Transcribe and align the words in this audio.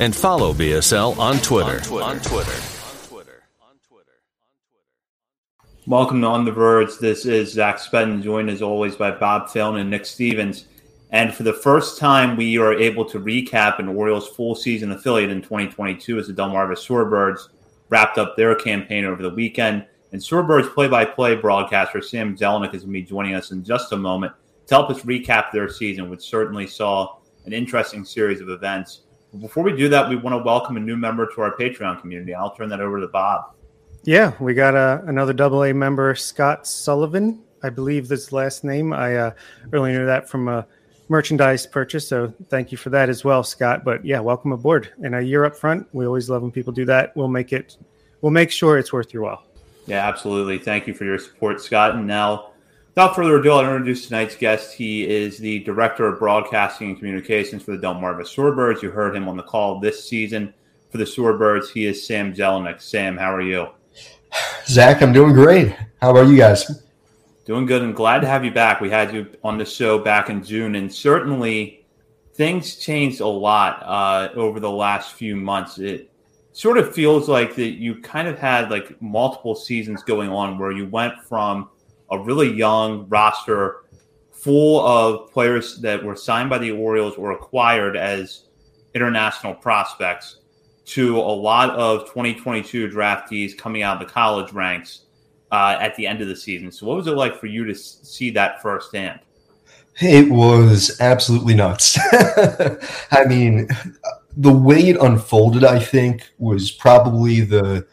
and 0.00 0.14
follow 0.14 0.52
BSL 0.52 1.18
on 1.18 1.38
Twitter. 1.38 1.76
On 1.76 1.80
Twitter. 1.80 2.00
On 2.00 2.18
Twitter. 2.20 2.52
Welcome 5.86 6.20
to 6.20 6.26
On 6.26 6.44
the 6.44 6.52
Verge. 6.52 6.98
This 6.98 7.26
is 7.26 7.52
Zach 7.52 7.78
Spedden, 7.78 8.22
joined 8.22 8.50
as 8.50 8.62
always 8.62 8.96
by 8.96 9.10
Bob 9.10 9.50
Phil 9.50 9.76
and 9.76 9.90
Nick 9.90 10.06
Stevens. 10.06 10.66
And 11.10 11.34
for 11.34 11.42
the 11.42 11.52
first 11.52 11.98
time, 11.98 12.36
we 12.36 12.56
are 12.56 12.72
able 12.72 13.04
to 13.06 13.20
recap 13.20 13.78
an 13.78 13.88
Orioles 13.88 14.28
full 14.28 14.54
season 14.54 14.92
affiliate 14.92 15.30
in 15.30 15.42
2022 15.42 16.18
as 16.18 16.26
the 16.26 16.32
Delmarva 16.32 16.72
Shorebirds 16.72 17.48
wrapped 17.90 18.16
up 18.16 18.36
their 18.36 18.54
campaign 18.54 19.04
over 19.04 19.22
the 19.22 19.30
weekend. 19.34 19.84
And 20.12 20.20
Shorebirds 20.20 20.72
play 20.72 20.88
by 20.88 21.04
play 21.04 21.34
broadcaster 21.34 22.00
Sam 22.00 22.36
Jelinek 22.36 22.74
is 22.74 22.82
going 22.82 22.94
to 22.94 23.00
be 23.00 23.02
joining 23.02 23.34
us 23.34 23.50
in 23.50 23.62
just 23.62 23.92
a 23.92 23.96
moment 23.96 24.32
to 24.66 24.74
help 24.74 24.88
us 24.88 25.02
recap 25.02 25.50
their 25.52 25.68
season, 25.68 26.08
which 26.08 26.22
certainly 26.22 26.66
saw 26.66 27.16
an 27.44 27.52
interesting 27.52 28.04
series 28.04 28.40
of 28.40 28.48
events. 28.48 29.02
Before 29.40 29.64
we 29.64 29.74
do 29.74 29.88
that, 29.88 30.08
we 30.10 30.16
want 30.16 30.34
to 30.34 30.44
welcome 30.44 30.76
a 30.76 30.80
new 30.80 30.96
member 30.96 31.26
to 31.34 31.40
our 31.40 31.56
Patreon 31.56 32.00
community. 32.02 32.34
I'll 32.34 32.54
turn 32.54 32.68
that 32.68 32.80
over 32.80 33.00
to 33.00 33.08
Bob. 33.08 33.54
Yeah, 34.04 34.32
we 34.40 34.52
got 34.52 34.74
uh, 34.74 35.00
another 35.06 35.32
double 35.32 35.64
A 35.64 35.72
member, 35.72 36.14
Scott 36.14 36.66
Sullivan. 36.66 37.42
I 37.62 37.70
believe 37.70 38.08
this 38.08 38.30
last 38.32 38.62
name. 38.62 38.92
I 38.92 39.16
uh, 39.16 39.30
really 39.70 39.92
knew 39.92 40.04
that 40.04 40.28
from 40.28 40.48
a 40.48 40.66
merchandise 41.08 41.66
purchase. 41.66 42.08
So 42.08 42.34
thank 42.50 42.72
you 42.72 42.76
for 42.76 42.90
that 42.90 43.08
as 43.08 43.24
well, 43.24 43.42
Scott. 43.42 43.84
But 43.84 44.04
yeah, 44.04 44.20
welcome 44.20 44.52
aboard. 44.52 44.92
And 45.02 45.14
a 45.14 45.22
year 45.22 45.46
up 45.46 45.56
front, 45.56 45.86
we 45.92 46.04
always 46.04 46.28
love 46.28 46.42
when 46.42 46.50
people 46.50 46.72
do 46.72 46.84
that. 46.86 47.16
We'll 47.16 47.28
make 47.28 47.54
it, 47.54 47.78
we'll 48.20 48.32
make 48.32 48.50
sure 48.50 48.76
it's 48.76 48.92
worth 48.92 49.14
your 49.14 49.22
while. 49.22 49.44
Yeah, 49.86 50.06
absolutely. 50.06 50.58
Thank 50.58 50.86
you 50.86 50.92
for 50.92 51.04
your 51.04 51.18
support, 51.18 51.62
Scott. 51.62 51.94
And 51.94 52.06
now, 52.06 52.51
without 52.94 53.14
further 53.14 53.36
ado, 53.38 53.52
I'll 53.52 53.60
introduce 53.60 54.06
tonight's 54.06 54.36
guest. 54.36 54.74
He 54.74 55.08
is 55.08 55.38
the 55.38 55.60
Director 55.60 56.06
of 56.06 56.18
Broadcasting 56.18 56.90
and 56.90 56.98
Communications 56.98 57.62
for 57.62 57.76
the 57.76 57.86
Delmarva 57.86 58.22
Shorebirds. 58.22 58.82
You 58.82 58.90
heard 58.90 59.16
him 59.16 59.28
on 59.28 59.36
the 59.36 59.42
call 59.42 59.80
this 59.80 60.06
season 60.06 60.52
for 60.90 60.98
the 60.98 61.04
Shorebirds. 61.04 61.70
He 61.70 61.86
is 61.86 62.06
Sam 62.06 62.34
Jelinek. 62.34 62.82
Sam, 62.82 63.16
how 63.16 63.34
are 63.34 63.40
you? 63.40 63.68
Zach, 64.66 65.02
I'm 65.02 65.12
doing 65.12 65.32
great. 65.32 65.74
How 66.00 66.10
about 66.10 66.28
you 66.28 66.36
guys? 66.36 66.84
Doing 67.44 67.66
good 67.66 67.82
and 67.82 67.94
glad 67.96 68.20
to 68.20 68.26
have 68.26 68.44
you 68.44 68.50
back. 68.50 68.80
We 68.80 68.90
had 68.90 69.12
you 69.12 69.26
on 69.42 69.58
the 69.58 69.64
show 69.64 69.98
back 69.98 70.28
in 70.30 70.44
June, 70.44 70.74
and 70.74 70.92
certainly 70.92 71.84
things 72.34 72.76
changed 72.76 73.20
a 73.20 73.26
lot 73.26 73.82
uh, 73.84 74.28
over 74.34 74.60
the 74.60 74.70
last 74.70 75.14
few 75.14 75.34
months. 75.34 75.78
It 75.78 76.10
sort 76.52 76.78
of 76.78 76.94
feels 76.94 77.28
like 77.28 77.56
that 77.56 77.72
you 77.72 77.96
kind 78.00 78.28
of 78.28 78.38
had 78.38 78.70
like 78.70 79.00
multiple 79.00 79.54
seasons 79.54 80.02
going 80.02 80.28
on 80.28 80.58
where 80.58 80.70
you 80.70 80.86
went 80.86 81.14
from 81.24 81.68
a 82.12 82.18
really 82.18 82.52
young 82.52 83.08
roster 83.08 83.78
full 84.30 84.86
of 84.86 85.32
players 85.32 85.80
that 85.80 86.02
were 86.02 86.16
signed 86.16 86.50
by 86.50 86.58
the 86.58 86.70
Orioles 86.70 87.14
or 87.14 87.32
acquired 87.32 87.96
as 87.96 88.44
international 88.94 89.54
prospects 89.54 90.38
to 90.84 91.16
a 91.16 91.20
lot 91.20 91.70
of 91.70 92.00
2022 92.06 92.88
draftees 92.88 93.56
coming 93.56 93.82
out 93.82 94.00
of 94.00 94.06
the 94.06 94.12
college 94.12 94.52
ranks 94.52 95.02
uh, 95.52 95.76
at 95.80 95.94
the 95.96 96.06
end 96.06 96.20
of 96.20 96.28
the 96.28 96.36
season. 96.36 96.70
So, 96.70 96.86
what 96.86 96.96
was 96.96 97.06
it 97.06 97.12
like 97.12 97.38
for 97.38 97.46
you 97.46 97.64
to 97.64 97.74
see 97.74 98.30
that 98.30 98.60
firsthand? 98.60 99.20
It 100.00 100.30
was 100.30 101.00
absolutely 101.00 101.54
nuts. 101.54 101.98
I 103.10 103.24
mean, 103.26 103.68
the 104.36 104.52
way 104.52 104.88
it 104.88 104.96
unfolded, 105.00 105.64
I 105.64 105.78
think, 105.78 106.28
was 106.38 106.70
probably 106.70 107.42
the 107.42 107.86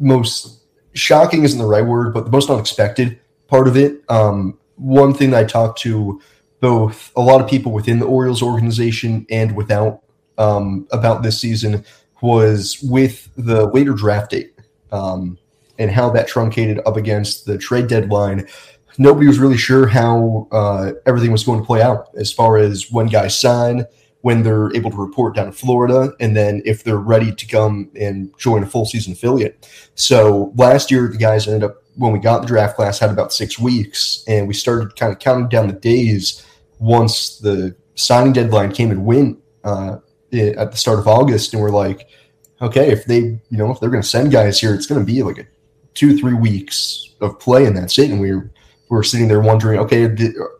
most 0.00 0.64
shocking 0.94 1.44
isn't 1.44 1.58
the 1.58 1.66
right 1.66 1.86
word, 1.86 2.12
but 2.12 2.24
the 2.24 2.30
most 2.30 2.50
unexpected 2.50 3.20
part 3.48 3.66
of 3.66 3.76
it. 3.76 4.02
Um, 4.08 4.58
one 4.76 5.12
thing 5.12 5.34
I 5.34 5.44
talked 5.44 5.80
to 5.80 6.20
both 6.60 7.12
a 7.16 7.20
lot 7.20 7.40
of 7.40 7.48
people 7.48 7.72
within 7.72 7.98
the 7.98 8.06
Orioles 8.06 8.42
organization 8.42 9.26
and 9.30 9.56
without 9.56 10.02
um, 10.38 10.86
about 10.92 11.22
this 11.22 11.40
season 11.40 11.84
was 12.20 12.78
with 12.82 13.28
the 13.36 13.66
later 13.68 13.92
draft 13.92 14.30
date 14.30 14.54
um, 14.92 15.38
and 15.78 15.90
how 15.90 16.10
that 16.10 16.28
truncated 16.28 16.80
up 16.86 16.96
against 16.96 17.44
the 17.44 17.58
trade 17.58 17.88
deadline. 17.88 18.46
Nobody 18.98 19.28
was 19.28 19.38
really 19.38 19.56
sure 19.56 19.86
how 19.86 20.48
uh, 20.50 20.92
everything 21.06 21.30
was 21.30 21.44
going 21.44 21.60
to 21.60 21.66
play 21.66 21.80
out 21.82 22.08
as 22.16 22.32
far 22.32 22.56
as 22.56 22.90
when 22.90 23.06
guys 23.06 23.38
sign, 23.38 23.86
when 24.22 24.42
they're 24.42 24.74
able 24.74 24.90
to 24.90 24.96
report 24.96 25.36
down 25.36 25.46
to 25.46 25.52
Florida, 25.52 26.12
and 26.18 26.36
then 26.36 26.62
if 26.64 26.82
they're 26.82 26.96
ready 26.96 27.32
to 27.32 27.46
come 27.46 27.90
and 27.94 28.36
join 28.38 28.64
a 28.64 28.66
full 28.66 28.84
season 28.84 29.12
affiliate. 29.12 29.68
So 29.94 30.52
last 30.56 30.90
year, 30.90 31.06
the 31.06 31.16
guys 31.16 31.46
ended 31.46 31.70
up, 31.70 31.76
when 31.98 32.12
we 32.12 32.18
got 32.18 32.40
the 32.40 32.46
draft 32.46 32.76
class, 32.76 32.98
had 32.98 33.10
about 33.10 33.32
six 33.32 33.58
weeks, 33.58 34.24
and 34.26 34.48
we 34.48 34.54
started 34.54 34.96
kind 34.96 35.12
of 35.12 35.18
counting 35.18 35.48
down 35.48 35.66
the 35.66 35.74
days 35.74 36.46
once 36.78 37.38
the 37.38 37.76
signing 37.94 38.32
deadline 38.32 38.72
came 38.72 38.90
and 38.90 39.04
went. 39.04 39.38
Uh, 39.62 39.98
at 40.30 40.70
the 40.70 40.76
start 40.76 40.98
of 40.98 41.08
August, 41.08 41.54
and 41.54 41.62
we're 41.62 41.70
like, 41.70 42.06
okay, 42.60 42.90
if 42.90 43.06
they, 43.06 43.16
you 43.16 43.56
know, 43.56 43.70
if 43.70 43.80
they're 43.80 43.88
going 43.88 44.02
to 44.02 44.08
send 44.08 44.30
guys 44.30 44.60
here, 44.60 44.74
it's 44.74 44.86
going 44.86 45.00
to 45.00 45.06
be 45.06 45.22
like 45.22 45.38
a 45.38 45.46
two, 45.94 46.18
three 46.18 46.34
weeks 46.34 47.14
of 47.22 47.40
play, 47.40 47.64
and 47.64 47.74
that's 47.74 47.98
it. 47.98 48.10
And 48.10 48.20
we 48.20 48.34
were, 48.34 48.50
we 48.90 48.98
are 48.98 49.02
sitting 49.02 49.26
there 49.26 49.40
wondering, 49.40 49.78
okay, 49.80 50.04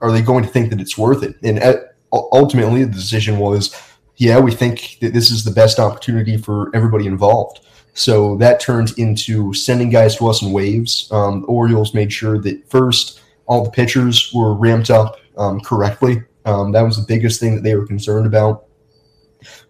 are 0.01 0.11
they 0.11 0.23
going 0.23 0.43
to 0.43 0.49
think 0.49 0.71
that 0.71 0.81
it's 0.81 0.97
worth 0.97 1.23
it? 1.23 1.37
And 1.43 1.59
at, 1.59 1.97
ultimately, 2.13 2.85
the 2.85 2.93
decision 2.93 3.39
was, 3.39 3.79
yeah, 4.17 4.41
we 4.41 4.53
think 4.53 4.97
that 5.03 5.13
this 5.13 5.31
is 5.31 5.45
the 5.45 5.51
best 5.51 5.79
opportunity 5.79 6.39
for 6.39 6.75
everybody 6.75 7.07
involved. 7.07 7.61
So 7.95 8.37
that 8.37 8.61
turned 8.61 8.97
into 8.99 9.53
sending 9.55 9.91
guys 9.91 10.17
to 10.17 10.29
us 10.29 10.43
in 10.43 10.53
waves. 10.53 11.09
Um, 11.11 11.45
Orioles 11.49 11.95
made 11.95 12.13
sure 12.13 12.39
that 12.43 12.71
first 12.71 13.21
all 13.47 13.65
the 13.65 13.71
pitchers 13.71 14.33
were 14.33 14.55
ramped 14.55 14.91
up 14.91 15.17
um, 15.37 15.61
correctly. 15.61 16.23
Um, 16.45 16.73
that 16.73 16.83
was 16.83 16.97
the 16.97 17.07
biggest 17.07 17.41
thing 17.41 17.55
that 17.55 17.63
they 17.63 17.75
were 17.75 17.87
concerned 17.87 18.27
about 18.27 18.67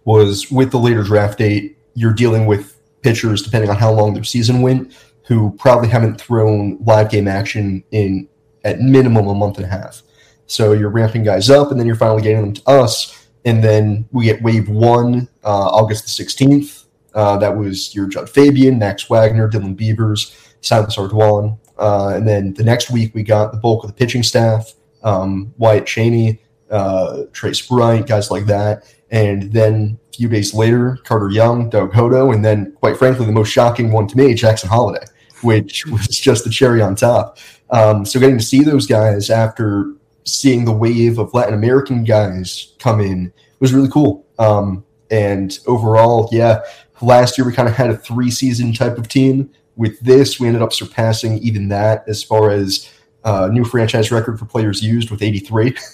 was 0.05 0.49
with 0.51 0.71
the 0.71 0.79
later 0.79 1.03
draft 1.03 1.37
date, 1.37 1.77
you're 1.93 2.13
dealing 2.13 2.45
with 2.45 2.79
pitchers, 3.01 3.41
depending 3.41 3.69
on 3.69 3.77
how 3.77 3.91
long 3.91 4.13
their 4.13 4.23
season 4.23 4.61
went, 4.61 4.93
who 5.23 5.51
probably 5.59 5.87
haven't 5.87 6.19
thrown 6.19 6.77
live 6.83 7.09
game 7.09 7.27
action 7.27 7.83
in 7.91 8.27
at 8.63 8.79
minimum 8.79 9.27
a 9.27 9.33
month 9.33 9.57
and 9.57 9.65
a 9.65 9.69
half. 9.69 10.01
So 10.47 10.73
you're 10.73 10.89
ramping 10.89 11.23
guys 11.23 11.49
up, 11.49 11.71
and 11.71 11.79
then 11.79 11.85
you're 11.85 11.95
finally 11.95 12.23
getting 12.23 12.41
them 12.41 12.53
to 12.53 12.69
us. 12.69 13.27
And 13.45 13.63
then 13.63 14.07
we 14.11 14.25
get 14.25 14.41
wave 14.41 14.67
one, 14.67 15.29
uh, 15.43 15.69
August 15.69 16.17
the 16.17 16.23
16th. 16.23 16.85
Uh, 17.13 17.37
that 17.37 17.55
was 17.55 17.93
your 17.95 18.07
Jud 18.07 18.29
Fabian, 18.29 18.79
Max 18.79 19.09
Wagner, 19.09 19.49
Dylan 19.49 19.75
Beavers, 19.75 20.35
Silas 20.61 20.97
Ardoin. 20.97 21.57
Uh, 21.77 22.13
and 22.15 22.27
then 22.27 22.53
the 22.53 22.63
next 22.63 22.91
week, 22.91 23.15
we 23.15 23.23
got 23.23 23.51
the 23.51 23.57
bulk 23.57 23.83
of 23.83 23.89
the 23.89 23.95
pitching 23.95 24.23
staff 24.23 24.73
um, 25.03 25.53
Wyatt 25.57 25.85
Cheney, 25.85 26.41
uh, 26.69 27.23
Trace 27.31 27.65
Bright, 27.65 28.07
guys 28.07 28.31
like 28.31 28.45
that. 28.45 28.83
And 29.11 29.51
then 29.51 29.97
a 30.09 30.17
few 30.17 30.29
days 30.29 30.53
later, 30.53 30.97
Carter 31.03 31.29
Young, 31.29 31.69
Doug 31.69 31.93
Hodo, 31.93 32.31
and 32.31 32.43
then, 32.43 32.73
quite 32.73 32.97
frankly, 32.97 33.25
the 33.25 33.31
most 33.31 33.49
shocking 33.49 33.91
one 33.91 34.07
to 34.07 34.17
me, 34.17 34.33
Jackson 34.33 34.69
Holliday, 34.69 35.05
which 35.41 35.85
was 35.87 36.07
just 36.07 36.43
the 36.43 36.49
cherry 36.49 36.81
on 36.81 36.95
top. 36.95 37.37
Um, 37.71 38.05
so 38.05 38.19
getting 38.19 38.37
to 38.37 38.43
see 38.43 38.63
those 38.63 38.87
guys 38.87 39.29
after 39.29 39.93
seeing 40.25 40.65
the 40.65 40.71
wave 40.71 41.17
of 41.17 41.33
Latin 41.33 41.53
American 41.53 42.03
guys 42.03 42.73
come 42.79 42.99
in 42.99 43.33
was 43.59 43.73
really 43.73 43.89
cool. 43.89 44.25
Um, 44.37 44.85
and 45.11 45.57
overall, 45.65 46.29
yeah, 46.31 46.59
last 47.01 47.37
year 47.37 47.45
we 47.45 47.53
kind 47.53 47.69
of 47.69 47.75
had 47.75 47.89
a 47.89 47.97
three 47.97 48.31
season 48.31 48.73
type 48.73 48.97
of 48.97 49.07
team. 49.07 49.49
With 49.75 49.99
this, 50.01 50.39
we 50.39 50.47
ended 50.47 50.61
up 50.61 50.73
surpassing 50.73 51.37
even 51.39 51.69
that 51.69 52.03
as 52.07 52.23
far 52.23 52.51
as 52.51 52.89
uh, 53.23 53.47
new 53.47 53.63
franchise 53.63 54.11
record 54.11 54.37
for 54.37 54.45
players 54.45 54.83
used 54.83 55.09
with 55.09 55.21
83. 55.21 55.75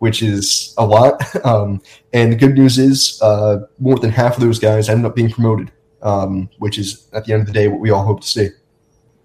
which 0.00 0.22
is 0.22 0.74
a 0.76 0.84
lot. 0.84 1.22
Um, 1.44 1.80
and 2.12 2.32
the 2.32 2.36
good 2.36 2.54
news 2.54 2.78
is, 2.78 3.20
uh, 3.22 3.60
more 3.78 3.98
than 3.98 4.10
half 4.10 4.34
of 4.34 4.40
those 4.40 4.58
guys 4.58 4.88
ended 4.88 5.06
up 5.06 5.14
being 5.14 5.30
promoted, 5.30 5.70
um, 6.02 6.48
which 6.58 6.78
is 6.78 7.08
at 7.12 7.24
the 7.24 7.32
end 7.32 7.42
of 7.42 7.46
the 7.46 7.52
day 7.52 7.68
what 7.68 7.80
we 7.80 7.90
all 7.90 8.04
hope 8.04 8.20
to 8.20 8.26
see. 8.26 8.48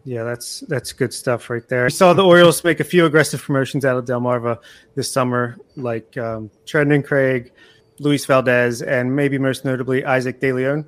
Yeah, 0.04 0.24
that's 0.24 0.60
that's 0.62 0.94
good 0.94 1.14
stuff 1.14 1.50
right 1.50 1.68
there. 1.68 1.86
We 1.86 1.90
saw 1.90 2.14
the 2.14 2.24
Orioles 2.24 2.64
make 2.64 2.80
a 2.80 2.84
few 2.84 3.06
aggressive 3.06 3.42
promotions 3.42 3.86
out 3.86 3.98
of 3.98 4.06
Delmarva 4.06 4.60
this 4.94 5.10
summer, 5.10 5.58
like 5.76 6.16
um, 6.18 6.52
Craig, 6.70 7.52
Luis 8.00 8.26
Valdez, 8.26 8.84
and 8.84 9.16
maybe 9.16 9.40
most 9.40 9.66
notably 9.66 10.06
Isaac 10.06 10.40
De 10.40 10.54
Leon. 10.54 10.86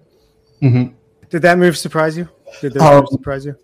Mm-hmm. 0.61 0.93
Did 1.29 1.41
that 1.41 1.57
move 1.57 1.77
surprise 1.77 2.17
you? 2.17 2.29
Did 2.61 2.73
that 2.73 2.81
um, 2.81 3.07
surprise 3.07 3.45
you? 3.45 3.57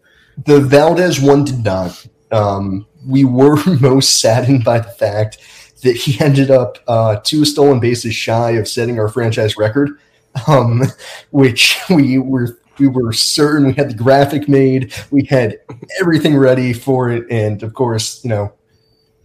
The 0.46 0.60
Valdez 0.60 1.22
one 1.22 1.44
did 1.44 1.64
not. 1.64 2.06
Um, 2.32 2.88
we 3.06 3.24
were 3.24 3.58
most 3.80 4.20
saddened 4.20 4.64
by 4.64 4.80
the 4.80 4.90
fact 4.90 5.40
that 5.84 5.96
he 5.96 6.20
ended 6.24 6.50
up 6.50 6.78
uh, 6.88 7.18
two 7.24 7.46
stolen 7.46 7.80
bases 7.80 8.16
shy 8.16 8.52
of 8.52 8.68
setting 8.68 9.00
our 9.00 9.10
franchise 9.10 9.58
record, 9.58 10.00
um, 10.48 10.84
which 11.32 11.80
we 11.90 12.18
were 12.18 12.60
We 12.80 12.88
were 12.88 13.14
certain 13.14 13.68
we 13.68 13.74
had 13.74 13.92
the 13.92 13.96
graphic 13.96 14.50
made. 14.50 14.94
We 15.12 15.26
had 15.26 15.60
everything 16.02 16.36
ready 16.36 16.74
for 16.74 17.12
it, 17.12 17.26
and 17.30 17.62
of 17.62 17.74
course, 17.74 18.24
you 18.24 18.30
know, 18.30 18.54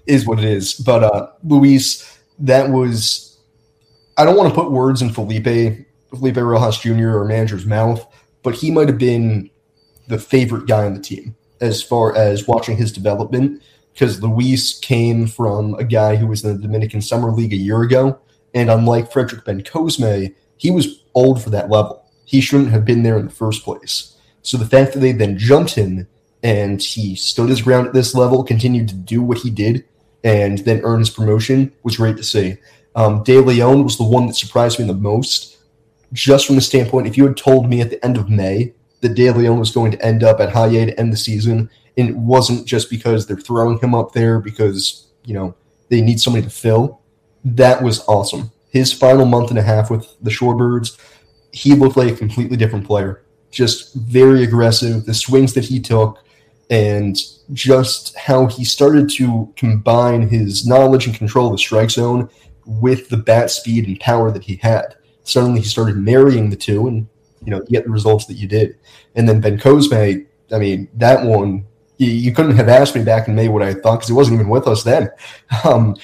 is 0.06 0.26
what 0.26 0.38
it 0.38 0.44
is. 0.44 0.74
But 0.74 1.04
uh, 1.04 1.30
Luis, 1.42 2.18
that 2.40 2.68
was. 2.68 3.24
I 4.18 4.24
don't 4.24 4.36
want 4.36 4.52
to 4.52 4.54
put 4.54 4.72
words 4.72 5.00
in 5.00 5.10
Felipe 5.10 5.86
Felipe 6.10 6.36
Rojas 6.36 6.78
Jr. 6.78 7.16
or 7.16 7.24
manager's 7.24 7.66
mouth, 7.66 8.06
but 8.42 8.54
he 8.54 8.70
might 8.70 8.88
have 8.88 8.98
been 8.98 9.50
the 10.06 10.18
favorite 10.18 10.66
guy 10.66 10.86
on 10.86 10.94
the 10.94 11.00
team 11.00 11.36
as 11.60 11.82
far 11.82 12.16
as 12.16 12.46
watching 12.46 12.76
his 12.76 12.92
development 12.92 13.62
because 13.92 14.22
Luis 14.22 14.78
came 14.78 15.26
from 15.26 15.74
a 15.74 15.84
guy 15.84 16.16
who 16.16 16.28
was 16.28 16.44
in 16.44 16.54
the 16.54 16.62
Dominican 16.62 17.02
Summer 17.02 17.32
League 17.32 17.52
a 17.52 17.56
year 17.56 17.82
ago. 17.82 18.18
And 18.54 18.70
unlike 18.70 19.12
Frederick 19.12 19.44
Bencosme, 19.44 20.34
he 20.56 20.70
was 20.70 21.02
old 21.14 21.42
for 21.42 21.50
that 21.50 21.68
level. 21.68 22.04
He 22.24 22.40
shouldn't 22.40 22.70
have 22.70 22.84
been 22.84 23.02
there 23.02 23.18
in 23.18 23.26
the 23.26 23.32
first 23.32 23.64
place. 23.64 24.16
So 24.42 24.56
the 24.56 24.66
fact 24.66 24.92
that 24.92 25.00
they 25.00 25.12
then 25.12 25.36
jumped 25.36 25.74
him 25.74 26.06
and 26.42 26.80
he 26.80 27.16
stood 27.16 27.48
his 27.48 27.60
ground 27.60 27.88
at 27.88 27.92
this 27.92 28.14
level, 28.14 28.44
continued 28.44 28.88
to 28.88 28.94
do 28.94 29.20
what 29.20 29.38
he 29.38 29.50
did, 29.50 29.84
and 30.22 30.58
then 30.58 30.80
earn 30.84 31.00
his 31.00 31.10
promotion 31.10 31.72
was 31.82 31.96
great 31.96 32.16
to 32.16 32.22
see. 32.22 32.56
Um, 32.94 33.22
De 33.24 33.38
Leon 33.40 33.82
was 33.82 33.98
the 33.98 34.04
one 34.04 34.26
that 34.26 34.36
surprised 34.36 34.78
me 34.78 34.86
the 34.86 34.94
most, 34.94 35.57
just 36.12 36.46
from 36.46 36.56
the 36.56 36.62
standpoint 36.62 37.06
if 37.06 37.16
you 37.16 37.26
had 37.26 37.36
told 37.36 37.68
me 37.68 37.80
at 37.80 37.90
the 37.90 38.04
end 38.04 38.16
of 38.16 38.30
May 38.30 38.72
that 39.00 39.14
De 39.14 39.30
Leon 39.30 39.58
was 39.58 39.70
going 39.70 39.92
to 39.92 40.04
end 40.04 40.24
up 40.24 40.40
at 40.40 40.54
A 40.54 40.86
to 40.86 40.98
end 40.98 41.12
the 41.12 41.16
season, 41.16 41.70
and 41.96 42.08
it 42.08 42.16
wasn't 42.16 42.66
just 42.66 42.90
because 42.90 43.26
they're 43.26 43.36
throwing 43.36 43.78
him 43.78 43.94
up 43.94 44.12
there 44.12 44.40
because 44.40 45.08
you 45.24 45.34
know 45.34 45.54
they 45.88 46.00
need 46.00 46.20
somebody 46.20 46.44
to 46.44 46.50
fill. 46.50 47.00
That 47.44 47.82
was 47.82 48.04
awesome. 48.08 48.50
His 48.70 48.92
final 48.92 49.24
month 49.24 49.50
and 49.50 49.58
a 49.58 49.62
half 49.62 49.90
with 49.90 50.14
the 50.20 50.30
Shorebirds, 50.30 50.98
he 51.52 51.74
looked 51.74 51.96
like 51.96 52.12
a 52.12 52.16
completely 52.16 52.56
different 52.56 52.86
player. 52.86 53.24
Just 53.50 53.94
very 53.94 54.42
aggressive. 54.42 55.06
The 55.06 55.14
swings 55.14 55.54
that 55.54 55.64
he 55.64 55.80
took, 55.80 56.22
and 56.70 57.16
just 57.52 58.16
how 58.16 58.46
he 58.46 58.64
started 58.64 59.08
to 59.10 59.52
combine 59.56 60.28
his 60.28 60.66
knowledge 60.66 61.06
and 61.06 61.16
control 61.16 61.46
of 61.46 61.52
the 61.52 61.58
strike 61.58 61.90
zone 61.90 62.28
with 62.66 63.08
the 63.08 63.16
bat 63.16 63.50
speed 63.50 63.86
and 63.86 63.98
power 64.00 64.30
that 64.30 64.44
he 64.44 64.56
had. 64.56 64.97
Suddenly, 65.28 65.60
he 65.60 65.66
started 65.66 65.96
marrying 65.96 66.50
the 66.50 66.56
two, 66.56 66.88
and 66.88 67.06
you 67.44 67.50
know, 67.50 67.58
you 67.58 67.66
get 67.70 67.84
the 67.84 67.90
results 67.90 68.26
that 68.26 68.34
you 68.34 68.48
did. 68.48 68.76
And 69.14 69.28
then 69.28 69.42
Bencosme, 69.42 70.26
I 70.52 70.58
mean, 70.58 70.88
that 70.94 71.24
one, 71.24 71.66
you, 71.98 72.10
you, 72.10 72.32
couldn't 72.32 72.56
have 72.56 72.68
asked 72.68 72.94
me 72.94 73.04
back 73.04 73.28
in 73.28 73.34
May 73.34 73.48
what 73.48 73.62
I 73.62 73.74
thought 73.74 73.96
because 73.96 74.08
he 74.08 74.14
wasn't 74.14 74.36
even 74.36 74.48
with 74.48 74.66
us 74.66 74.82
then. 74.82 75.10
Um, 75.64 75.96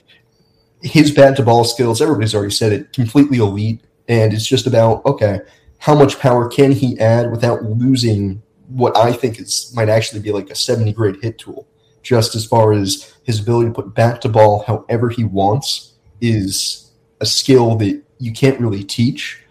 his 0.82 1.12
bat 1.12 1.36
to 1.36 1.42
ball 1.42 1.64
skills, 1.64 2.02
everybody's 2.02 2.34
already 2.34 2.52
said 2.52 2.72
it, 2.72 2.92
completely 2.92 3.38
elite. 3.38 3.80
And 4.08 4.34
it's 4.34 4.46
just 4.46 4.66
about, 4.66 5.04
okay, 5.06 5.40
how 5.78 5.94
much 5.94 6.18
power 6.18 6.46
can 6.48 6.72
he 6.72 6.98
add 7.00 7.30
without 7.30 7.62
losing 7.62 8.42
what 8.68 8.94
I 8.96 9.12
think 9.12 9.40
is 9.40 9.72
might 9.74 9.88
actually 9.88 10.20
be 10.20 10.30
like 10.32 10.50
a 10.50 10.54
70 10.54 10.92
grade 10.92 11.16
hit 11.22 11.38
tool? 11.38 11.66
Just 12.02 12.34
as 12.34 12.44
far 12.44 12.74
as 12.74 13.14
his 13.22 13.40
ability 13.40 13.70
to 13.70 13.74
put 13.74 13.94
bat 13.94 14.20
to 14.22 14.28
ball 14.28 14.62
however 14.66 15.08
he 15.08 15.24
wants 15.24 15.94
is 16.20 16.90
a 17.20 17.26
skill 17.26 17.76
that 17.76 18.02
you 18.18 18.32
can't 18.32 18.60
really 18.60 18.84
teach 18.84 19.44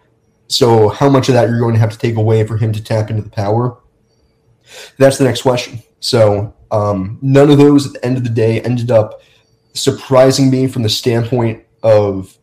so, 0.54 0.90
how 0.90 1.10
much 1.10 1.30
of 1.30 1.34
that 1.34 1.50
you're 1.50 1.60
going 1.60 1.74
to 1.74 1.80
have 1.80 1.92
to 1.92 1.98
take 1.98 2.16
away 2.16 2.46
for 2.46 2.58
him 2.58 2.72
to 2.74 2.84
tap 2.84 3.10
into 3.10 3.24
the 3.24 3.30
power? 3.30 3.78
That's 5.00 5.18
the 5.18 5.24
next 5.24 5.42
question. 5.42 5.82
So, 6.00 6.54
um, 6.70 7.18
none 7.24 7.50
of 7.50 7.58
those 7.58 7.88
at 7.88 7.94
the 7.94 8.06
end 8.06 8.18
of 8.18 8.24
the 8.24 8.30
day 8.30 8.62
ended 8.62 8.92
up 8.92 9.22
surprising 9.74 10.52
me 10.52 10.68
from 10.68 10.84
the 10.84 10.90
standpoint 10.90 11.66
of 11.82 12.38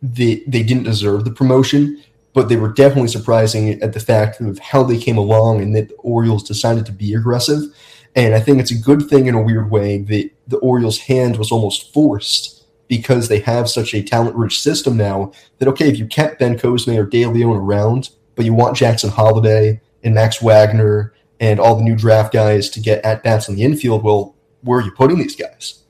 the, 0.00 0.44
they 0.46 0.62
didn't 0.62 0.84
deserve 0.84 1.24
the 1.24 1.32
promotion, 1.32 2.02
but 2.34 2.48
they 2.48 2.56
were 2.56 2.72
definitely 2.72 3.08
surprising 3.08 3.82
at 3.82 3.92
the 3.92 4.00
fact 4.00 4.40
of 4.40 4.58
how 4.60 4.84
they 4.84 4.98
came 4.98 5.18
along 5.18 5.60
and 5.60 5.74
that 5.74 5.88
the 5.88 5.94
Orioles 5.96 6.44
decided 6.44 6.86
to 6.86 6.92
be 6.92 7.14
aggressive. 7.14 7.62
And 8.14 8.34
I 8.34 8.40
think 8.40 8.60
it's 8.60 8.70
a 8.70 8.78
good 8.78 9.08
thing 9.08 9.26
in 9.26 9.34
a 9.34 9.42
weird 9.42 9.70
way 9.70 9.98
that 9.98 10.30
the 10.46 10.58
Orioles' 10.58 10.98
hand 10.98 11.36
was 11.36 11.50
almost 11.50 11.92
forced 11.92 12.63
because 12.88 13.28
they 13.28 13.40
have 13.40 13.68
such 13.68 13.94
a 13.94 14.02
talent 14.02 14.36
rich 14.36 14.60
system 14.60 14.96
now 14.96 15.32
that 15.58 15.68
okay, 15.68 15.88
if 15.88 15.98
you 15.98 16.06
kept 16.06 16.40
Bencosme 16.40 16.96
or 16.98 17.04
De 17.04 17.26
Leon 17.26 17.56
around, 17.56 18.10
but 18.34 18.44
you 18.44 18.54
want 18.54 18.76
Jackson 18.76 19.10
Holliday 19.10 19.80
and 20.02 20.14
Max 20.14 20.42
Wagner 20.42 21.14
and 21.40 21.58
all 21.58 21.76
the 21.76 21.82
new 21.82 21.96
draft 21.96 22.32
guys 22.32 22.70
to 22.70 22.80
get 22.80 23.04
at 23.04 23.22
bats 23.22 23.48
in 23.48 23.56
the 23.56 23.62
infield, 23.62 24.02
well, 24.02 24.34
where 24.62 24.80
are 24.80 24.82
you 24.82 24.92
putting 24.92 25.18
these 25.18 25.36
guys? 25.36 25.84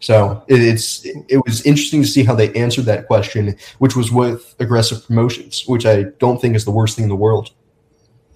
So 0.00 0.44
it, 0.48 0.60
it's 0.60 1.06
it 1.06 1.42
was 1.46 1.64
interesting 1.64 2.02
to 2.02 2.08
see 2.08 2.24
how 2.24 2.34
they 2.34 2.52
answered 2.52 2.84
that 2.84 3.06
question, 3.06 3.56
which 3.78 3.96
was 3.96 4.12
with 4.12 4.54
aggressive 4.60 5.06
promotions, 5.06 5.64
which 5.66 5.86
I 5.86 6.04
don't 6.18 6.40
think 6.40 6.56
is 6.56 6.66
the 6.66 6.70
worst 6.70 6.96
thing 6.96 7.04
in 7.04 7.08
the 7.08 7.16
world. 7.16 7.50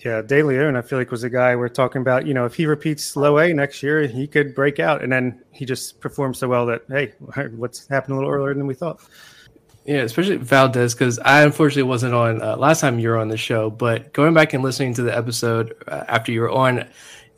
Yeah, 0.04 0.22
De 0.22 0.42
Leon, 0.42 0.76
I 0.76 0.82
feel 0.82 0.98
like 0.98 1.10
was 1.10 1.24
a 1.24 1.30
guy 1.30 1.56
we're 1.56 1.68
talking 1.68 2.02
about. 2.02 2.24
You 2.24 2.32
know, 2.32 2.44
if 2.44 2.54
he 2.54 2.66
repeats 2.66 3.16
low 3.16 3.38
A 3.38 3.52
next 3.52 3.82
year, 3.82 4.06
he 4.06 4.28
could 4.28 4.54
break 4.54 4.78
out, 4.78 5.02
and 5.02 5.10
then 5.10 5.42
he 5.50 5.64
just 5.64 6.00
performed 6.00 6.36
so 6.36 6.46
well 6.46 6.66
that 6.66 6.82
hey, 6.88 7.12
what's 7.56 7.88
happened 7.88 8.14
a 8.14 8.16
little 8.16 8.30
earlier 8.30 8.54
than 8.54 8.66
we 8.66 8.74
thought. 8.74 9.00
Yeah, 9.84 10.02
especially 10.02 10.36
Valdez, 10.36 10.94
because 10.94 11.18
I 11.20 11.42
unfortunately 11.42 11.84
wasn't 11.84 12.14
on 12.14 12.42
uh, 12.42 12.56
last 12.56 12.80
time 12.80 12.98
you 12.98 13.08
were 13.08 13.16
on 13.16 13.28
the 13.28 13.38
show. 13.38 13.70
But 13.70 14.12
going 14.12 14.34
back 14.34 14.52
and 14.52 14.62
listening 14.62 14.94
to 14.94 15.02
the 15.02 15.16
episode 15.16 15.74
uh, 15.88 16.04
after 16.06 16.30
you 16.30 16.42
were 16.42 16.50
on, 16.50 16.78
and 16.78 16.88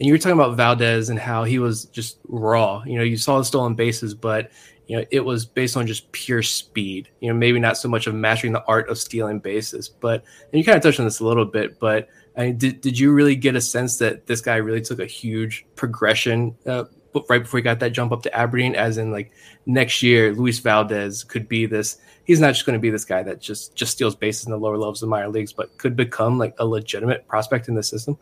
you 0.01 0.13
were 0.13 0.19
talking 0.19 0.39
about 0.39 0.57
Valdez 0.57 1.09
and 1.09 1.19
how 1.19 1.45
he 1.45 1.59
was 1.59 1.85
just 1.87 2.19
raw. 2.27 2.83
You 2.85 2.99
know, 2.99 3.05
you 3.05 3.17
saw 3.17 3.39
the 3.39 3.45
stolen 3.45 3.75
bases, 3.75 4.15
but 4.15 4.51
you 4.87 4.97
know 4.97 5.05
it 5.11 5.25
was 5.25 5.47
based 5.47 5.77
on 5.77 5.87
just 5.87 6.11
pure 6.13 6.43
speed. 6.43 7.09
You 7.21 7.33
know, 7.33 7.39
maybe 7.39 7.59
not 7.59 7.79
so 7.79 7.89
much 7.89 8.07
of 8.07 8.15
mastering 8.15 8.53
the 8.53 8.65
art 8.67 8.91
of 8.91 8.99
stealing 8.99 9.39
bases, 9.39 9.89
but 9.89 10.25
and 10.53 10.59
you 10.59 10.65
kind 10.65 10.77
of 10.77 10.83
touched 10.83 10.99
on 10.99 11.07
this 11.07 11.21
a 11.21 11.25
little 11.25 11.47
bit, 11.47 11.79
but 11.79 12.09
I 12.37 12.47
mean, 12.47 12.59
did, 12.59 12.81
did 12.81 12.99
you 12.99 13.13
really 13.13 13.37
get 13.37 13.57
a 13.57 13.61
sense 13.61 13.99
that 13.99 14.27
this 14.27 14.41
guy 14.41 14.57
really 14.57 14.81
took 14.81 15.01
a 15.01 15.07
huge 15.07 15.67
progression 15.75 16.57
uh, 16.67 16.85
right 17.29 17.43
before 17.43 17.59
he 17.59 17.63
got 17.63 17.81
that 17.81 17.91
jump 17.91 18.13
up 18.13 18.23
to 18.23 18.35
Aberdeen? 18.37 18.75
As 18.75 18.99
in, 18.99 19.11
like 19.11 19.33
next 19.67 20.03
year, 20.03 20.33
Luis 20.35 20.59
Valdez 20.61 21.25
could 21.25 21.49
be 21.49 21.67
this. 21.67 21.99
He's 22.25 22.41
not 22.41 22.53
just 22.53 22.67
going 22.67 22.79
to 22.79 22.81
be 22.81 22.91
this 22.91 23.05
guy 23.05 23.23
that 23.25 23.41
just 23.41 23.75
just 23.75 23.93
steals 23.93 24.15
bases 24.15 24.47
in 24.47 24.53
the 24.53 24.59
lower 24.59 24.77
levels 24.77 25.03
of 25.03 25.09
minor 25.09 25.29
leagues, 25.29 25.53
but 25.53 25.77
could 25.79 25.97
become 25.97 26.39
like 26.39 26.55
a 26.59 26.67
legitimate 26.67 27.27
prospect 27.27 27.69
in 27.69 27.75
the 27.75 27.83
system. 27.83 28.17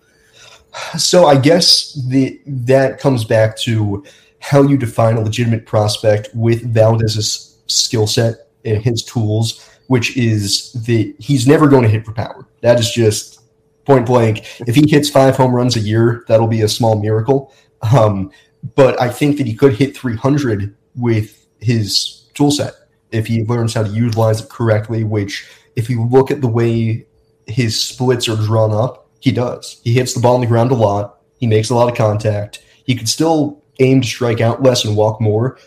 So 0.97 1.27
I 1.27 1.39
guess 1.39 1.93
the 2.09 2.41
that 2.47 2.99
comes 2.99 3.25
back 3.25 3.57
to 3.59 4.05
how 4.41 4.63
you 4.63 4.77
define 4.77 5.17
a 5.17 5.21
legitimate 5.21 5.67
prospect 5.67 6.31
with 6.35 6.73
Valdez's 6.73 7.59
skill 7.67 8.07
set 8.07 8.49
and 8.65 8.83
his 8.83 9.03
tools, 9.03 9.69
which 9.89 10.17
is 10.17 10.73
that 10.73 11.15
he's 11.19 11.47
never 11.47 11.69
going 11.69 11.83
to 11.83 11.89
hit 11.89 12.05
for 12.05 12.13
power. 12.13 12.47
That 12.61 12.79
is 12.79 12.91
just 12.91 13.38
point 13.89 14.05
blank. 14.05 14.61
If 14.69 14.75
he 14.75 14.87
hits 14.87 15.09
five 15.09 15.35
home 15.35 15.55
runs 15.55 15.75
a 15.75 15.81
year, 15.81 16.23
that'll 16.29 16.47
be 16.47 16.61
a 16.61 16.69
small 16.69 17.01
miracle. 17.01 17.55
Um, 17.91 18.31
but 18.75 19.01
I 19.01 19.09
think 19.09 19.39
that 19.39 19.47
he 19.47 19.55
could 19.55 19.73
hit 19.75 19.97
300 19.97 20.77
with 20.95 21.47
his 21.59 22.29
tool 22.35 22.51
set 22.51 22.75
if 23.11 23.27
he 23.27 23.45
learns 23.45 23.73
how 23.73 23.85
to 23.85 23.89
utilize 23.89 24.43
it 24.43 24.51
correctly. 24.51 25.05
Which, 25.05 25.49
if 25.75 25.89
you 25.89 26.05
look 26.07 26.31
at 26.31 26.43
the 26.43 26.49
way 26.49 27.07
his 27.47 27.81
splits 27.81 28.29
are 28.29 28.37
drawn 28.37 28.73
up, 28.73 29.09
he 29.21 29.33
does. 29.33 29.81
He 29.85 29.95
hits 29.95 30.13
the 30.13 30.21
ball 30.21 30.35
on 30.35 30.43
the 30.43 30.47
ground 30.47 30.71
a 30.71 30.75
lot. 30.75 31.23
He 31.41 31.47
makes 31.47 31.71
a 31.71 31.75
lot 31.75 31.91
of 31.91 31.97
contact. 31.97 32.63
He 32.85 32.95
could 32.95 33.09
still 33.09 33.63
aim 33.81 34.03
to 34.03 34.07
strike 34.07 34.43
out 34.43 34.63
less 34.63 34.85
and 34.85 34.97
walk 34.97 35.19
more, 35.19 35.59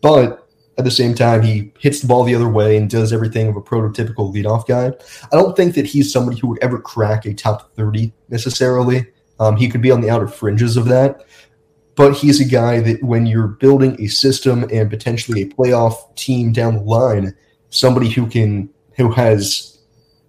but 0.00 0.45
at 0.78 0.84
the 0.84 0.90
same 0.90 1.14
time, 1.14 1.42
he 1.42 1.72
hits 1.78 2.00
the 2.00 2.06
ball 2.06 2.24
the 2.24 2.34
other 2.34 2.48
way 2.48 2.76
and 2.76 2.90
does 2.90 3.12
everything 3.12 3.48
of 3.48 3.56
a 3.56 3.62
prototypical 3.62 4.32
leadoff 4.32 4.66
guy. 4.66 4.92
I 5.32 5.36
don't 5.36 5.56
think 5.56 5.74
that 5.74 5.86
he's 5.86 6.12
somebody 6.12 6.38
who 6.38 6.48
would 6.48 6.62
ever 6.62 6.78
crack 6.78 7.24
a 7.24 7.32
top 7.32 7.74
30 7.76 8.12
necessarily. 8.28 9.06
Um, 9.40 9.56
he 9.56 9.68
could 9.68 9.80
be 9.80 9.90
on 9.90 10.02
the 10.02 10.10
outer 10.10 10.28
fringes 10.28 10.76
of 10.76 10.84
that. 10.86 11.24
But 11.94 12.14
he's 12.14 12.40
a 12.40 12.44
guy 12.44 12.80
that 12.80 13.02
when 13.02 13.24
you're 13.24 13.48
building 13.48 13.98
a 13.98 14.08
system 14.08 14.64
and 14.70 14.90
potentially 14.90 15.42
a 15.42 15.46
playoff 15.46 16.14
team 16.14 16.52
down 16.52 16.74
the 16.74 16.82
line, 16.82 17.34
somebody 17.70 18.10
who 18.10 18.26
can 18.26 18.68
who 18.96 19.10
has 19.12 19.78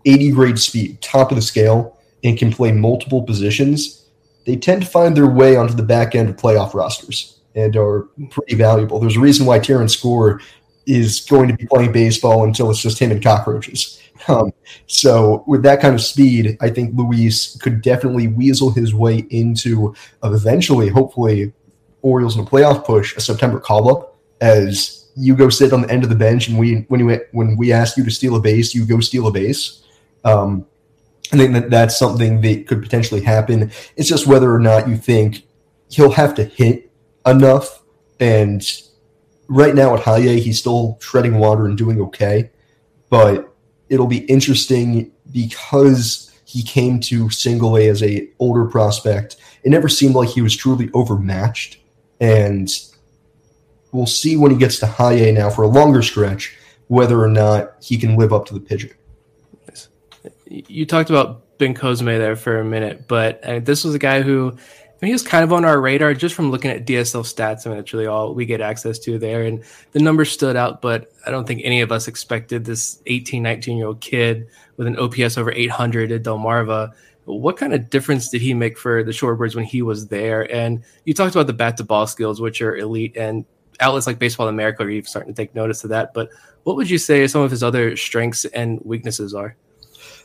80 0.06 0.32
grade 0.32 0.60
speed, 0.60 1.01
top 1.01 1.32
of 1.32 1.36
the 1.36 1.42
scale, 1.42 1.98
and 2.24 2.38
can 2.38 2.51
play 2.54 2.72
multiple 2.72 3.24
positions, 3.24 4.06
they 4.46 4.56
tend 4.56 4.82
to 4.82 4.88
find 4.88 5.16
their 5.16 5.27
way 5.27 5.58
onto 5.58 5.74
the 5.74 5.84
back 5.84 6.16
end 6.16 6.30
of 6.30 6.38
playoff 6.38 6.74
rosters 6.74 7.37
and 7.58 7.76
are 7.76 8.04
pretty 8.30 8.56
valuable. 8.56 9.00
There's 9.00 9.18
a 9.18 9.22
reason 9.22 9.46
why 9.46 9.60
Terrence 9.60 9.96
Gore 9.96 10.40
is 10.86 11.20
going 11.22 11.50
to 11.50 11.56
be 11.56 11.66
playing 11.66 11.92
baseball 11.92 12.46
until 12.46 12.70
it's 12.70 12.82
just 12.82 13.00
him 13.00 13.12
and 13.12 13.22
cockroaches. 13.22 14.02
Um, 14.28 14.52
so 14.88 15.44
with 15.48 15.64
that 15.64 15.80
kind 15.80 15.94
of 15.94 16.02
speed, 16.02 16.58
I 16.60 16.70
think 16.70 16.98
Luis 16.98 17.56
could 17.58 17.82
definitely 17.82 18.28
weasel 18.28 18.72
his 18.72 18.94
way 18.94 19.20
into 19.30 19.94
eventually, 20.24 20.90
hopefully, 20.90 21.54
Orioles 22.02 22.36
in 22.36 22.44
a 22.44 22.46
playoff 22.46 22.86
push, 22.86 23.16
a 23.16 23.22
September 23.22 23.60
call 23.60 23.90
up 23.90 24.18
as 24.42 25.10
you 25.16 25.36
go 25.36 25.50
sit 25.50 25.74
on 25.74 25.82
the 25.82 25.90
end 25.90 26.04
of 26.04 26.10
the 26.10 26.16
bench 26.16 26.48
and 26.48 26.58
we 26.58 26.86
when 26.90 27.00
you 27.00 27.20
when 27.32 27.58
we 27.58 27.72
ask 27.72 27.98
you 27.98 28.04
to 28.04 28.12
steal 28.12 28.36
a 28.36 28.40
base, 28.40 28.74
you 28.74 28.86
go 28.86 29.00
steal 29.00 29.28
a 29.28 29.32
base. 29.32 29.84
Um, 30.24 30.66
I 31.32 31.38
think 31.38 31.54
that 31.54 31.70
that's 31.70 31.98
something 31.98 32.42
that 32.42 32.68
could 32.68 32.82
potentially 32.82 33.22
happen. 33.22 33.72
It's 33.96 34.08
just 34.08 34.28
whether 34.28 34.54
or 34.54 34.60
not 34.60 34.88
you 34.88 34.96
think 34.96 35.44
he'll 35.90 36.12
have 36.12 36.36
to 36.36 36.44
hit 36.44 36.87
enough. 37.30 37.84
And 38.20 38.64
right 39.48 39.76
now 39.76 39.96
at 39.96 40.02
Haye, 40.02 40.40
he's 40.40 40.60
still 40.60 40.98
treading 41.00 41.38
water 41.38 41.66
and 41.66 41.78
doing 41.78 42.02
okay. 42.02 42.52
But 43.10 43.54
it'll 43.90 44.08
be 44.08 44.26
interesting 44.26 45.12
because 45.32 46.32
he 46.46 46.64
came 46.64 47.00
to 47.02 47.30
single 47.30 47.78
A 47.78 47.88
as 47.88 48.02
a 48.04 48.30
older 48.40 48.66
prospect. 48.66 49.38
It 49.64 49.70
never 49.70 49.90
seemed 49.90 50.16
like 50.16 50.30
he 50.30 50.42
was 50.42 50.56
truly 50.56 50.90
overmatched. 50.94 51.80
And 52.20 52.70
we'll 53.92 54.08
see 54.08 54.38
when 54.38 54.52
he 54.52 54.58
gets 54.58 54.80
to 54.80 54.96
A 55.00 55.32
now 55.32 55.50
for 55.50 55.64
a 55.64 55.68
longer 55.68 56.02
stretch 56.02 56.58
whether 56.88 57.22
or 57.22 57.28
not 57.28 57.76
he 57.82 57.98
can 57.98 58.16
live 58.16 58.34
up 58.34 58.46
to 58.46 58.54
the 58.54 58.60
pigeon. 58.60 58.92
You 60.46 60.86
talked 60.86 61.10
about 61.10 61.58
Bencosme 61.58 62.18
there 62.18 62.36
for 62.36 62.60
a 62.60 62.66
minute, 62.66 63.08
but 63.08 63.44
uh, 63.44 63.60
this 63.60 63.84
was 63.84 63.94
a 63.94 64.00
guy 64.00 64.22
who 64.22 64.58
I 65.01 65.06
he 65.06 65.12
was 65.12 65.22
kind 65.22 65.44
of 65.44 65.54
on 65.54 65.63
our 65.63 65.80
radar 65.80 66.16
just 66.16 66.34
from 66.34 66.50
looking 66.50 66.72
at 66.72 66.88
DSL 66.88 67.22
stats. 67.22 67.66
I 67.66 67.70
mean, 67.70 67.77
that's 67.77 67.94
really 67.94 68.08
all 68.08 68.34
we 68.34 68.48
get 68.48 68.62
access 68.62 68.98
to 69.00 69.20
there. 69.20 69.44
And 69.44 69.63
the 69.92 70.00
numbers 70.00 70.32
stood 70.32 70.56
out, 70.56 70.82
but 70.82 71.12
I 71.25 71.30
don't 71.30 71.46
think 71.46 71.62
any 71.63 71.82
of 71.82 71.92
us 71.92 72.08
expected 72.08 72.66
this 72.66 73.01
18, 73.06 73.44
19 73.44 73.77
year 73.77 73.88
old 73.88 74.01
kid 74.01 74.48
with 74.75 74.88
an 74.88 74.98
OPS 74.98 75.38
over 75.38 75.51
800 75.51 76.12
at 76.12 76.24
Delmarva. 76.24 76.94
What 77.25 77.58
kind 77.58 77.74
of 77.74 77.92
difference 77.92 78.30
did 78.30 78.42
he 78.42 78.56
make 78.56 78.77
for 78.77 79.04
the 79.04 79.12
Shorebirds 79.12 79.56
when 79.56 79.66
he 79.66 79.84
was 79.84 80.08
there? 80.08 80.51
And 80.51 80.84
you 81.06 81.13
talked 81.13 81.36
about 81.36 81.46
the 81.48 81.54
bat 81.54 81.77
to 81.77 81.84
ball 81.84 82.08
skills, 82.08 82.42
which 82.42 82.62
are 82.62 82.75
elite, 82.75 83.16
and 83.18 83.46
outlets 83.80 84.08
like 84.08 84.18
Baseball 84.18 84.48
America 84.48 84.82
are 84.84 84.89
even 84.89 85.08
starting 85.08 85.34
to 85.34 85.39
take 85.39 85.54
notice 85.54 85.84
of 85.84 85.92
that. 85.92 86.13
But 86.13 86.30
what 86.63 86.75
would 86.75 86.89
you 86.89 86.98
say 86.98 87.27
some 87.27 87.42
of 87.42 87.51
his 87.51 87.62
other 87.62 87.96
strengths 87.98 88.46
and 88.46 88.80
weaknesses 88.84 89.36
are? 89.36 89.56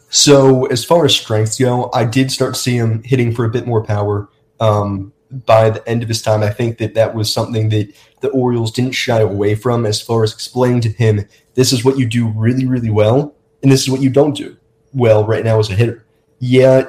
So, 0.09 0.67
as 0.67 0.85
far 0.85 1.05
as 1.05 1.14
strengths 1.14 1.59
go, 1.59 1.91
I 1.93 2.05
did 2.05 2.31
start 2.31 2.55
to 2.55 2.61
see 2.61 2.76
him 2.76 3.02
hitting 3.02 3.35
for 3.35 3.45
a 3.45 3.50
bit 3.50 3.67
more 3.67 3.83
power 3.83 4.29
um, 4.62 5.12
by 5.47 5.71
the 5.71 5.87
end 5.88 6.02
of 6.02 6.09
his 6.09 6.23
time, 6.23 6.42
I 6.42 6.50
think 6.50 6.78
that 6.78 6.95
that 6.95 7.14
was 7.14 7.33
something 7.33 7.69
that 7.71 7.92
the 8.21 8.28
Orioles 8.28 8.71
didn't 8.71 8.92
shy 8.92 9.21
away 9.21 9.54
from 9.54 9.85
as 9.85 10.00
far 10.00 10.23
as 10.23 10.33
explaining 10.33 10.83
to 10.83 10.88
him 10.90 11.26
this 11.54 11.73
is 11.73 11.85
what 11.85 11.99
you 11.99 12.07
do 12.07 12.28
really, 12.28 12.64
really 12.64 12.90
well, 12.90 13.35
and 13.62 13.71
this 13.71 13.83
is 13.83 13.90
what 13.90 14.00
you 14.00 14.09
don't 14.09 14.37
do 14.37 14.57
well 14.92 15.26
right 15.26 15.45
now 15.45 15.59
as 15.59 15.71
a 15.71 15.75
hitter. 15.75 16.07
Yeah, 16.38 16.85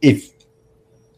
if 0.00 0.30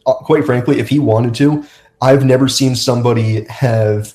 uh, 0.05 0.13
quite 0.15 0.45
frankly, 0.45 0.79
if 0.79 0.89
he 0.89 0.99
wanted 0.99 1.33
to, 1.35 1.65
I've 2.01 2.25
never 2.25 2.47
seen 2.47 2.75
somebody 2.75 3.45
have 3.45 4.13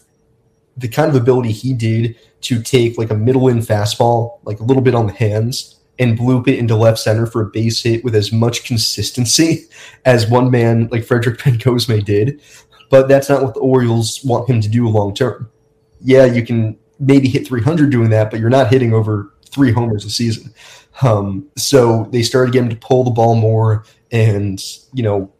the 0.76 0.88
kind 0.88 1.08
of 1.08 1.16
ability 1.16 1.52
he 1.52 1.72
did 1.72 2.16
to 2.42 2.62
take 2.62 2.98
like 2.98 3.10
a 3.10 3.14
middle 3.14 3.48
in 3.48 3.58
fastball, 3.58 4.40
like 4.44 4.60
a 4.60 4.64
little 4.64 4.82
bit 4.82 4.94
on 4.94 5.06
the 5.06 5.12
hands, 5.12 5.80
and 5.98 6.18
bloop 6.18 6.46
it 6.48 6.58
into 6.58 6.76
left 6.76 6.98
center 6.98 7.26
for 7.26 7.42
a 7.42 7.46
base 7.46 7.82
hit 7.82 8.04
with 8.04 8.14
as 8.14 8.32
much 8.32 8.64
consistency 8.64 9.64
as 10.04 10.28
one 10.28 10.50
man 10.50 10.88
like 10.90 11.04
Frederick 11.04 11.38
Bencosme 11.40 12.04
did. 12.04 12.40
But 12.90 13.08
that's 13.08 13.28
not 13.28 13.42
what 13.42 13.54
the 13.54 13.60
Orioles 13.60 14.22
want 14.24 14.48
him 14.48 14.60
to 14.60 14.68
do 14.68 14.88
long 14.88 15.14
term. 15.14 15.50
Yeah, 16.00 16.24
you 16.24 16.44
can 16.44 16.78
maybe 17.00 17.28
hit 17.28 17.46
300 17.46 17.90
doing 17.90 18.10
that, 18.10 18.30
but 18.30 18.40
you're 18.40 18.50
not 18.50 18.70
hitting 18.70 18.92
over 18.92 19.32
three 19.50 19.72
homers 19.72 20.04
a 20.04 20.10
season. 20.10 20.52
Um, 21.02 21.48
so 21.56 22.08
they 22.12 22.22
started 22.22 22.52
getting 22.52 22.70
him 22.70 22.78
to 22.78 22.86
pull 22.86 23.04
the 23.04 23.10
ball 23.10 23.34
more, 23.34 23.84
and 24.12 24.62
you 24.92 25.02
know, 25.02 25.32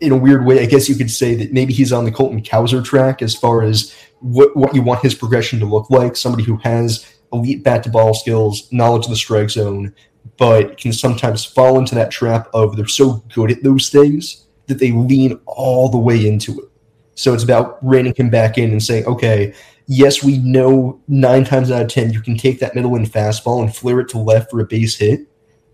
in 0.00 0.12
a 0.12 0.16
weird 0.16 0.44
way, 0.44 0.60
I 0.60 0.66
guess 0.66 0.88
you 0.88 0.94
could 0.94 1.10
say 1.10 1.34
that 1.36 1.52
maybe 1.52 1.72
he's 1.72 1.92
on 1.92 2.04
the 2.04 2.12
Colton 2.12 2.42
Cowser 2.42 2.84
track 2.84 3.22
as 3.22 3.34
far 3.34 3.62
as 3.62 3.94
what 4.20 4.56
what 4.56 4.74
you 4.74 4.82
want 4.82 5.02
his 5.02 5.14
progression 5.14 5.58
to 5.60 5.66
look 5.66 5.90
like. 5.90 6.16
Somebody 6.16 6.44
who 6.44 6.56
has 6.58 7.06
elite 7.32 7.62
bat 7.62 7.82
to 7.84 7.90
ball 7.90 8.14
skills, 8.14 8.70
knowledge 8.72 9.04
of 9.04 9.10
the 9.10 9.16
strike 9.16 9.50
zone, 9.50 9.94
but 10.36 10.78
can 10.78 10.92
sometimes 10.92 11.44
fall 11.44 11.78
into 11.78 11.94
that 11.94 12.10
trap 12.10 12.48
of 12.54 12.76
they're 12.76 12.86
so 12.86 13.24
good 13.32 13.50
at 13.50 13.62
those 13.62 13.90
things 13.90 14.46
that 14.66 14.78
they 14.78 14.92
lean 14.92 15.38
all 15.46 15.88
the 15.88 15.98
way 15.98 16.26
into 16.26 16.58
it. 16.60 16.68
So 17.14 17.34
it's 17.34 17.44
about 17.44 17.78
reining 17.86 18.14
him 18.14 18.30
back 18.30 18.58
in 18.58 18.70
and 18.70 18.82
saying, 18.82 19.06
okay, 19.06 19.54
yes, 19.86 20.22
we 20.22 20.38
know 20.38 21.00
nine 21.06 21.44
times 21.44 21.70
out 21.70 21.82
of 21.82 21.88
10 21.88 22.12
you 22.12 22.20
can 22.20 22.36
take 22.36 22.58
that 22.60 22.74
middle 22.74 22.96
and 22.96 23.06
fastball 23.06 23.62
and 23.62 23.74
flare 23.74 24.00
it 24.00 24.08
to 24.10 24.18
left 24.18 24.50
for 24.50 24.60
a 24.60 24.64
base 24.64 24.96
hit, 24.96 25.20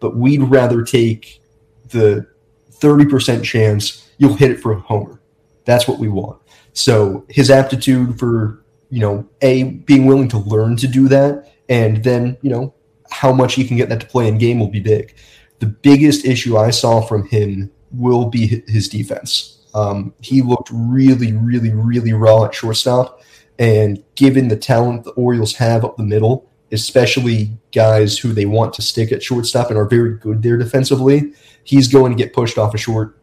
but 0.00 0.16
we'd 0.16 0.42
rather 0.42 0.83
take 0.83 1.40
the 1.88 2.26
30% 2.73 3.42
chance 3.45 4.11
you'll 4.19 4.35
hit 4.35 4.50
it 4.50 4.61
for 4.61 4.73
a 4.73 4.80
homer. 4.80 5.21
That's 5.64 5.88
what 5.88 5.99
we 5.99 6.09
want. 6.09 6.40
So 6.73 7.25
his 7.28 7.50
aptitude 7.50 8.19
for, 8.19 8.60
you 8.90 9.00
know, 9.00 9.28
A, 9.42 9.64
being 9.64 10.06
willing 10.06 10.28
to 10.28 10.38
learn 10.38 10.76
to 10.76 10.88
do 10.88 11.09
that 11.09 11.50
and 11.70 12.02
then 12.04 12.37
you 12.42 12.50
know 12.50 12.75
how 13.11 13.32
much 13.32 13.54
he 13.54 13.66
can 13.66 13.76
get 13.76 13.88
that 13.88 14.00
to 14.00 14.06
play 14.06 14.28
in 14.28 14.37
game 14.37 14.61
will 14.61 14.68
be 14.68 14.80
big. 14.80 15.14
The 15.61 15.66
biggest 15.66 16.26
issue 16.26 16.59
I 16.59 16.70
saw 16.70 17.00
from 17.00 17.26
him 17.28 17.70
will 17.90 18.26
be 18.26 18.62
his 18.68 18.88
defense. 18.88 19.64
Um, 19.75 20.14
he 20.20 20.42
looked 20.42 20.70
really, 20.73 21.32
really, 21.32 21.70
really 21.70 22.12
raw 22.12 22.44
at 22.44 22.54
shortstop, 22.54 23.23
and 23.59 24.02
given 24.16 24.49
the 24.49 24.56
talent 24.56 25.04
the 25.04 25.11
Orioles 25.12 25.54
have 25.56 25.85
up 25.85 25.97
the 25.97 26.02
middle, 26.02 26.50
especially 26.73 27.50
guys 27.73 28.18
who 28.18 28.32
they 28.32 28.47
want 28.47 28.75
to 28.75 28.82
stick 28.82 29.12
at 29.12 29.23
shortstop 29.23 29.70
and 29.70 29.78
are 29.78 29.88
very 29.88 30.16
good 30.16 30.42
there 30.42 30.56
defensively, 30.56 31.32
he's 31.64 31.88
going 31.88 32.16
to 32.16 32.23
get 32.23 32.32
pushed 32.32 32.59
off 32.59 32.75
a 32.75 32.78
short 32.78 33.18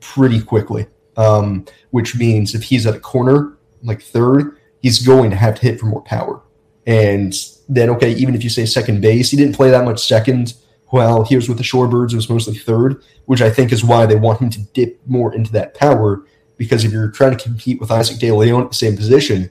pretty 0.00 0.40
quickly. 0.40 0.86
Um, 1.16 1.66
which 1.90 2.16
means 2.16 2.54
if 2.54 2.62
he's 2.62 2.86
at 2.86 2.94
a 2.94 3.00
corner 3.00 3.58
like 3.82 4.00
third, 4.00 4.59
he's 4.80 5.04
going 5.04 5.30
to 5.30 5.36
have 5.36 5.54
to 5.56 5.62
hit 5.62 5.80
for 5.80 5.86
more 5.86 6.02
power. 6.02 6.42
And 6.86 7.34
then, 7.68 7.90
okay, 7.90 8.12
even 8.12 8.34
if 8.34 8.42
you 8.42 8.50
say 8.50 8.66
second 8.66 9.00
base, 9.00 9.30
he 9.30 9.36
didn't 9.36 9.54
play 9.54 9.70
that 9.70 9.84
much 9.84 10.06
second. 10.06 10.54
Well, 10.92 11.24
he 11.24 11.36
was 11.36 11.48
with 11.48 11.58
the 11.58 11.64
Shorebirds, 11.64 12.12
it 12.12 12.16
was 12.16 12.28
mostly 12.28 12.56
third, 12.56 13.02
which 13.26 13.42
I 13.42 13.50
think 13.50 13.72
is 13.72 13.84
why 13.84 14.06
they 14.06 14.16
want 14.16 14.40
him 14.40 14.50
to 14.50 14.60
dip 14.74 15.00
more 15.06 15.32
into 15.34 15.52
that 15.52 15.74
power. 15.74 16.24
Because 16.56 16.84
if 16.84 16.92
you're 16.92 17.10
trying 17.10 17.36
to 17.36 17.42
compete 17.42 17.80
with 17.80 17.90
Isaac 17.90 18.18
De 18.18 18.32
Leon 18.32 18.64
at 18.64 18.68
the 18.70 18.74
same 18.74 18.96
position, 18.96 19.50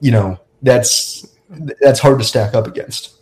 you 0.00 0.10
know 0.10 0.38
that's 0.60 1.26
that's 1.80 2.00
hard 2.00 2.18
to 2.18 2.24
stack 2.24 2.54
up 2.54 2.66
against. 2.66 3.20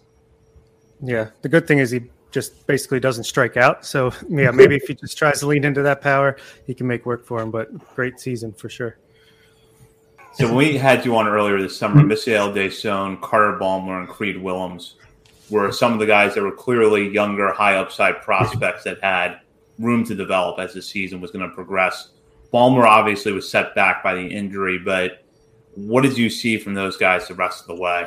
Yeah, 1.01 1.31
the 1.43 1.49
good 1.49 1.69
thing 1.69 1.79
is 1.79 1.91
he 1.91 2.11
just 2.31 2.67
basically 2.67 2.99
doesn't 2.99 3.25
strike 3.25 3.57
out. 3.57 3.85
So 3.85 4.13
yeah, 4.29 4.51
maybe 4.51 4.77
if 4.77 4.85
he 4.89 4.95
just 4.95 5.19
tries 5.19 5.41
to 5.41 5.47
lean 5.47 5.65
into 5.65 5.83
that 5.83 6.01
power, 6.01 6.37
he 6.67 6.75
can 6.75 6.87
make 6.87 7.07
work 7.07 7.25
for 7.25 7.41
him. 7.41 7.51
But 7.51 7.95
great 7.95 8.19
season 8.19 8.53
for 8.53 8.69
sure. 8.69 8.97
So 10.35 10.47
when 10.47 10.57
we 10.57 10.79
had 10.79 11.05
you 11.05 11.17
on 11.17 11.29
earlier 11.29 11.61
this 11.61 11.77
summer, 11.77 12.01
hmm. 12.01 12.09
Mishael 12.09 12.53
Deson, 12.53 13.21
Carter 13.21 13.59
Baumler, 13.59 14.01
and 14.01 14.09
Creed 14.09 14.37
Willems 14.37 14.95
were 15.51 15.71
some 15.71 15.93
of 15.93 15.99
the 15.99 16.07
guys 16.07 16.35
that 16.35 16.43
were 16.43 16.53
clearly 16.53 17.09
younger, 17.09 17.53
high 17.53 17.77
upside 17.77 18.23
prospects 18.23 18.85
that 18.85 19.03
had 19.03 19.41
room 19.79 20.05
to 20.05 20.15
develop 20.15 20.59
as 20.59 20.73
the 20.73 20.81
season 20.81 21.21
was 21.21 21.31
going 21.31 21.47
to 21.49 21.55
progress. 21.55 22.11
Baumler 22.53 22.85
obviously 22.85 23.33
was 23.33 23.49
set 23.49 23.75
back 23.75 24.03
by 24.03 24.15
the 24.15 24.27
injury, 24.27 24.79
but 24.79 25.25
what 25.75 26.03
did 26.03 26.17
you 26.17 26.31
see 26.31 26.59
from 26.59 26.75
those 26.75 26.97
guys 26.97 27.29
the 27.29 27.35
rest 27.35 27.63
of 27.63 27.67
the 27.67 27.75
way? 27.75 28.07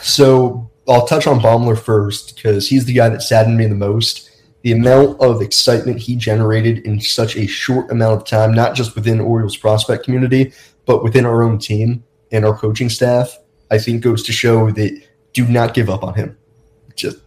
So 0.00 0.70
I'll 0.88 1.06
touch 1.06 1.26
on 1.26 1.40
Baumler 1.40 1.78
first 1.78 2.36
because 2.36 2.68
he's 2.68 2.84
the 2.84 2.94
guy 2.94 3.08
that 3.08 3.22
saddened 3.22 3.56
me 3.56 3.66
the 3.66 3.74
most. 3.74 4.30
The 4.62 4.72
amount 4.72 5.20
of 5.20 5.42
excitement 5.42 5.98
he 5.98 6.14
generated 6.14 6.86
in 6.86 7.00
such 7.00 7.36
a 7.36 7.46
short 7.46 7.90
amount 7.90 8.20
of 8.20 8.26
time, 8.26 8.54
not 8.54 8.74
just 8.74 8.94
within 8.94 9.20
Orioles 9.20 9.56
prospect 9.56 10.04
community, 10.04 10.52
but 10.86 11.02
within 11.02 11.26
our 11.26 11.42
own 11.42 11.58
team 11.58 12.04
and 12.30 12.44
our 12.44 12.56
coaching 12.56 12.88
staff, 12.88 13.38
I 13.70 13.78
think 13.78 14.02
goes 14.02 14.22
to 14.24 14.32
show 14.32 14.70
that 14.72 15.02
do 15.32 15.46
not 15.46 15.74
give 15.74 15.88
up 15.88 16.02
on 16.04 16.14
him. 16.14 16.36
Just 16.94 17.18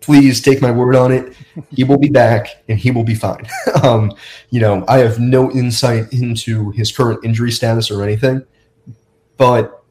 please 0.00 0.40
take 0.40 0.60
my 0.60 0.70
word 0.70 0.96
on 0.96 1.12
it. 1.12 1.36
He 1.70 1.84
will 1.84 1.98
be 1.98 2.08
back 2.08 2.62
and 2.68 2.78
he 2.78 2.90
will 2.90 3.04
be 3.04 3.14
fine. 3.14 3.46
um, 3.82 4.12
you 4.50 4.60
know, 4.60 4.84
I 4.88 4.98
have 4.98 5.18
no 5.18 5.50
insight 5.50 6.12
into 6.12 6.70
his 6.70 6.90
current 6.90 7.22
injury 7.24 7.50
status 7.50 7.90
or 7.90 8.02
anything, 8.02 8.46
but 9.36 9.82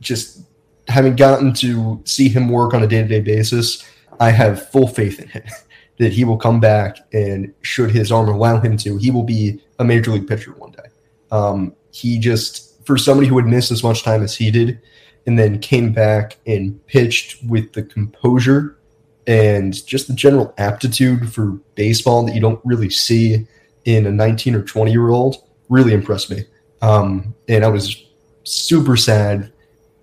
just 0.00 0.42
having 0.88 1.14
gotten 1.14 1.52
to 1.54 2.00
see 2.04 2.28
him 2.28 2.48
work 2.48 2.74
on 2.74 2.82
a 2.82 2.86
day 2.86 3.02
to 3.02 3.08
day 3.08 3.20
basis, 3.20 3.84
I 4.18 4.30
have 4.30 4.68
full 4.70 4.88
faith 4.88 5.20
in 5.20 5.28
him 5.28 5.44
that 5.98 6.12
he 6.12 6.24
will 6.24 6.38
come 6.38 6.60
back 6.60 6.96
and 7.12 7.54
should 7.62 7.90
his 7.90 8.10
arm 8.10 8.28
allow 8.28 8.58
him 8.60 8.76
to, 8.78 8.96
he 8.96 9.10
will 9.10 9.22
be 9.22 9.60
a 9.78 9.84
major 9.84 10.10
league 10.10 10.26
pitcher 10.26 10.52
one 10.52 10.72
day. 10.72 10.88
Um, 11.30 11.74
he 11.96 12.18
just 12.18 12.84
for 12.84 12.98
somebody 12.98 13.26
who 13.26 13.38
had 13.38 13.46
missed 13.46 13.70
as 13.70 13.82
much 13.82 14.02
time 14.02 14.22
as 14.22 14.36
he 14.36 14.50
did 14.50 14.78
and 15.26 15.38
then 15.38 15.58
came 15.58 15.92
back 15.92 16.36
and 16.46 16.84
pitched 16.86 17.42
with 17.44 17.72
the 17.72 17.82
composure 17.82 18.78
and 19.26 19.84
just 19.86 20.06
the 20.06 20.12
general 20.12 20.52
aptitude 20.58 21.32
for 21.32 21.58
baseball 21.74 22.24
that 22.24 22.34
you 22.34 22.40
don't 22.40 22.60
really 22.64 22.90
see 22.90 23.46
in 23.86 24.06
a 24.06 24.10
19 24.10 24.54
or 24.54 24.62
20 24.62 24.92
year 24.92 25.08
old 25.08 25.36
really 25.70 25.94
impressed 25.94 26.30
me. 26.30 26.44
Um, 26.82 27.34
and 27.48 27.64
i 27.64 27.68
was 27.68 28.04
super 28.44 28.96
sad 28.96 29.50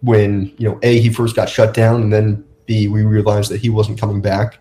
when 0.01 0.53
you 0.57 0.67
know 0.67 0.79
a 0.81 1.00
he 1.00 1.09
first 1.13 1.35
got 1.35 1.47
shut 1.47 1.75
down 1.75 2.01
and 2.01 2.12
then 2.12 2.43
b 2.65 2.88
we 2.88 3.03
realized 3.03 3.51
that 3.51 3.62
he 3.62 3.69
wasn't 3.69 4.00
coming 4.00 4.21
back. 4.21 4.57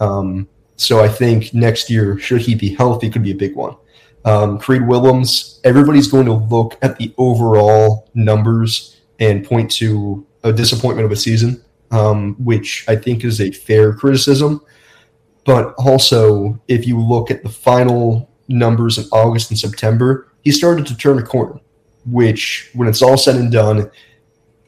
Um, 0.00 0.48
so 0.76 1.04
i 1.04 1.08
think 1.08 1.52
next 1.52 1.90
year 1.90 2.18
should 2.18 2.40
he 2.40 2.54
be 2.54 2.74
healthy 2.74 3.10
could 3.10 3.22
be 3.22 3.30
a 3.30 3.42
big 3.44 3.54
one 3.54 3.76
um, 4.24 4.58
Creed 4.58 4.86
Willems, 4.86 5.60
everybody's 5.64 6.08
going 6.08 6.26
to 6.26 6.32
look 6.32 6.78
at 6.82 6.96
the 6.96 7.12
overall 7.18 8.10
numbers 8.14 9.00
and 9.18 9.44
point 9.44 9.70
to 9.72 10.26
a 10.44 10.52
disappointment 10.52 11.06
of 11.06 11.12
a 11.12 11.16
season, 11.16 11.62
um, 11.90 12.34
which 12.34 12.84
I 12.88 12.96
think 12.96 13.24
is 13.24 13.40
a 13.40 13.50
fair 13.50 13.92
criticism. 13.92 14.60
But 15.44 15.74
also, 15.76 16.60
if 16.68 16.86
you 16.86 17.00
look 17.00 17.30
at 17.30 17.42
the 17.42 17.48
final 17.48 18.30
numbers 18.48 18.98
in 18.98 19.04
August 19.12 19.50
and 19.50 19.58
September, 19.58 20.28
he 20.42 20.52
started 20.52 20.86
to 20.86 20.96
turn 20.96 21.18
a 21.18 21.22
corner, 21.22 21.60
which, 22.06 22.70
when 22.74 22.88
it's 22.88 23.02
all 23.02 23.16
said 23.16 23.36
and 23.36 23.50
done, 23.50 23.90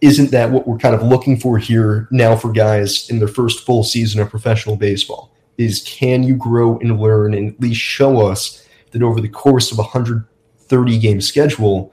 isn't 0.00 0.32
that 0.32 0.50
what 0.50 0.66
we're 0.66 0.78
kind 0.78 0.94
of 0.94 1.02
looking 1.02 1.38
for 1.38 1.58
here 1.58 2.08
now 2.11 2.37
for 2.37 2.50
guys 2.50 3.08
in 3.08 3.18
their 3.18 3.28
first 3.28 3.64
full 3.64 3.84
season 3.84 4.20
of 4.20 4.30
professional 4.30 4.76
baseball? 4.76 5.34
is 5.58 5.82
can 5.87 6.23
you 6.23 6.37
grow 6.37 6.78
and 6.78 6.99
learn 7.00 7.34
and 7.34 7.52
at 7.52 7.61
least 7.61 7.80
show 7.80 8.26
us 8.26 8.63
that 8.94 9.02
over 9.02 9.20
the 9.20 9.28
course 9.28 9.70
of 9.70 9.78
a 9.78 9.82
130 9.82 10.98
game 10.98 11.20
schedule, 11.20 11.92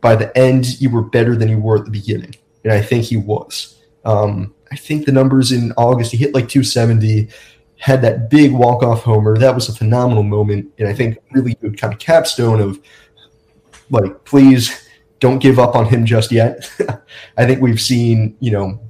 by 0.00 0.16
the 0.16 0.36
end, 0.36 0.80
you 0.80 0.90
were 0.90 1.02
better 1.02 1.36
than 1.36 1.48
you 1.48 1.58
were 1.58 1.78
at 1.78 1.84
the 1.84 1.90
beginning. 1.90 2.34
And 2.64 2.72
I 2.72 2.82
think 2.82 3.04
he 3.04 3.16
was. 3.16 3.80
Um, 4.04 4.54
I 4.72 4.76
think 4.76 5.06
the 5.06 5.12
numbers 5.12 5.52
in 5.52 5.72
August, 5.76 6.10
he 6.10 6.16
hit 6.16 6.34
like 6.34 6.48
270, 6.48 7.28
had 7.78 8.02
that 8.02 8.30
big 8.30 8.52
walk 8.52 8.82
off 8.82 9.02
homer. 9.02 9.38
That 9.38 9.54
was 9.54 9.68
a 9.68 9.74
phenomenal 9.74 10.22
moment. 10.22 10.72
And 10.78 10.88
I 10.88 10.94
think 10.94 11.18
really 11.32 11.54
good 11.54 11.78
kind 11.78 11.92
of 11.92 12.00
capstone 12.00 12.60
of 12.60 12.80
like, 13.90 14.24
please 14.24 14.88
don't 15.20 15.38
give 15.38 15.58
up 15.58 15.74
on 15.74 15.86
him 15.86 16.04
just 16.04 16.32
yet. 16.32 16.70
I 17.36 17.46
think 17.46 17.60
we've 17.60 17.80
seen, 17.80 18.36
you 18.40 18.50
know, 18.50 18.80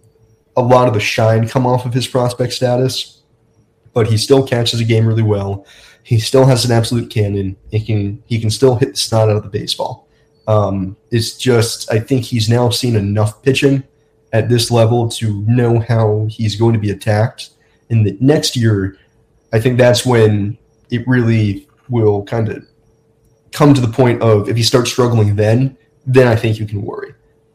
a 0.57 0.63
lot 0.63 0.89
of 0.89 0.95
the 0.95 1.01
shine 1.01 1.47
come 1.49 1.67
off 1.67 1.85
of 1.85 1.93
his 1.93 2.07
prospect 2.07 2.53
status, 2.53 3.23
but 3.93 4.07
he 4.07 4.17
still 4.17 4.47
catches 4.47 4.81
a 4.81 4.85
game 4.85 5.07
really 5.07 5.23
well. 5.23 5.67
He 6.07 6.21
still 6.21 6.47
has 6.47 6.65
an 6.65 6.71
absolute 6.71 7.11
cannon. 7.11 7.57
He 7.73 7.85
can 7.85 8.23
he 8.27 8.39
can 8.39 8.49
still 8.49 8.77
hit 8.77 8.93
the 8.93 8.97
snot 8.97 9.29
out 9.29 9.39
of 9.39 9.43
the 9.43 9.49
baseball. 9.49 10.07
Um, 10.47 10.97
it's 11.11 11.37
just 11.37 11.91
I 11.91 11.99
think 11.99 12.25
he's 12.25 12.49
now 12.49 12.71
seen 12.71 12.95
enough 12.95 13.43
pitching 13.43 13.83
at 14.33 14.49
this 14.49 14.71
level 14.71 15.09
to 15.09 15.43
know 15.49 15.81
how 15.81 16.29
he's 16.31 16.55
going 16.55 16.75
to 16.75 16.79
be 16.79 16.91
attacked. 16.91 17.51
And 17.91 18.07
the 18.07 18.17
next 18.21 18.55
year, 18.55 18.97
I 19.53 19.59
think 19.59 19.79
that's 19.79 20.07
when 20.07 20.57
it 20.93 21.03
really 21.09 21.67
will 21.89 22.23
kind 22.23 22.51
of 22.51 22.65
come 23.51 23.75
to 23.75 23.81
the 23.81 23.89
point 23.89 24.23
of 24.23 24.49
if 24.49 24.57
he 24.57 24.63
starts 24.63 24.93
struggling 24.93 25.35
then, 25.35 25.77
then 26.07 26.29
I 26.29 26.37
think 26.37 26.61
you 26.61 26.67
can 26.67 26.83
worry. 26.83 27.15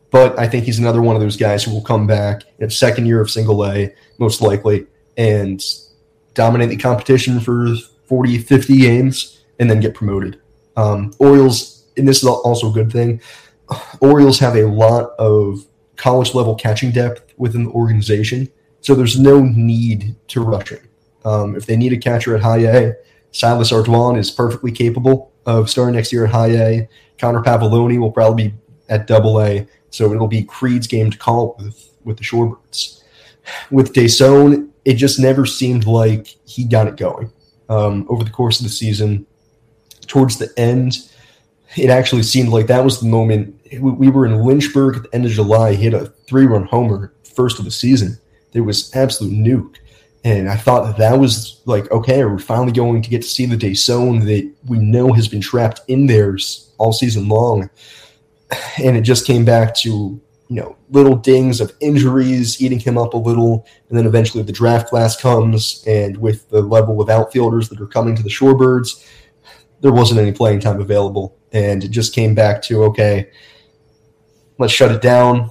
But 0.10 0.38
I 0.38 0.50
think 0.50 0.66
he's 0.66 0.80
another 0.80 1.02
one 1.02 1.16
of 1.16 1.22
those 1.22 1.38
guys 1.38 1.64
who 1.64 1.72
will 1.72 1.84
come 1.84 2.06
back 2.06 2.44
in 2.60 2.68
a 2.68 2.70
second 2.70 3.06
year 3.06 3.22
of 3.22 3.32
single 3.32 3.66
A, 3.66 3.96
most 4.18 4.42
likely, 4.42 4.88
and 5.16 5.64
dominate 6.34 6.68
the 6.68 6.76
competition 6.76 7.40
for 7.40 7.68
40, 8.12 8.40
50 8.40 8.78
games 8.78 9.42
and 9.58 9.70
then 9.70 9.80
get 9.80 9.94
promoted. 9.94 10.42
Um, 10.76 11.14
Orioles, 11.18 11.86
and 11.96 12.06
this 12.06 12.22
is 12.22 12.28
also 12.28 12.70
a 12.70 12.74
good 12.74 12.92
thing, 12.92 13.22
Orioles 14.02 14.38
have 14.40 14.58
a 14.58 14.66
lot 14.66 15.12
of 15.18 15.66
college 15.96 16.36
level 16.36 16.54
catching 16.56 16.92
depth 16.92 17.34
within 17.38 17.64
the 17.64 17.70
organization. 17.70 18.50
So 18.82 18.96
there's 18.96 19.18
no 19.18 19.40
need 19.40 20.18
to 20.28 20.42
rush 20.42 20.74
it. 20.74 20.82
Um, 21.24 21.56
if 21.56 21.66
they 21.66 21.78
need 21.78 21.94
a 21.94 21.98
catcher 21.98 22.36
at 22.36 22.42
high 22.42 22.66
A, 22.66 22.94
Silas 23.32 23.72
Ardoin 23.72 24.18
is 24.18 24.30
perfectly 24.30 24.74
capable 24.74 25.32
of 25.46 25.70
starting 25.70 25.96
next 25.96 26.12
year 26.12 26.26
at 26.26 26.32
high 26.32 26.52
A. 26.52 26.90
Connor 27.18 27.42
Pavolony 27.42 27.98
will 27.98 28.12
probably 28.12 28.50
be 28.50 28.54
at 28.90 29.08
double 29.08 29.42
A. 29.42 29.66
So 29.90 30.12
it'll 30.12 30.28
be 30.28 30.44
Creed's 30.44 30.88
game 30.88 31.12
to 31.12 31.18
call 31.18 31.56
with 31.58 31.96
with 32.04 32.18
the 32.18 32.26
Shorebirds. 32.26 33.04
With 33.70 33.94
Deson, 33.94 34.68
it 34.84 34.96
just 34.96 35.18
never 35.18 35.46
seemed 35.46 35.86
like 35.86 36.28
he 36.44 36.66
got 36.66 36.88
it 36.88 36.98
going. 36.98 37.32
Um, 37.72 38.06
over 38.10 38.24
the 38.24 38.30
course 38.30 38.60
of 38.60 38.66
the 38.66 38.70
season, 38.72 39.26
towards 40.08 40.38
the 40.38 40.52
end, 40.58 40.98
it 41.78 41.90
actually 41.90 42.24
seemed 42.24 42.50
like 42.50 42.68
that 42.68 42.84
was 42.84 43.00
the 43.00 43.08
moment. 43.08 43.56
We 43.80 44.10
were 44.10 44.26
in 44.26 44.44
Lynchburg 44.44 44.98
at 44.98 45.04
the 45.04 45.16
end 45.16 45.26
of 45.26 45.32
July. 45.32 45.74
He 45.74 45.84
hit 45.84 45.94
a 45.94 46.08
three 46.28 46.46
run 46.46 46.66
homer, 46.66 47.14
first 47.24 47.60
of 47.60 47.66
the 47.66 47.72
season. 47.72 48.18
It 48.54 48.62
was 48.62 48.94
absolute 48.94 49.34
nuke. 49.34 49.78
And 50.24 50.50
I 50.50 50.58
thought 50.58 50.86
that, 50.86 50.98
that 50.98 51.20
was 51.20 51.62
like, 51.66 51.90
okay, 51.92 52.24
we're 52.26 52.38
finally 52.38 52.74
going 52.74 53.02
to 53.02 53.10
get 53.10 53.22
to 53.22 53.28
see 53.28 53.46
the 53.46 53.56
Deson 53.56 54.26
that 54.26 54.54
we 54.68 54.78
know 54.78 55.14
has 55.14 55.28
been 55.28 55.42
trapped 55.42 55.82
in 55.88 56.06
there 56.08 56.38
all 56.78 56.94
season 56.94 57.28
long 57.28 57.70
and 58.84 58.98
it 58.98 59.02
just 59.02 59.26
came 59.26 59.46
back 59.46 59.76
to 59.76 60.20
you 60.52 60.58
know 60.58 60.76
little 60.90 61.16
dings 61.16 61.62
of 61.62 61.72
injuries 61.80 62.62
eating 62.62 62.78
him 62.78 62.98
up 62.98 63.14
a 63.14 63.18
little, 63.18 63.66
and 63.88 63.98
then 63.98 64.06
eventually 64.06 64.44
the 64.44 64.52
draft 64.52 64.90
class 64.90 65.16
comes, 65.16 65.82
and 65.88 66.18
with 66.18 66.50
the 66.50 66.62
level 66.62 67.00
of 67.00 67.10
outfielders 67.10 67.70
that 67.70 67.80
are 67.80 67.88
coming 67.88 68.18
to 68.18 68.22
the 68.22 68.30
Shorebirds, 68.30 69.08
there 69.80 69.94
wasn't 69.94 70.20
any 70.20 70.34
playing 70.34 70.60
time 70.60 70.82
available, 70.82 71.38
and 71.54 71.86
it 71.86 71.88
just 71.88 72.14
came 72.14 72.36
back 72.36 72.62
to 72.64 72.84
okay, 72.84 73.30
let's 74.58 74.74
shut 74.74 74.92
it 74.92 75.02
down. 75.02 75.50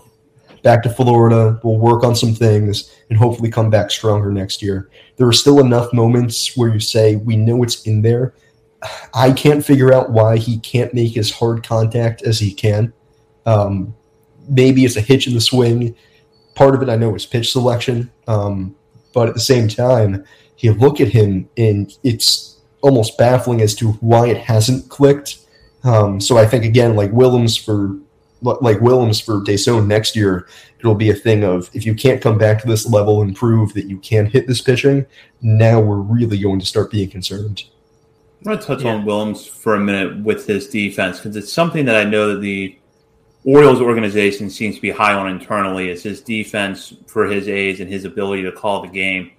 Back 0.63 0.83
to 0.83 0.91
Florida. 0.91 1.59
We'll 1.65 1.79
work 1.79 2.05
on 2.05 2.15
some 2.15 2.35
things 2.35 2.95
and 3.09 3.19
hopefully 3.19 3.51
come 3.51 3.71
back 3.71 3.91
stronger 3.91 4.31
next 4.31 4.61
year. 4.61 4.91
There 5.17 5.27
are 5.27 5.33
still 5.33 5.61
enough 5.61 5.91
moments 5.95 6.55
where 6.55 6.69
you 6.69 6.81
say, 6.81 7.17
we 7.17 7.37
know 7.37 7.63
it's 7.63 7.87
in 7.87 8.03
there, 8.03 8.35
I 9.15 9.33
can't 9.33 9.65
figure 9.65 9.95
out 9.95 10.11
why 10.11 10.37
he 10.37 10.59
can't 10.59 10.93
make 10.93 11.17
as 11.17 11.31
hard 11.31 11.67
contact 11.67 12.21
as 12.21 12.39
he 12.39 12.53
can. 12.53 12.93
Um, 13.47 13.95
maybe 14.48 14.85
it's 14.85 14.96
a 14.96 15.00
hitch 15.00 15.26
in 15.26 15.35
the 15.35 15.40
swing. 15.40 15.94
Part 16.55 16.74
of 16.74 16.83
it 16.83 16.88
I 16.88 16.96
know 16.96 17.14
is 17.14 17.26
pitch 17.26 17.53
selection. 17.53 18.11
Um, 18.26 18.74
but 19.12 19.29
at 19.29 19.35
the 19.35 19.40
same 19.40 19.68
time, 19.68 20.24
you 20.59 20.74
look 20.74 21.00
at 21.00 21.09
him 21.09 21.48
and 21.57 21.92
it's 22.03 22.61
almost 22.83 23.18
baffling 23.18 23.61
as 23.61 23.74
to 23.76 23.92
why 23.94 24.29
it 24.29 24.38
hasn't 24.38 24.88
clicked. 24.88 25.38
Um, 25.85 26.20
so 26.20 26.37
I 26.37 26.46
think 26.46 26.64
again, 26.64 26.96
like 26.96 27.12
Willems 27.12 27.57
for 27.57 27.96
like 28.42 28.81
Willems 28.81 29.20
for 29.20 29.40
Deson 29.40 29.87
next 29.87 30.16
year, 30.16 30.48
it'll 30.79 30.94
be 30.94 31.11
a 31.11 31.14
thing 31.14 31.44
of 31.44 31.70
if 31.74 31.85
you 31.85 31.94
can't 31.94 32.22
come 32.22 32.38
back 32.38 32.61
to 32.62 32.66
this 32.66 32.87
level 32.87 33.20
and 33.20 33.37
prove 33.37 33.74
that 33.74 33.87
you 33.87 33.98
can 33.98 34.26
hit 34.26 34.46
this 34.46 34.62
pitching, 34.62 35.05
now 35.42 35.79
we're 35.79 35.96
really 35.96 36.38
going 36.38 36.59
to 36.59 36.66
start 36.66 36.90
being 36.90 37.11
concerned. 37.11 37.64
I'm 38.40 38.44
going 38.44 38.59
to 38.59 38.64
touch 38.64 38.83
yeah. 38.83 38.94
on 38.94 39.05
Willems 39.05 39.46
for 39.46 39.74
a 39.74 39.81
minute 39.81 40.24
with 40.24 40.46
his 40.46 40.68
defense 40.70 41.18
because 41.18 41.37
it's 41.37 41.53
something 41.53 41.85
that 41.85 41.96
I 41.96 42.05
know 42.05 42.33
that 42.33 42.40
the 42.40 42.79
Orioles 43.44 43.81
organization 43.81 44.50
seems 44.50 44.76
to 44.76 44.83
be 44.83 44.90
high 44.90 45.14
on 45.14 45.29
internally 45.29 45.88
is 45.88 46.03
his 46.03 46.20
defense 46.20 46.94
for 47.07 47.26
his 47.26 47.48
age 47.48 47.81
and 47.81 47.90
his 47.90 48.05
ability 48.05 48.42
to 48.42 48.53
call 48.53 48.83
the 48.83 48.88
game. 48.88 49.33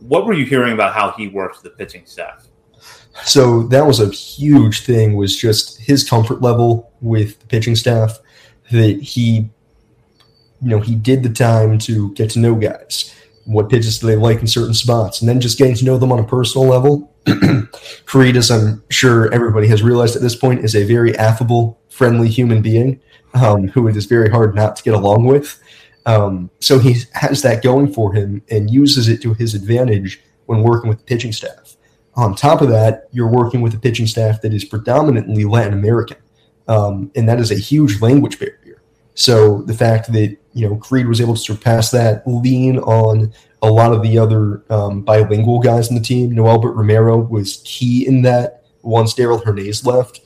What 0.00 0.26
were 0.26 0.32
you 0.32 0.44
hearing 0.44 0.72
about 0.72 0.94
how 0.94 1.12
he 1.12 1.28
works 1.28 1.60
the 1.60 1.70
pitching 1.70 2.06
staff? 2.06 2.46
So 3.24 3.64
that 3.64 3.86
was 3.86 4.00
a 4.00 4.10
huge 4.10 4.84
thing 4.84 5.16
was 5.16 5.36
just 5.36 5.80
his 5.80 6.08
comfort 6.08 6.40
level 6.40 6.92
with 7.00 7.40
the 7.40 7.46
pitching 7.46 7.76
staff 7.76 8.18
that 8.70 9.00
he 9.00 9.50
you 10.62 10.68
know 10.68 10.80
he 10.80 10.94
did 10.94 11.22
the 11.22 11.28
time 11.28 11.76
to 11.76 12.12
get 12.14 12.30
to 12.30 12.38
know 12.38 12.54
guys 12.54 13.14
what 13.44 13.68
pitches 13.68 13.98
do 13.98 14.06
they 14.06 14.16
like 14.16 14.40
in 14.40 14.46
certain 14.46 14.72
spots 14.72 15.20
and 15.20 15.28
then 15.28 15.40
just 15.40 15.58
getting 15.58 15.74
to 15.74 15.84
know 15.84 15.98
them 15.98 16.12
on 16.12 16.20
a 16.20 16.24
personal 16.24 16.66
level 16.66 17.12
Creed, 18.04 18.36
as 18.36 18.50
I'm 18.50 18.82
sure 18.90 19.32
everybody 19.32 19.66
has 19.68 19.82
realized 19.82 20.16
at 20.16 20.22
this 20.22 20.34
point, 20.34 20.64
is 20.64 20.74
a 20.74 20.84
very 20.84 21.16
affable, 21.16 21.80
friendly 21.88 22.28
human 22.28 22.62
being 22.62 23.00
um, 23.34 23.68
who 23.68 23.88
it 23.88 23.96
is 23.96 24.06
very 24.06 24.30
hard 24.30 24.54
not 24.54 24.76
to 24.76 24.82
get 24.82 24.94
along 24.94 25.24
with. 25.24 25.60
Um, 26.06 26.50
so 26.60 26.78
he 26.78 26.96
has 27.12 27.42
that 27.42 27.62
going 27.62 27.92
for 27.92 28.12
him 28.12 28.42
and 28.50 28.70
uses 28.70 29.08
it 29.08 29.22
to 29.22 29.34
his 29.34 29.54
advantage 29.54 30.20
when 30.46 30.62
working 30.62 30.88
with 30.88 30.98
the 30.98 31.04
pitching 31.04 31.32
staff. 31.32 31.76
On 32.14 32.34
top 32.34 32.60
of 32.60 32.68
that, 32.68 33.08
you're 33.12 33.28
working 33.28 33.62
with 33.62 33.74
a 33.74 33.78
pitching 33.78 34.06
staff 34.06 34.42
that 34.42 34.52
is 34.52 34.64
predominantly 34.64 35.44
Latin 35.44 35.72
American, 35.72 36.18
um, 36.68 37.10
and 37.14 37.28
that 37.28 37.40
is 37.40 37.50
a 37.50 37.56
huge 37.56 38.02
language 38.02 38.38
barrier. 38.38 38.82
So 39.14 39.62
the 39.62 39.74
fact 39.74 40.12
that 40.12 40.36
you 40.52 40.68
know 40.68 40.76
Creed 40.76 41.06
was 41.06 41.20
able 41.20 41.34
to 41.34 41.40
surpass 41.40 41.90
that, 41.92 42.26
lean 42.26 42.78
on 42.78 43.32
a 43.62 43.70
lot 43.70 43.92
of 43.92 44.02
the 44.02 44.18
other 44.18 44.64
um, 44.68 45.02
bilingual 45.02 45.60
guys 45.60 45.88
in 45.88 45.94
the 45.94 46.02
team. 46.02 46.32
Noelberth 46.32 46.76
Romero 46.76 47.16
was 47.16 47.62
key 47.64 48.06
in 48.06 48.22
that 48.22 48.64
once 48.82 49.14
Darell 49.14 49.40
Hernaiz 49.40 49.86
left. 49.86 50.20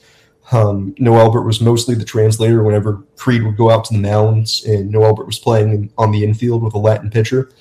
Um, 0.51 0.95
Noelberth 0.95 1.45
was 1.45 1.59
mostly 1.59 1.95
the 1.95 2.05
translator 2.05 2.63
whenever 2.63 3.03
Creed 3.17 3.43
would 3.43 3.57
go 3.57 3.69
out 3.69 3.85
to 3.85 3.93
the 3.93 3.99
mounds, 3.99 4.63
and 4.65 4.89
Noel 4.89 5.13
Noelberth 5.13 5.25
was 5.25 5.39
playing 5.39 5.91
on 5.97 6.11
the 6.11 6.23
infield 6.23 6.63
with 6.63 6.73
a 6.73 6.79
Latin 6.79 7.09
pitcher. 7.09 7.51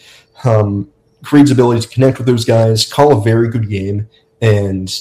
Um, 0.44 0.90
Creed's 1.24 1.50
ability 1.50 1.80
to 1.80 1.88
connect 1.88 2.18
with 2.18 2.26
those 2.26 2.44
guys, 2.44 2.90
call 2.90 3.18
a 3.18 3.22
very 3.22 3.48
good 3.48 3.68
game, 3.68 4.08
and 4.40 4.92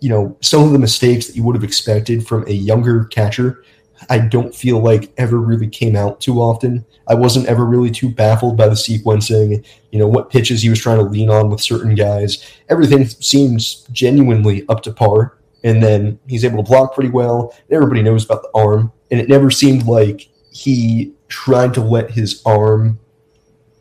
you 0.00 0.08
know 0.08 0.36
some 0.40 0.62
of 0.62 0.72
the 0.72 0.78
mistakes 0.78 1.26
that 1.26 1.36
you 1.36 1.42
would 1.42 1.56
have 1.56 1.64
expected 1.64 2.26
from 2.26 2.46
a 2.46 2.52
younger 2.52 3.04
catcher 3.06 3.64
I 4.10 4.18
don't 4.18 4.54
feel 4.54 4.80
like 4.80 5.12
ever 5.16 5.38
really 5.38 5.68
came 5.68 5.96
out 5.96 6.20
too 6.20 6.40
often. 6.40 6.84
I 7.06 7.14
wasn't 7.14 7.46
ever 7.46 7.64
really 7.64 7.90
too 7.90 8.10
baffled 8.10 8.56
by 8.56 8.68
the 8.68 8.74
sequencing, 8.74 9.64
you 9.90 9.98
know, 9.98 10.08
what 10.08 10.30
pitches 10.30 10.62
he 10.62 10.68
was 10.68 10.80
trying 10.80 10.98
to 10.98 11.04
lean 11.04 11.30
on 11.30 11.50
with 11.50 11.60
certain 11.60 11.94
guys. 11.94 12.44
Everything 12.68 13.06
seems 13.06 13.86
genuinely 13.92 14.64
up 14.68 14.82
to 14.82 14.92
par. 14.92 15.36
And 15.64 15.82
then 15.82 16.20
he's 16.28 16.44
able 16.44 16.58
to 16.58 16.62
block 16.62 16.94
pretty 16.94 17.10
well. 17.10 17.54
Everybody 17.70 18.02
knows 18.02 18.24
about 18.24 18.42
the 18.42 18.50
arm. 18.54 18.92
And 19.10 19.18
it 19.20 19.28
never 19.28 19.50
seemed 19.50 19.86
like 19.86 20.28
he 20.52 21.14
tried 21.28 21.74
to 21.74 21.80
let 21.80 22.10
his 22.10 22.42
arm 22.46 23.00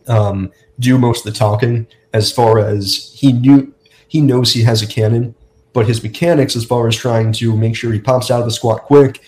um, 0.08 0.52
do 0.80 0.98
most 0.98 1.26
of 1.26 1.34
the 1.34 1.38
talking 1.38 1.86
as 2.14 2.32
far 2.32 2.60
as 2.60 3.12
he 3.16 3.34
knew 3.34 3.74
he 4.08 4.22
knows 4.22 4.54
he 4.54 4.64
has 4.64 4.82
a 4.82 4.88
cannon, 4.88 5.36
but 5.74 5.88
his 5.88 6.04
mechanics 6.04 6.56
as 6.56 6.66
far 6.66 6.88
as 6.88 6.96
trying 6.96 7.34
to 7.34 7.58
make 7.58 7.76
sure 7.76 7.92
he 7.92 8.00
pops 8.00 8.30
out 8.30 8.40
of 8.40 8.46
the 8.46 8.52
squat 8.52 8.84
quick, 8.84 9.22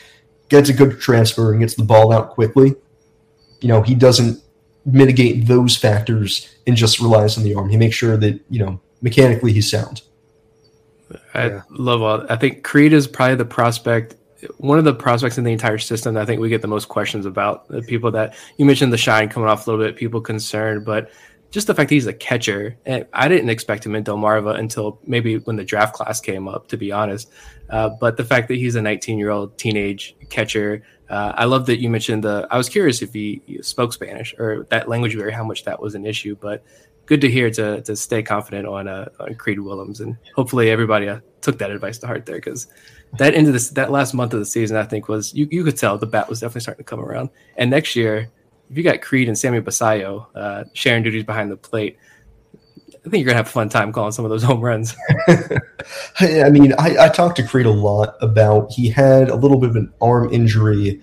gets 0.49 0.69
a 0.69 0.73
good 0.73 0.99
transfer 0.99 1.51
and 1.51 1.61
gets 1.61 1.75
the 1.75 1.83
ball 1.83 2.13
out 2.13 2.29
quickly, 2.29 2.75
you 3.61 3.67
know, 3.67 3.81
he 3.81 3.95
doesn't 3.95 4.41
mitigate 4.85 5.47
those 5.47 5.75
factors 5.75 6.55
and 6.67 6.75
just 6.75 6.99
relies 6.99 7.37
on 7.37 7.43
the 7.43 7.55
arm. 7.55 7.69
He 7.69 7.77
makes 7.77 7.95
sure 7.95 8.15
that, 8.17 8.39
you 8.49 8.59
know, 8.59 8.79
mechanically 9.01 9.53
he's 9.53 9.69
sound. 9.69 10.03
I 11.35 11.47
yeah. 11.47 11.61
love 11.69 12.01
all. 12.01 12.25
I 12.29 12.35
think 12.35 12.63
Creed 12.63 12.93
is 12.93 13.07
probably 13.07 13.35
the 13.35 13.45
prospect, 13.45 14.15
one 14.57 14.77
of 14.77 14.85
the 14.85 14.93
prospects 14.93 15.37
in 15.37 15.43
the 15.43 15.51
entire 15.51 15.77
system 15.77 16.15
that 16.15 16.23
I 16.23 16.25
think 16.25 16.41
we 16.41 16.49
get 16.49 16.61
the 16.61 16.67
most 16.67 16.87
questions 16.87 17.25
about. 17.25 17.67
The 17.67 17.81
people 17.81 18.11
that 18.11 18.35
you 18.57 18.65
mentioned 18.65 18.93
the 18.93 18.97
shine 18.97 19.29
coming 19.29 19.49
off 19.49 19.67
a 19.67 19.71
little 19.71 19.85
bit, 19.85 19.95
people 19.95 20.21
concerned, 20.21 20.85
but 20.85 21.09
just 21.51 21.67
the 21.67 21.73
fact 21.73 21.89
that 21.89 21.95
he's 21.95 22.07
a 22.07 22.13
catcher. 22.13 22.77
And 22.85 23.05
I 23.13 23.27
didn't 23.27 23.49
expect 23.49 23.85
him 23.85 23.95
in 23.95 24.03
Delmarva 24.03 24.59
until 24.59 24.99
maybe 25.05 25.37
when 25.37 25.55
the 25.55 25.63
draft 25.63 25.93
class 25.93 26.19
came 26.19 26.47
up, 26.47 26.67
to 26.67 26.77
be 26.77 26.91
honest. 26.91 27.31
Uh, 27.69 27.89
but 27.89 28.17
the 28.17 28.25
fact 28.25 28.49
that 28.49 28.55
he's 28.55 28.75
a 28.75 28.81
19 28.81 29.17
year 29.17 29.29
old 29.29 29.57
teenage 29.57 30.15
catcher, 30.29 30.83
uh, 31.09 31.33
I 31.35 31.45
love 31.45 31.65
that 31.67 31.79
you 31.79 31.89
mentioned 31.89 32.23
the. 32.23 32.47
I 32.51 32.57
was 32.57 32.67
curious 32.67 33.01
if 33.01 33.13
he, 33.13 33.41
he 33.45 33.61
spoke 33.61 33.93
Spanish 33.93 34.35
or 34.37 34.67
that 34.69 34.89
language 34.89 35.15
barrier, 35.15 35.31
how 35.31 35.43
much 35.43 35.63
that 35.63 35.79
was 35.79 35.95
an 35.95 36.05
issue. 36.05 36.35
But 36.35 36.63
good 37.05 37.21
to 37.21 37.29
hear 37.29 37.49
to 37.51 37.81
to 37.81 37.95
stay 37.95 38.23
confident 38.23 38.67
on 38.67 38.87
uh, 38.87 39.09
on 39.19 39.35
Creed 39.35 39.59
Willems, 39.59 40.01
and 40.01 40.17
hopefully 40.35 40.69
everybody 40.69 41.09
uh, 41.09 41.19
took 41.41 41.57
that 41.59 41.71
advice 41.71 41.97
to 41.99 42.07
heart 42.07 42.25
there 42.25 42.37
because 42.37 42.67
that 43.17 43.33
end 43.33 43.47
of 43.47 43.53
this 43.53 43.69
that 43.71 43.91
last 43.91 44.13
month 44.13 44.33
of 44.33 44.39
the 44.39 44.45
season, 44.45 44.77
I 44.77 44.83
think 44.83 45.07
was 45.07 45.33
you 45.33 45.47
you 45.51 45.63
could 45.63 45.77
tell 45.77 45.97
the 45.97 46.05
bat 46.05 46.29
was 46.29 46.39
definitely 46.39 46.61
starting 46.61 46.83
to 46.83 46.89
come 46.89 46.99
around. 46.99 47.29
And 47.57 47.69
next 47.69 47.95
year, 47.95 48.29
if 48.69 48.77
you 48.77 48.83
got 48.83 49.01
Creed 49.01 49.27
and 49.27 49.37
Sammy 49.37 49.61
Basallo 49.61 50.27
uh, 50.35 50.63
sharing 50.73 51.03
duties 51.03 51.23
behind 51.23 51.51
the 51.51 51.57
plate, 51.57 51.97
I 53.05 53.09
think 53.09 53.21
you're 53.21 53.25
gonna 53.25 53.37
have 53.37 53.47
a 53.47 53.51
fun 53.51 53.69
time 53.69 53.91
calling 53.91 54.11
some 54.11 54.25
of 54.25 54.31
those 54.31 54.43
home 54.49 54.61
runs. 54.61 54.95
I 56.19 56.49
mean, 56.49 56.73
I, 56.79 57.05
I 57.05 57.09
talked 57.09 57.37
to 57.37 57.47
Creed 57.47 57.65
a 57.65 57.71
lot 57.71 58.15
about 58.21 58.71
he 58.71 58.89
had 58.89 59.29
a 59.29 59.35
little 59.35 59.59
bit 59.59 59.69
of 59.69 59.75
an 59.75 59.93
arm 60.01 60.33
injury. 60.33 61.01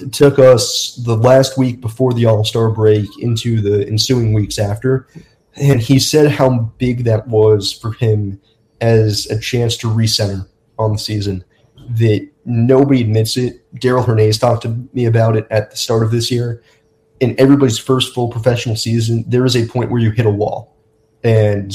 It 0.00 0.12
took 0.12 0.38
us 0.38 0.96
the 0.96 1.16
last 1.16 1.56
week 1.56 1.80
before 1.80 2.12
the 2.12 2.26
All 2.26 2.44
Star 2.44 2.70
break 2.70 3.08
into 3.18 3.60
the 3.60 3.86
ensuing 3.86 4.32
weeks 4.32 4.58
after, 4.58 5.06
and 5.56 5.80
he 5.80 5.98
said 5.98 6.30
how 6.30 6.72
big 6.78 7.04
that 7.04 7.28
was 7.28 7.72
for 7.72 7.92
him 7.92 8.40
as 8.80 9.26
a 9.26 9.38
chance 9.38 9.76
to 9.78 9.88
recenter 9.88 10.46
on 10.78 10.92
the 10.92 10.98
season. 10.98 11.44
That 11.90 12.28
nobody 12.44 13.00
admits 13.00 13.36
it. 13.36 13.64
Darell 13.80 14.04
Hernaiz 14.04 14.38
talked 14.38 14.62
to 14.62 14.88
me 14.92 15.06
about 15.06 15.36
it 15.36 15.46
at 15.50 15.70
the 15.70 15.76
start 15.76 16.02
of 16.02 16.10
this 16.10 16.30
year. 16.30 16.62
In 17.20 17.38
everybody's 17.38 17.78
first 17.78 18.14
full 18.14 18.28
professional 18.28 18.76
season, 18.76 19.24
there 19.28 19.44
is 19.44 19.56
a 19.56 19.66
point 19.66 19.90
where 19.90 20.00
you 20.00 20.10
hit 20.10 20.26
a 20.26 20.30
wall, 20.30 20.76
and 21.22 21.72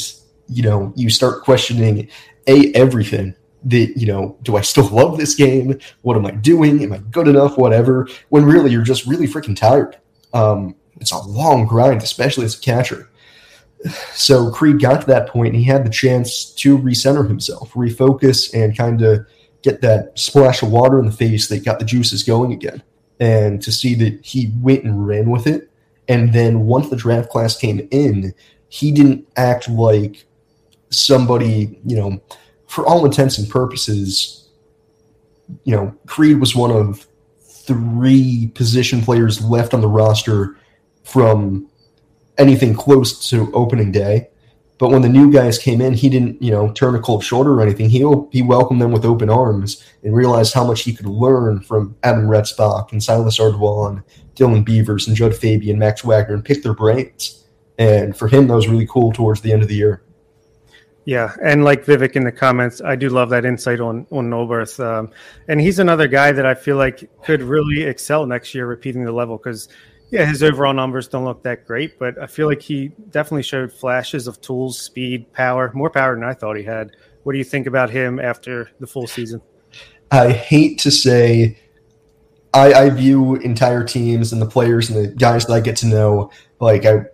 you 0.48 0.64
know 0.64 0.94
you 0.96 1.10
start 1.10 1.44
questioning 1.44 2.10
a 2.48 2.72
everything. 2.74 3.36
That 3.66 3.94
you 3.98 4.06
know, 4.06 4.38
do 4.44 4.56
I 4.56 4.62
still 4.62 4.88
love 4.88 5.18
this 5.18 5.36
game? 5.36 5.80
What 6.02 6.16
am 6.16 6.26
I 6.26 6.32
doing? 6.32 6.84
Am 6.84 6.94
I 6.94 7.00
good 7.00 7.28
enough? 7.28 7.58
Whatever. 7.58 8.08
When 8.30 8.46
really 8.46 8.72
you're 8.72 8.84
just 8.84 9.06
really 9.06 9.28
freaking 9.28 9.56
tired. 9.56 9.98
Um, 10.34 10.76
it's 11.00 11.12
a 11.12 11.20
long 11.20 11.66
grind, 11.66 12.02
especially 12.02 12.46
as 12.46 12.58
a 12.58 12.62
catcher. 12.62 13.10
So 14.14 14.52
Creed 14.52 14.80
got 14.80 15.02
to 15.02 15.08
that 15.08 15.28
point, 15.30 15.50
and 15.50 15.58
he 15.58 15.64
had 15.64 15.86
the 15.86 15.90
chance 15.90 16.46
to 16.56 16.78
recenter 16.78 17.28
himself, 17.28 17.74
refocus, 17.74 18.54
and 18.54 18.76
kind 18.76 19.02
of 19.02 19.26
get 19.62 19.82
that 19.82 20.18
splash 20.18 20.62
of 20.64 20.72
water 20.72 21.00
in 21.00 21.06
the 21.06 21.12
face 21.12 21.48
that 21.50 21.66
got 21.66 21.80
the 21.80 21.86
juices 21.86 22.24
going 22.24 22.52
again. 22.54 22.82
And 23.20 23.62
to 23.64 23.72
see 23.72 23.96
that 23.96 24.26
he 24.26 24.52
went 24.62 24.84
and 24.84 25.08
ran 25.08 25.30
with 25.30 25.48
it. 25.48 25.70
And 26.08 26.34
then 26.34 26.62
once 26.62 26.90
the 26.90 26.96
draft 26.96 27.30
class 27.30 27.58
came 27.58 27.88
in, 27.92 28.34
he 28.70 28.92
didn't 28.92 29.28
act 29.36 29.70
like 29.70 30.26
somebody, 30.90 31.80
you 31.86 31.96
know, 31.96 32.22
for 32.68 32.86
all 32.86 33.06
intents 33.06 33.38
and 33.38 33.50
purposes, 33.50 34.50
you 35.64 35.76
know, 35.76 35.96
Creed 36.06 36.40
was 36.40 36.56
one 36.56 36.72
of 36.72 37.08
three 37.42 38.52
position 38.54 39.02
players 39.02 39.42
left 39.44 39.74
on 39.74 39.82
the 39.82 39.88
roster 39.88 40.58
from 41.04 41.70
anything 42.38 42.74
close 42.74 43.30
to 43.30 43.52
opening 43.54 43.92
day. 43.92 44.30
But 44.80 44.90
when 44.90 45.02
the 45.02 45.10
new 45.10 45.32
guys 45.32 45.58
came 45.58 45.82
in, 45.82 45.94
he 45.94 46.08
didn't, 46.08 46.42
you 46.42 46.52
know, 46.52 46.72
turn 46.72 46.94
a 46.94 47.00
cold 47.00 47.24
shoulder 47.24 47.54
or 47.54 47.62
anything. 47.62 47.90
He 47.90 48.06
he 48.32 48.44
welcomed 48.44 48.80
them 48.80 48.92
with 48.92 49.06
open 49.06 49.30
arms 49.30 49.84
and 50.04 50.16
realized 50.16 50.54
how 50.54 50.66
much 50.66 50.84
he 50.84 50.94
could 50.94 51.08
learn 51.08 51.62
from 51.62 51.96
Adam 52.04 52.28
Retzbach 52.28 52.92
and 52.92 53.04
Silas 53.04 53.40
Ardoin, 53.40 54.04
Dylan 54.36 54.64
Beavers 54.64 55.08
and 55.08 55.18
Jud 55.18 55.36
Fabian, 55.36 55.80
Max 55.80 56.04
Wagner, 56.04 56.36
and 56.36 56.46
pick 56.46 56.62
their 56.62 56.76
brains. 56.76 57.46
And 57.80 58.16
for 58.16 58.28
him, 58.28 58.48
that 58.48 58.56
was 58.56 58.68
really 58.68 58.88
cool 58.88 59.12
towards 59.12 59.42
the 59.42 59.52
end 59.52 59.64
of 59.64 59.68
the 59.68 59.76
year. 59.76 60.04
Yeah, 61.08 61.34
and 61.42 61.64
like 61.64 61.86
Vivek 61.86 62.18
in 62.18 62.26
the 62.26 62.34
comments, 62.34 62.82
I 62.82 62.98
do 62.98 63.08
love 63.08 63.30
that 63.30 63.46
insight 63.46 63.80
on 63.80 64.06
on 64.12 64.30
Noelberth, 64.30 64.78
um, 64.84 65.10
and 65.48 65.62
he's 65.62 65.80
another 65.80 66.06
guy 66.06 66.34
that 66.34 66.46
I 66.46 66.54
feel 66.54 66.76
like 66.76 67.10
could 67.24 67.42
really 67.42 67.84
excel 67.84 68.26
next 68.26 68.54
year, 68.54 68.68
repeating 68.68 69.06
the 69.06 69.14
level 69.14 69.38
because 69.38 69.70
yeah, 70.12 70.26
his 70.26 70.44
overall 70.44 70.74
numbers 70.74 71.08
don't 71.08 71.24
look 71.24 71.44
that 71.44 71.66
great, 71.66 71.98
but 71.98 72.22
I 72.22 72.28
feel 72.28 72.50
like 72.50 72.62
he 72.62 72.90
definitely 73.10 73.44
showed 73.44 73.72
flashes 73.72 74.28
of 74.28 74.42
tools, 74.42 74.82
speed, 74.82 75.32
power, 75.32 75.72
more 75.74 75.90
power 75.90 76.14
than 76.14 76.26
I 76.26 76.34
thought 76.34 76.58
he 76.58 76.64
had. 76.64 76.92
What 77.24 77.32
do 77.32 77.38
you 77.38 77.46
think 77.46 77.68
about 77.68 77.90
him 77.90 78.20
after 78.20 78.70
the 78.82 78.88
full 78.88 79.08
season? 79.08 79.42
I 80.12 80.34
hate 80.34 80.78
to 80.80 80.92
say 80.92 81.58
I, 82.54 82.74
I 82.74 82.90
view 82.90 83.36
entire 83.36 83.86
teams 83.86 84.34
and 84.34 84.42
the 84.42 84.46
players 84.46 84.90
and 84.90 85.06
the 85.06 85.16
guys 85.16 85.46
that 85.46 85.54
I 85.54 85.62
get 85.62 85.78
to 85.78 85.86
know 85.86 86.32
like 86.60 86.86
I 86.86 87.06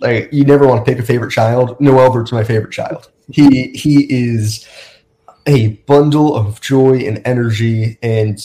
like 0.00 0.30
you 0.32 0.44
never 0.46 0.66
want 0.66 0.86
to 0.86 0.90
pick 0.90 0.98
a 0.98 1.06
favorite 1.06 1.32
child. 1.32 1.78
Noelberth's 1.80 2.32
my 2.32 2.44
favorite 2.44 2.72
child. 2.72 3.10
He 3.30 3.68
he 3.72 4.06
is 4.08 4.66
a 5.46 5.68
bundle 5.86 6.34
of 6.34 6.60
joy 6.60 6.98
and 6.98 7.22
energy 7.24 7.98
and 8.02 8.38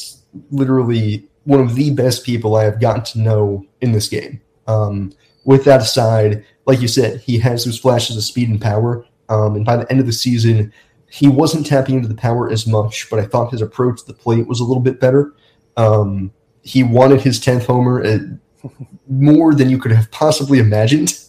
literally 0.51 1.27
one 1.43 1.59
of 1.59 1.75
the 1.75 1.91
best 1.91 2.23
people 2.23 2.55
I 2.55 2.63
have 2.63 2.79
gotten 2.79 3.03
to 3.05 3.19
know 3.19 3.65
in 3.81 3.91
this 3.91 4.07
game. 4.07 4.41
Um, 4.67 5.13
with 5.43 5.65
that 5.65 5.81
aside, 5.81 6.45
like 6.65 6.81
you 6.81 6.87
said, 6.87 7.21
he 7.21 7.39
has 7.39 7.65
those 7.65 7.79
flashes 7.79 8.15
of 8.15 8.23
speed 8.23 8.49
and 8.49 8.61
power. 8.61 9.05
Um, 9.29 9.55
and 9.55 9.65
by 9.65 9.77
the 9.77 9.89
end 9.91 9.99
of 9.99 10.05
the 10.05 10.13
season, 10.13 10.71
he 11.09 11.27
wasn't 11.27 11.65
tapping 11.65 11.95
into 11.95 12.07
the 12.07 12.15
power 12.15 12.49
as 12.49 12.67
much, 12.67 13.09
but 13.09 13.19
I 13.19 13.25
thought 13.25 13.51
his 13.51 13.61
approach 13.61 14.01
to 14.01 14.07
the 14.07 14.13
plate 14.13 14.47
was 14.47 14.59
a 14.59 14.63
little 14.63 14.83
bit 14.83 14.99
better. 14.99 15.33
Um, 15.77 16.31
he 16.61 16.83
wanted 16.83 17.21
his 17.21 17.39
10th 17.39 17.65
homer 17.65 18.01
at 18.01 18.21
more 19.09 19.53
than 19.53 19.69
you 19.69 19.77
could 19.77 19.91
have 19.91 20.11
possibly 20.11 20.59
imagined. 20.59 21.19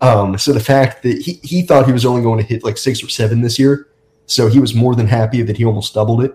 Um, 0.00 0.38
so 0.38 0.52
the 0.52 0.60
fact 0.60 1.02
that 1.02 1.22
he, 1.22 1.34
he 1.42 1.62
thought 1.62 1.86
he 1.86 1.92
was 1.92 2.06
only 2.06 2.22
going 2.22 2.38
to 2.38 2.44
hit 2.44 2.62
like 2.62 2.78
six 2.78 3.02
or 3.02 3.08
seven 3.08 3.40
this 3.40 3.58
year, 3.58 3.88
so 4.26 4.48
he 4.48 4.60
was 4.60 4.74
more 4.74 4.94
than 4.94 5.06
happy 5.06 5.42
that 5.42 5.56
he 5.56 5.64
almost 5.64 5.94
doubled 5.94 6.22
it. 6.22 6.34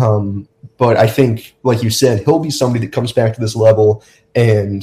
Um, 0.00 0.48
but 0.78 0.96
I 0.96 1.06
think, 1.06 1.54
like 1.62 1.82
you 1.82 1.90
said, 1.90 2.24
he'll 2.24 2.38
be 2.38 2.50
somebody 2.50 2.86
that 2.86 2.92
comes 2.92 3.12
back 3.12 3.34
to 3.34 3.40
this 3.40 3.54
level 3.54 4.02
and 4.34 4.82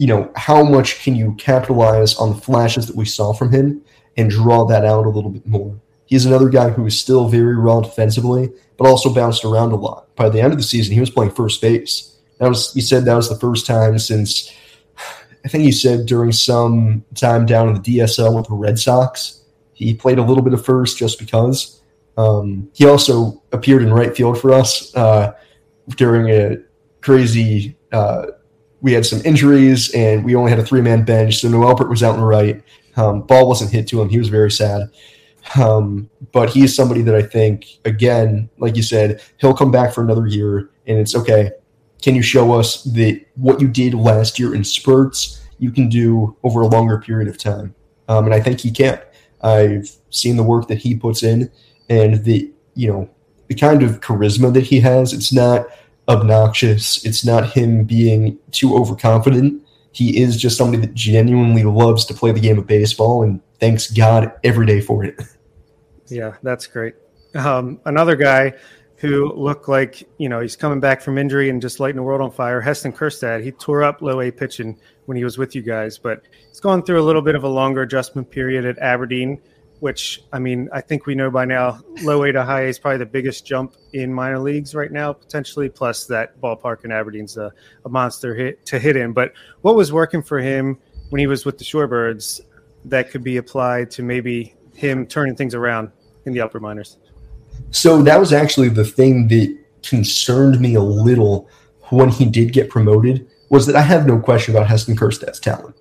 you 0.00 0.06
know, 0.06 0.32
how 0.34 0.64
much 0.64 1.02
can 1.02 1.14
you 1.14 1.34
capitalize 1.34 2.14
on 2.16 2.30
the 2.30 2.40
flashes 2.40 2.86
that 2.86 2.96
we 2.96 3.04
saw 3.04 3.34
from 3.34 3.52
him 3.52 3.82
and 4.16 4.30
draw 4.30 4.64
that 4.64 4.82
out 4.82 5.04
a 5.04 5.10
little 5.10 5.28
bit 5.28 5.46
more? 5.46 5.78
He's 6.06 6.24
another 6.24 6.48
guy 6.48 6.70
who 6.70 6.86
is 6.86 6.98
still 6.98 7.28
very 7.28 7.54
raw 7.54 7.82
defensively, 7.82 8.48
but 8.78 8.88
also 8.88 9.12
bounced 9.12 9.44
around 9.44 9.72
a 9.72 9.76
lot. 9.76 10.16
By 10.16 10.30
the 10.30 10.40
end 10.40 10.54
of 10.54 10.58
the 10.58 10.64
season, 10.64 10.94
he 10.94 11.00
was 11.00 11.10
playing 11.10 11.32
first 11.32 11.60
base. 11.60 12.16
That 12.38 12.48
was 12.48 12.72
he 12.72 12.80
said 12.80 13.04
that 13.04 13.14
was 13.14 13.28
the 13.28 13.38
first 13.38 13.66
time 13.66 13.98
since 13.98 14.50
I 15.44 15.48
think 15.48 15.64
he 15.64 15.72
said 15.72 16.06
during 16.06 16.32
some 16.32 17.04
time 17.14 17.46
down 17.46 17.68
in 17.68 17.74
the 17.74 17.98
DSL 17.98 18.36
with 18.36 18.46
the 18.46 18.54
Red 18.54 18.78
Sox. 18.78 19.42
He 19.72 19.94
played 19.94 20.18
a 20.18 20.22
little 20.22 20.42
bit 20.42 20.52
of 20.52 20.64
first 20.64 20.98
just 20.98 21.18
because. 21.18 21.80
Um, 22.16 22.70
he 22.74 22.84
also 22.84 23.42
appeared 23.52 23.82
in 23.82 23.92
right 23.92 24.14
field 24.14 24.38
for 24.38 24.52
us 24.52 24.94
uh, 24.94 25.32
during 25.96 26.28
a 26.30 26.58
crazy. 27.00 27.76
Uh, 27.92 28.26
we 28.82 28.92
had 28.92 29.06
some 29.06 29.20
injuries 29.24 29.92
and 29.94 30.24
we 30.24 30.34
only 30.34 30.50
had 30.50 30.58
a 30.58 30.64
three 30.64 30.80
man 30.80 31.04
bench, 31.04 31.38
so 31.38 31.48
Noelberth 31.48 31.88
was 31.88 32.02
out 32.02 32.16
in 32.16 32.20
right. 32.20 32.62
Um, 32.96 33.22
ball 33.22 33.48
wasn't 33.48 33.70
hit 33.70 33.86
to 33.88 34.00
him. 34.00 34.08
He 34.08 34.18
was 34.18 34.28
very 34.28 34.50
sad. 34.50 34.90
Um, 35.58 36.10
but 36.32 36.50
he's 36.50 36.74
somebody 36.74 37.02
that 37.02 37.14
I 37.14 37.22
think, 37.22 37.66
again, 37.84 38.50
like 38.58 38.76
you 38.76 38.82
said, 38.82 39.22
he'll 39.38 39.54
come 39.54 39.70
back 39.70 39.92
for 39.92 40.02
another 40.02 40.26
year, 40.26 40.70
and 40.86 40.98
it's 40.98 41.14
okay. 41.14 41.50
Can 42.02 42.14
you 42.14 42.22
show 42.22 42.52
us 42.52 42.82
that 42.84 43.24
what 43.36 43.60
you 43.60 43.68
did 43.68 43.94
last 43.94 44.38
year 44.38 44.54
in 44.54 44.64
spurts 44.64 45.42
you 45.58 45.70
can 45.70 45.88
do 45.88 46.36
over 46.42 46.62
a 46.62 46.66
longer 46.66 46.98
period 46.98 47.28
of 47.28 47.38
time? 47.38 47.74
Um, 48.08 48.24
and 48.24 48.34
I 48.34 48.40
think 48.40 48.60
he 48.60 48.70
can. 48.70 49.00
I've 49.42 49.90
seen 50.10 50.36
the 50.36 50.42
work 50.42 50.68
that 50.68 50.78
he 50.78 50.94
puts 50.94 51.22
in, 51.22 51.50
and 51.88 52.24
the 52.24 52.52
you 52.74 52.92
know 52.92 53.10
the 53.48 53.54
kind 53.54 53.82
of 53.82 54.00
charisma 54.00 54.52
that 54.54 54.64
he 54.64 54.80
has. 54.80 55.12
It's 55.12 55.32
not 55.32 55.66
obnoxious. 56.08 57.04
It's 57.04 57.24
not 57.24 57.50
him 57.50 57.84
being 57.84 58.38
too 58.50 58.74
overconfident. 58.76 59.62
He 59.92 60.22
is 60.22 60.36
just 60.36 60.56
somebody 60.56 60.80
that 60.86 60.94
genuinely 60.94 61.64
loves 61.64 62.04
to 62.06 62.14
play 62.14 62.32
the 62.32 62.40
game 62.40 62.58
of 62.58 62.66
baseball, 62.66 63.22
and 63.22 63.40
thanks 63.58 63.90
God 63.90 64.32
every 64.44 64.66
day 64.66 64.80
for 64.80 65.04
it. 65.04 65.20
Yeah, 66.08 66.34
that's 66.42 66.66
great. 66.66 66.94
Um, 67.34 67.80
another 67.84 68.16
guy 68.16 68.54
who 69.00 69.32
looked 69.32 69.68
like 69.68 70.08
you 70.18 70.28
know 70.28 70.40
he's 70.40 70.56
coming 70.56 70.80
back 70.80 71.00
from 71.00 71.18
injury 71.18 71.50
and 71.50 71.60
just 71.60 71.80
lighting 71.80 71.96
the 71.96 72.02
world 72.02 72.20
on 72.20 72.30
fire. 72.30 72.60
Heston 72.60 72.92
Kjerstad, 72.92 73.42
he 73.42 73.52
tore 73.52 73.82
up 73.82 74.02
low 74.02 74.20
A 74.20 74.30
pitching 74.30 74.78
when 75.06 75.16
he 75.16 75.24
was 75.24 75.38
with 75.38 75.54
you 75.54 75.62
guys, 75.62 75.98
but 75.98 76.22
he's 76.48 76.60
gone 76.60 76.82
through 76.82 77.00
a 77.00 77.04
little 77.04 77.22
bit 77.22 77.34
of 77.34 77.44
a 77.44 77.48
longer 77.48 77.82
adjustment 77.82 78.30
period 78.30 78.64
at 78.64 78.78
Aberdeen 78.78 79.40
which 79.80 80.22
I 80.32 80.38
mean, 80.38 80.68
I 80.72 80.80
think 80.82 81.06
we 81.06 81.14
know 81.14 81.30
by 81.30 81.46
now, 81.46 81.80
low 82.02 82.22
A 82.22 82.32
to 82.32 82.44
high 82.44 82.62
A 82.62 82.68
is 82.68 82.78
probably 82.78 82.98
the 82.98 83.06
biggest 83.06 83.44
jump 83.44 83.74
in 83.92 84.12
minor 84.12 84.38
leagues 84.38 84.74
right 84.74 84.92
now, 84.92 85.12
potentially. 85.12 85.68
Plus, 85.68 86.04
that 86.06 86.40
ballpark 86.40 86.84
in 86.84 86.92
Aberdeen's 86.92 87.36
a, 87.36 87.50
a 87.84 87.88
monster 87.88 88.34
hit 88.34 88.64
to 88.66 88.78
hit 88.78 88.96
in. 88.96 89.12
But 89.12 89.32
what 89.62 89.74
was 89.74 89.92
working 89.92 90.22
for 90.22 90.38
him 90.38 90.78
when 91.08 91.18
he 91.18 91.26
was 91.26 91.44
with 91.44 91.58
the 91.58 91.64
Shorebirds 91.64 92.42
that 92.84 93.10
could 93.10 93.24
be 93.24 93.38
applied 93.38 93.90
to 93.92 94.02
maybe 94.02 94.54
him 94.74 95.06
turning 95.06 95.34
things 95.34 95.54
around 95.54 95.90
in 96.26 96.32
the 96.34 96.40
upper 96.40 96.60
minors? 96.60 96.98
So 97.70 98.02
that 98.02 98.18
was 98.18 98.32
actually 98.32 98.68
the 98.68 98.84
thing 98.84 99.28
that 99.28 99.56
concerned 99.82 100.60
me 100.60 100.74
a 100.74 100.80
little 100.80 101.48
when 101.90 102.08
he 102.08 102.24
did 102.24 102.52
get 102.52 102.70
promoted 102.70 103.28
was 103.48 103.66
that 103.66 103.76
I 103.76 103.82
have 103.82 104.06
no 104.06 104.18
question 104.18 104.54
about 104.54 104.68
Heston 104.68 104.96
Kjerstad's 104.96 105.40
talent. 105.40 105.74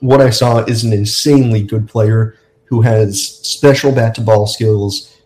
what 0.00 0.20
I 0.20 0.30
saw 0.30 0.58
is 0.64 0.84
an 0.84 0.92
insanely 0.92 1.62
good 1.62 1.88
player 1.88 2.36
who 2.64 2.80
has 2.80 3.22
special 3.22 3.92
bat 3.92 4.14
to 4.16 4.20
ball 4.20 4.46
skills, 4.46 5.16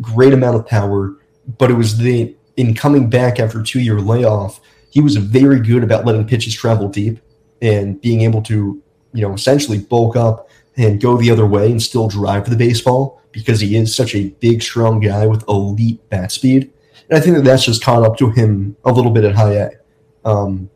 great 0.00 0.32
amount 0.32 0.56
of 0.56 0.66
power, 0.66 1.16
but 1.58 1.70
it 1.70 1.74
was 1.74 1.98
the 1.98 2.34
in 2.56 2.74
coming 2.74 3.10
back 3.10 3.38
after 3.38 3.62
two 3.62 3.80
year 3.80 4.00
layoff, 4.00 4.60
he 4.90 5.00
was 5.00 5.16
very 5.16 5.60
good 5.60 5.84
about 5.84 6.06
letting 6.06 6.26
pitches 6.26 6.54
travel 6.54 6.88
deep 6.88 7.18
and 7.60 8.00
being 8.00 8.22
able 8.22 8.42
to, 8.42 8.82
you 9.12 9.22
know, 9.22 9.34
essentially 9.34 9.78
bulk 9.78 10.16
up 10.16 10.48
and 10.76 11.00
go 11.00 11.16
the 11.16 11.30
other 11.30 11.46
way 11.46 11.70
and 11.70 11.82
still 11.82 12.08
drive 12.08 12.44
for 12.44 12.50
the 12.50 12.56
baseball 12.56 13.22
because 13.32 13.60
he 13.60 13.76
is 13.76 13.94
such 13.94 14.14
a 14.14 14.28
big, 14.40 14.62
strong 14.62 15.00
guy 15.00 15.26
with 15.26 15.46
elite 15.48 16.08
bat 16.10 16.32
speed. 16.32 16.72
And 17.08 17.18
I 17.18 17.20
think 17.20 17.36
that 17.36 17.44
that's 17.44 17.64
just 17.64 17.82
caught 17.82 18.02
up 18.02 18.16
to 18.18 18.30
him 18.30 18.76
a 18.84 18.92
little 18.92 19.10
bit 19.10 19.24
at 19.24 19.34
high 19.34 19.52
A. 19.52 19.70
Um, 20.24 20.70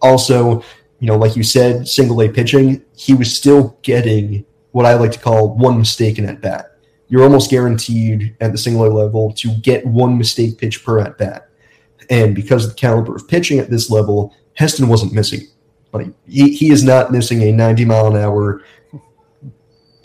also, 0.00 0.62
you 1.00 1.06
know, 1.06 1.16
like 1.16 1.36
you 1.36 1.42
said, 1.42 1.88
single 1.88 2.20
A 2.22 2.28
pitching, 2.28 2.82
he 2.96 3.14
was 3.14 3.36
still 3.36 3.78
getting 3.82 4.44
what 4.72 4.86
I 4.86 4.94
like 4.94 5.12
to 5.12 5.18
call 5.18 5.56
one 5.56 5.78
mistake 5.78 6.18
in 6.18 6.28
at 6.28 6.40
bat. 6.40 6.78
You're 7.08 7.22
almost 7.22 7.50
guaranteed 7.50 8.36
at 8.40 8.52
the 8.52 8.58
single 8.58 8.86
A 8.86 8.88
level 8.88 9.32
to 9.34 9.54
get 9.56 9.86
one 9.86 10.18
mistake 10.18 10.58
pitch 10.58 10.84
per 10.84 10.98
at 11.00 11.18
bat. 11.18 11.48
And 12.10 12.34
because 12.34 12.64
of 12.64 12.70
the 12.70 12.76
caliber 12.76 13.16
of 13.16 13.26
pitching 13.28 13.58
at 13.58 13.70
this 13.70 13.90
level, 13.90 14.34
Heston 14.54 14.88
wasn't 14.88 15.12
missing. 15.12 15.40
But 15.92 16.06
he, 16.26 16.54
he 16.54 16.70
is 16.70 16.84
not 16.84 17.10
missing 17.10 17.42
a 17.42 17.52
90 17.52 17.84
mile 17.84 18.06
an 18.08 18.22
hour 18.22 18.62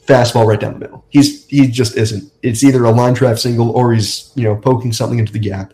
fastball 0.06 0.46
right 0.46 0.60
down 0.60 0.74
the 0.74 0.80
middle. 0.80 1.06
He's 1.10 1.46
he 1.48 1.68
just 1.68 1.96
isn't. 1.98 2.32
It's 2.42 2.64
either 2.64 2.84
a 2.86 2.92
line 2.92 3.14
drive 3.14 3.40
single 3.40 3.72
or 3.72 3.94
he's 3.94 4.32
you 4.36 4.44
know 4.44 4.56
poking 4.56 4.94
something 4.94 5.20
into 5.20 5.34
the 5.34 5.40
gap. 5.40 5.74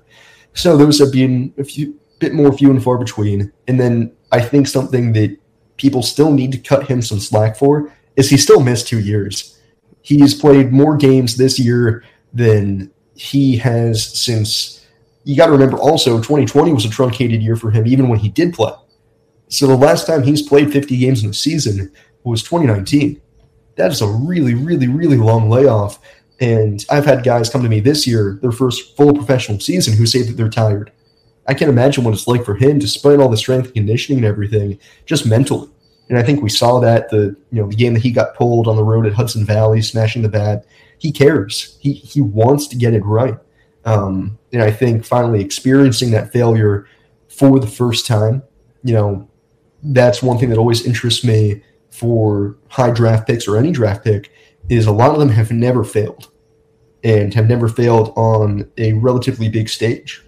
So 0.54 0.76
those 0.76 1.00
have 1.00 1.12
been 1.12 1.54
a 1.58 1.64
few 1.64 2.00
bit 2.20 2.34
more 2.34 2.52
few 2.52 2.72
and 2.72 2.84
far 2.84 2.98
between. 2.98 3.52
And 3.68 3.80
then 3.80 4.12
I 4.32 4.42
think 4.42 4.68
something 4.68 5.14
that 5.14 5.38
people 5.78 6.02
still 6.02 6.32
need 6.32 6.52
to 6.52 6.58
cut 6.58 6.88
him 6.88 7.02
some 7.02 7.20
slack 7.20 7.56
for 7.56 7.94
is 8.16 8.30
he 8.30 8.38
still 8.38 8.60
missed 8.60 8.88
two 8.88 9.00
years. 9.00 9.60
He's 10.02 10.34
played 10.34 10.72
more 10.72 10.98
games 10.98 11.38
this 11.38 11.60
year 11.60 12.04
than 12.34 12.92
he 13.14 13.58
has 13.58 14.04
since. 14.20 14.86
You 15.24 15.36
got 15.36 15.48
to 15.48 15.52
remember 15.52 15.78
also 15.78 16.18
2020 16.18 16.72
was 16.74 16.86
a 16.86 16.90
truncated 16.90 17.44
year 17.44 17.58
for 17.58 17.70
him, 17.70 17.86
even 17.86 18.08
when 18.08 18.20
he 18.20 18.30
did 18.30 18.54
play. 18.54 18.72
So 19.50 19.68
the 19.68 19.76
last 19.76 20.08
time 20.08 20.24
he's 20.24 20.42
played 20.42 20.72
50 20.72 20.98
games 20.98 21.24
in 21.24 21.30
a 21.30 21.34
season 21.34 21.92
was 22.24 22.42
2019 22.44 23.22
that 23.78 23.92
is 23.92 24.02
a 24.02 24.08
really, 24.08 24.54
really, 24.54 24.88
really 24.88 25.18
long 25.18 25.50
layoff. 25.50 26.00
And 26.40 26.86
I've 26.90 27.06
had 27.06 27.24
guys 27.24 27.50
come 27.50 27.64
to 27.64 27.70
me 27.70 27.80
this 27.80 28.06
year, 28.06 28.38
their 28.42 28.52
first 28.52 28.96
full 28.96 29.14
professional 29.14 29.60
season, 29.60 29.96
who 29.96 30.06
say 30.06 30.22
that 30.22 30.34
they're 30.34 30.50
tired. 30.50 30.92
I 31.48 31.54
can't 31.54 31.70
imagine 31.70 32.04
what 32.04 32.14
it's 32.14 32.28
like 32.28 32.44
for 32.44 32.56
him, 32.56 32.78
despite 32.78 33.20
all 33.20 33.30
the 33.30 33.38
strength 33.38 33.68
and 33.68 33.76
conditioning 33.76 34.20
and 34.20 34.26
everything, 34.26 34.80
just 35.06 35.26
mentally. 35.26 35.70
And 36.10 36.18
I 36.18 36.24
think 36.24 36.42
we 36.42 36.50
saw 36.50 36.80
that 36.80 37.10
the 37.10 37.36
you 37.52 37.62
know 37.62 37.68
the 37.68 37.76
game 37.76 37.94
that 37.94 38.04
he 38.04 38.12
got 38.12 38.36
pulled 38.36 38.68
on 38.68 38.76
the 38.76 38.84
road 38.84 39.06
at 39.06 39.14
Hudson 39.14 39.46
Valley, 39.46 39.82
smashing 39.82 40.22
the 40.22 40.30
bat. 40.30 40.66
He 41.00 41.12
cares. 41.12 41.78
He 41.82 41.94
he 41.94 42.22
wants 42.22 42.68
to 42.68 42.76
get 42.76 42.94
it 42.94 43.04
right. 43.06 43.38
Um, 43.86 44.38
and 44.52 44.62
I 44.62 44.72
think 44.72 45.06
finally 45.06 45.42
experiencing 45.42 46.12
that 46.12 46.32
failure 46.32 46.88
for 47.30 47.60
the 47.60 47.68
first 47.68 48.06
time, 48.06 48.44
you 48.84 48.94
know, 48.94 49.30
that's 49.82 50.22
one 50.22 50.38
thing 50.38 50.50
that 50.50 50.58
always 50.58 50.86
interests 50.86 51.24
me 51.24 51.62
for 51.98 52.58
high 52.70 52.92
draft 52.92 53.26
picks 53.26 53.48
or 53.48 53.58
any 53.58 53.72
draft 53.72 54.04
pick 54.04 54.32
is 54.70 54.86
a 54.86 54.92
lot 54.92 55.12
of 55.12 55.20
them 55.20 55.30
have 55.30 55.52
never 55.52 55.84
failed 55.84 56.32
and 57.04 57.34
have 57.34 57.48
never 57.48 57.68
failed 57.68 58.14
on 58.16 58.70
a 58.78 58.94
relatively 58.94 59.50
big 59.50 59.68
stage. 59.68 60.22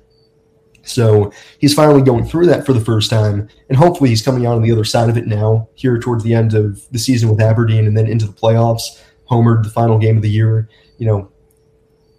So 0.82 1.32
he's 1.60 1.76
finally 1.76 2.02
going 2.02 2.26
through 2.26 2.48
that 2.48 2.66
for 2.66 2.74
the 2.74 2.80
first 2.80 3.12
time, 3.12 3.48
and 3.68 3.78
hopefully 3.78 4.10
he's 4.10 4.24
coming 4.24 4.48
out 4.48 4.56
on 4.56 4.64
the 4.64 4.72
other 4.72 4.84
side 4.84 5.10
of 5.10 5.18
it 5.18 5.28
now, 5.28 5.70
here 5.76 6.00
towards 6.00 6.24
the 6.24 6.34
end 6.34 6.56
of 6.56 6.90
the 6.92 6.98
season 6.98 7.30
with 7.30 7.42
Aberdeen 7.42 7.86
and 7.86 7.96
then 7.96 8.08
into 8.08 8.26
the 8.26 8.34
playoffs, 8.34 9.04
homered 9.30 9.64
the 9.64 9.70
final 9.70 10.00
game 10.00 10.18
of 10.18 10.24
the 10.24 10.30
year. 10.30 10.70
You 10.98 11.06
know, 11.06 11.32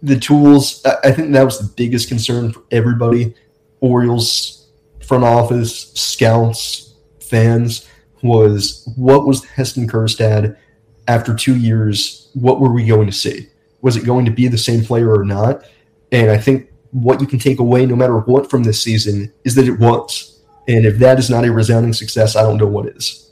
the 0.01 0.17
tools, 0.17 0.81
I 1.03 1.11
think 1.11 1.33
that 1.33 1.43
was 1.43 1.59
the 1.59 1.73
biggest 1.75 2.07
concern 2.07 2.53
for 2.53 2.63
everybody 2.71 3.35
Orioles, 3.81 4.69
front 5.03 5.23
office, 5.23 5.91
scouts, 5.93 6.95
fans 7.19 7.87
was 8.23 8.87
what 8.95 9.25
was 9.25 9.45
Heston 9.45 9.87
Kjerstad 9.87 10.57
after 11.07 11.35
two 11.35 11.57
years? 11.57 12.29
What 12.33 12.59
were 12.59 12.71
we 12.71 12.85
going 12.85 13.07
to 13.07 13.13
see? 13.13 13.47
Was 13.81 13.97
it 13.97 14.05
going 14.05 14.25
to 14.25 14.31
be 14.31 14.47
the 14.47 14.57
same 14.57 14.83
player 14.83 15.13
or 15.13 15.25
not? 15.25 15.65
And 16.11 16.29
I 16.29 16.37
think 16.37 16.69
what 16.91 17.21
you 17.21 17.27
can 17.27 17.39
take 17.39 17.59
away, 17.59 17.85
no 17.85 17.95
matter 17.95 18.17
what, 18.19 18.49
from 18.49 18.63
this 18.63 18.81
season 18.81 19.31
is 19.43 19.55
that 19.55 19.67
it 19.67 19.79
was. 19.79 20.39
And 20.67 20.85
if 20.85 20.99
that 20.99 21.19
is 21.19 21.29
not 21.29 21.45
a 21.45 21.51
resounding 21.51 21.93
success, 21.93 22.35
I 22.35 22.43
don't 22.43 22.57
know 22.57 22.67
what 22.67 22.87
is. 22.87 23.31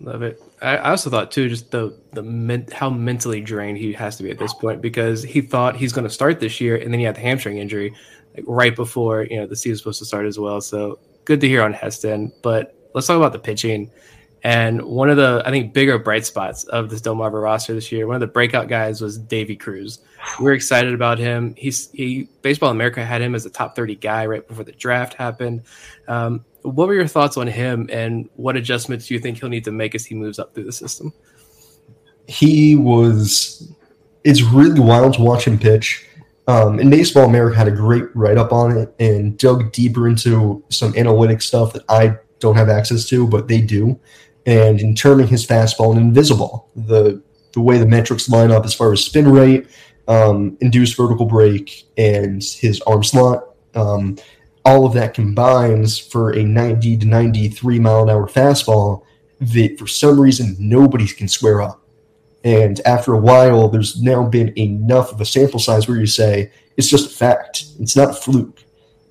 Love 0.00 0.22
it. 0.22 0.40
I 0.60 0.76
also 0.78 1.10
thought 1.10 1.30
too, 1.30 1.48
just 1.48 1.70
the 1.70 1.96
the 2.12 2.22
men, 2.22 2.66
how 2.72 2.90
mentally 2.90 3.40
drained 3.40 3.78
he 3.78 3.92
has 3.94 4.16
to 4.16 4.22
be 4.22 4.30
at 4.30 4.38
this 4.38 4.54
point 4.54 4.80
because 4.80 5.22
he 5.22 5.40
thought 5.40 5.76
he's 5.76 5.92
going 5.92 6.06
to 6.06 6.12
start 6.12 6.40
this 6.40 6.60
year, 6.60 6.76
and 6.76 6.92
then 6.92 7.00
he 7.00 7.04
had 7.04 7.16
the 7.16 7.20
hamstring 7.20 7.58
injury 7.58 7.94
like, 8.34 8.44
right 8.46 8.74
before 8.74 9.24
you 9.24 9.38
know 9.38 9.46
the 9.46 9.56
season 9.56 9.72
was 9.72 9.80
supposed 9.80 9.98
to 10.00 10.04
start 10.04 10.26
as 10.26 10.38
well. 10.38 10.60
So 10.60 10.98
good 11.24 11.40
to 11.40 11.48
hear 11.48 11.62
on 11.62 11.72
Heston, 11.72 12.32
but 12.42 12.77
let's 12.94 13.06
talk 13.06 13.16
about 13.16 13.32
the 13.32 13.38
pitching. 13.38 13.90
And 14.44 14.82
one 14.82 15.10
of 15.10 15.16
the, 15.16 15.42
I 15.44 15.50
think, 15.50 15.72
bigger 15.72 15.98
bright 15.98 16.24
spots 16.24 16.64
of 16.64 16.90
this 16.90 17.00
Delmarva 17.00 17.42
roster 17.42 17.74
this 17.74 17.90
year, 17.90 18.06
one 18.06 18.14
of 18.14 18.20
the 18.20 18.28
breakout 18.28 18.68
guys 18.68 19.00
was 19.00 19.18
Davy 19.18 19.56
Cruz. 19.56 19.98
We're 20.38 20.52
excited 20.52 20.94
about 20.94 21.18
him. 21.18 21.54
He's 21.56 21.90
he 21.90 22.28
Baseball 22.42 22.70
America 22.70 23.04
had 23.04 23.20
him 23.20 23.34
as 23.34 23.46
a 23.46 23.50
top 23.50 23.74
30 23.74 23.96
guy 23.96 24.26
right 24.26 24.46
before 24.46 24.64
the 24.64 24.72
draft 24.72 25.14
happened. 25.14 25.62
Um, 26.06 26.44
what 26.62 26.88
were 26.88 26.94
your 26.94 27.06
thoughts 27.06 27.36
on 27.36 27.46
him, 27.46 27.88
and 27.92 28.28
what 28.36 28.56
adjustments 28.56 29.06
do 29.06 29.14
you 29.14 29.20
think 29.20 29.38
he'll 29.38 29.48
need 29.48 29.64
to 29.64 29.72
make 29.72 29.94
as 29.94 30.04
he 30.04 30.14
moves 30.14 30.38
up 30.38 30.54
through 30.54 30.64
the 30.64 30.72
system? 30.72 31.12
He 32.26 32.76
was. 32.76 33.72
It's 34.24 34.42
really 34.42 34.80
wild 34.80 35.14
to 35.14 35.22
watch 35.22 35.46
him 35.46 35.58
pitch. 35.58 36.04
Um, 36.46 36.78
and 36.78 36.90
Baseball 36.90 37.24
America 37.24 37.56
had 37.56 37.68
a 37.68 37.72
great 37.72 38.04
write 38.14 38.38
up 38.38 38.52
on 38.52 38.76
it 38.76 38.94
and 38.98 39.38
dug 39.38 39.70
deeper 39.72 40.08
into 40.08 40.64
some 40.70 40.94
analytic 40.96 41.42
stuff 41.42 41.72
that 41.74 41.84
I 41.88 42.16
don't 42.40 42.56
have 42.56 42.68
access 42.68 43.06
to, 43.08 43.26
but 43.26 43.48
they 43.48 43.60
do. 43.60 43.98
And 44.46 44.80
in 44.80 44.94
turning 44.94 45.26
his 45.26 45.46
fastball 45.46 45.92
an 45.92 45.98
invisible, 45.98 46.70
the 46.74 47.22
the 47.52 47.60
way 47.60 47.78
the 47.78 47.86
metrics 47.86 48.28
line 48.28 48.50
up 48.50 48.64
as 48.64 48.74
far 48.74 48.92
as 48.92 49.04
spin 49.04 49.28
rate, 49.28 49.66
um, 50.06 50.56
induced 50.60 50.96
vertical 50.96 51.26
break, 51.26 51.84
and 51.96 52.42
his 52.42 52.80
arm 52.82 53.02
slot, 53.02 53.44
um, 53.74 54.16
all 54.64 54.86
of 54.86 54.92
that 54.94 55.14
combines 55.14 55.98
for 55.98 56.30
a 56.30 56.42
90 56.42 56.98
to 56.98 57.06
93 57.06 57.78
mile 57.78 58.02
an 58.02 58.10
hour 58.10 58.28
fastball 58.28 59.02
that 59.40 59.76
for 59.78 59.86
some 59.86 60.20
reason 60.20 60.56
nobody 60.58 61.06
can 61.06 61.28
square 61.28 61.62
up. 61.62 61.82
And 62.44 62.80
after 62.86 63.14
a 63.14 63.18
while, 63.18 63.68
there's 63.68 64.00
now 64.00 64.24
been 64.24 64.56
enough 64.58 65.12
of 65.12 65.20
a 65.20 65.24
sample 65.24 65.58
size 65.58 65.88
where 65.88 65.98
you 65.98 66.06
say 66.06 66.52
it's 66.76 66.88
just 66.88 67.12
a 67.12 67.14
fact. 67.14 67.64
It's 67.80 67.96
not 67.96 68.10
a 68.10 68.14
fluke. 68.14 68.62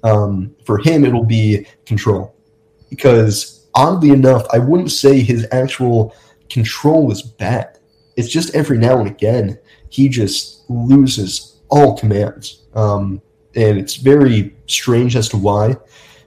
Um, 0.03 0.55
for 0.65 0.77
him, 0.77 1.03
it'll 1.03 1.25
be 1.25 1.67
control 1.85 2.36
because 2.89 3.67
oddly 3.73 4.09
enough, 4.09 4.45
I 4.51 4.59
wouldn't 4.59 4.91
say 4.91 5.19
his 5.19 5.47
actual 5.51 6.15
control 6.49 7.11
is 7.11 7.21
bad. 7.21 7.77
It's 8.15 8.29
just 8.29 8.55
every 8.55 8.77
now 8.77 8.99
and 8.99 9.07
again 9.07 9.59
he 9.89 10.09
just 10.09 10.69
loses 10.69 11.57
all 11.69 11.97
commands, 11.97 12.63
um, 12.73 13.21
and 13.55 13.77
it's 13.77 13.95
very 13.95 14.55
strange 14.67 15.15
as 15.15 15.29
to 15.29 15.37
why. 15.37 15.75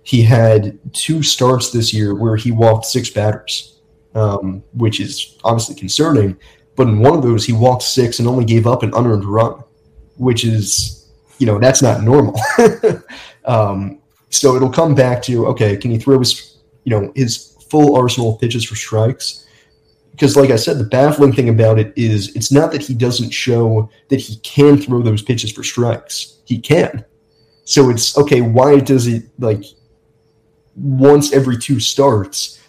He 0.02 0.22
had 0.22 0.78
two 0.92 1.22
starts 1.22 1.70
this 1.70 1.92
year 1.92 2.14
where 2.14 2.36
he 2.36 2.52
walked 2.52 2.86
six 2.86 3.10
batters, 3.10 3.80
um, 4.14 4.62
which 4.72 5.00
is 5.00 5.38
obviously 5.44 5.74
concerning. 5.74 6.36
But 6.76 6.88
in 6.88 7.00
one 7.00 7.14
of 7.14 7.22
those, 7.22 7.44
he 7.44 7.52
walked 7.52 7.82
six 7.82 8.18
and 8.18 8.26
only 8.26 8.44
gave 8.44 8.66
up 8.66 8.82
an 8.82 8.94
unearned 8.94 9.24
run, 9.24 9.62
which 10.16 10.44
is, 10.44 11.10
you 11.38 11.46
know, 11.46 11.58
that's 11.58 11.82
not 11.82 12.02
normal. 12.02 12.40
um, 13.44 14.00
so 14.30 14.56
it'll 14.56 14.70
come 14.70 14.94
back 14.94 15.22
to 15.22 15.46
okay, 15.48 15.76
can 15.76 15.90
he 15.90 15.98
throw 15.98 16.18
his 16.18 16.49
you 16.84 16.90
know 16.90 17.12
his 17.14 17.56
full 17.70 17.96
arsenal 17.96 18.34
of 18.34 18.40
pitches 18.40 18.64
for 18.64 18.76
strikes? 18.76 19.46
Because 20.10 20.36
like 20.36 20.50
I 20.50 20.56
said, 20.56 20.78
the 20.78 20.84
baffling 20.84 21.32
thing 21.32 21.48
about 21.48 21.78
it 21.78 21.92
is 21.96 22.34
it's 22.36 22.52
not 22.52 22.72
that 22.72 22.82
he 22.82 22.94
doesn't 22.94 23.30
show 23.30 23.88
that 24.08 24.20
he 24.20 24.36
can 24.38 24.76
throw 24.76 25.02
those 25.02 25.22
pitches 25.22 25.52
for 25.52 25.62
strikes. 25.62 26.40
He 26.44 26.58
can. 26.58 27.04
So 27.64 27.88
it's 27.90 28.18
okay, 28.18 28.40
why 28.40 28.80
does 28.80 29.06
it 29.06 29.24
like 29.38 29.64
once 30.76 31.32
every 31.32 31.58
two 31.58 31.80
starts, 31.80 32.60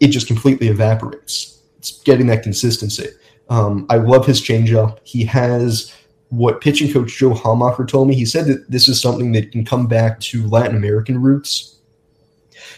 it 0.00 0.08
just 0.08 0.26
completely 0.26 0.68
evaporates. 0.68 1.62
It's 1.78 2.02
getting 2.02 2.26
that 2.28 2.42
consistency. 2.42 3.08
Um, 3.48 3.86
I 3.88 3.96
love 3.96 4.26
his 4.26 4.40
changeup. 4.40 4.98
He 5.04 5.24
has 5.24 5.94
what 6.30 6.60
pitching 6.60 6.92
coach 6.92 7.16
Joe 7.16 7.30
Hamacher 7.30 7.88
told 7.88 8.08
me. 8.08 8.14
He 8.14 8.26
said 8.26 8.46
that 8.46 8.70
this 8.70 8.88
is 8.88 9.00
something 9.00 9.32
that 9.32 9.52
can 9.52 9.64
come 9.64 9.86
back 9.86 10.20
to 10.20 10.46
Latin 10.48 10.76
American 10.76 11.20
roots. 11.20 11.77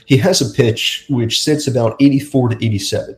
He 0.06 0.16
has 0.18 0.40
a 0.40 0.54
pitch 0.54 1.06
which 1.08 1.42
sits 1.42 1.66
about 1.66 1.96
84 2.00 2.50
to 2.50 2.64
87 2.64 3.16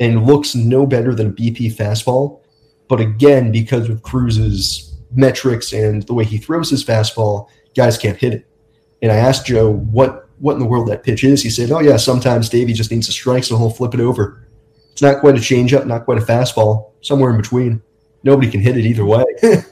and 0.00 0.26
looks 0.26 0.54
no 0.54 0.86
better 0.86 1.14
than 1.14 1.28
a 1.28 1.32
BP 1.32 1.76
fastball. 1.76 2.40
But 2.88 3.00
again, 3.00 3.52
because 3.52 3.88
of 3.88 4.02
Cruz's 4.02 4.94
metrics 5.14 5.72
and 5.72 6.02
the 6.04 6.14
way 6.14 6.24
he 6.24 6.38
throws 6.38 6.70
his 6.70 6.84
fastball, 6.84 7.48
guys 7.74 7.98
can't 7.98 8.18
hit 8.18 8.34
it. 8.34 8.46
And 9.00 9.10
I 9.10 9.16
asked 9.16 9.46
Joe 9.46 9.72
what 9.72 10.28
what 10.38 10.54
in 10.54 10.58
the 10.58 10.66
world 10.66 10.88
that 10.88 11.04
pitch 11.04 11.22
is. 11.22 11.42
He 11.42 11.50
said, 11.50 11.70
"Oh 11.70 11.80
yeah, 11.80 11.96
sometimes 11.96 12.48
Davey 12.48 12.72
just 12.72 12.90
needs 12.90 13.08
a 13.08 13.12
strike, 13.12 13.44
so 13.44 13.56
he'll 13.56 13.70
flip 13.70 13.94
it 13.94 14.00
over." 14.00 14.46
It's 14.90 15.02
not 15.02 15.20
quite 15.20 15.36
a 15.36 15.38
changeup, 15.38 15.86
not 15.86 16.04
quite 16.04 16.18
a 16.18 16.24
fastball, 16.24 16.90
somewhere 17.00 17.30
in 17.30 17.36
between. 17.36 17.80
Nobody 18.24 18.50
can 18.50 18.60
hit 18.60 18.76
it 18.76 18.84
either 18.84 19.04
way. 19.04 19.24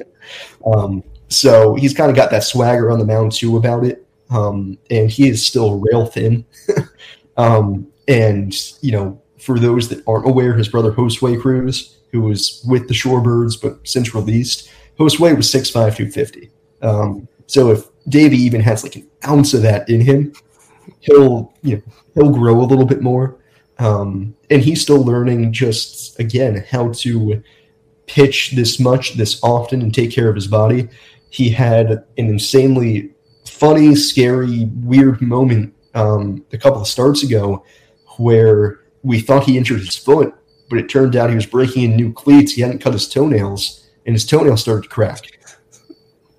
um, 0.75 1.03
so 1.29 1.75
he's 1.75 1.95
kind 1.95 2.11
of 2.11 2.17
got 2.17 2.31
that 2.31 2.45
swagger 2.45 2.91
on 2.91 2.99
the 2.99 3.05
mound 3.05 3.33
too 3.33 3.57
about 3.57 3.85
it. 3.85 4.07
Um, 4.31 4.79
and 4.91 5.11
he 5.11 5.29
is 5.29 5.45
still 5.45 5.81
rail 5.81 6.07
thin. 6.07 6.45
um, 7.37 7.87
and, 8.09 8.55
you 8.81 8.93
know, 8.93 9.21
for 9.39 9.59
those 9.59 9.89
that 9.89 10.07
aren't 10.07 10.29
aware, 10.29 10.55
his 10.55 10.69
brother 10.69 10.93
Josue 10.93 11.41
Cruz, 11.41 11.99
who 12.13 12.23
was 12.23 12.65
with 12.69 12.89
the 12.89 12.95
Shorebirds 12.95 13.61
but 13.61 13.87
since 13.87 14.15
released, 14.15 14.71
Josue 14.99 15.37
was 15.37 15.53
6'5, 15.53 15.73
250. 15.73 16.51
Um, 16.83 17.29
so 17.47 17.71
if 17.71 17.85
Davey 18.09 18.37
even 18.37 18.61
has 18.61 18.83
like 18.83 18.97
an 18.97 19.09
ounce 19.27 19.55
of 19.55 19.63
that 19.63 19.89
in 19.89 20.01
him, 20.01 20.33
he'll 21.01 21.53
you 21.63 21.77
know 21.77 21.83
he'll 22.15 22.33
grow 22.33 22.61
a 22.61 22.67
little 22.67 22.87
bit 22.87 23.03
more. 23.03 23.39
Um, 23.79 24.37
and 24.51 24.63
he's 24.63 24.83
still 24.83 25.03
learning 25.03 25.53
just 25.53 26.19
again 26.21 26.65
how 26.71 26.93
to 26.93 27.43
pitch 28.07 28.53
this 28.53 28.79
much, 28.79 29.15
this 29.15 29.41
often, 29.43 29.83
and 29.83 29.95
take 29.95 30.11
care 30.11 30.29
of 30.29 30.35
his 30.35 30.47
body. 30.47 30.89
He 31.31 31.49
had 31.49 31.91
an 31.91 32.05
insanely 32.17 33.11
funny, 33.61 33.95
scary, 33.95 34.65
weird 34.77 35.21
moment 35.21 35.75
um, 35.95 36.43
a 36.51 36.59
couple 36.59 36.81
of 36.81 36.89
starts 36.89 37.23
ago 37.23 37.63
where 38.17 38.81
we 39.03 39.21
thought 39.21 39.45
he 39.45 39.59
injured 39.59 39.81
his 39.81 39.97
foot, 39.97 40.35
but 40.71 40.79
it 40.79 40.89
turned 40.89 41.15
out 41.15 41.29
he 41.29 41.37
was 41.37 41.45
breaking 41.45 41.83
in 41.85 41.95
new 41.95 42.11
cleats. 42.11 42.53
He 42.53 42.63
hadn't 42.63 42.79
cut 42.79 42.95
his 42.95 43.09
toenails, 43.09 43.87
and 44.07 44.15
his 44.15 44.25
toenails 44.25 44.63
started 44.63 44.85
to 44.85 44.89
crack. 44.89 45.39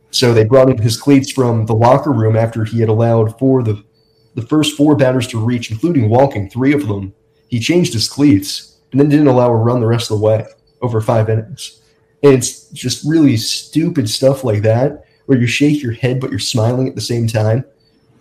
So 0.10 0.34
they 0.34 0.44
brought 0.44 0.70
in 0.70 0.80
his 0.80 1.00
cleats 1.00 1.32
from 1.32 1.68
the 1.68 1.76
locker 1.76 2.12
room 2.12 2.36
after 2.36 2.66
he 2.66 2.80
had 2.80 2.90
allowed 2.90 3.38
for 3.40 3.64
the 3.64 3.84
the 4.34 4.42
first 4.42 4.78
four 4.78 4.96
batters 4.96 5.28
to 5.28 5.44
reach, 5.44 5.72
including 5.72 6.10
walking 6.10 6.50
three 6.50 6.74
of 6.74 6.88
them. 6.88 7.14
He 7.50 7.60
changed 7.60 7.92
his 7.92 8.08
cleats 8.08 8.80
and 8.92 9.00
then 9.00 9.10
didn't 9.10 9.28
allow 9.28 9.52
a 9.52 9.56
run 9.56 9.82
the 9.82 9.88
rest 9.88 10.10
of 10.10 10.20
the 10.20 10.26
way 10.26 10.46
over 10.82 11.02
five 11.02 11.30
innings. 11.30 11.82
And 12.24 12.34
it's 12.34 12.70
just 12.70 13.06
really 13.06 13.36
stupid 13.36 14.10
stuff 14.10 14.46
like 14.46 14.62
that 14.62 15.04
where 15.32 15.40
you 15.40 15.48
shake 15.48 15.82
your 15.82 15.94
head 15.94 16.20
but 16.20 16.30
you're 16.30 16.40
smiling 16.40 16.90
at 16.90 16.96
the 16.96 17.00
same 17.00 17.26
time 17.26 17.64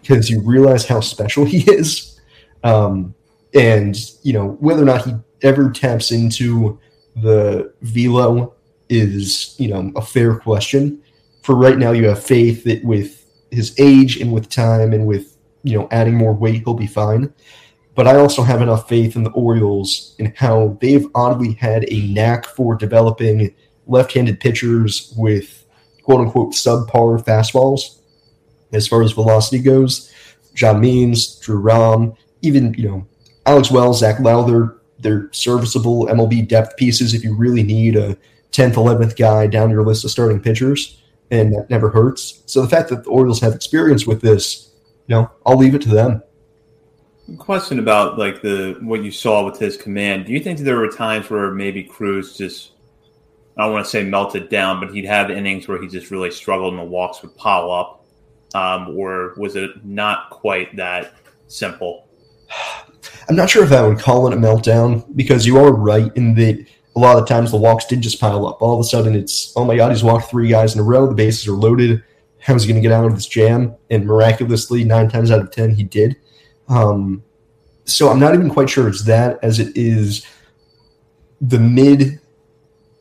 because 0.00 0.30
you 0.30 0.40
realize 0.42 0.86
how 0.86 1.00
special 1.00 1.44
he 1.54 1.68
is. 1.68 2.20
Um, 2.62 3.16
and 3.52 3.96
you 4.22 4.32
know 4.32 4.50
whether 4.60 4.82
or 4.82 4.84
not 4.84 5.04
he 5.04 5.12
ever 5.42 5.72
taps 5.72 6.12
into 6.12 6.78
the 7.16 7.74
velo 7.82 8.54
is 8.88 9.56
you 9.58 9.66
know 9.66 9.90
a 9.96 10.02
fair 10.02 10.36
question. 10.36 11.02
For 11.42 11.56
right 11.56 11.78
now, 11.78 11.90
you 11.90 12.06
have 12.06 12.22
faith 12.22 12.62
that 12.62 12.84
with 12.84 13.26
his 13.50 13.74
age 13.80 14.20
and 14.20 14.32
with 14.32 14.48
time 14.48 14.92
and 14.92 15.04
with 15.04 15.36
you 15.64 15.76
know 15.76 15.88
adding 15.90 16.14
more 16.14 16.32
weight, 16.32 16.62
he'll 16.62 16.74
be 16.74 16.86
fine. 16.86 17.34
But 17.96 18.06
I 18.06 18.20
also 18.20 18.44
have 18.44 18.62
enough 18.62 18.88
faith 18.88 19.16
in 19.16 19.24
the 19.24 19.30
Orioles 19.30 20.14
and 20.20 20.32
how 20.36 20.78
they've 20.80 21.08
oddly 21.16 21.54
had 21.54 21.86
a 21.88 22.06
knack 22.12 22.44
for 22.46 22.76
developing 22.76 23.52
left-handed 23.88 24.38
pitchers 24.38 25.12
with 25.16 25.59
quote 26.10 26.26
unquote 26.26 26.52
subpar 26.54 27.24
fastballs 27.24 28.00
as 28.72 28.88
far 28.88 29.00
as 29.00 29.12
velocity 29.12 29.62
goes. 29.62 30.12
John 30.54 30.80
Means, 30.80 31.38
Drew 31.38 31.58
Rom, 31.58 32.14
even 32.42 32.74
you 32.74 32.88
know 32.88 33.06
Alex 33.46 33.70
Wells, 33.70 34.00
Zach 34.00 34.18
Lowther, 34.18 34.80
they're 34.98 35.28
serviceable 35.32 36.06
MLB 36.06 36.48
depth 36.48 36.76
pieces 36.76 37.14
if 37.14 37.22
you 37.22 37.36
really 37.36 37.62
need 37.62 37.94
a 37.94 38.16
10th, 38.50 38.74
11th 38.74 39.16
guy 39.16 39.46
down 39.46 39.70
your 39.70 39.84
list 39.84 40.04
of 40.04 40.10
starting 40.10 40.40
pitchers, 40.40 41.00
and 41.30 41.54
that 41.54 41.70
never 41.70 41.88
hurts. 41.88 42.42
So 42.46 42.60
the 42.60 42.68
fact 42.68 42.88
that 42.88 43.04
the 43.04 43.10
Orioles 43.10 43.40
have 43.40 43.54
experience 43.54 44.04
with 44.04 44.20
this, 44.20 44.72
you 45.06 45.14
know, 45.14 45.30
I'll 45.46 45.56
leave 45.56 45.76
it 45.76 45.82
to 45.82 45.88
them. 45.88 46.24
Question 47.38 47.78
about 47.78 48.18
like 48.18 48.42
the 48.42 48.76
what 48.80 49.04
you 49.04 49.12
saw 49.12 49.44
with 49.44 49.60
his 49.60 49.76
command. 49.76 50.26
Do 50.26 50.32
you 50.32 50.40
think 50.40 50.58
that 50.58 50.64
there 50.64 50.78
were 50.78 50.90
times 50.90 51.30
where 51.30 51.52
maybe 51.52 51.84
Cruz 51.84 52.36
just 52.36 52.72
I 53.60 53.64
don't 53.64 53.74
want 53.74 53.84
to 53.84 53.90
say 53.90 54.02
melted 54.02 54.48
down, 54.48 54.80
but 54.80 54.94
he'd 54.94 55.04
have 55.04 55.30
innings 55.30 55.68
where 55.68 55.80
he 55.80 55.86
just 55.86 56.10
really 56.10 56.30
struggled 56.30 56.72
and 56.72 56.80
the 56.80 56.86
walks 56.86 57.20
would 57.20 57.36
pile 57.36 57.70
up, 57.70 58.06
um, 58.54 58.96
or 58.96 59.34
was 59.36 59.54
it 59.54 59.84
not 59.84 60.30
quite 60.30 60.74
that 60.76 61.12
simple? 61.48 62.08
I'm 63.28 63.36
not 63.36 63.50
sure 63.50 63.62
if 63.62 63.70
I 63.70 63.86
would 63.86 63.98
call 63.98 64.26
it 64.26 64.32
a 64.32 64.36
meltdown 64.36 65.04
because 65.14 65.46
you 65.46 65.58
are 65.58 65.72
right 65.72 66.10
in 66.16 66.34
that 66.36 66.66
a 66.96 66.98
lot 66.98 67.18
of 67.18 67.28
times 67.28 67.50
the 67.50 67.58
walks 67.58 67.84
did 67.84 68.00
just 68.00 68.18
pile 68.18 68.46
up. 68.46 68.62
All 68.62 68.74
of 68.74 68.80
a 68.80 68.84
sudden, 68.84 69.14
it's 69.14 69.52
oh 69.56 69.64
my 69.66 69.76
god, 69.76 69.92
he's 69.92 70.02
walked 70.02 70.30
three 70.30 70.48
guys 70.48 70.74
in 70.74 70.80
a 70.80 70.82
row. 70.84 71.06
The 71.06 71.14
bases 71.14 71.46
are 71.46 71.52
loaded. 71.52 72.02
How's 72.38 72.64
he 72.64 72.72
going 72.72 72.82
to 72.82 72.88
get 72.88 72.96
out 72.96 73.04
of 73.04 73.14
this 73.14 73.26
jam? 73.26 73.76
And 73.90 74.06
miraculously, 74.06 74.84
nine 74.84 75.10
times 75.10 75.30
out 75.30 75.40
of 75.40 75.50
ten, 75.50 75.74
he 75.74 75.84
did. 75.84 76.16
Um, 76.68 77.22
so 77.84 78.08
I'm 78.08 78.18
not 78.18 78.34
even 78.34 78.48
quite 78.48 78.70
sure 78.70 78.88
it's 78.88 79.04
that 79.04 79.38
as 79.42 79.58
it 79.58 79.76
is 79.76 80.26
the 81.42 81.58
mid 81.58 82.19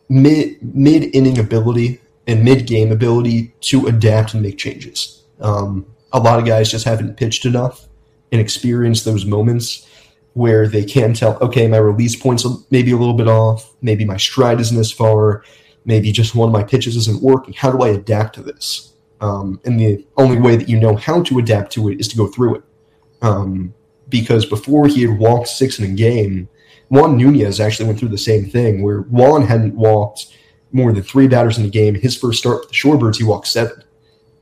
mid 0.09 0.75
mid 0.75 1.15
inning 1.15 1.39
ability 1.39 2.01
and 2.27 2.43
mid 2.43 2.67
game 2.67 2.91
ability 2.91 3.53
to 3.61 3.87
adapt 3.87 4.33
and 4.33 4.43
make 4.43 4.57
changes. 4.57 5.23
Um, 5.39 5.85
a 6.11 6.19
lot 6.19 6.39
of 6.39 6.45
guys 6.45 6.71
just 6.71 6.85
haven't 6.85 7.17
pitched 7.17 7.45
enough 7.45 7.87
and 8.31 8.41
experienced 8.41 9.05
those 9.05 9.25
moments 9.25 9.87
where 10.33 10.67
they 10.67 10.83
can 10.83 11.13
tell, 11.13 11.37
okay, 11.41 11.67
my 11.67 11.77
release 11.77 12.15
points 12.15 12.45
maybe 12.69 12.91
a 12.91 12.97
little 12.97 13.13
bit 13.13 13.27
off, 13.27 13.73
maybe 13.81 14.05
my 14.05 14.17
stride 14.17 14.59
isn't 14.59 14.77
as 14.77 14.91
far, 14.91 15.43
maybe 15.85 16.11
just 16.11 16.35
one 16.35 16.49
of 16.49 16.53
my 16.53 16.63
pitches 16.63 16.95
isn't 16.95 17.21
working. 17.21 17.53
How 17.53 17.71
do 17.71 17.83
I 17.83 17.89
adapt 17.89 18.35
to 18.35 18.43
this? 18.43 18.93
Um, 19.21 19.59
and 19.65 19.79
the 19.79 20.05
only 20.17 20.39
way 20.39 20.55
that 20.55 20.69
you 20.69 20.79
know 20.79 20.95
how 20.95 21.23
to 21.23 21.39
adapt 21.39 21.71
to 21.73 21.89
it 21.89 21.99
is 21.99 22.07
to 22.09 22.17
go 22.17 22.27
through 22.27 22.55
it. 22.55 22.63
Um, 23.21 23.73
because 24.07 24.45
before 24.45 24.87
he 24.87 25.01
had 25.01 25.19
walked 25.19 25.49
six 25.49 25.79
in 25.79 25.91
a 25.91 25.93
game, 25.93 26.47
Juan 26.89 27.17
Nunez 27.17 27.59
actually 27.59 27.87
went 27.87 27.99
through 27.99 28.09
the 28.09 28.17
same 28.17 28.45
thing 28.45 28.83
where 28.83 29.01
Juan 29.01 29.43
hadn't 29.43 29.75
walked 29.75 30.35
more 30.71 30.91
than 30.91 31.03
three 31.03 31.27
batters 31.27 31.57
in 31.57 31.63
the 31.63 31.69
game. 31.69 31.95
His 31.95 32.17
first 32.17 32.39
start 32.39 32.61
with 32.61 32.69
the 32.69 32.75
Shorebirds, 32.75 33.17
he 33.17 33.23
walked 33.23 33.47
seven. 33.47 33.83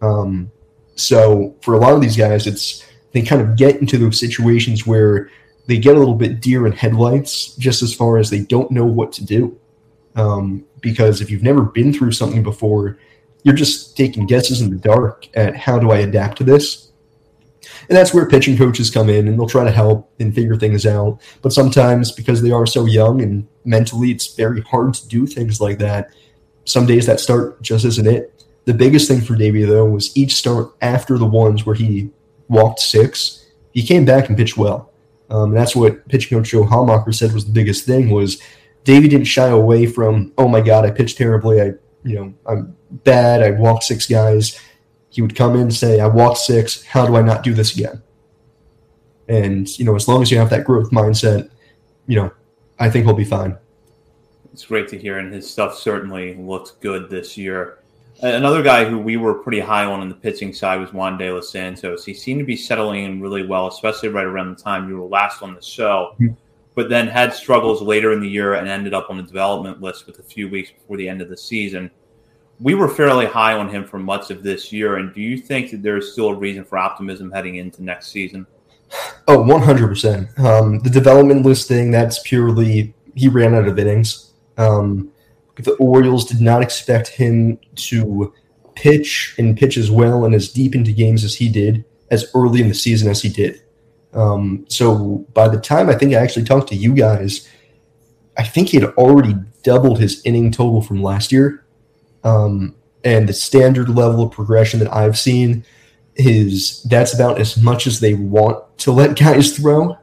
Um, 0.01 0.51
so 0.95 1.55
for 1.61 1.75
a 1.75 1.77
lot 1.77 1.93
of 1.93 2.01
these 2.01 2.17
guys, 2.17 2.47
it's 2.47 2.85
they 3.11 3.21
kind 3.21 3.41
of 3.41 3.55
get 3.55 3.77
into 3.77 3.97
those 3.97 4.19
situations 4.19 4.85
where 4.85 5.29
they 5.67 5.77
get 5.77 5.95
a 5.95 5.99
little 5.99 6.15
bit 6.15 6.41
deer 6.41 6.65
in 6.65 6.71
headlights 6.71 7.55
just 7.55 7.81
as 7.81 7.93
far 7.93 8.17
as 8.17 8.29
they 8.29 8.39
don't 8.39 8.71
know 8.71 8.85
what 8.85 9.11
to 9.13 9.25
do. 9.25 9.57
Um, 10.15 10.65
because 10.81 11.21
if 11.21 11.29
you've 11.29 11.43
never 11.43 11.61
been 11.61 11.93
through 11.93 12.13
something 12.13 12.43
before, 12.43 12.97
you're 13.43 13.55
just 13.55 13.95
taking 13.95 14.25
guesses 14.25 14.61
in 14.61 14.69
the 14.69 14.77
dark 14.77 15.27
at 15.35 15.55
how 15.55 15.77
do 15.79 15.91
I 15.91 15.99
adapt 15.99 16.37
to 16.39 16.43
this. 16.43 16.86
And 17.89 17.97
that's 17.97 18.13
where 18.13 18.27
pitching 18.27 18.57
coaches 18.57 18.89
come 18.89 19.09
in 19.09 19.27
and 19.27 19.39
they'll 19.39 19.47
try 19.47 19.63
to 19.63 19.71
help 19.71 20.11
and 20.19 20.35
figure 20.35 20.57
things 20.57 20.85
out. 20.85 21.21
But 21.41 21.53
sometimes, 21.53 22.11
because 22.11 22.41
they 22.41 22.51
are 22.51 22.65
so 22.65 22.85
young 22.85 23.21
and 23.21 23.47
mentally 23.63 24.11
it's 24.11 24.35
very 24.35 24.61
hard 24.61 24.93
to 24.95 25.07
do 25.07 25.25
things 25.25 25.61
like 25.61 25.77
that, 25.79 26.11
some 26.65 26.85
days 26.85 27.05
that 27.05 27.19
start 27.19 27.61
just 27.61 27.85
isn't 27.85 28.07
it. 28.07 28.43
The 28.65 28.73
biggest 28.73 29.07
thing 29.07 29.21
for 29.21 29.35
Davey, 29.35 29.63
though, 29.63 29.85
was 29.85 30.15
each 30.17 30.35
start 30.35 30.73
after 30.81 31.17
the 31.17 31.25
ones 31.25 31.65
where 31.65 31.75
he 31.75 32.09
walked 32.49 32.79
six, 32.79 33.45
he 33.73 33.81
came 33.81 34.03
back 34.03 34.27
and 34.27 34.37
pitched 34.37 34.57
well. 34.57 34.91
Um, 35.29 35.49
and 35.49 35.57
that's 35.57 35.75
what 35.75 36.05
pitching 36.09 36.37
coach 36.37 36.49
Joe 36.49 36.63
Haumacher 36.63 37.13
said 37.13 37.33
was 37.33 37.45
the 37.45 37.51
biggest 37.51 37.85
thing 37.85 38.09
was 38.09 38.41
Davey 38.83 39.07
didn't 39.07 39.27
shy 39.27 39.47
away 39.47 39.85
from, 39.85 40.33
oh 40.37 40.47
my 40.47 40.61
God, 40.61 40.85
I 40.85 40.91
pitched 40.91 41.17
terribly. 41.17 41.61
I, 41.61 41.71
you 42.03 42.15
know, 42.15 42.33
I'm 42.45 42.75
bad. 43.03 43.43
I 43.43 43.51
walked 43.51 43.83
six 43.83 44.05
guys. 44.05 44.59
He 45.17 45.23
would 45.23 45.35
come 45.35 45.55
in 45.55 45.61
and 45.61 45.73
say, 45.73 45.99
I 45.99 46.05
walked 46.05 46.37
six. 46.37 46.83
How 46.83 47.07
do 47.07 47.15
I 47.15 47.23
not 47.23 47.41
do 47.41 47.55
this 47.55 47.75
again? 47.75 48.03
And, 49.27 49.67
you 49.79 49.83
know, 49.83 49.95
as 49.95 50.07
long 50.07 50.21
as 50.21 50.29
you 50.29 50.37
have 50.37 50.51
that 50.51 50.63
growth 50.63 50.91
mindset, 50.91 51.49
you 52.05 52.17
know, 52.17 52.31
I 52.77 52.91
think 52.91 53.05
he'll 53.05 53.15
be 53.15 53.25
fine. 53.25 53.57
It's 54.53 54.63
great 54.63 54.87
to 54.89 54.97
hear. 54.99 55.17
And 55.17 55.33
his 55.33 55.49
stuff 55.49 55.75
certainly 55.75 56.35
looked 56.35 56.79
good 56.81 57.09
this 57.09 57.35
year. 57.35 57.79
Another 58.21 58.61
guy 58.61 58.85
who 58.85 58.99
we 58.99 59.17
were 59.17 59.33
pretty 59.33 59.59
high 59.59 59.85
on 59.85 60.03
in 60.03 60.09
the 60.09 60.13
pitching 60.13 60.53
side 60.53 60.79
was 60.79 60.93
Juan 60.93 61.17
De 61.17 61.31
Los 61.31 61.51
Santos. 61.51 62.05
He 62.05 62.13
seemed 62.13 62.41
to 62.41 62.45
be 62.45 62.55
settling 62.55 63.05
in 63.05 63.19
really 63.19 63.43
well, 63.43 63.65
especially 63.65 64.09
right 64.09 64.23
around 64.23 64.55
the 64.55 64.63
time 64.63 64.87
you 64.87 64.99
were 64.99 65.07
last 65.07 65.41
on 65.41 65.55
the 65.55 65.61
show, 65.63 66.11
mm-hmm. 66.19 66.35
but 66.75 66.89
then 66.89 67.07
had 67.07 67.33
struggles 67.33 67.81
later 67.81 68.13
in 68.13 68.19
the 68.19 68.29
year 68.29 68.53
and 68.53 68.67
ended 68.67 68.93
up 68.93 69.09
on 69.09 69.17
the 69.17 69.23
development 69.23 69.81
list 69.81 70.05
with 70.05 70.19
a 70.19 70.23
few 70.23 70.47
weeks 70.47 70.69
before 70.69 70.97
the 70.97 71.09
end 71.09 71.23
of 71.23 71.29
the 71.29 71.37
season. 71.37 71.89
We 72.59 72.73
were 72.73 72.87
fairly 72.87 73.25
high 73.25 73.53
on 73.53 73.69
him 73.69 73.85
for 73.85 73.99
much 73.99 74.31
of 74.31 74.43
this 74.43 74.71
year. 74.71 74.97
And 74.97 75.13
do 75.13 75.21
you 75.21 75.37
think 75.37 75.71
that 75.71 75.83
there's 75.83 76.11
still 76.11 76.29
a 76.29 76.35
reason 76.35 76.63
for 76.63 76.77
optimism 76.77 77.31
heading 77.31 77.55
into 77.55 77.83
next 77.83 78.07
season? 78.07 78.47
Oh, 79.27 79.39
100%. 79.39 80.39
Um, 80.39 80.79
the 80.79 80.89
development 80.89 81.45
listing, 81.45 81.91
that's 81.91 82.19
purely 82.19 82.93
he 83.15 83.27
ran 83.27 83.53
out 83.53 83.67
of 83.67 83.77
innings. 83.77 84.31
Um, 84.57 85.11
the 85.55 85.73
Orioles 85.73 86.25
did 86.25 86.39
not 86.39 86.61
expect 86.61 87.07
him 87.07 87.59
to 87.75 88.33
pitch 88.75 89.35
and 89.37 89.57
pitch 89.57 89.75
as 89.75 89.89
well 89.89 90.25
and 90.25 90.35
as 90.35 90.49
deep 90.49 90.75
into 90.75 90.91
games 90.91 91.23
as 91.23 91.35
he 91.35 91.49
did, 91.49 91.83
as 92.11 92.29
early 92.35 92.61
in 92.61 92.67
the 92.67 92.75
season 92.75 93.09
as 93.09 93.21
he 93.21 93.29
did. 93.29 93.61
Um, 94.13 94.65
so 94.69 95.25
by 95.33 95.47
the 95.47 95.59
time 95.59 95.89
I 95.89 95.95
think 95.95 96.13
I 96.13 96.17
actually 96.17 96.45
talked 96.45 96.69
to 96.69 96.75
you 96.75 96.93
guys, 96.93 97.47
I 98.37 98.43
think 98.43 98.69
he 98.69 98.79
had 98.79 98.91
already 98.93 99.35
doubled 99.63 99.99
his 99.99 100.21
inning 100.25 100.51
total 100.51 100.81
from 100.81 101.01
last 101.01 101.31
year. 101.31 101.65
Um, 102.27 102.75
and 103.03 103.29
the 103.29 103.33
standard 103.33 103.89
level 103.89 104.23
of 104.23 104.31
progression 104.31 104.79
that 104.81 104.93
I've 104.93 105.17
seen 105.17 105.63
is 106.15 106.83
that's 106.83 107.13
about 107.13 107.39
as 107.39 107.55
much 107.55 107.87
as 107.87 107.99
they 107.99 108.15
want 108.15 108.57
to 108.79 108.91
let 108.91 109.17
guys 109.17 109.55
throw. 109.57 109.97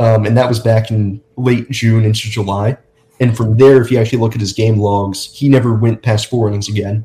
um, 0.00 0.24
and 0.24 0.36
that 0.36 0.48
was 0.48 0.58
back 0.58 0.90
in 0.90 1.20
late 1.36 1.70
June 1.70 2.04
into 2.04 2.30
July. 2.30 2.76
And 3.20 3.36
from 3.36 3.58
there, 3.58 3.82
if 3.82 3.90
you 3.90 3.98
actually 3.98 4.18
look 4.18 4.34
at 4.34 4.40
his 4.40 4.54
game 4.54 4.78
logs, 4.78 5.30
he 5.32 5.48
never 5.48 5.74
went 5.74 6.02
past 6.02 6.30
four 6.30 6.48
innings 6.48 6.70
again. 6.70 7.04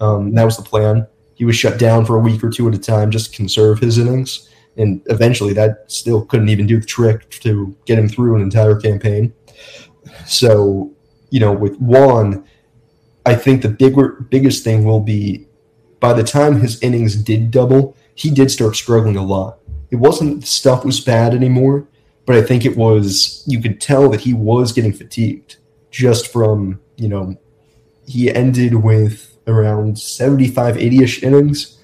Um, 0.00 0.32
that 0.34 0.44
was 0.44 0.56
the 0.56 0.62
plan. 0.62 1.06
He 1.34 1.44
was 1.44 1.54
shut 1.54 1.78
down 1.78 2.06
for 2.06 2.16
a 2.16 2.20
week 2.20 2.42
or 2.42 2.48
two 2.48 2.66
at 2.66 2.74
a 2.74 2.78
time 2.78 3.10
just 3.10 3.30
to 3.30 3.36
conserve 3.36 3.78
his 3.78 3.98
innings. 3.98 4.48
And 4.78 5.02
eventually, 5.06 5.52
that 5.52 5.84
still 5.88 6.24
couldn't 6.24 6.48
even 6.48 6.66
do 6.66 6.80
the 6.80 6.86
trick 6.86 7.28
to 7.40 7.76
get 7.84 7.98
him 7.98 8.08
through 8.08 8.36
an 8.36 8.42
entire 8.42 8.80
campaign. 8.80 9.34
So, 10.24 10.90
you 11.28 11.40
know, 11.40 11.52
with 11.52 11.76
Juan, 11.76 12.44
I 13.26 13.34
think 13.34 13.62
the 13.62 13.68
bigger, 13.68 14.26
biggest 14.30 14.64
thing 14.64 14.84
will 14.84 15.00
be 15.00 15.46
by 16.00 16.14
the 16.14 16.24
time 16.24 16.60
his 16.60 16.82
innings 16.82 17.14
did 17.14 17.50
double, 17.50 17.96
he 18.14 18.30
did 18.30 18.50
start 18.50 18.76
struggling 18.76 19.16
a 19.16 19.24
lot. 19.24 19.58
It 19.90 19.96
wasn't 19.96 20.46
stuff 20.46 20.84
was 20.84 21.00
bad 21.00 21.34
anymore, 21.34 21.86
but 22.24 22.36
I 22.36 22.42
think 22.42 22.64
it 22.64 22.76
was 22.76 23.44
you 23.46 23.60
could 23.60 23.80
tell 23.80 24.08
that 24.10 24.22
he 24.22 24.32
was 24.32 24.72
getting 24.72 24.92
fatigued 24.92 25.56
just 25.90 26.32
from, 26.32 26.80
you 26.96 27.08
know, 27.08 27.36
he 28.06 28.32
ended 28.32 28.74
with 28.74 29.36
around 29.46 29.98
75, 29.98 30.76
80 30.76 31.02
ish 31.02 31.22
innings, 31.22 31.78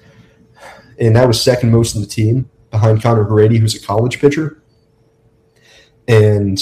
and 0.99 1.15
that 1.15 1.27
was 1.27 1.41
second 1.41 1.71
most 1.71 1.95
in 1.95 2.01
the 2.01 2.07
team 2.07 2.49
behind 2.71 3.01
Connor 3.01 3.23
Grady, 3.23 3.57
who's 3.57 3.75
a 3.75 3.85
college 3.85 4.19
pitcher. 4.19 4.61
And 6.07 6.59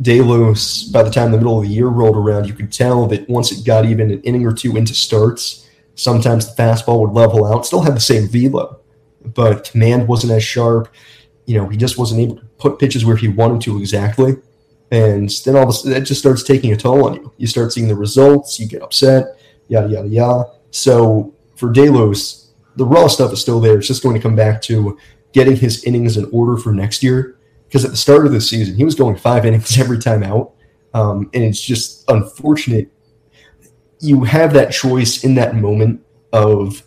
Delos, 0.00 0.84
by 0.84 1.02
the 1.02 1.10
time 1.10 1.30
the 1.30 1.38
middle 1.38 1.58
of 1.58 1.64
the 1.64 1.72
year 1.72 1.86
rolled 1.86 2.16
around, 2.16 2.46
you 2.46 2.52
could 2.52 2.72
tell 2.72 3.06
that 3.06 3.28
once 3.28 3.50
it 3.50 3.64
got 3.64 3.86
even 3.86 4.10
an 4.10 4.20
inning 4.22 4.46
or 4.46 4.52
two 4.52 4.76
into 4.76 4.94
starts, 4.94 5.68
sometimes 5.94 6.46
the 6.54 6.62
fastball 6.62 7.00
would 7.00 7.12
level 7.12 7.44
out, 7.46 7.64
still 7.64 7.82
had 7.82 7.96
the 7.96 8.00
same 8.00 8.28
velo, 8.28 8.80
but 9.24 9.64
command 9.64 10.06
wasn't 10.06 10.32
as 10.32 10.44
sharp. 10.44 10.92
You 11.46 11.56
know, 11.56 11.68
he 11.68 11.76
just 11.76 11.96
wasn't 11.98 12.20
able 12.20 12.36
to 12.36 12.44
put 12.58 12.78
pitches 12.78 13.04
where 13.04 13.16
he 13.16 13.28
wanted 13.28 13.62
to 13.62 13.78
exactly. 13.78 14.36
And 14.90 15.30
then 15.44 15.56
all 15.56 15.64
of 15.64 15.68
a 15.70 15.72
sudden, 15.72 15.92
that 15.92 16.02
just 16.02 16.20
starts 16.20 16.42
taking 16.42 16.72
a 16.72 16.76
toll 16.76 17.06
on 17.06 17.14
you. 17.14 17.32
You 17.38 17.46
start 17.46 17.72
seeing 17.72 17.88
the 17.88 17.96
results, 17.96 18.60
you 18.60 18.68
get 18.68 18.82
upset, 18.82 19.38
yada, 19.68 19.88
yada, 19.88 20.08
yada. 20.08 20.44
So 20.70 21.34
for 21.56 21.72
Delos, 21.72 22.50
the 22.76 22.84
raw 22.84 23.08
stuff 23.08 23.32
is 23.32 23.40
still 23.40 23.60
there. 23.60 23.78
It's 23.78 23.88
just 23.88 24.02
going 24.02 24.14
to 24.14 24.20
come 24.20 24.36
back 24.36 24.60
to 24.62 24.98
getting 25.32 25.56
his 25.56 25.84
innings 25.84 26.16
in 26.16 26.28
order 26.32 26.56
for 26.56 26.72
next 26.72 27.02
year. 27.02 27.35
Because 27.76 27.84
at 27.84 27.90
the 27.90 27.98
start 27.98 28.24
of 28.24 28.32
the 28.32 28.40
season, 28.40 28.74
he 28.74 28.86
was 28.86 28.94
going 28.94 29.16
five 29.16 29.44
innings 29.44 29.78
every 29.78 29.98
time 29.98 30.22
out. 30.22 30.54
Um, 30.94 31.28
and 31.34 31.44
it's 31.44 31.60
just 31.60 32.10
unfortunate. 32.10 32.90
You 34.00 34.24
have 34.24 34.54
that 34.54 34.72
choice 34.72 35.24
in 35.24 35.34
that 35.34 35.56
moment 35.56 36.00
of 36.32 36.82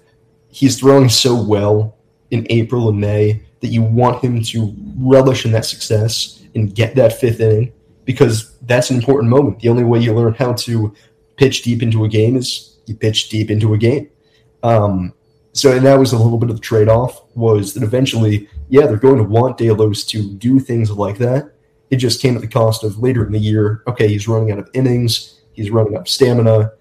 he's 0.48 0.80
throwing 0.80 1.08
so 1.08 1.40
well 1.40 1.96
in 2.32 2.48
April 2.50 2.90
and 2.90 3.00
May 3.00 3.44
that 3.60 3.68
you 3.68 3.84
want 3.84 4.24
him 4.24 4.42
to 4.46 4.76
relish 4.98 5.46
in 5.46 5.52
that 5.52 5.66
success 5.66 6.42
and 6.56 6.74
get 6.74 6.96
that 6.96 7.20
fifth 7.20 7.40
inning 7.40 7.72
because 8.04 8.58
that's 8.62 8.90
an 8.90 8.96
important 8.96 9.30
moment. 9.30 9.60
The 9.60 9.70
only 9.70 9.84
way 9.84 10.00
you 10.00 10.16
learn 10.16 10.34
how 10.34 10.54
to 10.54 10.92
pitch 11.38 11.62
deep 11.62 11.84
into 11.84 12.04
a 12.04 12.10
game 12.10 12.36
is 12.36 12.80
you 12.88 12.96
pitch 12.96 13.30
deep 13.30 13.52
into 13.52 13.76
a 13.76 13.78
game. 13.78 14.10
Um, 14.64 15.14
so, 15.54 15.72
and 15.72 15.86
that 15.86 16.00
was 16.00 16.14
a 16.14 16.18
little 16.18 16.40
bit 16.40 16.50
of 16.50 16.56
the 16.56 16.64
trade 16.64 16.90
off 16.90 17.22
was 17.36 17.76
that 17.76 17.84
eventually, 17.84 18.50
yeah, 18.70 18.86
they're 18.86 18.98
going 18.98 19.18
to 19.18 19.24
want 19.24 19.58
Delos 19.58 20.06
to 20.06 20.32
do 20.34 20.60
things 20.60 20.92
like 20.92 21.18
that. 21.18 21.52
It 21.90 21.98
just 21.98 22.22
came 22.22 22.36
at 22.36 22.42
the 22.42 22.48
cost 22.48 22.84
of 22.84 23.00
later 23.00 23.26
in 23.26 23.32
the 23.32 23.40
year. 23.40 23.84
Okay, 23.88 24.08
he's 24.08 24.28
running 24.28 24.52
out 24.52 24.60
of 24.60 24.70
innings. 24.74 25.42
He's 25.54 25.72
running 25.72 25.96
of 25.98 26.08
stamina. 26.08 26.72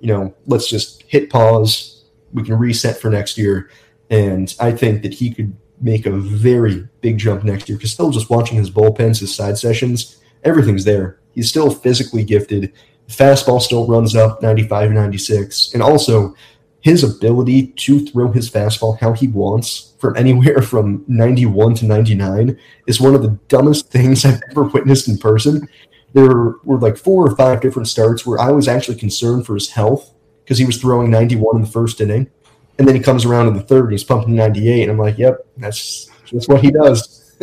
You 0.00 0.08
know, 0.08 0.34
let's 0.46 0.68
just 0.68 1.02
hit 1.02 1.30
pause. 1.30 2.04
We 2.32 2.42
can 2.44 2.58
reset 2.58 3.00
for 3.00 3.10
next 3.10 3.38
year. 3.38 3.70
And 4.10 4.54
I 4.60 4.72
think 4.72 5.02
that 5.02 5.14
he 5.14 5.32
could 5.32 5.56
make 5.80 6.06
a 6.06 6.10
very 6.10 6.86
big 7.00 7.18
jump 7.18 7.44
next 7.44 7.68
year 7.68 7.78
because 7.78 7.92
still 7.92 8.10
just 8.10 8.30
watching 8.30 8.58
his 8.58 8.70
bullpens, 8.70 9.20
his 9.20 9.34
side 9.34 9.56
sessions, 9.56 10.18
everything's 10.44 10.84
there. 10.84 11.18
He's 11.34 11.48
still 11.48 11.70
physically 11.70 12.24
gifted. 12.24 12.72
Fastball 13.08 13.60
still 13.60 13.86
runs 13.86 14.14
up 14.14 14.42
95, 14.42 14.90
96. 14.90 15.72
And 15.72 15.82
also, 15.82 16.34
his 16.80 17.02
ability 17.02 17.68
to 17.68 18.06
throw 18.06 18.30
his 18.30 18.50
fastball 18.50 18.98
how 18.98 19.12
he 19.12 19.28
wants 19.28 19.94
from 19.98 20.16
anywhere 20.16 20.62
from 20.62 21.04
91 21.08 21.74
to 21.76 21.86
99 21.86 22.58
is 22.86 23.00
one 23.00 23.14
of 23.14 23.22
the 23.22 23.38
dumbest 23.48 23.88
things 23.90 24.24
I've 24.24 24.40
ever 24.50 24.64
witnessed 24.64 25.08
in 25.08 25.18
person. 25.18 25.68
There 26.14 26.54
were 26.64 26.78
like 26.78 26.96
four 26.96 27.26
or 27.26 27.36
five 27.36 27.60
different 27.60 27.88
starts 27.88 28.24
where 28.24 28.38
I 28.38 28.50
was 28.50 28.68
actually 28.68 28.96
concerned 28.96 29.44
for 29.44 29.54
his 29.54 29.70
health 29.70 30.14
because 30.44 30.58
he 30.58 30.64
was 30.64 30.78
throwing 30.78 31.10
91 31.10 31.56
in 31.56 31.62
the 31.62 31.68
first 31.68 32.00
inning. 32.00 32.30
And 32.78 32.86
then 32.86 32.94
he 32.94 33.00
comes 33.00 33.24
around 33.24 33.48
in 33.48 33.54
the 33.54 33.62
third 33.62 33.84
and 33.84 33.92
he's 33.92 34.04
pumping 34.04 34.36
98. 34.36 34.82
And 34.82 34.92
I'm 34.92 34.98
like, 34.98 35.18
yep, 35.18 35.46
that's, 35.56 36.08
that's 36.32 36.48
what 36.48 36.62
he 36.62 36.70
does. 36.70 37.36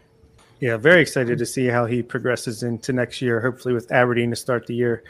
yeah, 0.60 0.76
very 0.76 1.00
excited 1.00 1.38
to 1.38 1.46
see 1.46 1.66
how 1.66 1.84
he 1.84 2.02
progresses 2.02 2.62
into 2.62 2.92
next 2.92 3.20
year, 3.20 3.40
hopefully 3.40 3.74
with 3.74 3.92
Aberdeen 3.92 4.30
to 4.30 4.36
start 4.36 4.66
the 4.66 4.74
year. 4.74 5.04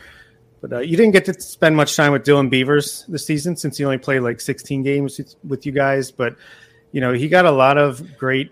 But 0.60 0.72
uh, 0.72 0.78
you 0.80 0.96
didn't 0.96 1.12
get 1.12 1.24
to 1.26 1.40
spend 1.40 1.76
much 1.76 1.96
time 1.96 2.12
with 2.12 2.24
Dylan 2.24 2.50
Beavers 2.50 3.04
this 3.08 3.24
season 3.24 3.56
since 3.56 3.78
he 3.78 3.84
only 3.84 3.98
played 3.98 4.20
like 4.20 4.40
16 4.40 4.82
games 4.82 5.36
with 5.44 5.66
you 5.66 5.72
guys. 5.72 6.10
But 6.10 6.36
you 6.92 7.00
know, 7.00 7.12
he 7.12 7.28
got 7.28 7.44
a 7.44 7.50
lot 7.50 7.78
of 7.78 8.16
great 8.18 8.50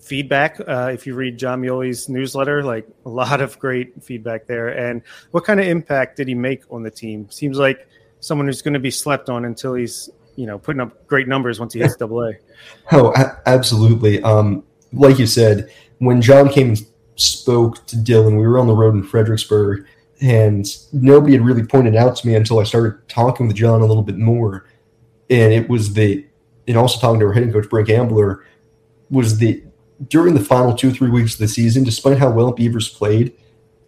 feedback. 0.00 0.60
Uh, 0.60 0.90
if 0.92 1.06
you 1.06 1.14
read 1.14 1.38
Jon 1.38 1.62
Meoli's 1.62 2.08
newsletter, 2.08 2.62
like 2.62 2.86
a 3.06 3.08
lot 3.08 3.40
of 3.40 3.58
great 3.58 4.02
feedback 4.02 4.46
there. 4.46 4.68
And 4.68 5.02
what 5.30 5.44
kind 5.44 5.60
of 5.60 5.66
impact 5.66 6.16
did 6.16 6.28
he 6.28 6.34
make 6.34 6.62
on 6.70 6.82
the 6.82 6.90
team? 6.90 7.30
Seems 7.30 7.58
like 7.58 7.88
someone 8.20 8.46
who's 8.46 8.62
going 8.62 8.74
to 8.74 8.80
be 8.80 8.90
slept 8.90 9.28
on 9.28 9.44
until 9.44 9.74
he's 9.74 10.10
you 10.36 10.46
know 10.46 10.58
putting 10.58 10.80
up 10.80 11.06
great 11.06 11.28
numbers 11.28 11.60
once 11.60 11.74
he 11.74 11.80
hits 11.80 11.96
Double 11.96 12.22
A. 12.22 12.32
Oh, 12.90 13.12
absolutely. 13.46 14.22
Um, 14.22 14.64
like 14.92 15.18
you 15.18 15.26
said, 15.26 15.70
when 15.98 16.20
John 16.20 16.48
came 16.48 16.70
and 16.70 16.86
spoke 17.16 17.86
to 17.86 17.96
Dylan, 17.96 18.38
we 18.38 18.46
were 18.46 18.58
on 18.58 18.66
the 18.66 18.74
road 18.74 18.94
in 18.94 19.02
Fredericksburg 19.02 19.86
and 20.22 20.64
nobody 20.92 21.32
had 21.32 21.44
really 21.44 21.64
pointed 21.64 21.96
out 21.96 22.14
to 22.14 22.26
me 22.26 22.36
until 22.36 22.60
I 22.60 22.62
started 22.62 23.08
talking 23.08 23.48
with 23.48 23.56
John 23.56 23.82
a 23.82 23.86
little 23.86 24.04
bit 24.04 24.16
more. 24.16 24.68
And 25.28 25.52
it 25.52 25.68
was 25.68 25.94
the, 25.94 26.24
and 26.68 26.76
also 26.76 27.00
talking 27.00 27.18
to 27.18 27.26
our 27.26 27.32
hitting 27.32 27.52
coach, 27.52 27.68
Brink 27.68 27.90
Ambler, 27.90 28.46
was 29.10 29.38
the, 29.38 29.64
during 30.08 30.34
the 30.34 30.40
final 30.40 30.74
two 30.74 30.92
three 30.92 31.10
weeks 31.10 31.34
of 31.34 31.40
the 31.40 31.48
season, 31.48 31.82
despite 31.82 32.18
how 32.18 32.30
well 32.30 32.52
Beavers 32.52 32.88
played, 32.88 33.32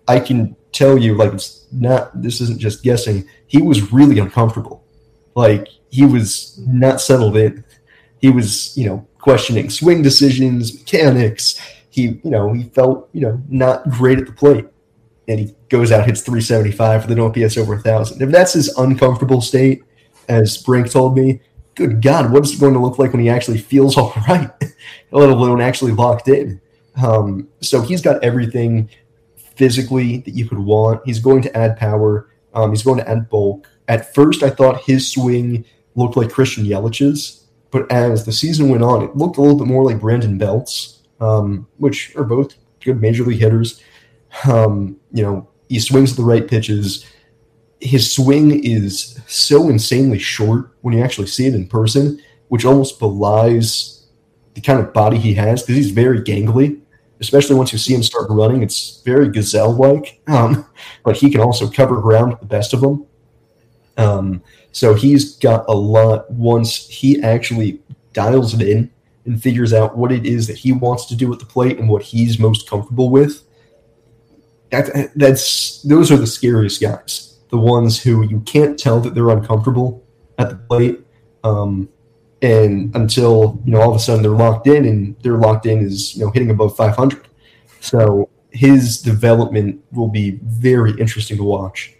I 0.09 0.19
can 0.19 0.57
tell 0.73 0.99
you, 0.99 1.15
like, 1.15 1.33
it's 1.33 1.67
not, 1.71 2.21
this 2.21 2.41
isn't 2.41 2.59
just 2.59 2.83
guessing, 2.83 3.29
he 3.47 3.63
was 3.63 3.93
really 3.93 4.19
uncomfortable. 4.19 4.85
Like, 5.37 5.69
he 5.91 6.05
was 6.05 6.61
not 6.67 7.01
settled 7.01 7.37
in. 7.37 7.65
He 8.19 8.31
was, 8.31 8.77
you 8.77 8.87
know, 8.87 9.07
questioning 9.19 9.71
swing 9.71 10.03
decisions, 10.03 10.77
mechanics. 10.77 11.61
He, 11.91 12.03
you 12.03 12.31
know, 12.31 12.53
he 12.53 12.65
felt, 12.65 13.09
you 13.13 13.21
know, 13.21 13.41
not 13.49 13.89
great 13.89 14.19
at 14.19 14.27
the 14.27 14.33
plate 14.33 14.67
and 15.29 15.41
he 15.41 15.55
goes 15.75 15.91
out, 15.91 16.07
hits 16.07 16.23
375 16.23 17.03
for 17.03 17.13
the 17.13 17.21
OPS 17.21 17.59
over 17.59 17.75
a 17.75 17.81
thousand. 17.81 18.23
If 18.23 18.31
that's 18.31 18.53
his 18.53 18.69
uncomfortable 18.79 19.41
state, 19.41 19.83
as 20.29 20.57
Brink 20.57 20.89
told 20.89 21.17
me, 21.17 21.41
good 21.75 22.01
God, 22.01 22.31
what 22.31 22.45
is 22.45 22.55
it 22.55 22.61
going 22.61 22.75
to 22.75 22.79
look 22.79 23.01
like 23.01 23.13
when 23.13 23.21
he 23.21 23.29
actually 23.29 23.59
feels 23.59 23.97
all 23.99 24.15
right, 24.29 24.49
let 25.11 25.31
alone 25.31 25.61
actually 25.61 25.91
locked 25.91 26.29
in? 26.29 26.61
Um, 27.03 27.49
so 27.61 27.83
he's 27.83 28.03
got 28.03 28.23
everything 28.23 28.89
physically 29.57 30.19
that 30.19 30.31
you 30.31 30.49
could 30.49 30.61
want. 30.61 31.03
He's 31.05 31.19
going 31.19 31.43
to 31.43 31.57
add 31.57 31.77
power. 31.77 32.31
Um, 32.55 32.71
he's 32.71 32.85
going 32.85 32.99
to 32.99 33.09
add 33.09 33.29
bulk. 33.29 33.69
At 33.89 34.15
first, 34.15 34.45
I 34.45 34.51
thought 34.51 34.85
his 34.85 35.11
swing 35.11 35.65
looked 35.97 36.17
like 36.17 36.31
Christian 36.31 36.65
Yelich's, 36.65 37.47
but 37.73 37.91
as 37.91 38.25
the 38.25 38.33
season 38.33 38.69
went 38.69 38.85
on, 38.85 39.03
it 39.03 39.17
looked 39.17 39.39
a 39.39 39.41
little 39.41 39.59
bit 39.59 39.67
more 39.67 39.85
like 39.85 40.01
Brandon 40.01 40.39
Belt's, 40.39 41.03
um, 41.19 41.67
which 41.79 42.15
are 42.15 42.23
both 42.23 42.55
good 42.81 43.01
major 43.01 43.25
league 43.25 43.41
hitters. 43.41 43.83
Um, 44.49 44.97
you 45.13 45.25
know, 45.25 45.49
he 45.69 45.79
swings 45.79 46.17
the 46.17 46.23
right 46.23 46.47
pitches. 46.47 47.07
His 47.81 48.13
swing 48.13 48.65
is 48.65 49.21
so 49.27 49.69
insanely 49.69 50.19
short 50.19 50.71
when 50.83 50.95
you 50.95 51.03
actually 51.03 51.27
see 51.27 51.47
it 51.47 51.55
in 51.55 51.67
person, 51.67 52.21
which 52.49 52.65
almost 52.65 52.99
belies 52.99 54.07
the 54.55 54.61
kind 54.61 54.81
of 54.81 54.93
body 54.93 55.19
he 55.19 55.35
has 55.35 55.63
because 55.63 55.77
he's 55.77 55.91
very 55.91 56.21
gangly. 56.21 56.81
Especially 57.21 57.55
once 57.55 57.73
you 57.73 57.79
see 57.79 57.95
him 57.95 58.03
start 58.03 58.27
running, 58.29 58.63
it's 58.63 59.01
very 59.05 59.29
gazelle-like. 59.31 60.21
Um, 60.27 60.67
but 61.05 61.17
he 61.17 61.31
can 61.31 61.41
also 61.41 61.71
cover 61.71 62.01
ground 62.01 62.31
with 62.31 62.41
the 62.41 62.47
best 62.47 62.73
of 62.75 62.81
them. 62.81 63.07
Um, 63.97 64.43
so 64.73 64.95
he's 64.95 65.37
got 65.37 65.65
a 65.69 65.75
lot. 65.75 66.31
Once 66.31 66.89
he 66.89 67.23
actually 67.23 67.81
dials 68.13 68.55
it 68.55 68.69
in 68.69 68.91
and 69.25 69.43
figures 69.43 69.73
out 69.73 69.97
what 69.97 70.13
it 70.13 70.27
is 70.27 70.47
that 70.49 70.59
he 70.59 70.73
wants 70.73 71.07
to 71.07 71.17
do 71.17 71.33
at 71.33 71.39
the 71.39 71.47
plate 71.47 71.79
and 71.79 71.89
what 71.89 72.03
he's 72.03 72.39
most 72.39 72.69
comfortable 72.69 73.11
with, 73.11 73.45
that, 74.83 75.13
that's 75.17 75.83
those 75.83 76.11
are 76.11 76.17
the 76.17 76.27
scariest 76.27 76.81
guys. 76.81 77.39
The 77.51 77.59
ones 77.59 78.03
who 78.03 78.23
you 78.27 78.41
can't 78.41 78.79
tell 78.79 79.01
that 79.01 79.15
they're 79.15 79.31
uncomfortable 79.31 80.05
at 80.39 80.51
the 80.51 80.57
plate, 80.57 81.01
um, 81.45 81.89
and 82.43 82.95
until 82.97 83.61
you 83.65 83.73
know 83.73 83.81
all 83.81 83.91
of 83.91 83.97
a 83.97 84.01
sudden 84.01 84.23
they're 84.23 84.33
locked 84.33 84.67
in, 84.67 84.85
and 84.87 85.17
they're 85.23 85.39
locked 85.39 85.67
in 85.67 85.81
is 85.81 86.17
you 86.17 86.25
know 86.25 86.31
hitting 86.31 86.51
above 86.51 86.77
500. 86.77 87.29
So 87.81 88.29
his 88.51 89.03
development 89.03 89.83
will 89.93 90.09
be 90.09 90.39
very 90.43 90.93
interesting 91.01 91.37
to 91.37 91.45
watch. 91.45 91.94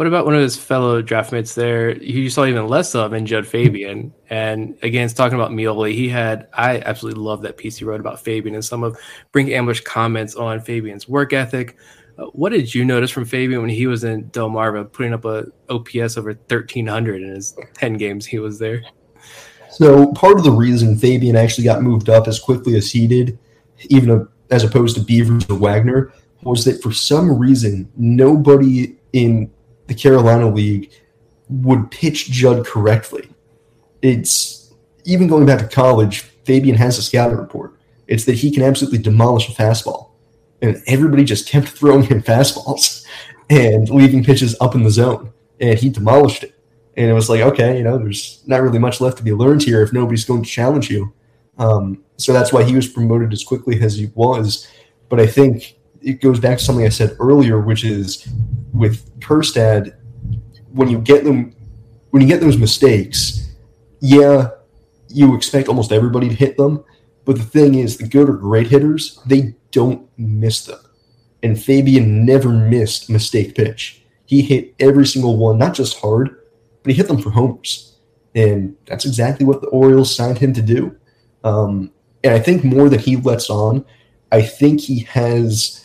What 0.00 0.06
about 0.06 0.24
one 0.24 0.34
of 0.34 0.40
his 0.40 0.56
fellow 0.56 1.02
draftmates 1.02 1.52
there? 1.52 1.92
who 1.92 2.00
You 2.00 2.30
saw 2.30 2.46
even 2.46 2.68
less 2.68 2.94
of 2.94 3.12
in 3.12 3.26
Jud 3.26 3.46
Fabian. 3.46 4.14
And 4.30 4.78
again, 4.80 5.04
it's 5.04 5.12
talking 5.12 5.38
about 5.38 5.50
Meoli. 5.50 5.92
He 5.92 6.08
had, 6.08 6.48
I 6.54 6.78
absolutely 6.78 7.20
love 7.20 7.42
that 7.42 7.58
piece 7.58 7.76
he 7.76 7.84
wrote 7.84 8.00
about 8.00 8.18
Fabian 8.18 8.54
and 8.54 8.64
some 8.64 8.82
of 8.82 8.96
Brink 9.30 9.50
Ambler's 9.50 9.82
comments 9.82 10.34
on 10.36 10.62
Fabian's 10.62 11.06
work 11.06 11.34
ethic. 11.34 11.76
Uh, 12.16 12.24
what 12.28 12.48
did 12.48 12.74
you 12.74 12.82
notice 12.82 13.10
from 13.10 13.26
Fabian 13.26 13.60
when 13.60 13.68
he 13.68 13.86
was 13.86 14.02
in 14.02 14.24
Delmarva, 14.30 14.90
putting 14.90 15.12
up 15.12 15.26
a 15.26 15.44
OPS 15.68 16.16
over 16.16 16.30
1300 16.30 17.20
in 17.20 17.34
his 17.34 17.54
10 17.74 17.98
games 17.98 18.24
he 18.24 18.38
was 18.38 18.58
there? 18.58 18.82
So 19.68 20.12
part 20.12 20.38
of 20.38 20.44
the 20.44 20.50
reason 20.50 20.96
Fabian 20.96 21.36
actually 21.36 21.64
got 21.64 21.82
moved 21.82 22.08
up 22.08 22.26
as 22.26 22.40
quickly 22.40 22.74
as 22.74 22.90
he 22.90 23.06
did, 23.06 23.38
even 23.90 24.26
as 24.50 24.64
opposed 24.64 24.96
to 24.96 25.02
Beavers 25.02 25.44
or 25.50 25.56
Wagner, 25.56 26.10
was 26.40 26.64
that 26.64 26.82
for 26.82 26.90
some 26.90 27.38
reason 27.38 27.92
nobody 27.98 28.96
in 29.12 29.50
the 29.90 29.94
Carolina 29.96 30.48
League 30.48 30.92
would 31.48 31.90
pitch 31.90 32.30
Jud 32.30 32.64
correctly. 32.64 33.28
It's 34.02 34.72
even 35.04 35.26
going 35.26 35.46
back 35.46 35.58
to 35.58 35.66
college, 35.66 36.20
Fabian 36.44 36.76
has 36.76 36.96
a 36.96 37.02
scouting 37.02 37.38
report. 37.38 37.76
It's 38.06 38.24
that 38.26 38.36
he 38.36 38.52
can 38.52 38.62
absolutely 38.62 38.98
demolish 38.98 39.48
a 39.48 39.52
fastball. 39.52 40.10
And 40.62 40.80
everybody 40.86 41.24
just 41.24 41.48
kept 41.48 41.68
throwing 41.78 42.04
him 42.04 42.22
fastballs 42.22 43.04
and 43.50 43.90
leaving 43.90 44.22
pitches 44.22 44.56
up 44.60 44.76
in 44.76 44.84
the 44.84 44.90
zone. 44.90 45.32
And 45.60 45.76
he 45.76 45.88
demolished 45.88 46.44
it. 46.44 46.54
And 46.96 47.10
it 47.10 47.12
was 47.12 47.28
like, 47.28 47.40
okay, 47.40 47.76
you 47.76 47.82
know, 47.82 47.98
there's 47.98 48.44
not 48.46 48.62
really 48.62 48.78
much 48.78 49.00
left 49.00 49.16
to 49.18 49.24
be 49.24 49.32
learned 49.32 49.64
here 49.64 49.82
if 49.82 49.92
nobody's 49.92 50.24
going 50.24 50.44
to 50.44 50.48
challenge 50.48 50.88
you. 50.88 51.12
Um, 51.58 52.04
so 52.16 52.32
that's 52.32 52.52
why 52.52 52.62
he 52.62 52.76
was 52.76 52.86
promoted 52.86 53.32
as 53.32 53.42
quickly 53.42 53.82
as 53.82 53.96
he 53.96 54.06
was. 54.14 54.68
But 55.08 55.18
I 55.18 55.26
think 55.26 55.79
it 56.02 56.20
goes 56.20 56.40
back 56.40 56.58
to 56.58 56.64
something 56.64 56.84
I 56.84 56.90
said 56.90 57.16
earlier, 57.18 57.60
which 57.60 57.84
is 57.84 58.28
with 58.72 59.18
Kjerstad, 59.20 59.96
when 60.72 60.88
you 60.88 60.98
get 60.98 61.24
them, 61.24 61.54
when 62.10 62.22
you 62.22 62.28
get 62.28 62.40
those 62.40 62.58
mistakes, 62.58 63.52
yeah, 64.00 64.50
you 65.08 65.34
expect 65.34 65.68
almost 65.68 65.92
everybody 65.92 66.28
to 66.28 66.34
hit 66.34 66.56
them. 66.56 66.84
But 67.24 67.36
the 67.36 67.44
thing 67.44 67.74
is, 67.74 67.96
the 67.96 68.08
good 68.08 68.28
or 68.28 68.34
great 68.34 68.68
hitters, 68.68 69.20
they 69.26 69.54
don't 69.70 70.08
miss 70.16 70.64
them. 70.64 70.80
And 71.42 71.60
Fabian 71.60 72.24
never 72.24 72.48
missed 72.48 73.08
a 73.08 73.12
mistake 73.12 73.54
pitch. 73.54 74.02
He 74.26 74.42
hit 74.42 74.74
every 74.78 75.06
single 75.06 75.36
one, 75.36 75.58
not 75.58 75.74
just 75.74 75.98
hard, 75.98 76.36
but 76.82 76.90
he 76.90 76.96
hit 76.96 77.08
them 77.08 77.20
for 77.20 77.30
homers. 77.30 77.98
And 78.34 78.76
that's 78.86 79.04
exactly 79.04 79.44
what 79.44 79.60
the 79.60 79.68
Orioles 79.68 80.14
signed 80.14 80.38
him 80.38 80.52
to 80.54 80.62
do. 80.62 80.96
Um, 81.44 81.90
and 82.22 82.34
I 82.34 82.38
think 82.38 82.64
more 82.64 82.88
than 82.88 83.00
he 83.00 83.16
lets 83.16 83.50
on, 83.50 83.84
I 84.30 84.42
think 84.42 84.80
he 84.80 85.00
has 85.00 85.79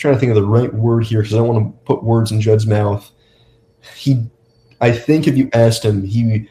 trying 0.00 0.14
to 0.14 0.20
think 0.20 0.30
of 0.30 0.36
the 0.36 0.44
right 0.44 0.72
word 0.72 1.04
here 1.04 1.20
because 1.20 1.34
I 1.34 1.38
don't 1.38 1.48
want 1.48 1.64
to 1.64 1.84
put 1.84 2.02
words 2.02 2.32
in 2.32 2.40
Jud's 2.40 2.66
mouth. 2.66 3.08
He, 3.94 4.24
I 4.80 4.92
think, 4.92 5.28
if 5.28 5.36
you 5.36 5.50
asked 5.52 5.84
him, 5.84 6.04
he 6.04 6.22
and 6.22 6.48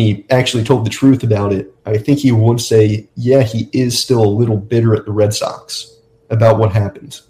he 0.00 0.26
actually 0.30 0.64
told 0.64 0.84
the 0.84 0.90
truth 0.90 1.22
about 1.22 1.52
it. 1.52 1.74
I 1.86 1.96
think 1.96 2.18
he 2.18 2.32
would 2.32 2.60
say, 2.60 3.08
yeah, 3.16 3.42
he 3.42 3.70
is 3.72 3.98
still 3.98 4.22
a 4.22 4.26
little 4.26 4.56
bitter 4.56 4.94
at 4.94 5.06
the 5.06 5.12
Red 5.12 5.32
Sox 5.32 5.98
about 6.30 6.58
what 6.58 6.72
happened, 6.72 7.20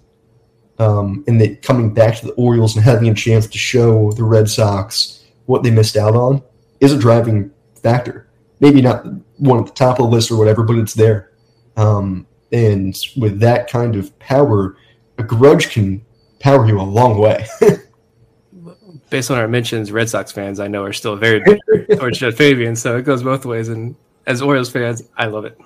um, 0.79 1.25
and 1.29 1.41
that 1.41 1.63
coming 1.63 1.95
back 1.95 2.17
to 2.17 2.27
the 2.27 2.33
Orioles 2.33 2.75
and 2.75 2.85
having 2.85 3.09
a 3.09 3.15
chance 3.15 3.47
to 3.47 3.59
show 3.59 4.11
the 4.13 4.25
Red 4.25 4.49
Sox 4.51 5.25
what 5.47 5.63
they 5.63 5.71
missed 5.71 5.97
out 5.97 6.17
on 6.17 6.43
is 6.81 6.93
a 6.93 6.99
driving 6.99 7.53
factor. 7.83 8.29
Maybe 8.59 8.83
not 8.83 9.05
one 9.37 9.61
at 9.61 9.67
the 9.67 9.73
top 9.73 10.01
of 10.01 10.07
the 10.07 10.11
list 10.11 10.31
or 10.31 10.39
whatever, 10.39 10.65
but 10.65 10.79
it's 10.79 10.95
there. 10.95 11.33
Um, 11.77 12.27
and 12.51 12.97
with 13.17 13.41
that 13.41 13.69
kind 13.69 13.95
of 13.97 14.17
power, 14.19 14.77
a 15.19 15.23
grudge 15.23 15.71
can 15.71 16.05
power 16.41 16.67
you 16.67 16.81
a 16.81 16.83
long 16.83 17.19
way. 17.19 17.47
Based 19.11 19.31
on 19.31 19.39
our 19.39 19.49
mentions, 19.49 19.93
Red 19.93 20.09
Sox 20.09 20.33
fans 20.33 20.59
I 20.59 20.69
know 20.69 20.83
are 20.85 20.93
still 20.93 21.17
very 21.17 21.41
big 21.41 21.61
towards 21.99 22.19
Jud 22.19 22.35
Fabian, 22.37 22.75
so 22.75 22.97
it 22.97 23.03
goes 23.03 23.23
both 23.23 23.45
ways. 23.45 23.69
And 23.69 23.95
as 24.27 24.43
Orioles 24.43 24.71
fans, 24.71 25.03
I 25.17 25.27
love 25.27 25.45
it. 25.45 25.59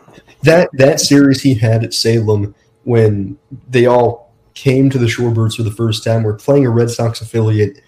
That 0.43 0.69
that 0.75 1.01
series 1.01 1.43
he 1.43 1.55
had 1.55 1.85
at 1.85 1.95
Salem 1.95 2.55
when 2.85 3.39
they 3.69 3.87
all 3.87 4.33
came 4.55 4.91
to 4.91 4.99
the 4.99 5.07
Shorebirds 5.07 5.57
for 5.57 5.63
the 5.63 5.71
first 5.71 6.03
time, 6.03 6.23
were 6.23 6.35
playing 6.35 6.67
a 6.67 6.71
Red 6.71 6.91
Sox 6.91 7.21
affiliate, 7.21 7.81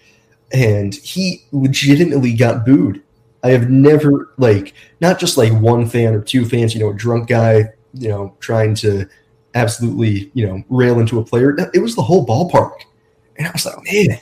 and 0.53 0.95
he 0.95 1.43
legitimately 1.51 2.33
got 2.33 2.65
booed. 2.65 3.01
I 3.43 3.49
have 3.49 3.69
never 3.69 4.31
like 4.37 4.73
not 4.99 5.19
just 5.19 5.37
like 5.37 5.51
one 5.51 5.87
fan 5.87 6.13
or 6.13 6.21
two 6.21 6.45
fans, 6.45 6.73
you 6.73 6.79
know, 6.79 6.91
a 6.91 6.93
drunk 6.93 7.27
guy, 7.27 7.65
you 7.93 8.07
know, 8.09 8.35
trying 8.39 8.75
to 8.75 9.07
absolutely, 9.55 10.31
you 10.33 10.47
know, 10.47 10.63
rail 10.69 10.99
into 10.99 11.19
a 11.19 11.23
player. 11.23 11.55
It 11.73 11.79
was 11.79 11.95
the 11.95 12.01
whole 12.01 12.25
ballpark. 12.25 12.73
And 13.37 13.47
I 13.47 13.51
was 13.51 13.65
like, 13.65 13.83
man, 13.83 14.19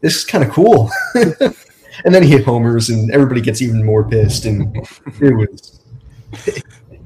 this 0.00 0.16
is 0.16 0.24
kind 0.24 0.44
of 0.44 0.50
cool. 0.50 0.90
and 1.14 2.14
then 2.14 2.22
he 2.22 2.30
hit 2.30 2.44
homers 2.44 2.90
and 2.90 3.10
everybody 3.10 3.40
gets 3.40 3.62
even 3.62 3.84
more 3.84 4.08
pissed. 4.08 4.44
And 4.44 4.76
it 5.20 5.34
was, 5.34 5.80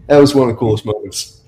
that 0.06 0.18
was 0.18 0.34
one 0.34 0.48
of 0.48 0.54
the 0.54 0.58
coolest 0.58 0.84
moments. 0.84 1.40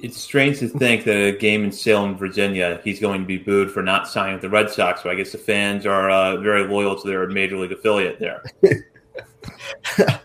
It's 0.00 0.20
strange 0.20 0.58
to 0.58 0.68
think 0.68 1.04
that 1.04 1.16
a 1.16 1.38
game 1.38 1.62
in 1.62 1.70
Salem, 1.70 2.16
Virginia, 2.16 2.80
he's 2.82 2.98
going 2.98 3.20
to 3.20 3.26
be 3.26 3.38
booed 3.38 3.70
for 3.70 3.84
not 3.84 4.08
signing 4.08 4.32
with 4.32 4.42
the 4.42 4.50
Red 4.50 4.68
Sox. 4.68 5.04
So 5.04 5.10
I 5.10 5.14
guess 5.14 5.30
the 5.30 5.38
fans 5.38 5.86
are 5.86 6.10
uh, 6.10 6.38
very 6.38 6.66
loyal 6.66 7.00
to 7.00 7.06
their 7.06 7.28
major 7.28 7.56
league 7.56 7.70
affiliate 7.70 8.18
there. 8.18 8.42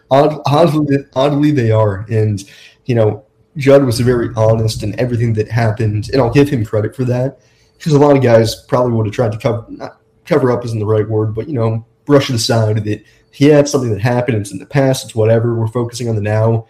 Oddly, 0.09 0.97
oddly, 1.15 1.51
they 1.51 1.71
are. 1.71 2.05
And, 2.09 2.43
you 2.85 2.95
know, 2.95 3.25
Jud 3.57 3.83
was 3.83 3.99
very 3.99 4.29
honest 4.35 4.83
in 4.83 4.97
everything 4.99 5.33
that 5.33 5.49
happened, 5.49 6.09
and 6.13 6.21
I'll 6.21 6.31
give 6.31 6.49
him 6.49 6.63
credit 6.63 6.95
for 6.95 7.03
that 7.05 7.39
because 7.77 7.93
a 7.93 7.99
lot 7.99 8.15
of 8.15 8.23
guys 8.23 8.63
probably 8.67 8.93
would 8.93 9.07
have 9.07 9.15
tried 9.15 9.31
to 9.33 9.37
cover 9.37 9.65
not 9.69 9.99
cover 10.25 10.51
up 10.51 10.63
isn't 10.65 10.79
the 10.79 10.85
right 10.85 11.07
word, 11.07 11.33
but 11.33 11.47
you 11.47 11.53
know, 11.53 11.85
brush 12.05 12.29
it 12.29 12.35
aside 12.35 12.83
that 12.83 13.03
he 13.31 13.45
had 13.45 13.67
something 13.67 13.91
that 13.91 14.01
happened. 14.01 14.37
It's 14.37 14.51
in 14.51 14.59
the 14.59 14.65
past. 14.65 15.05
It's 15.05 15.15
whatever. 15.15 15.55
We're 15.55 15.67
focusing 15.67 16.09
on 16.09 16.15
the 16.15 16.21
now. 16.21 16.67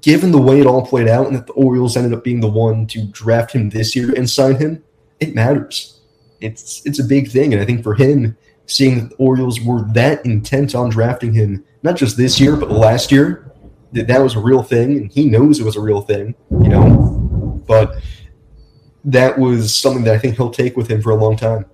Given 0.00 0.30
the 0.30 0.40
way 0.40 0.60
it 0.60 0.66
all 0.66 0.86
played 0.86 1.08
out, 1.08 1.26
and 1.26 1.34
that 1.34 1.46
the 1.46 1.52
Orioles 1.54 1.96
ended 1.96 2.12
up 2.12 2.22
being 2.22 2.40
the 2.40 2.50
one 2.50 2.86
to 2.88 3.06
draft 3.06 3.52
him 3.52 3.70
this 3.70 3.96
year 3.96 4.14
and 4.14 4.28
sign 4.28 4.56
him, 4.56 4.84
it 5.18 5.34
matters. 5.34 6.00
It's 6.40 6.84
it's 6.86 7.00
a 7.00 7.04
big 7.04 7.30
thing, 7.30 7.52
and 7.52 7.60
I 7.60 7.66
think 7.66 7.82
for 7.82 7.94
him, 7.94 8.36
seeing 8.66 9.00
that 9.00 9.10
the 9.10 9.16
Orioles 9.16 9.60
were 9.60 9.82
that 9.92 10.24
intent 10.24 10.74
on 10.74 10.90
drafting 10.90 11.32
him, 11.32 11.64
not 11.82 11.96
just 11.96 12.16
this 12.16 12.38
year 12.40 12.56
but 12.56 12.70
last 12.70 13.10
year, 13.10 13.49
that 13.92 14.06
that 14.06 14.20
was 14.20 14.36
a 14.36 14.40
real 14.40 14.62
thing, 14.62 14.96
and 14.96 15.10
he 15.10 15.26
knows 15.26 15.60
it 15.60 15.64
was 15.64 15.76
a 15.76 15.80
real 15.80 16.00
thing, 16.00 16.34
you 16.50 16.68
know. 16.68 17.62
But 17.66 17.96
that 19.04 19.38
was 19.38 19.74
something 19.74 20.04
that 20.04 20.14
I 20.14 20.18
think 20.18 20.36
he'll 20.36 20.50
take 20.50 20.76
with 20.76 20.90
him 20.90 21.02
for 21.02 21.10
a 21.10 21.16
long 21.16 21.36
time. 21.36 21.66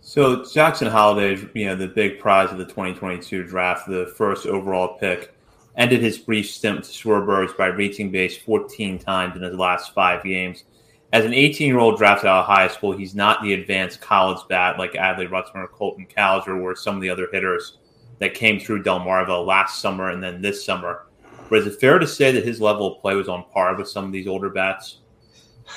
So 0.00 0.44
Jackson 0.44 0.88
Holliday, 0.88 1.46
you 1.54 1.66
know, 1.66 1.76
the 1.76 1.86
big 1.86 2.18
prize 2.18 2.50
of 2.50 2.58
the 2.58 2.64
2022 2.64 3.44
draft, 3.44 3.86
the 3.86 4.12
first 4.16 4.46
overall 4.46 4.96
pick, 4.98 5.34
ended 5.76 6.00
his 6.00 6.18
brief 6.18 6.50
stint 6.50 6.84
to 6.84 6.90
Shorebirds 6.90 7.56
by 7.56 7.66
reaching 7.66 8.10
base 8.10 8.36
14 8.36 8.98
times 8.98 9.36
in 9.36 9.42
his 9.42 9.54
last 9.54 9.92
five 9.94 10.24
games. 10.24 10.64
As 11.12 11.24
an 11.24 11.32
18-year-old 11.32 11.98
drafted 11.98 12.28
out 12.28 12.40
of 12.40 12.46
high 12.46 12.68
school, 12.68 12.96
he's 12.96 13.14
not 13.14 13.42
the 13.42 13.54
advanced 13.54 14.00
college 14.00 14.40
bat 14.48 14.78
like 14.78 14.92
Adley 14.92 15.28
Rutschman 15.28 15.64
or 15.64 15.68
Colton 15.68 16.06
Cowser 16.06 16.60
or 16.60 16.74
some 16.74 16.96
of 16.96 17.02
the 17.02 17.10
other 17.10 17.28
hitters 17.32 17.78
that 18.18 18.34
came 18.34 18.58
through 18.58 18.82
Delmarva 18.82 19.44
last 19.44 19.80
summer 19.80 20.10
and 20.10 20.22
then 20.22 20.42
this 20.42 20.64
summer. 20.64 21.06
But 21.48 21.60
is 21.60 21.66
it 21.66 21.80
fair 21.80 21.98
to 21.98 22.06
say 22.06 22.32
that 22.32 22.44
his 22.44 22.60
level 22.60 22.94
of 22.94 23.00
play 23.00 23.14
was 23.14 23.28
on 23.28 23.44
par 23.52 23.76
with 23.76 23.88
some 23.88 24.04
of 24.04 24.12
these 24.12 24.26
older 24.26 24.50
bats? 24.50 24.98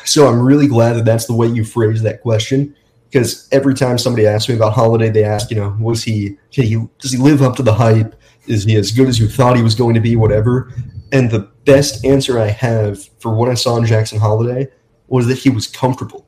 So 0.05 0.27
I'm 0.27 0.41
really 0.41 0.67
glad 0.67 0.93
that 0.93 1.05
that's 1.05 1.25
the 1.25 1.35
way 1.35 1.47
you 1.47 1.63
phrased 1.63 2.03
that 2.03 2.21
question 2.21 2.75
because 3.09 3.47
every 3.51 3.73
time 3.73 3.97
somebody 3.97 4.25
asks 4.25 4.47
me 4.49 4.55
about 4.55 4.73
Holliday, 4.73 5.09
they 5.09 5.23
ask, 5.23 5.49
you 5.51 5.57
know, 5.57 5.75
was 5.79 6.03
he, 6.03 6.37
he 6.49 6.77
does 6.99 7.11
he 7.11 7.17
live 7.17 7.41
up 7.41 7.55
to 7.57 7.63
the 7.63 7.73
hype? 7.73 8.15
Is 8.47 8.63
he 8.63 8.75
as 8.75 8.91
good 8.91 9.07
as 9.07 9.19
you 9.19 9.27
thought 9.27 9.57
he 9.57 9.63
was 9.63 9.75
going 9.75 9.95
to 9.95 10.01
be? 10.01 10.15
Whatever. 10.15 10.73
And 11.11 11.29
the 11.29 11.51
best 11.65 12.05
answer 12.05 12.39
I 12.39 12.47
have 12.47 13.03
for 13.19 13.33
what 13.35 13.49
I 13.49 13.53
saw 13.53 13.77
in 13.77 13.85
Jackson 13.85 14.19
Holliday 14.19 14.67
was 15.07 15.27
that 15.27 15.37
he 15.37 15.49
was 15.49 15.67
comfortable, 15.67 16.25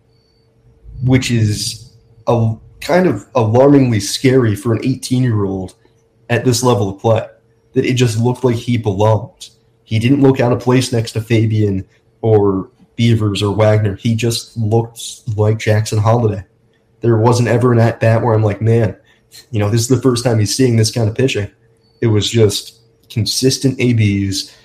which 1.04 1.32
is 1.32 1.96
a 2.28 2.56
kind 2.82 3.08
of 3.08 3.26
alarmingly 3.36 4.02
scary 4.02 4.56
for 4.56 4.74
an 4.74 4.82
18 4.84 5.24
year 5.24 5.46
old 5.46 5.76
at 6.34 6.44
this 6.44 6.64
level 6.64 6.90
of 6.90 7.00
play. 7.00 7.28
That 7.74 7.86
it 7.86 7.94
just 7.94 8.20
looked 8.20 8.44
like 8.44 8.56
he 8.56 8.78
belonged. 8.78 9.50
He 9.84 10.00
didn't 10.00 10.22
look 10.22 10.40
out 10.40 10.52
of 10.52 10.60
place 10.60 10.92
next 10.92 11.14
to 11.14 11.22
Fabian 11.22 11.88
or 12.22 12.70
Beavers 12.96 13.42
or 13.42 13.56
Wagner. 13.56 13.96
He 13.96 14.16
just 14.16 14.56
looked 14.58 15.22
like 15.38 15.58
Jackson 15.58 16.00
Holliday. 16.00 16.44
There 17.02 17.18
wasn't 17.18 17.50
ever 17.50 17.74
an 17.74 17.80
at 17.80 18.00
bat 18.00 18.22
where 18.22 18.34
I'm 18.34 18.44
like, 18.44 18.62
man, 18.62 18.96
you 19.52 19.60
know, 19.60 19.70
this 19.70 19.82
is 19.82 19.88
the 19.88 20.02
first 20.02 20.24
time 20.24 20.40
he's 20.40 20.56
seeing 20.56 20.76
this 20.76 20.92
kind 20.92 21.10
of 21.10 21.16
pitching. 21.16 21.52
It 22.02 22.08
was 22.08 22.30
just 22.30 22.80
consistent 23.10 23.80
ABs, 23.80 24.56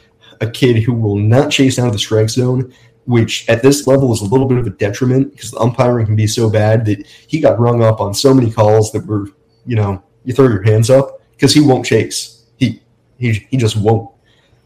a 0.40 0.50
kid 0.50 0.82
who 0.82 0.92
will 0.92 1.16
not 1.16 1.50
chase 1.50 1.78
out 1.78 1.88
of 1.88 1.92
the 1.92 1.98
strike 1.98 2.30
zone, 2.30 2.72
which 3.06 3.48
at 3.48 3.62
this 3.62 3.86
level 3.86 4.12
is 4.12 4.20
a 4.20 4.26
little 4.26 4.46
bit 4.46 4.58
of 4.58 4.66
a 4.66 4.70
detriment 4.70 5.32
because 5.32 5.50
the 5.50 5.58
umpiring 5.58 6.06
can 6.06 6.16
be 6.16 6.26
so 6.26 6.50
bad 6.50 6.84
that 6.84 7.06
he 7.26 7.40
got 7.40 7.58
rung 7.58 7.82
up 7.82 8.00
on 8.00 8.14
so 8.14 8.34
many 8.34 8.50
calls 8.50 8.92
that 8.92 9.06
were, 9.06 9.28
you 9.66 9.76
know, 9.76 10.02
you 10.24 10.34
throw 10.34 10.48
your 10.48 10.62
hands 10.62 10.90
up 10.90 11.17
because 11.38 11.54
he 11.54 11.60
won't 11.60 11.86
chase. 11.86 12.44
He 12.56 12.82
he 13.18 13.46
he 13.50 13.56
just 13.56 13.76
won't. 13.76 14.10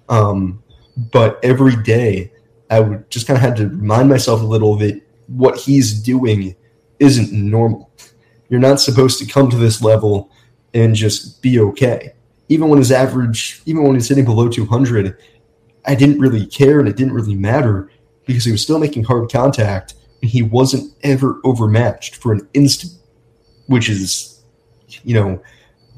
Um, 0.08 0.62
but 0.96 1.38
every 1.42 1.76
day, 1.76 2.32
I 2.70 2.80
would 2.80 3.10
just 3.10 3.26
kind 3.26 3.36
of 3.36 3.42
had 3.42 3.56
to 3.56 3.68
remind 3.68 4.08
myself 4.08 4.40
a 4.40 4.44
little 4.44 4.76
that 4.76 5.00
what 5.26 5.58
he's 5.58 5.92
doing 6.00 6.56
isn't 6.98 7.32
normal. 7.32 7.90
You're 8.48 8.60
not 8.60 8.80
supposed 8.80 9.18
to 9.18 9.26
come 9.26 9.50
to 9.50 9.56
this 9.56 9.82
level 9.82 10.30
and 10.72 10.94
just 10.94 11.42
be 11.42 11.60
okay. 11.60 12.12
Even 12.48 12.68
when 12.68 12.78
his 12.78 12.92
average, 12.92 13.62
even 13.66 13.84
when 13.84 13.94
he's 13.94 14.08
hitting 14.08 14.24
below 14.24 14.48
200, 14.48 15.16
I 15.86 15.94
didn't 15.94 16.18
really 16.18 16.46
care 16.46 16.78
and 16.78 16.88
it 16.88 16.96
didn't 16.96 17.14
really 17.14 17.34
matter 17.34 17.90
because 18.26 18.44
he 18.44 18.52
was 18.52 18.62
still 18.62 18.78
making 18.78 19.04
hard 19.04 19.30
contact 19.30 19.94
and 20.20 20.30
he 20.30 20.42
wasn't 20.42 20.94
ever 21.02 21.40
overmatched 21.44 22.16
for 22.16 22.32
an 22.32 22.46
instant, 22.54 22.92
which 23.66 23.88
is, 23.88 24.42
you 25.02 25.14
know, 25.14 25.42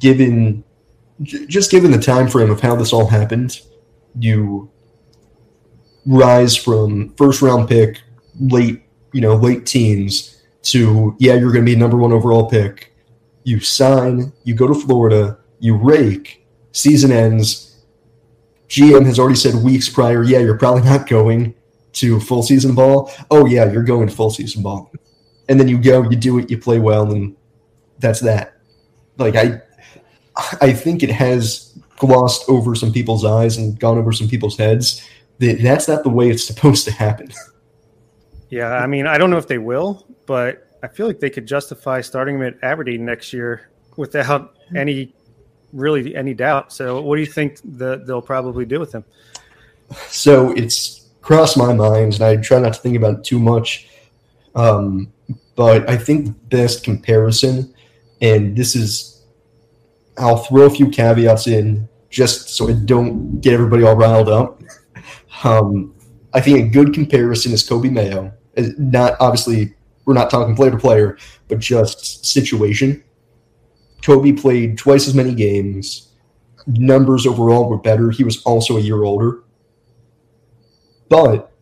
given 0.04 0.62
just 1.22 1.70
given 1.70 1.90
the 1.90 1.98
time 1.98 2.28
frame 2.28 2.50
of 2.50 2.60
how 2.60 2.76
this 2.76 2.92
all 2.92 3.06
happened, 3.06 3.60
you 4.18 4.70
rise 6.04 6.54
from 6.54 7.14
first 7.14 7.40
round 7.40 7.68
pick, 7.68 8.02
late, 8.38 8.82
you 9.12 9.22
know, 9.22 9.34
late 9.34 9.64
teens 9.64 10.42
to 10.64 11.16
yeah, 11.18 11.34
you're 11.34 11.52
going 11.52 11.64
to 11.64 11.72
be 11.72 11.76
number 11.76 11.96
one 11.96 12.12
overall 12.12 12.50
pick. 12.50 12.92
You 13.44 13.60
sign, 13.60 14.32
you 14.42 14.54
go 14.54 14.66
to 14.66 14.74
Florida, 14.74 15.38
you 15.58 15.74
rake, 15.74 16.46
season 16.72 17.10
ends. 17.10 17.82
GM 18.68 19.06
has 19.06 19.18
already 19.18 19.36
said 19.36 19.54
weeks 19.54 19.88
prior, 19.88 20.22
yeah, 20.22 20.40
you're 20.40 20.58
probably 20.58 20.82
not 20.82 21.08
going 21.08 21.54
to 21.94 22.20
full 22.20 22.42
season 22.42 22.74
ball. 22.74 23.10
Oh 23.30 23.46
yeah, 23.46 23.70
you're 23.72 23.84
going 23.84 24.08
to 24.08 24.14
full 24.14 24.30
season 24.30 24.62
ball. 24.62 24.92
And 25.48 25.58
then 25.58 25.68
you 25.68 25.78
go, 25.78 26.02
you 26.02 26.16
do 26.16 26.38
it, 26.38 26.50
you 26.50 26.58
play 26.58 26.78
well, 26.78 27.10
and 27.12 27.36
that's 27.98 28.20
that. 28.20 28.54
Like 29.16 29.36
I 29.36 29.62
I 30.60 30.72
think 30.72 31.02
it 31.02 31.10
has 31.10 31.78
glossed 31.96 32.48
over 32.48 32.74
some 32.74 32.92
people's 32.92 33.24
eyes 33.24 33.56
and 33.56 33.78
gone 33.78 33.98
over 33.98 34.12
some 34.12 34.28
people's 34.28 34.58
heads 34.58 35.06
that 35.38 35.60
that's 35.62 35.88
not 35.88 36.02
the 36.02 36.08
way 36.08 36.30
it's 36.30 36.44
supposed 36.52 36.84
to 36.86 36.92
happen. 36.92 37.32
Yeah, 38.50 38.72
I 38.72 38.86
mean, 38.86 39.06
I 39.06 39.18
don't 39.18 39.30
know 39.30 39.38
if 39.38 39.48
they 39.48 39.58
will, 39.58 40.06
but 40.26 40.78
I 40.82 40.88
feel 40.88 41.06
like 41.06 41.18
they 41.18 41.30
could 41.30 41.46
justify 41.46 42.00
starting 42.00 42.36
him 42.36 42.42
at 42.42 42.54
Aberdeen 42.62 43.04
next 43.04 43.32
year 43.32 43.70
without 43.96 44.56
any 44.76 45.12
really 45.72 46.14
any 46.14 46.34
doubt. 46.34 46.72
So, 46.72 47.00
what 47.00 47.16
do 47.16 47.20
you 47.20 47.26
think 47.26 47.58
that 47.78 48.06
they'll 48.06 48.22
probably 48.22 48.64
do 48.64 48.80
with 48.80 48.94
him? 48.94 49.04
So 50.08 50.52
it's 50.52 51.08
crossed 51.20 51.56
my 51.56 51.72
mind, 51.72 52.14
and 52.14 52.22
I 52.22 52.36
try 52.36 52.58
not 52.58 52.74
to 52.74 52.80
think 52.80 52.96
about 52.96 53.18
it 53.18 53.24
too 53.24 53.38
much. 53.38 53.88
Um, 54.54 55.12
but 55.56 55.88
I 55.88 55.96
think 55.96 56.26
the 56.26 56.32
best 56.32 56.84
comparison, 56.84 57.74
and 58.20 58.56
this 58.56 58.76
is, 58.76 59.13
I'll 60.18 60.38
throw 60.38 60.62
a 60.62 60.70
few 60.70 60.88
caveats 60.88 61.46
in 61.46 61.88
just 62.10 62.50
so 62.50 62.68
I 62.68 62.72
don't 62.72 63.40
get 63.40 63.54
everybody 63.54 63.82
all 63.82 63.96
riled 63.96 64.28
up. 64.28 64.60
Um, 65.42 65.94
I 66.32 66.40
think 66.40 66.58
a 66.58 66.68
good 66.68 66.94
comparison 66.94 67.52
is 67.52 67.68
Coby 67.68 67.90
Mayo. 67.90 68.32
Uh, 68.56 68.68
not 68.78 69.16
obviously, 69.20 69.74
we're 70.04 70.14
not 70.14 70.30
talking 70.30 70.54
player 70.54 70.70
to 70.70 70.78
player, 70.78 71.18
but 71.48 71.58
just 71.58 72.24
situation. 72.24 73.02
Coby 74.02 74.38
played 74.38 74.78
twice 74.78 75.08
as 75.08 75.14
many 75.14 75.34
games. 75.34 76.12
Numbers 76.66 77.26
overall 77.26 77.68
were 77.68 77.78
better. 77.78 78.10
He 78.10 78.24
was 78.24 78.42
also 78.42 78.76
a 78.76 78.80
year 78.80 79.02
older. 79.02 79.42
But 81.08 81.52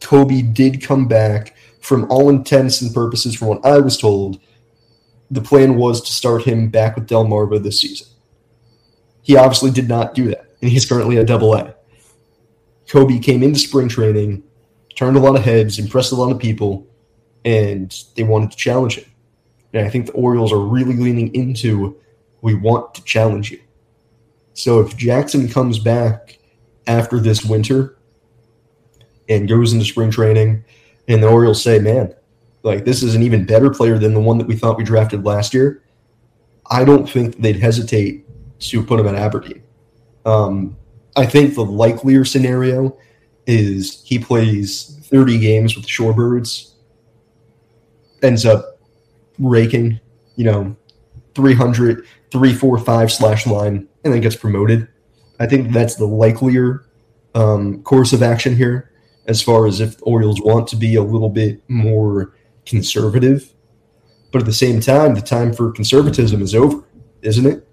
Coby 0.00 0.52
did 0.52 0.82
come 0.82 1.08
back 1.08 1.56
from 1.80 2.10
all 2.10 2.30
intents 2.30 2.80
and 2.80 2.94
purposes, 2.94 3.34
from 3.34 3.48
what 3.48 3.64
I 3.64 3.78
was 3.78 3.96
told. 3.96 4.40
The 5.30 5.40
plan 5.40 5.76
was 5.76 6.00
to 6.02 6.12
start 6.12 6.42
him 6.42 6.68
back 6.68 6.96
with 6.96 7.08
Delmarva 7.08 7.62
this 7.62 7.80
season. 7.80 8.08
He 9.22 9.36
obviously 9.36 9.70
did 9.70 9.88
not 9.88 10.14
do 10.14 10.28
that, 10.28 10.46
and 10.60 10.70
he's 10.70 10.86
currently 10.86 11.18
at 11.18 11.26
double 11.26 11.54
A. 11.54 11.74
Coby 12.86 13.22
came 13.22 13.42
into 13.42 13.58
spring 13.58 13.88
training, 13.88 14.42
turned 14.94 15.16
a 15.16 15.20
lot 15.20 15.36
of 15.36 15.42
heads, 15.42 15.78
impressed 15.78 16.12
a 16.12 16.16
lot 16.16 16.30
of 16.30 16.38
people, 16.38 16.86
and 17.44 18.04
they 18.16 18.22
wanted 18.22 18.50
to 18.50 18.56
challenge 18.56 18.96
him. 18.96 19.10
And 19.72 19.86
I 19.86 19.90
think 19.90 20.06
the 20.06 20.12
Orioles 20.12 20.52
are 20.52 20.58
really 20.58 20.94
leaning 20.94 21.34
into 21.34 21.96
we 22.42 22.54
want 22.54 22.94
to 22.94 23.04
challenge 23.04 23.50
you. 23.50 23.60
So 24.52 24.80
if 24.80 24.96
Jackson 24.96 25.48
comes 25.48 25.78
back 25.78 26.38
after 26.86 27.18
this 27.18 27.44
winter 27.44 27.96
and 29.28 29.48
goes 29.48 29.72
into 29.72 29.84
spring 29.84 30.10
training, 30.10 30.64
and 31.08 31.22
the 31.22 31.28
Orioles 31.28 31.62
say, 31.62 31.78
man, 31.78 32.14
like 32.64 32.84
this 32.84 33.02
is 33.02 33.14
an 33.14 33.22
even 33.22 33.44
better 33.44 33.70
player 33.70 33.98
than 33.98 34.14
the 34.14 34.20
one 34.20 34.38
that 34.38 34.46
we 34.46 34.56
thought 34.56 34.78
we 34.78 34.84
drafted 34.84 35.24
last 35.24 35.54
year, 35.54 35.84
I 36.70 36.84
don't 36.84 37.08
think 37.08 37.36
they'd 37.36 37.60
hesitate 37.60 38.26
to 38.58 38.82
put 38.82 38.98
him 38.98 39.06
at 39.06 39.14
Aberdeen. 39.14 39.62
Um, 40.24 40.76
I 41.14 41.26
think 41.26 41.54
the 41.54 41.64
likelier 41.64 42.24
scenario 42.24 42.96
is 43.46 44.02
he 44.04 44.18
plays 44.18 44.98
30 45.04 45.38
games 45.38 45.76
with 45.76 45.84
the 45.84 45.90
Shorebirds, 45.90 46.72
ends 48.22 48.46
up 48.46 48.80
raking, 49.38 50.00
you 50.36 50.44
know, 50.44 50.74
300, 51.34 52.06
345 52.30 53.12
slash 53.12 53.46
line, 53.46 53.86
and 54.04 54.12
then 54.12 54.20
gets 54.22 54.36
promoted. 54.36 54.88
I 55.38 55.46
think 55.46 55.72
that's 55.72 55.96
the 55.96 56.06
likelier 56.06 56.86
um, 57.34 57.82
course 57.82 58.14
of 58.14 58.22
action 58.22 58.56
here, 58.56 58.90
as 59.26 59.42
far 59.42 59.66
as 59.66 59.80
if 59.80 59.98
the 59.98 60.04
Orioles 60.04 60.40
want 60.40 60.66
to 60.68 60.76
be 60.76 60.94
a 60.94 61.02
little 61.02 61.28
bit 61.28 61.62
more 61.68 62.34
conservative. 62.66 63.52
But 64.32 64.42
at 64.42 64.46
the 64.46 64.52
same 64.52 64.80
time, 64.80 65.14
the 65.14 65.20
time 65.20 65.52
for 65.52 65.70
conservatism 65.70 66.42
is 66.42 66.54
over, 66.54 66.84
isn't 67.22 67.46
it? 67.46 67.68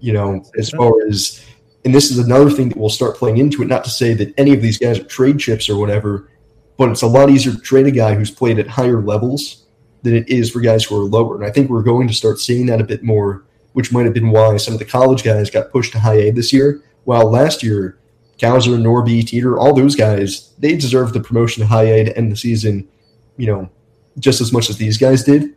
You 0.00 0.12
know, 0.12 0.44
as 0.58 0.70
far 0.70 0.92
as 1.08 1.42
and 1.86 1.94
this 1.94 2.10
is 2.10 2.18
another 2.18 2.50
thing 2.50 2.68
that 2.68 2.78
will 2.78 2.90
start 2.90 3.16
playing 3.16 3.38
into 3.38 3.62
it. 3.62 3.68
Not 3.68 3.84
to 3.84 3.90
say 3.90 4.12
that 4.14 4.34
any 4.36 4.52
of 4.52 4.60
these 4.60 4.76
guys 4.76 4.98
are 4.98 5.04
trade 5.04 5.38
chips 5.38 5.70
or 5.70 5.78
whatever, 5.78 6.28
but 6.76 6.90
it's 6.90 7.02
a 7.02 7.06
lot 7.06 7.30
easier 7.30 7.52
to 7.52 7.60
trade 7.60 7.86
a 7.86 7.92
guy 7.92 8.14
who's 8.14 8.30
played 8.30 8.58
at 8.58 8.66
higher 8.66 9.00
levels 9.00 9.66
than 10.02 10.16
it 10.16 10.28
is 10.28 10.50
for 10.50 10.60
guys 10.60 10.84
who 10.84 11.00
are 11.00 11.04
lower. 11.04 11.36
And 11.36 11.44
I 11.44 11.50
think 11.50 11.70
we're 11.70 11.84
going 11.84 12.08
to 12.08 12.14
start 12.14 12.40
seeing 12.40 12.66
that 12.66 12.80
a 12.80 12.84
bit 12.84 13.04
more, 13.04 13.44
which 13.72 13.92
might 13.92 14.04
have 14.04 14.14
been 14.14 14.30
why 14.30 14.56
some 14.56 14.74
of 14.74 14.80
the 14.80 14.84
college 14.84 15.22
guys 15.22 15.48
got 15.48 15.70
pushed 15.70 15.92
to 15.92 16.00
high 16.00 16.16
A 16.16 16.30
this 16.32 16.52
year. 16.52 16.82
While 17.04 17.30
last 17.30 17.62
year, 17.62 18.00
Cowser, 18.36 18.76
Norby, 18.76 19.24
Teeter, 19.24 19.56
all 19.56 19.72
those 19.72 19.94
guys, 19.94 20.54
they 20.58 20.76
deserved 20.76 21.14
the 21.14 21.20
promotion 21.20 21.60
to 21.60 21.68
high 21.68 21.84
A 21.84 22.04
to 22.04 22.18
end 22.18 22.32
the 22.32 22.36
season, 22.36 22.88
you 23.36 23.46
know, 23.46 23.70
just 24.18 24.40
as 24.40 24.52
much 24.52 24.70
as 24.70 24.78
these 24.78 24.98
guys 24.98 25.24
did. 25.24 25.54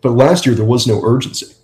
But 0.00 0.12
last 0.12 0.46
year, 0.46 0.54
there 0.54 0.64
was 0.64 0.86
no 0.86 1.00
urgency. 1.04 1.54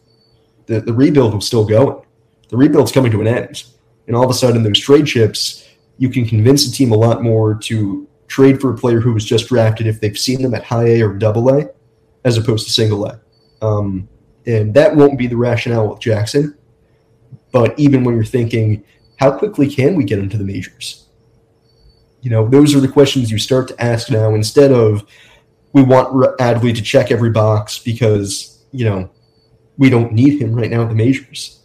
The, 0.66 0.80
the 0.80 0.93
rebuild 0.93 1.34
was 1.34 1.47
still 1.47 1.64
going. 1.64 2.03
The 2.49 2.57
rebuild's 2.57 2.93
coming 2.93 3.11
to 3.12 3.20
an 3.20 3.26
end 3.26 3.64
and 4.09 4.16
all 4.16 4.24
of 4.24 4.30
a 4.30 4.34
sudden 4.34 4.64
those 4.64 4.80
trade 4.80 5.07
chips, 5.07 5.68
you 5.99 6.09
can 6.09 6.26
convince 6.26 6.66
a 6.66 6.72
team 6.72 6.91
a 6.91 6.97
lot 6.97 7.22
more 7.22 7.55
to 7.55 8.09
trade 8.26 8.61
for 8.61 8.72
a 8.72 8.76
player 8.76 9.01
who 9.01 9.12
was 9.12 9.24
just 9.24 9.49
drafted 9.49 9.86
if 9.86 10.01
they've 10.01 10.18
seen 10.18 10.43
them 10.43 10.55
at 10.55 10.64
high 10.64 10.86
A 10.86 11.03
or 11.03 11.12
double 11.12 11.49
A, 11.51 11.68
as 12.24 12.36
opposed 12.36 12.66
to 12.66 12.72
single 12.72 13.07
A. 13.07 13.20
Um, 13.62 14.09
and 14.47 14.72
that 14.74 14.97
won't 14.97 15.18
be 15.18 15.26
the 15.26 15.36
rationale 15.36 15.89
with 15.89 16.01
Jackson. 16.01 16.57
But 17.53 17.78
even 17.78 18.03
when 18.03 18.14
you're 18.14 18.24
thinking, 18.24 18.82
how 19.16 19.30
quickly 19.30 19.68
can 19.68 19.95
we 19.95 20.05
get 20.05 20.18
into 20.18 20.39
the 20.39 20.45
majors? 20.45 21.07
You 22.22 22.30
know, 22.30 22.49
those 22.49 22.74
are 22.74 22.80
the 22.80 22.89
questions 22.89 23.30
you 23.30 23.39
start 23.39 23.68
to 23.68 23.82
ask 23.82 24.11
now 24.11 24.34
instead 24.34 24.72
of 24.72 25.07
we 25.73 25.83
want 25.83 26.12
Adley 26.39 26.75
to 26.75 26.83
check 26.83 27.11
every 27.11 27.31
box 27.31 27.79
because, 27.79 28.64
you 28.73 28.85
know, 28.85 29.11
we 29.77 29.91
don't 29.91 30.12
need 30.12 30.41
him 30.41 30.55
right 30.55 30.71
now 30.71 30.83
at 30.83 30.89
the 30.89 30.95
majors. 30.95 31.61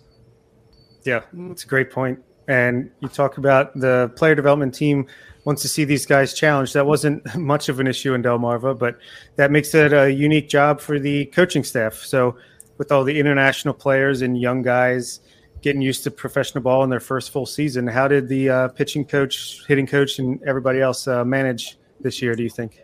Yeah, 1.04 1.22
that's 1.34 1.64
a 1.64 1.68
great 1.68 1.92
point. 1.92 2.20
And 2.48 2.92
you 3.00 3.08
talk 3.08 3.38
about 3.38 3.78
the 3.80 4.12
player 4.16 4.36
development 4.36 4.74
team 4.74 5.08
wants 5.46 5.62
to 5.62 5.68
see 5.68 5.84
these 5.84 6.06
guys 6.06 6.34
challenged. 6.34 6.74
That 6.74 6.86
wasn't 6.86 7.36
much 7.38 7.70
of 7.70 7.80
an 7.80 7.88
issue 7.88 8.14
in 8.14 8.24
Delmarva, 8.24 8.78
but 8.78 8.98
that 9.36 9.52
makes 9.52 9.74
it 9.74 9.94
a 9.94 10.12
unique 10.12 10.50
job 10.50 10.80
for 10.80 11.00
the 11.00 11.26
coaching 11.28 11.64
staff. 11.64 11.96
So, 11.96 12.38
with 12.78 12.92
all 12.92 13.04
the 13.04 13.18
international 13.18 13.74
players 13.74 14.24
and 14.24 14.40
young 14.40 14.62
guys 14.64 15.20
getting 15.62 15.82
used 15.82 16.04
to 16.04 16.12
professional 16.12 16.62
ball 16.62 16.84
in 16.84 16.90
their 16.90 17.00
first 17.00 17.32
full 17.32 17.46
season, 17.46 17.88
how 17.88 18.08
did 18.08 18.28
the 18.28 18.50
uh, 18.50 18.68
pitching 18.70 19.06
coach, 19.06 19.62
hitting 19.68 19.88
coach, 19.88 20.20
and 20.20 20.42
everybody 20.44 20.82
else 20.82 21.08
uh, 21.08 21.24
manage 21.24 21.78
this 22.02 22.22
year? 22.22 22.36
Do 22.36 22.44
you 22.44 22.50
think? 22.50 22.83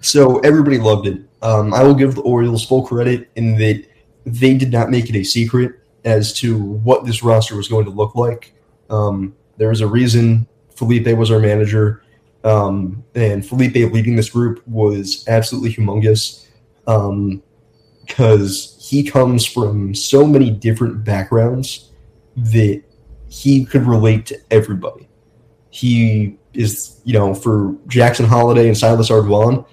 So 0.00 0.38
everybody 0.40 0.78
loved 0.78 1.06
it. 1.06 1.20
Um, 1.42 1.74
I 1.74 1.82
will 1.82 1.94
give 1.94 2.14
the 2.14 2.22
Orioles 2.22 2.64
full 2.64 2.86
credit 2.86 3.30
in 3.36 3.56
that 3.58 3.86
they 4.24 4.54
did 4.54 4.72
not 4.72 4.90
make 4.90 5.08
it 5.08 5.16
a 5.16 5.22
secret 5.22 5.80
as 6.04 6.32
to 6.34 6.58
what 6.58 7.04
this 7.04 7.22
roster 7.22 7.56
was 7.56 7.68
going 7.68 7.84
to 7.84 7.90
look 7.90 8.14
like. 8.14 8.54
Um, 8.90 9.34
there 9.56 9.68
was 9.68 9.80
a 9.80 9.86
reason 9.86 10.46
Felipe 10.74 11.06
was 11.16 11.30
our 11.30 11.38
manager, 11.38 12.02
um, 12.44 13.02
and 13.14 13.46
Felipe 13.46 13.74
leading 13.74 14.14
this 14.14 14.30
group 14.30 14.66
was 14.66 15.26
absolutely 15.26 15.72
humongous 15.72 16.46
because 16.84 18.74
um, 18.74 18.80
he 18.80 19.02
comes 19.02 19.44
from 19.44 19.94
so 19.94 20.26
many 20.26 20.50
different 20.50 21.02
backgrounds 21.02 21.90
that 22.36 22.82
he 23.28 23.64
could 23.64 23.82
relate 23.82 24.26
to 24.26 24.38
everybody. 24.50 25.05
He 25.76 26.38
is, 26.54 27.02
you 27.04 27.12
know, 27.12 27.34
for 27.34 27.76
Jackson 27.86 28.24
Holliday 28.24 28.66
and 28.66 28.78
Silas 28.78 29.10
Ardoin, 29.10 29.66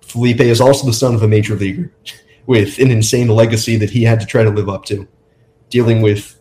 Felipe 0.00 0.40
is 0.40 0.60
also 0.60 0.84
the 0.84 0.92
son 0.92 1.14
of 1.14 1.22
a 1.22 1.28
major 1.28 1.54
leaguer 1.54 1.92
with 2.46 2.80
an 2.80 2.90
insane 2.90 3.28
legacy 3.28 3.76
that 3.76 3.88
he 3.88 4.02
had 4.02 4.18
to 4.18 4.26
try 4.26 4.42
to 4.42 4.50
live 4.50 4.68
up 4.68 4.84
to. 4.86 5.06
Dealing 5.70 6.02
with 6.02 6.36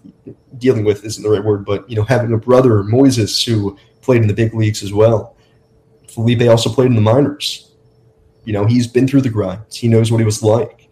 dealing 0.58 0.84
with 0.84 1.06
isn't 1.06 1.22
the 1.22 1.30
right 1.30 1.44
word, 1.44 1.64
but 1.64 1.88
you 1.88 1.96
know, 1.96 2.04
having 2.04 2.34
a 2.34 2.40
brother 2.40 2.82
Moises 2.82 3.46
who 3.46 3.78
played 4.02 4.24
in 4.24 4.28
the 4.28 4.34
big 4.34 4.56
leagues 4.56 4.82
as 4.82 4.92
well. 4.92 5.38
Felipe 6.08 6.42
also 6.50 6.72
played 6.72 6.88
in 6.88 6.96
the 6.96 7.02
minors. 7.02 7.72
You 8.46 8.54
know, 8.54 8.66
he's 8.66 8.88
been 8.88 9.08
through 9.08 9.22
the 9.22 9.30
grind. 9.30 9.62
He 9.72 9.88
knows 9.88 10.12
what 10.12 10.18
he 10.18 10.26
was 10.26 10.42
like. 10.42 10.90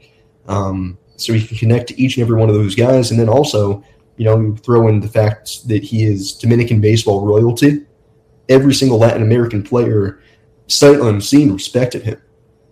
Um, 0.47 0.99
so 1.15 1.33
he 1.33 1.45
can 1.45 1.57
connect 1.57 1.87
to 1.87 1.99
each 1.99 2.17
and 2.17 2.23
every 2.23 2.37
one 2.37 2.49
of 2.49 2.55
those 2.55 2.75
guys. 2.75 3.09
And 3.09 3.19
then 3.19 3.29
also, 3.29 3.83
you 4.19 4.25
know, 4.25 4.37
you 4.37 4.57
throw 4.57 4.89
in 4.89 4.99
the 4.99 5.07
fact 5.07 5.65
that 5.69 5.81
he 5.81 6.03
is 6.03 6.33
Dominican 6.33 6.81
baseball 6.81 7.25
royalty. 7.25 7.85
Every 8.49 8.73
single 8.73 8.99
Latin 8.99 9.21
American 9.21 9.63
player, 9.63 10.21
sight 10.67 10.99
unseen, 10.99 11.53
respected 11.53 12.03
him 12.03 12.21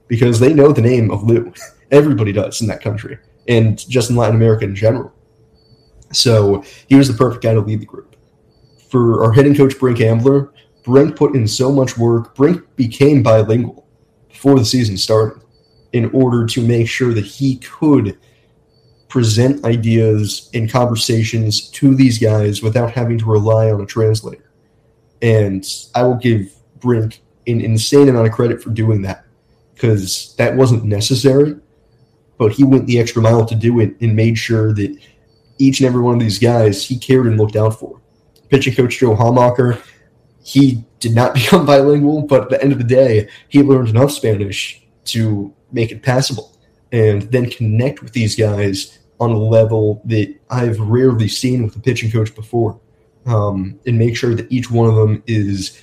because 0.10 0.42
they 0.42 0.54
know 0.54 0.74
the 0.74 0.82
name 0.82 1.10
of 1.10 1.24
Lou. 1.24 1.54
Everybody 1.92 2.34
does 2.34 2.60
in 2.60 2.68
that 2.68 2.82
country 2.82 3.18
and 3.48 3.80
just 3.88 4.10
in 4.10 4.18
Latin 4.18 4.36
America 4.36 4.66
in 4.66 4.76
general. 4.76 5.14
So 6.12 6.66
he 6.90 6.96
was 6.96 7.08
the 7.08 7.14
perfect 7.18 7.44
guy 7.44 7.54
to 7.54 7.62
lead 7.62 7.80
the 7.80 7.86
group. 7.86 8.18
For 8.90 9.24
our 9.24 9.32
hitting 9.32 9.56
coach, 9.56 9.80
Brink 9.80 10.02
Ambler, 10.02 10.52
Brink 10.84 11.16
put 11.16 11.34
in 11.34 11.48
so 11.48 11.72
much 11.72 11.98
work. 11.98 12.36
Brink 12.36 12.62
became 12.76 13.24
bilingual 13.24 13.88
before 14.28 14.60
the 14.60 14.66
season 14.66 14.98
started 14.98 15.42
in 15.94 16.12
order 16.12 16.46
to 16.46 16.62
make 16.62 16.90
sure 16.90 17.14
that 17.14 17.26
he 17.26 17.56
could 17.60 18.18
present 19.08 19.64
ideas 19.66 20.50
and 20.54 20.70
conversations 20.70 21.70
to 21.70 21.96
these 21.96 22.18
guys 22.18 22.62
without 22.62 22.92
having 22.92 23.18
to 23.18 23.26
rely 23.26 23.72
on 23.72 23.82
a 23.82 23.86
translator. 23.86 24.52
And 25.22 25.66
I 25.96 26.04
will 26.04 26.16
give 26.16 26.54
Brink 26.80 27.22
an 27.48 27.62
insane 27.62 28.10
amount 28.10 28.28
of 28.28 28.34
credit 28.34 28.62
for 28.62 28.70
doing 28.70 29.02
that 29.04 29.26
because 29.74 30.36
that 30.38 30.56
wasn't 30.56 30.84
necessary, 30.84 31.56
but 32.38 32.52
he 32.52 32.64
went 32.64 32.88
the 32.88 33.00
extra 33.00 33.22
mile 33.22 33.46
to 33.46 33.56
do 33.56 33.80
it 33.80 33.96
and 34.02 34.16
made 34.16 34.38
sure 34.38 34.74
that 34.74 34.98
each 35.58 35.80
and 35.80 35.88
every 35.88 36.02
one 36.02 36.16
of 36.16 36.20
these 36.20 36.40
guys 36.40 36.86
he 36.86 36.98
cared 36.98 37.28
and 37.28 37.38
looked 37.38 37.56
out 37.56 37.80
for. 37.80 38.02
Pitching 38.50 38.76
coach 38.76 39.00
Joe 39.00 39.16
Haumacher, 39.16 39.82
he 40.44 40.84
did 41.00 41.16
not 41.16 41.34
become 41.36 41.66
bilingual, 41.66 42.24
but 42.24 42.44
at 42.44 42.50
the 42.50 42.62
end 42.62 42.74
of 42.74 42.78
the 42.78 42.84
day, 42.84 43.30
he 43.48 43.64
learned 43.64 43.90
enough 43.90 44.12
Spanish 44.12 44.84
to 45.06 45.54
make 45.72 45.92
it 45.92 46.04
passable 46.04 46.57
and 46.98 47.22
then 47.32 47.48
connect 47.50 48.02
with 48.02 48.14
these 48.14 48.36
guys 48.36 48.98
on 49.20 49.32
a 49.32 49.38
level 49.38 50.02
that 50.06 50.36
I've 50.50 50.80
rarely 50.80 51.28
seen 51.28 51.64
with 51.64 51.76
a 51.76 51.80
pitching 51.80 52.12
coach 52.12 52.34
before. 52.34 52.80
Um, 53.28 53.80
and 53.86 54.00
make 54.00 54.16
sure 54.16 54.34
that 54.36 54.52
each 54.52 54.72
one 54.72 54.90
of 54.90 54.96
them 54.96 55.22
is 55.28 55.80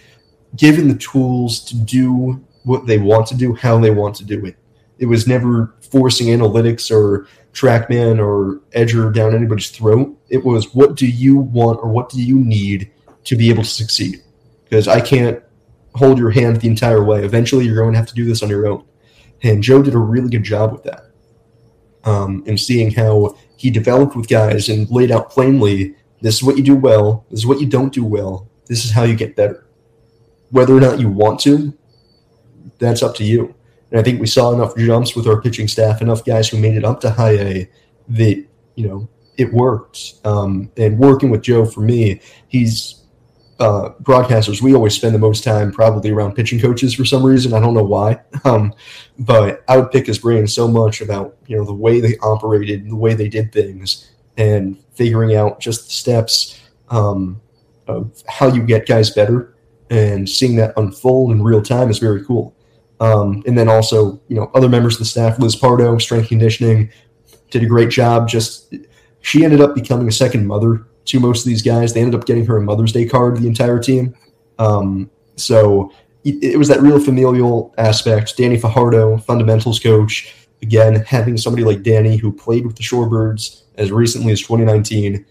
given 0.56 0.88
the 0.88 0.96
tools 0.96 1.60
to 1.66 1.76
do 1.76 2.42
what 2.64 2.86
they 2.86 2.98
want 2.98 3.26
to 3.28 3.36
do, 3.36 3.54
how 3.54 3.78
they 3.78 3.90
want 3.90 4.16
to 4.16 4.24
do 4.24 4.44
it. 4.46 4.56
It 4.98 5.06
was 5.06 5.28
never 5.28 5.74
forcing 5.90 6.28
analytics 6.28 6.90
or 6.90 7.28
TrackMan 7.52 8.18
or 8.18 8.60
Edger 8.70 9.12
down 9.12 9.34
anybody's 9.34 9.70
throat. 9.70 10.16
It 10.30 10.44
was 10.44 10.74
what 10.74 10.94
do 10.94 11.06
you 11.06 11.36
want 11.36 11.80
or 11.82 11.90
what 11.90 12.08
do 12.08 12.22
you 12.22 12.38
need 12.38 12.90
to 13.24 13.36
be 13.36 13.50
able 13.50 13.62
to 13.62 13.68
succeed? 13.68 14.22
Because 14.64 14.88
I 14.88 15.00
can't 15.00 15.42
hold 15.94 16.18
your 16.18 16.30
hand 16.30 16.60
the 16.60 16.68
entire 16.68 17.04
way. 17.04 17.24
Eventually, 17.24 17.66
you're 17.66 17.76
going 17.76 17.92
to 17.92 17.98
have 17.98 18.08
to 18.08 18.14
do 18.14 18.24
this 18.24 18.42
on 18.42 18.48
your 18.48 18.66
own. 18.66 18.84
And 19.45 19.62
Joe 19.62 19.82
did 19.82 19.95
a 19.95 19.99
really 19.99 20.30
good 20.30 20.42
job 20.42 20.72
with 20.72 20.82
that. 20.84 21.11
Um, 22.05 22.42
and 22.47 22.59
seeing 22.59 22.90
how 22.90 23.36
he 23.57 23.70
developed 23.70 24.16
with 24.16 24.28
guys 24.28 24.68
and 24.68 24.90
laid 24.90 25.11
out 25.11 25.30
plainly 25.30 25.95
this 26.20 26.36
is 26.36 26.42
what 26.42 26.57
you 26.57 26.62
do 26.62 26.74
well, 26.74 27.26
this 27.30 27.40
is 27.40 27.47
what 27.47 27.61
you 27.61 27.66
don't 27.66 27.92
do 27.92 28.05
well, 28.05 28.49
this 28.66 28.84
is 28.84 28.90
how 28.90 29.03
you 29.03 29.14
get 29.14 29.36
better. 29.36 29.66
Whether 30.51 30.74
or 30.74 30.80
not 30.80 30.99
you 30.99 31.11
want 31.11 31.38
to, 31.40 31.76
that's 32.78 33.03
up 33.03 33.14
to 33.16 33.24
you. 33.24 33.55
And 33.90 34.01
I 34.01 34.03
think 34.03 34.20
we 34.20 34.26
saw 34.26 34.53
enough 34.53 34.74
jumps 34.76 35.14
with 35.14 35.26
our 35.26 35.40
pitching 35.40 35.68
staff, 35.68 36.01
enough 36.01 36.24
guys 36.24 36.49
who 36.49 36.59
made 36.59 36.76
it 36.76 36.84
up 36.84 37.01
to 37.03 37.11
high 37.11 37.36
A 37.36 37.70
that, 38.09 38.45
you 38.74 38.88
know, 38.88 39.09
it 39.36 39.53
worked. 39.53 40.14
Um, 40.24 40.70
and 40.78 40.99
working 40.99 41.28
with 41.28 41.42
Joe 41.42 41.66
for 41.66 41.80
me, 41.80 42.20
he's 42.49 43.03
uh, 43.61 43.90
broadcasters, 44.02 44.61
we 44.61 44.74
always 44.74 44.94
spend 44.94 45.14
the 45.14 45.18
most 45.18 45.44
time 45.44 45.70
probably 45.70 46.11
around 46.11 46.34
pitching 46.34 46.61
coaches 46.61 46.94
for 46.94 47.05
some 47.05 47.24
reason. 47.24 47.52
I 47.52 47.61
don't 47.61 47.74
know 47.74 47.84
why, 47.84 48.20
um, 48.44 48.74
but 49.18 49.62
I 49.68 49.76
would 49.76 49.90
pick 49.90 50.07
his 50.07 50.18
brain 50.18 50.46
so 50.46 50.66
much 50.66 51.00
about 51.00 51.36
you 51.46 51.57
know 51.57 51.64
the 51.64 51.74
way 51.74 52.00
they 52.00 52.16
operated, 52.18 52.88
the 52.88 52.96
way 52.96 53.14
they 53.14 53.28
did 53.28 53.52
things, 53.52 54.11
and 54.36 54.82
figuring 54.94 55.36
out 55.36 55.61
just 55.61 55.86
the 55.86 55.92
steps 55.92 56.61
um, 56.88 57.40
of 57.86 58.22
how 58.28 58.48
you 58.48 58.62
get 58.62 58.86
guys 58.86 59.11
better, 59.11 59.55
and 59.90 60.28
seeing 60.28 60.57
that 60.57 60.74
unfold 60.76 61.30
in 61.30 61.42
real 61.42 61.62
time 61.62 61.90
is 61.90 61.98
very 61.98 62.24
cool. 62.24 62.57
Um, 63.00 63.42
and 63.46 63.59
then 63.59 63.68
also, 63.68 64.20
you 64.28 64.36
know, 64.36 64.50
other 64.55 64.68
members 64.68 64.94
of 64.94 65.00
the 65.00 65.05
staff, 65.05 65.38
Liz 65.38 65.57
Pardo, 65.57 65.98
strength 65.98 66.28
conditioning, 66.28 66.90
did 67.50 67.62
a 67.62 67.66
great 67.66 67.90
job. 67.90 68.28
Just 68.28 68.74
she 69.20 69.44
ended 69.44 69.61
up 69.61 69.74
becoming 69.74 70.09
a 70.09 70.12
second 70.12 70.46
mother 70.46 70.86
to 71.07 71.20
most 71.20 71.40
of 71.40 71.46
these 71.46 71.62
guys. 71.62 71.92
They 71.92 72.00
ended 72.00 72.18
up 72.18 72.26
getting 72.26 72.46
her 72.46 72.57
a 72.57 72.62
Mother's 72.62 72.92
Day 72.92 73.07
card, 73.07 73.36
the 73.36 73.46
entire 73.46 73.78
team. 73.78 74.14
Um, 74.59 75.11
so 75.36 75.92
it, 76.24 76.42
it, 76.42 76.57
was 76.57 76.68
that 76.68 76.80
real 76.80 77.00
familial 77.00 77.74
aspect. 77.76 78.36
Danny 78.36 78.59
Fajardo, 78.59 79.18
fundamentals 79.18 79.80
coach, 79.80 80.34
again, 80.62 81.05
having 81.07 81.36
somebody 81.36 81.64
like 81.64 81.82
Danny 81.82 82.16
who 82.16 82.32
played 82.32 82.66
with 82.66 82.76
the 82.76 82.82
Shorebirds 82.82 83.62
as 83.76 83.90
recently 83.90 84.32
as 84.32 84.40
2019, 84.40 85.24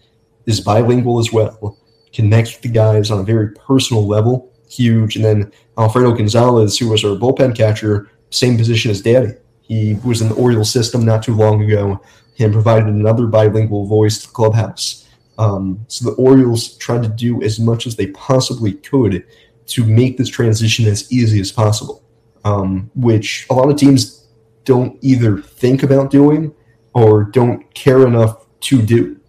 is 0.46 0.60
bilingual 0.60 1.18
as 1.18 1.32
well, 1.32 1.78
connects 2.12 2.52
with 2.52 2.62
the 2.62 2.68
guys 2.68 3.10
on 3.10 3.18
a 3.18 3.24
very 3.24 3.50
personal 3.52 4.06
level, 4.06 4.52
huge. 4.68 5.16
And 5.16 5.24
then 5.24 5.52
Alfredo 5.78 6.12
Gonzalez, 6.12 6.78
who 6.78 6.90
was 6.90 7.04
our 7.04 7.16
bullpen 7.16 7.56
catcher, 7.56 8.10
same 8.30 8.56
position 8.58 8.90
as 8.90 9.00
Danny. 9.00 9.32
He 9.62 9.94
was 10.04 10.20
in 10.20 10.28
the 10.28 10.34
Orioles 10.34 10.70
system 10.70 11.04
not 11.04 11.22
too 11.22 11.34
long 11.34 11.62
ago 11.62 12.00
and 12.38 12.52
provided 12.52 12.88
another 12.88 13.26
bilingual 13.26 13.86
voice 13.86 14.18
to 14.18 14.26
the 14.26 14.32
clubhouse. 14.32 15.03
Um, 15.38 15.84
so 15.88 16.10
the 16.10 16.16
Orioles 16.16 16.76
tried 16.76 17.02
to 17.02 17.08
do 17.08 17.42
as 17.42 17.58
much 17.58 17.86
as 17.86 17.96
they 17.96 18.08
possibly 18.08 18.72
could 18.72 19.26
to 19.66 19.84
make 19.84 20.16
this 20.16 20.28
transition 20.28 20.86
as 20.86 21.10
easy 21.12 21.40
as 21.40 21.50
possible, 21.50 22.04
um, 22.44 22.90
which 22.94 23.46
a 23.50 23.54
lot 23.54 23.70
of 23.70 23.76
teams 23.76 24.26
don't 24.64 24.98
either 25.02 25.38
think 25.38 25.82
about 25.82 26.10
doing 26.10 26.54
or 26.94 27.24
don't 27.24 27.72
care 27.74 28.06
enough 28.06 28.46
to 28.60 28.80
do. 28.80 29.20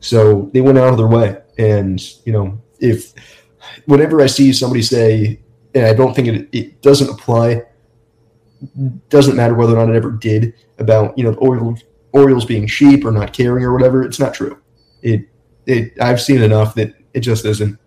So 0.00 0.50
they 0.52 0.60
went 0.60 0.78
out 0.78 0.88
of 0.88 0.98
their 0.98 1.06
way. 1.06 1.38
And, 1.58 2.00
you 2.26 2.32
know, 2.32 2.60
if 2.80 3.14
whenever 3.86 4.20
I 4.20 4.26
see 4.26 4.52
somebody 4.52 4.82
say, 4.82 5.40
and 5.74 5.86
I 5.86 5.94
don't 5.94 6.14
think 6.14 6.28
it, 6.28 6.48
it 6.52 6.82
doesn't 6.82 7.08
apply, 7.08 7.62
doesn't 9.08 9.36
matter 9.36 9.54
whether 9.54 9.76
or 9.76 9.86
not 9.86 9.94
it 9.94 9.96
ever 9.96 10.10
did 10.10 10.54
about, 10.78 11.16
you 11.16 11.24
know, 11.24 11.30
the 11.30 11.38
Orioles, 11.38 11.82
Orioles 12.12 12.44
being 12.44 12.66
cheap 12.66 13.04
or 13.04 13.10
not 13.10 13.32
caring 13.32 13.64
or 13.64 13.72
whatever, 13.72 14.02
it's 14.02 14.18
not 14.18 14.34
true. 14.34 14.58
It 15.02 15.28
it, 15.66 15.92
I've 16.00 16.20
seen 16.20 16.42
enough 16.42 16.74
that 16.74 16.94
it 17.12 17.20
just 17.20 17.44
isn't. 17.44 17.78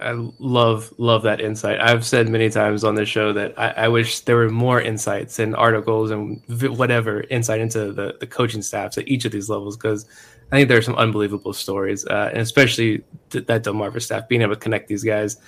I 0.00 0.12
love 0.38 0.92
love 0.98 1.22
that 1.22 1.40
insight. 1.40 1.80
I've 1.80 2.04
said 2.04 2.28
many 2.28 2.50
times 2.50 2.84
on 2.84 2.94
this 2.94 3.08
show 3.08 3.32
that 3.32 3.58
I, 3.58 3.70
I, 3.70 3.88
wish 3.88 4.20
there 4.20 4.36
were 4.36 4.50
more 4.50 4.80
insights 4.80 5.38
and 5.38 5.56
articles 5.56 6.10
and 6.10 6.42
whatever 6.78 7.22
insight 7.30 7.60
into 7.60 7.92
the 7.92 8.16
the 8.20 8.26
coaching 8.26 8.62
staffs 8.62 8.98
at 8.98 9.08
each 9.08 9.24
of 9.24 9.32
these 9.32 9.48
levels 9.48 9.76
because 9.76 10.06
I 10.52 10.56
think 10.56 10.68
there 10.68 10.78
are 10.78 10.82
some 10.82 10.94
unbelievable 10.96 11.52
stories, 11.52 12.06
uh, 12.06 12.30
and 12.32 12.40
especially 12.40 13.02
th- 13.30 13.46
that 13.46 13.64
Delmarva 13.64 14.00
staff 14.00 14.28
being 14.28 14.42
able 14.42 14.54
to 14.54 14.60
connect 14.60 14.88
these 14.88 15.02
guys 15.02 15.38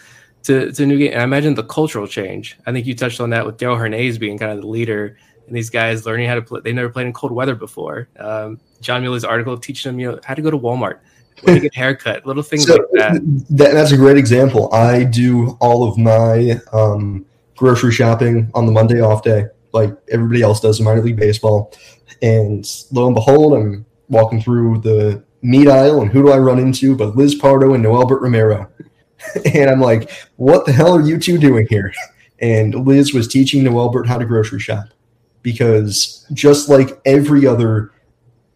to 0.44 0.72
to 0.72 0.86
new 0.86 0.98
game. 0.98 1.12
And 1.12 1.20
I 1.20 1.24
imagine 1.24 1.54
the 1.54 1.64
cultural 1.64 2.06
change. 2.06 2.58
I 2.66 2.72
think 2.72 2.86
you 2.86 2.94
touched 2.94 3.20
on 3.20 3.30
that 3.30 3.46
with 3.46 3.58
Darell 3.58 3.76
Hernaiz 3.76 4.18
being 4.18 4.38
kind 4.38 4.52
of 4.52 4.60
the 4.60 4.66
leader 4.66 5.16
and 5.48 5.56
these 5.56 5.70
guys 5.70 6.06
learning 6.06 6.28
how 6.28 6.34
to 6.34 6.42
play. 6.42 6.60
They 6.62 6.72
never 6.72 6.90
played 6.90 7.06
in 7.06 7.12
cold 7.12 7.32
weather 7.32 7.54
before. 7.54 8.08
Um, 8.18 8.60
Jon 8.80 9.02
Meoli's 9.02 9.24
article 9.24 9.56
teaching 9.58 9.90
them 9.90 9.98
you 9.98 10.12
know 10.12 10.20
how 10.22 10.34
to 10.34 10.42
go 10.42 10.50
to 10.50 10.58
Walmart, 10.58 11.00
where 11.40 11.56
to 11.56 11.60
get 11.60 11.74
a 11.74 11.78
haircut, 11.78 12.26
little 12.26 12.42
things 12.42 12.66
so, 12.66 12.74
like 12.74 12.82
that. 12.92 13.44
that. 13.50 13.72
That's 13.72 13.92
a 13.92 13.96
great 13.96 14.18
example. 14.18 14.72
I 14.72 15.04
do 15.04 15.56
all 15.60 15.88
of 15.88 15.98
my 15.98 16.60
um, 16.72 17.26
grocery 17.56 17.92
shopping 17.92 18.50
on 18.54 18.66
the 18.66 18.72
Monday 18.72 19.00
off 19.00 19.22
day, 19.22 19.46
like 19.72 19.90
everybody 20.10 20.42
else 20.42 20.60
does 20.60 20.78
in 20.78 20.84
minor 20.84 21.02
league 21.02 21.16
baseball. 21.16 21.72
And 22.22 22.68
lo 22.92 23.06
and 23.06 23.14
behold, 23.14 23.54
I'm 23.54 23.86
walking 24.08 24.42
through 24.42 24.80
the 24.80 25.24
meat 25.40 25.68
aisle, 25.68 26.02
and 26.02 26.10
who 26.10 26.22
do 26.22 26.32
I 26.32 26.38
run 26.38 26.58
into 26.58 26.94
but 26.94 27.16
Liz 27.16 27.34
Pardo 27.34 27.74
and 27.74 27.84
Noelberth 27.84 28.20
Romero? 28.20 28.70
and 29.54 29.70
I'm 29.70 29.80
like, 29.80 30.10
what 30.36 30.66
the 30.66 30.72
hell 30.72 30.96
are 30.96 31.02
you 31.02 31.18
two 31.18 31.38
doing 31.38 31.66
here? 31.70 31.92
And 32.40 32.86
Liz 32.86 33.12
was 33.12 33.26
teaching 33.26 33.64
Noelberth 33.64 34.06
how 34.06 34.18
to 34.18 34.24
grocery 34.24 34.60
shop 34.60 34.90
because 35.48 36.26
just 36.34 36.68
like 36.68 37.00
every 37.06 37.46
other 37.46 37.90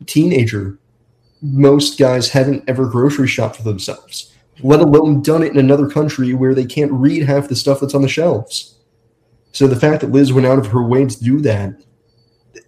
teenager, 0.05 0.78
most 1.40 1.99
guys 1.99 2.28
haven't 2.28 2.68
ever 2.68 2.86
grocery 2.86 3.26
shopped 3.26 3.57
for 3.57 3.62
themselves, 3.62 4.30
let 4.62 4.80
alone 4.80 5.22
done 5.22 5.43
it 5.43 5.53
in 5.53 5.59
another 5.59 5.88
country 5.88 6.34
where 6.34 6.55
they 6.55 6.66
can't 6.66 6.93
read 6.93 7.22
half 7.22 7.49
the 7.49 7.57
stuff 7.57 7.80
that's 7.80 7.95
on 7.95 8.03
the 8.03 8.09
shelves. 8.09 8.74
So 9.53 9.66
the 9.66 9.80
fact 9.80 10.03
that 10.03 10.11
Liz 10.11 10.34
went 10.34 10.47
out 10.47 10.59
of 10.59 10.66
her 10.66 10.86
way 10.86 11.07
to 11.07 11.24
do 11.24 11.40
that, 11.40 11.82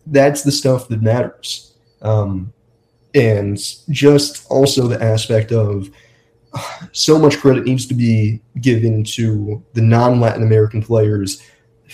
that's 0.07 0.43
the 0.43 0.53
stuff 0.53 0.89
that 0.89 1.03
matters. 1.03 1.75
Um, 2.01 2.51
and 3.15 3.59
just 3.91 4.47
also 4.51 4.89
the 4.89 5.03
aspect 5.03 5.53
of 5.53 5.91
so 6.93 7.19
much 7.19 7.37
credit 7.41 7.67
needs 7.67 7.85
to 7.89 7.95
be 7.95 8.41
given 8.63 9.05
to 9.05 9.63
the 9.75 9.83
non 9.83 10.19
Latin 10.19 10.45
American 10.45 10.81
players 10.81 11.43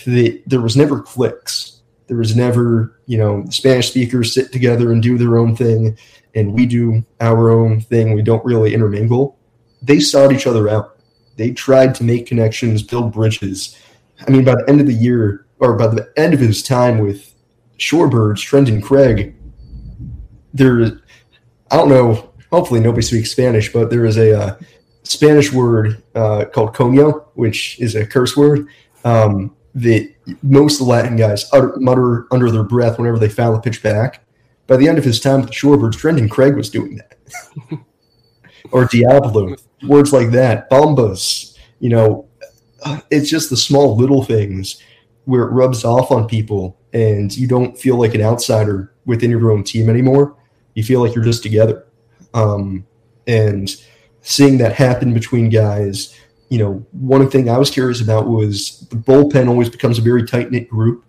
that 0.05 0.41
there 0.47 0.61
was 0.61 0.77
never 0.77 1.01
clicks 1.01 1.80
there 2.11 2.17
was 2.17 2.35
never, 2.35 2.99
you 3.05 3.17
know, 3.17 3.45
Spanish 3.49 3.87
speakers 3.87 4.33
sit 4.33 4.51
together 4.51 4.91
and 4.91 5.01
do 5.01 5.17
their 5.17 5.37
own 5.37 5.55
thing, 5.55 5.97
and 6.35 6.53
we 6.53 6.65
do 6.65 7.05
our 7.21 7.51
own 7.51 7.79
thing. 7.79 8.13
We 8.13 8.21
don't 8.21 8.43
really 8.43 8.73
intermingle. 8.73 9.39
They 9.81 10.01
sought 10.01 10.33
each 10.33 10.45
other 10.45 10.67
out. 10.67 10.97
They 11.37 11.51
tried 11.51 11.95
to 11.95 12.03
make 12.03 12.25
connections, 12.25 12.83
build 12.83 13.13
bridges. 13.13 13.77
I 14.27 14.29
mean, 14.29 14.43
by 14.43 14.55
the 14.55 14.65
end 14.67 14.81
of 14.81 14.87
the 14.87 14.93
year, 14.93 15.45
or 15.59 15.77
by 15.77 15.87
the 15.87 16.11
end 16.17 16.33
of 16.33 16.41
his 16.41 16.61
time 16.61 16.97
with 16.97 17.33
Shorebirds, 17.79 18.41
Trenton 18.41 18.81
Craig, 18.81 19.33
there, 20.53 20.99
I 21.71 21.77
don't 21.77 21.87
know, 21.87 22.33
hopefully 22.51 22.81
nobody 22.81 23.03
speaks 23.03 23.31
Spanish, 23.31 23.71
but 23.71 23.89
there 23.89 24.03
is 24.03 24.17
a 24.17 24.37
uh, 24.37 24.55
Spanish 25.03 25.53
word 25.53 26.03
uh, 26.13 26.43
called 26.43 26.73
coño, 26.73 27.27
which 27.35 27.79
is 27.79 27.95
a 27.95 28.05
curse 28.05 28.35
word 28.35 28.67
um, 29.05 29.55
that 29.75 30.13
most 30.43 30.81
Latin 30.81 31.15
guys 31.15 31.49
utter, 31.53 31.73
mutter 31.77 32.27
under 32.31 32.51
their 32.51 32.63
breath 32.63 32.97
whenever 32.97 33.19
they 33.19 33.29
foul 33.29 33.55
a 33.55 33.61
pitch 33.61 33.81
back. 33.81 34.23
By 34.67 34.77
the 34.77 34.87
end 34.87 34.97
of 34.97 35.03
his 35.03 35.19
time 35.19 35.41
with 35.41 35.49
the 35.49 35.55
Shorebirds, 35.55 35.97
Trenton 35.97 36.29
Craig 36.29 36.55
was 36.55 36.69
doing 36.69 36.97
that. 36.97 37.17
or 38.71 38.85
Diablo, 38.85 39.55
words 39.87 40.13
like 40.13 40.31
that, 40.31 40.69
bombas, 40.69 41.57
you 41.79 41.89
know, 41.89 42.27
it's 43.09 43.29
just 43.29 43.49
the 43.49 43.57
small 43.57 43.95
little 43.95 44.23
things 44.23 44.81
where 45.25 45.43
it 45.43 45.51
rubs 45.51 45.85
off 45.85 46.11
on 46.11 46.27
people 46.27 46.77
and 46.93 47.35
you 47.35 47.47
don't 47.47 47.77
feel 47.77 47.95
like 47.95 48.15
an 48.15 48.21
outsider 48.21 48.93
within 49.05 49.31
your 49.31 49.51
own 49.51 49.63
team 49.63 49.89
anymore. 49.89 50.35
You 50.73 50.83
feel 50.83 51.01
like 51.01 51.15
you're 51.15 51.23
just 51.23 51.43
together. 51.43 51.85
Um, 52.33 52.85
and 53.27 53.69
seeing 54.21 54.57
that 54.59 54.73
happen 54.73 55.13
between 55.13 55.49
guys, 55.49 56.17
you 56.51 56.59
know, 56.59 56.85
one 56.91 57.27
thing 57.29 57.49
I 57.49 57.57
was 57.57 57.71
curious 57.71 58.01
about 58.01 58.27
was 58.27 58.81
the 58.89 58.97
bullpen 58.97 59.47
always 59.47 59.69
becomes 59.69 59.97
a 59.97 60.01
very 60.01 60.23
tight 60.23 60.51
knit 60.51 60.69
group. 60.69 61.03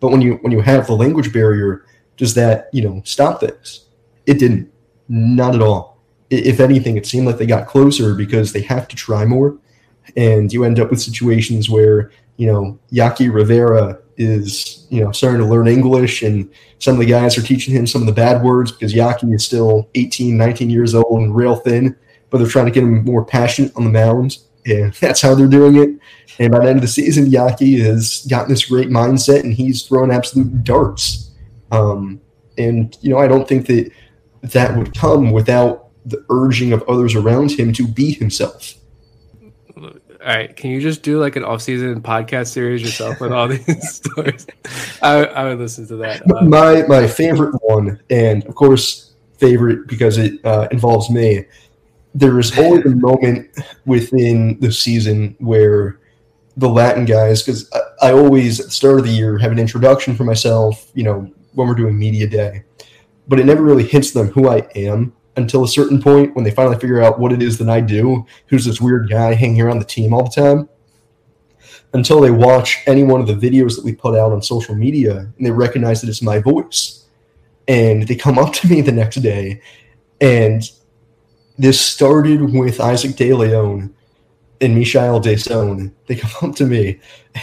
But 0.00 0.10
when 0.10 0.20
you 0.20 0.34
when 0.42 0.52
you 0.52 0.60
have 0.60 0.86
the 0.86 0.94
language 0.94 1.32
barrier, 1.32 1.86
does 2.18 2.34
that 2.34 2.68
you 2.72 2.82
know 2.82 3.00
stop 3.04 3.40
things? 3.40 3.86
It 4.26 4.38
didn't, 4.38 4.70
not 5.08 5.54
at 5.54 5.62
all. 5.62 5.98
If 6.28 6.60
anything, 6.60 6.98
it 6.98 7.06
seemed 7.06 7.26
like 7.26 7.38
they 7.38 7.46
got 7.46 7.66
closer 7.66 8.14
because 8.14 8.52
they 8.52 8.60
have 8.62 8.86
to 8.88 8.96
try 8.96 9.24
more 9.24 9.58
and 10.16 10.52
you 10.52 10.64
end 10.64 10.80
up 10.80 10.90
with 10.90 11.00
situations 11.00 11.68
where 11.68 12.10
you 12.36 12.46
know 12.46 12.78
Yaqui 12.90 13.28
Rivera 13.28 13.98
is 14.16 14.86
you 14.90 15.02
know 15.02 15.12
starting 15.12 15.40
to 15.40 15.46
learn 15.46 15.68
English, 15.68 16.22
and 16.22 16.50
some 16.78 16.94
of 16.94 17.00
the 17.00 17.06
guys 17.06 17.36
are 17.36 17.42
teaching 17.42 17.74
him 17.74 17.86
some 17.86 18.02
of 18.02 18.06
the 18.06 18.12
bad 18.12 18.42
words 18.42 18.72
because 18.72 18.94
Yaqui 18.94 19.32
is 19.32 19.44
still 19.44 19.88
18, 19.94 20.36
19 20.36 20.70
years 20.70 20.94
old 20.94 21.20
and 21.20 21.34
real 21.34 21.56
thin, 21.56 21.96
but 22.30 22.38
they're 22.38 22.48
trying 22.48 22.66
to 22.66 22.72
get 22.72 22.82
him 22.82 23.04
more 23.04 23.24
passionate 23.24 23.74
on 23.76 23.84
the 23.84 23.90
mound, 23.90 24.38
and 24.66 24.92
that's 24.94 25.20
how 25.20 25.34
they're 25.34 25.46
doing 25.46 25.76
it. 25.76 25.90
And 26.38 26.52
by 26.52 26.60
the 26.60 26.68
end 26.68 26.78
of 26.78 26.82
the 26.82 26.88
season, 26.88 27.26
Yaqui 27.26 27.80
has 27.80 28.26
gotten 28.30 28.50
this 28.50 28.66
great 28.66 28.88
mindset, 28.88 29.40
and 29.40 29.52
he's 29.52 29.82
throwing 29.82 30.10
absolute 30.10 30.64
darts. 30.64 31.30
Um, 31.72 32.20
and 32.56 32.96
you 33.00 33.10
know, 33.10 33.18
I 33.18 33.28
don't 33.28 33.48
think 33.48 33.66
that 33.66 33.90
that 34.42 34.76
would 34.76 34.96
come 34.96 35.32
without 35.32 35.88
the 36.06 36.24
urging 36.30 36.72
of 36.72 36.82
others 36.88 37.14
around 37.14 37.50
him 37.50 37.72
to 37.74 37.86
be 37.86 38.12
himself 38.12 38.74
all 40.20 40.26
right, 40.34 40.54
can 40.56 40.70
you 40.70 40.80
just 40.80 41.02
do 41.02 41.20
like 41.20 41.36
an 41.36 41.44
off-season 41.44 42.02
podcast 42.02 42.48
series 42.48 42.82
yourself 42.82 43.20
with 43.20 43.32
all 43.32 43.46
these 43.48 43.94
stories? 43.94 44.46
I, 45.00 45.24
I, 45.24 45.44
would 45.44 45.58
listen 45.58 45.86
to 45.88 45.96
that. 45.96 46.28
Um, 46.30 46.50
my 46.50 46.82
my 46.88 47.06
favorite 47.06 47.54
one, 47.62 48.00
and 48.10 48.44
of 48.46 48.54
course 48.54 49.14
favorite 49.38 49.86
because 49.86 50.18
it 50.18 50.44
uh, 50.44 50.68
involves 50.72 51.08
me. 51.08 51.44
There 52.18 52.38
is 52.38 52.58
always 52.58 52.84
a 52.84 52.96
moment 52.96 53.50
within 53.86 54.58
the 54.60 54.72
season 54.72 55.36
where 55.38 56.00
the 56.56 56.68
Latin 56.68 57.04
guys, 57.04 57.42
because 57.42 57.70
I, 57.72 58.08
I 58.08 58.12
always 58.12 58.58
at 58.58 58.66
the 58.66 58.72
start 58.72 58.98
of 58.98 59.04
the 59.04 59.12
year 59.12 59.38
have 59.38 59.52
an 59.52 59.58
introduction 59.58 60.16
for 60.16 60.24
myself. 60.24 60.90
You 60.94 61.04
know, 61.04 61.32
when 61.54 61.68
we're 61.68 61.74
doing 61.74 61.98
media 61.98 62.26
day, 62.26 62.64
but 63.28 63.38
it 63.38 63.46
never 63.46 63.62
really 63.62 63.86
hits 63.86 64.10
them 64.10 64.28
who 64.28 64.48
I 64.48 64.68
am 64.74 65.12
until 65.36 65.62
a 65.62 65.68
certain 65.68 66.02
point 66.02 66.34
when 66.34 66.44
they 66.44 66.50
finally 66.50 66.78
figure 66.78 67.00
out 67.00 67.20
what 67.20 67.32
it 67.32 67.42
is 67.42 67.56
that 67.58 67.68
I 67.68 67.80
do, 67.80 68.26
who's 68.48 68.64
this 68.64 68.80
weird 68.80 69.08
guy 69.08 69.34
hanging 69.34 69.60
around 69.60 69.78
the 69.78 69.84
team 69.84 70.12
all 70.12 70.24
the 70.24 70.40
time, 70.42 70.68
until 71.92 72.20
they 72.20 72.32
watch 72.32 72.82
any 72.86 73.04
one 73.04 73.20
of 73.20 73.28
the 73.28 73.34
videos 73.34 73.76
that 73.76 73.84
we 73.84 73.94
put 73.94 74.18
out 74.18 74.32
on 74.32 74.42
social 74.42 74.74
media 74.74 75.32
and 75.36 75.46
they 75.46 75.52
recognize 75.52 76.00
that 76.00 76.10
it's 76.10 76.22
my 76.22 76.40
voice. 76.40 77.06
And 77.68 78.08
they 78.08 78.16
come 78.16 78.38
up 78.38 78.52
to 78.54 78.66
me 78.66 78.80
the 78.80 78.92
next 78.92 79.16
day. 79.16 79.60
And 80.20 80.62
this 81.58 81.80
started 81.80 82.52
with 82.52 82.80
Isaac 82.80 83.16
De 83.16 83.32
Leon 83.32 83.94
and 84.60 84.74
Mishael 84.74 85.20
Deson. 85.20 85.92
They 86.06 86.16
come 86.16 86.50
up 86.50 86.56
to 86.56 86.66
me 86.66 87.00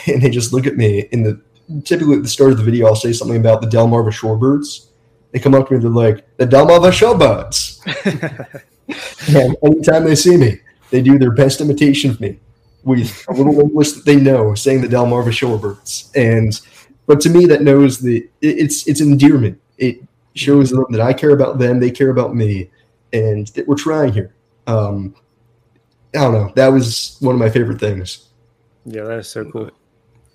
and 0.07 0.21
they 0.21 0.29
just 0.29 0.53
look 0.53 0.65
at 0.65 0.77
me. 0.77 1.07
In 1.11 1.23
the 1.23 1.41
typically 1.83 2.17
at 2.17 2.23
the 2.23 2.29
start 2.29 2.51
of 2.51 2.57
the 2.57 2.63
video, 2.63 2.87
I'll 2.87 2.95
say 2.95 3.13
something 3.13 3.37
about 3.37 3.61
the 3.61 3.67
Delmarva 3.67 4.11
Shorebirds 4.11 4.87
they 5.35 5.41
come 5.41 5.53
up 5.53 5.67
to 5.67 5.73
me, 5.73 5.79
they're 5.81 5.89
like, 5.89 6.25
the 6.37 6.47
Delmarva 6.47 6.93
Showbirds. 6.93 7.83
and 9.35 9.57
anytime 9.61 10.05
they 10.05 10.15
see 10.15 10.37
me, 10.37 10.61
they 10.91 11.01
do 11.01 11.19
their 11.19 11.33
best 11.33 11.59
imitation 11.59 12.09
of 12.09 12.21
me 12.21 12.39
with 12.85 13.25
a 13.27 13.33
little 13.33 13.59
English 13.59 13.91
that 13.91 14.05
they 14.05 14.15
know, 14.15 14.55
saying 14.55 14.79
the 14.79 14.87
Delmarva 14.87 15.31
Shorebirds. 15.31 16.09
And 16.15 16.57
but 17.05 17.19
to 17.19 17.29
me, 17.29 17.47
that 17.47 17.63
knows 17.63 17.99
the 17.99 18.19
it, 18.39 18.59
it's 18.59 18.87
it's 18.87 19.01
endearment. 19.01 19.59
It 19.77 19.97
shows 20.35 20.69
them 20.69 20.85
that 20.91 21.01
I 21.01 21.11
care 21.11 21.31
about 21.31 21.59
them, 21.59 21.81
they 21.81 21.91
care 21.91 22.11
about 22.11 22.33
me, 22.33 22.69
and 23.15 23.47
that 23.47 23.67
we're 23.67 23.75
trying 23.75 24.13
here. 24.13 24.35
Um, 24.67 25.15
I 26.13 26.19
don't 26.19 26.33
know. 26.33 26.51
That 26.55 26.67
was 26.67 27.17
one 27.19 27.35
of 27.35 27.39
my 27.39 27.49
favorite 27.49 27.79
things. 27.79 28.29
Yeah, 28.85 29.03
that 29.03 29.19
is 29.19 29.29
so 29.29 29.49
cool. 29.49 29.71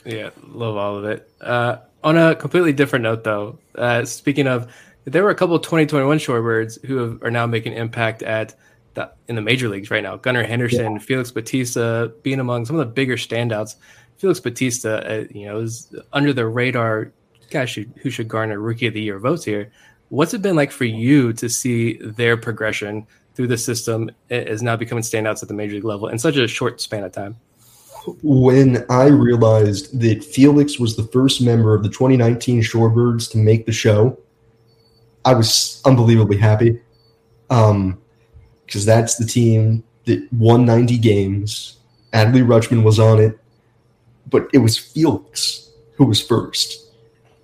Yeah, 0.05 0.31
love 0.49 0.77
all 0.77 0.97
of 0.97 1.05
it. 1.05 1.31
Uh, 1.41 1.79
on 2.03 2.17
a 2.17 2.35
completely 2.35 2.73
different 2.73 3.03
note, 3.03 3.25
though, 3.25 3.59
uh, 3.77 4.05
speaking 4.05 4.47
of 4.47 4.73
there 5.05 5.23
were 5.23 5.31
a 5.31 5.35
couple 5.35 5.55
of 5.55 5.63
2021 5.63 6.19
shorebirds 6.19 6.85
who 6.85 6.97
have, 6.97 7.23
are 7.23 7.31
now 7.31 7.47
making 7.47 7.75
impact 7.75 8.23
at 8.23 8.55
the, 8.95 9.11
in 9.29 9.37
the 9.37 9.43
major 9.43 9.69
leagues 9.69 9.91
right 9.91 10.03
now. 10.03 10.17
Gunnar 10.17 10.43
Henderson, 10.43 10.95
yeah. 10.95 10.99
Felix 10.99 11.31
Bautista 11.31 12.13
being 12.23 12.41
among 12.41 12.67
some 12.67 12.77
of 12.77 12.87
the 12.87 12.93
bigger 12.93 13.17
standouts. 13.17 13.77
Felix 14.19 14.41
Bautista, 14.41 15.07
uh, 15.11 15.25
you 15.31 15.47
know, 15.47 15.59
is 15.59 15.95
under 16.13 16.33
the 16.33 16.47
radar 16.47 17.13
guy 17.51 17.65
should, 17.65 17.93
who 18.03 18.11
should 18.11 18.29
garner 18.29 18.61
Rookie 18.61 18.87
of 18.87 18.95
the 18.95 19.01
Year 19.01 19.19
votes 19.19 19.45
here. 19.45 19.71
What's 20.11 20.35
it 20.35 20.43
been 20.43 20.57
like 20.57 20.73
for 20.73 20.85
you 20.85 21.33
to 21.35 21.49
see 21.49 21.97
their 21.99 22.37
progression 22.37 23.07
through 23.35 23.47
the 23.47 23.57
system 23.57 24.11
as 24.29 24.61
now 24.61 24.75
becoming 24.75 25.05
standouts 25.05 25.41
at 25.41 25.49
the 25.49 25.55
major 25.55 25.77
league 25.77 25.85
level 25.85 26.09
in 26.09 26.19
such 26.19 26.37
a 26.37 26.49
short 26.49 26.81
span 26.81 27.05
of 27.05 27.13
time? 27.13 27.37
When 28.23 28.85
I 28.91 29.07
realized 29.07 30.01
that 30.01 30.25
Felix 30.25 30.81
was 30.81 30.97
the 30.97 31.05
first 31.05 31.41
member 31.41 31.77
of 31.77 31.85
the 31.85 31.89
2019 31.91 32.61
Shorebirds 32.61 33.31
to 33.31 33.39
make 33.39 33.67
the 33.67 33.73
show, 33.73 34.19
I 35.25 35.35
was 35.35 35.81
unbelievably 35.85 36.39
happy 36.39 36.81
because 37.47 37.71
um, 37.71 38.03
that's 38.67 39.15
the 39.15 39.27
team 39.27 39.85
that 40.07 40.27
won 40.33 40.65
90 40.65 40.99
games. 40.99 41.79
Adley 42.13 42.45
Rutschman 42.45 42.83
was 42.83 42.99
on 42.99 43.21
it, 43.21 43.39
but 44.29 44.49
it 44.53 44.59
was 44.59 44.77
Felix 44.77 45.71
who 45.95 46.05
was 46.05 46.21
first. 46.21 46.89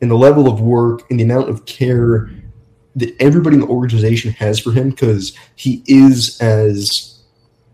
And 0.00 0.10
the 0.10 0.16
level 0.16 0.48
of 0.48 0.60
work 0.60 1.08
and 1.10 1.20
the 1.20 1.24
amount 1.24 1.48
of 1.48 1.64
care 1.64 2.28
that 2.96 3.14
everybody 3.20 3.54
in 3.54 3.60
the 3.60 3.68
organization 3.68 4.32
has 4.32 4.58
for 4.58 4.72
him 4.72 4.90
because 4.90 5.36
he 5.54 5.82
is 5.86 6.40
as 6.40 7.22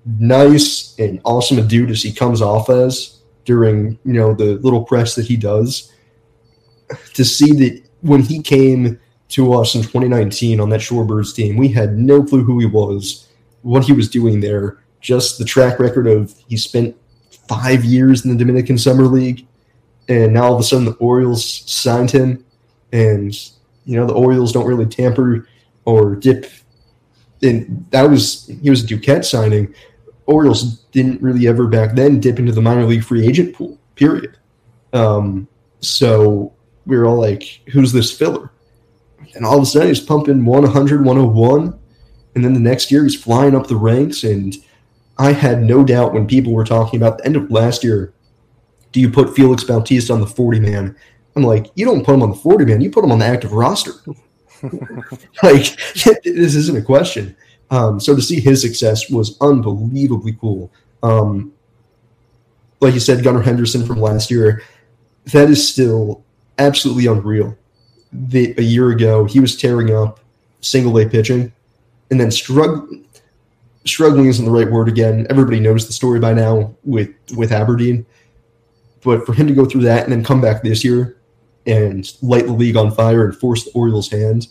nice 0.04 0.94
and 0.98 1.20
awesome 1.24 1.58
a 1.58 1.62
dude 1.62 1.90
as 1.90 2.02
he 2.02 2.12
comes 2.12 2.42
off 2.42 2.68
as 2.68 3.20
during 3.44 3.98
you 4.04 4.12
know 4.12 4.34
the 4.34 4.56
little 4.56 4.84
press 4.84 5.14
that 5.14 5.26
he 5.26 5.36
does 5.36 5.92
to 7.14 7.24
see 7.24 7.52
that 7.52 7.82
when 8.00 8.20
he 8.20 8.42
came 8.42 8.98
to 9.32 9.54
us 9.54 9.74
in 9.74 9.80
2019 9.80 10.60
on 10.60 10.68
that 10.68 10.80
Shorebirds 10.80 11.34
team. 11.34 11.56
We 11.56 11.68
had 11.68 11.96
no 11.96 12.22
clue 12.22 12.44
who 12.44 12.58
he 12.58 12.66
was, 12.66 13.28
what 13.62 13.84
he 13.84 13.92
was 13.92 14.10
doing 14.10 14.40
there, 14.40 14.78
just 15.00 15.38
the 15.38 15.44
track 15.44 15.78
record 15.78 16.06
of 16.06 16.34
he 16.48 16.56
spent 16.58 16.94
five 17.48 17.82
years 17.82 18.24
in 18.24 18.30
the 18.30 18.36
Dominican 18.36 18.76
Summer 18.76 19.04
League, 19.04 19.46
and 20.08 20.34
now 20.34 20.44
all 20.44 20.54
of 20.54 20.60
a 20.60 20.62
sudden 20.62 20.84
the 20.84 20.92
Orioles 20.92 21.70
signed 21.70 22.10
him, 22.10 22.44
and 22.92 23.34
you 23.84 23.96
know 23.96 24.06
the 24.06 24.14
Orioles 24.14 24.52
don't 24.52 24.66
really 24.66 24.86
tamper 24.86 25.48
or 25.84 26.16
dip. 26.16 26.50
And 27.42 27.86
that 27.90 28.08
was 28.08 28.46
he 28.62 28.70
was 28.70 28.84
a 28.84 28.86
Duquette 28.86 29.24
signing. 29.24 29.74
Orioles 30.26 30.84
didn't 30.92 31.20
really 31.20 31.48
ever 31.48 31.66
back 31.66 31.94
then 31.94 32.20
dip 32.20 32.38
into 32.38 32.52
the 32.52 32.62
minor 32.62 32.84
league 32.84 33.04
free 33.04 33.26
agent 33.26 33.54
pool. 33.54 33.78
Period. 33.96 34.38
Um, 34.92 35.48
so 35.80 36.52
we 36.86 36.96
were 36.96 37.06
all 37.06 37.18
like, 37.18 37.60
"Who's 37.72 37.92
this 37.92 38.12
filler?" 38.16 38.52
and 39.34 39.44
all 39.44 39.56
of 39.56 39.62
a 39.62 39.66
sudden 39.66 39.88
he's 39.88 40.00
pumping 40.00 40.44
100, 40.44 41.04
101. 41.04 41.78
And 42.34 42.44
then 42.44 42.54
the 42.54 42.60
next 42.60 42.90
year 42.90 43.02
he's 43.04 43.20
flying 43.20 43.54
up 43.54 43.66
the 43.66 43.76
ranks. 43.76 44.24
And 44.24 44.54
I 45.18 45.32
had 45.32 45.62
no 45.62 45.84
doubt 45.84 46.12
when 46.12 46.26
people 46.26 46.52
were 46.52 46.64
talking 46.64 47.00
about 47.00 47.18
the 47.18 47.26
end 47.26 47.36
of 47.36 47.50
last 47.50 47.84
year, 47.84 48.12
do 48.90 49.00
you 49.00 49.10
put 49.10 49.34
Felix 49.34 49.64
Bautista 49.64 50.12
on 50.12 50.20
the 50.20 50.26
40 50.26 50.60
man? 50.60 50.96
I'm 51.34 51.42
like, 51.42 51.70
you 51.74 51.84
don't 51.84 52.04
put 52.04 52.14
him 52.14 52.22
on 52.22 52.30
the 52.30 52.36
40 52.36 52.64
man, 52.64 52.80
you 52.80 52.90
put 52.90 53.04
him 53.04 53.12
on 53.12 53.18
the 53.18 53.26
active 53.26 53.52
roster. 53.52 53.92
like, 55.42 55.76
this 56.24 56.54
isn't 56.54 56.76
a 56.76 56.82
question. 56.82 57.36
Um, 57.70 57.98
so 57.98 58.14
to 58.14 58.20
see 58.20 58.38
his 58.38 58.60
success 58.60 59.08
was 59.10 59.38
unbelievably 59.40 60.36
cool. 60.40 60.70
Um, 61.02 61.52
like 62.80 62.94
you 62.94 63.00
said, 63.00 63.24
Gunnar 63.24 63.42
Henderson 63.42 63.86
from 63.86 64.00
last 64.00 64.30
year, 64.30 64.62
that 65.26 65.48
is 65.48 65.66
still 65.66 66.24
absolutely 66.58 67.06
unreal 67.06 67.56
the, 68.12 68.54
a 68.58 68.62
year 68.62 68.90
ago, 68.90 69.24
he 69.24 69.40
was 69.40 69.56
tearing 69.56 69.94
up 69.94 70.20
single 70.60 70.98
A 70.98 71.08
pitching 71.08 71.52
and 72.10 72.20
then 72.20 72.30
struggling. 72.30 73.06
Struggling 73.84 74.26
isn't 74.26 74.44
the 74.44 74.50
right 74.50 74.70
word 74.70 74.88
again. 74.88 75.26
Everybody 75.28 75.58
knows 75.58 75.86
the 75.86 75.92
story 75.92 76.20
by 76.20 76.32
now 76.32 76.74
with 76.84 77.10
with 77.36 77.50
Aberdeen, 77.50 78.06
but 79.02 79.26
for 79.26 79.32
him 79.32 79.48
to 79.48 79.54
go 79.54 79.64
through 79.64 79.82
that 79.82 80.04
and 80.04 80.12
then 80.12 80.22
come 80.22 80.40
back 80.40 80.62
this 80.62 80.84
year 80.84 81.16
and 81.66 82.12
light 82.22 82.46
the 82.46 82.52
league 82.52 82.76
on 82.76 82.90
fire 82.90 83.24
and 83.24 83.36
force 83.36 83.64
the 83.64 83.70
Orioles' 83.72 84.10
hand 84.10 84.48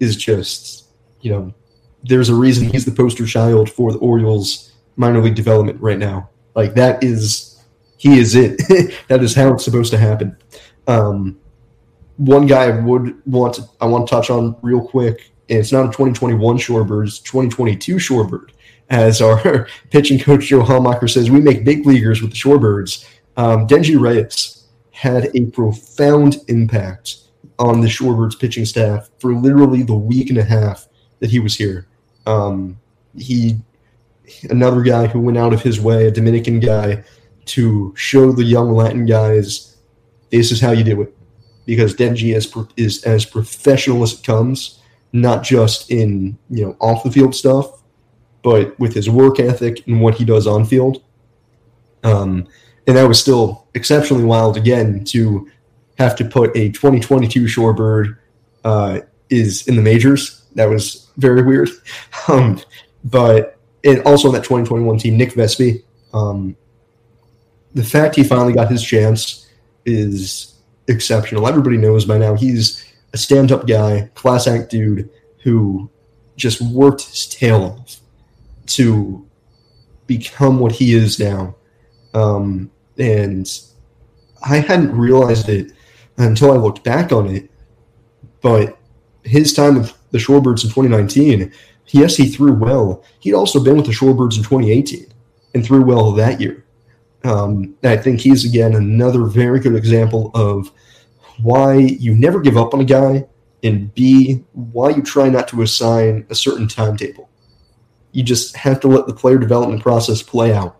is 0.00 0.16
just, 0.16 0.86
you 1.20 1.30
know, 1.30 1.54
there's 2.02 2.28
a 2.28 2.34
reason 2.34 2.68
he's 2.68 2.84
the 2.84 2.92
poster 2.92 3.26
child 3.26 3.70
for 3.70 3.92
the 3.92 3.98
Orioles 3.98 4.72
minor 4.96 5.20
league 5.20 5.34
development 5.34 5.80
right 5.80 5.98
now. 5.98 6.30
Like 6.54 6.74
that 6.74 7.02
is, 7.02 7.62
he 7.98 8.18
is 8.18 8.34
it. 8.34 8.58
that 9.08 9.22
is 9.22 9.34
how 9.34 9.52
it's 9.54 9.64
supposed 9.64 9.90
to 9.92 9.98
happen. 9.98 10.36
Um, 10.86 11.38
one 12.16 12.46
guy 12.46 12.64
I 12.64 12.80
would 12.80 13.20
want 13.26 13.54
to, 13.54 13.64
I 13.80 13.86
want 13.86 14.06
to 14.06 14.10
touch 14.10 14.30
on 14.30 14.56
real 14.62 14.86
quick, 14.86 15.32
and 15.48 15.58
it's 15.58 15.72
not 15.72 15.84
a 15.84 15.88
2021 15.88 16.56
Shorebird, 16.58 17.08
it's 17.08 17.18
2022 17.20 17.96
Shorebird. 17.96 18.50
As 18.88 19.20
our 19.20 19.68
pitching 19.90 20.18
coach 20.18 20.46
Joe 20.46 20.62
Haumacher 20.62 21.10
says, 21.10 21.30
we 21.30 21.40
make 21.40 21.64
big 21.64 21.84
leaguers 21.84 22.22
with 22.22 22.30
the 22.30 22.36
Shorebirds. 22.36 23.06
Um, 23.36 23.66
Denyi 23.66 24.00
Reyes 24.00 24.65
had 24.96 25.28
a 25.34 25.44
profound 25.50 26.38
impact 26.48 27.18
on 27.58 27.82
the 27.82 27.86
Shorebirds 27.86 28.40
pitching 28.40 28.64
staff 28.64 29.10
for 29.18 29.34
literally 29.34 29.82
the 29.82 29.94
week 29.94 30.30
and 30.30 30.38
a 30.38 30.42
half 30.42 30.88
that 31.20 31.30
he 31.30 31.38
was 31.38 31.54
here. 31.54 31.86
Um, 32.24 32.78
he, 33.14 33.58
another 34.48 34.80
guy 34.80 35.06
who 35.06 35.20
went 35.20 35.36
out 35.36 35.52
of 35.52 35.60
his 35.60 35.82
way, 35.82 36.06
a 36.06 36.10
Dominican 36.10 36.60
guy, 36.60 37.04
to 37.44 37.92
show 37.94 38.32
the 38.32 38.42
young 38.42 38.72
Latin 38.72 39.04
guys 39.04 39.76
this 40.30 40.50
is 40.50 40.62
how 40.62 40.70
you 40.70 40.82
do 40.82 41.02
it. 41.02 41.14
Because 41.66 41.94
Denyi 41.94 42.34
is, 42.34 42.54
is 42.78 43.04
as 43.04 43.26
professional 43.26 44.02
as 44.02 44.14
it 44.14 44.24
comes, 44.24 44.80
not 45.12 45.42
just 45.42 45.90
in 45.90 46.38
you 46.48 46.64
know 46.64 46.76
off 46.80 47.04
the 47.04 47.12
field 47.12 47.34
stuff, 47.34 47.82
but 48.42 48.78
with 48.78 48.94
his 48.94 49.10
work 49.10 49.40
ethic 49.40 49.86
and 49.86 50.00
what 50.00 50.14
he 50.14 50.24
does 50.24 50.46
on 50.46 50.64
field. 50.64 51.02
Um, 52.02 52.48
and 52.86 52.96
that 52.96 53.06
was 53.06 53.20
still 53.20 53.65
exceptionally 53.76 54.24
wild 54.24 54.56
again 54.56 55.04
to 55.04 55.48
have 55.98 56.16
to 56.16 56.24
put 56.24 56.50
a 56.56 56.70
2022 56.70 57.44
Shorebird 57.44 58.16
uh, 58.64 59.00
is 59.30 59.68
in 59.68 59.76
the 59.76 59.82
majors. 59.82 60.44
That 60.56 60.68
was 60.68 61.08
very 61.16 61.42
weird. 61.42 61.70
Um, 62.28 62.60
but 63.04 63.56
and 63.84 64.00
also 64.00 64.26
on 64.26 64.34
that 64.34 64.42
2021 64.42 64.98
team, 64.98 65.16
Nick 65.16 65.34
Vespi. 65.34 65.84
Um, 66.12 66.56
the 67.72 67.84
fact 67.84 68.16
he 68.16 68.24
finally 68.24 68.52
got 68.52 68.68
his 68.68 68.82
chance 68.82 69.48
is 69.84 70.56
exceptional. 70.88 71.46
Everybody 71.46 71.76
knows 71.76 72.04
by 72.04 72.18
now 72.18 72.34
he's 72.34 72.84
a 73.12 73.16
stand-up 73.16 73.68
guy, 73.68 74.10
class 74.16 74.48
act 74.48 74.72
dude 74.72 75.08
who 75.44 75.88
just 76.36 76.60
worked 76.60 77.02
his 77.02 77.26
tail 77.26 77.62
off 77.62 78.00
to 78.66 79.24
become 80.08 80.58
what 80.58 80.72
he 80.72 80.94
is 80.94 81.20
now. 81.20 81.54
Um, 82.12 82.72
and 82.98 83.48
I 84.48 84.58
hadn't 84.58 84.96
realized 84.96 85.48
it 85.48 85.72
until 86.18 86.52
I 86.52 86.56
looked 86.56 86.84
back 86.84 87.12
on 87.12 87.28
it. 87.28 87.50
But 88.42 88.78
his 89.22 89.52
time 89.52 89.76
with 89.76 89.96
the 90.10 90.18
Shorebirds 90.18 90.64
in 90.64 90.70
2019, 90.70 91.52
yes, 91.88 92.16
he 92.16 92.26
threw 92.28 92.52
well. 92.52 93.02
He'd 93.20 93.34
also 93.34 93.62
been 93.62 93.76
with 93.76 93.86
the 93.86 93.92
Shorebirds 93.92 94.36
in 94.36 94.44
2018 94.44 95.06
and 95.54 95.64
threw 95.64 95.82
well 95.82 96.12
that 96.12 96.40
year. 96.40 96.64
Um, 97.24 97.74
I 97.82 97.96
think 97.96 98.20
he's 98.20 98.44
again 98.44 98.74
another 98.74 99.24
very 99.24 99.58
good 99.58 99.74
example 99.74 100.30
of 100.34 100.70
why 101.42 101.74
you 101.74 102.14
never 102.14 102.40
give 102.40 102.56
up 102.56 102.72
on 102.72 102.80
a 102.80 102.84
guy, 102.84 103.26
and 103.62 103.92
B, 103.94 104.44
why 104.52 104.90
you 104.90 105.02
try 105.02 105.28
not 105.28 105.48
to 105.48 105.62
assign 105.62 106.26
a 106.30 106.34
certain 106.34 106.68
timetable. 106.68 107.28
You 108.12 108.22
just 108.22 108.56
have 108.56 108.80
to 108.80 108.88
let 108.88 109.06
the 109.06 109.14
player 109.14 109.38
development 109.38 109.82
process 109.82 110.22
play 110.22 110.54
out. 110.54 110.76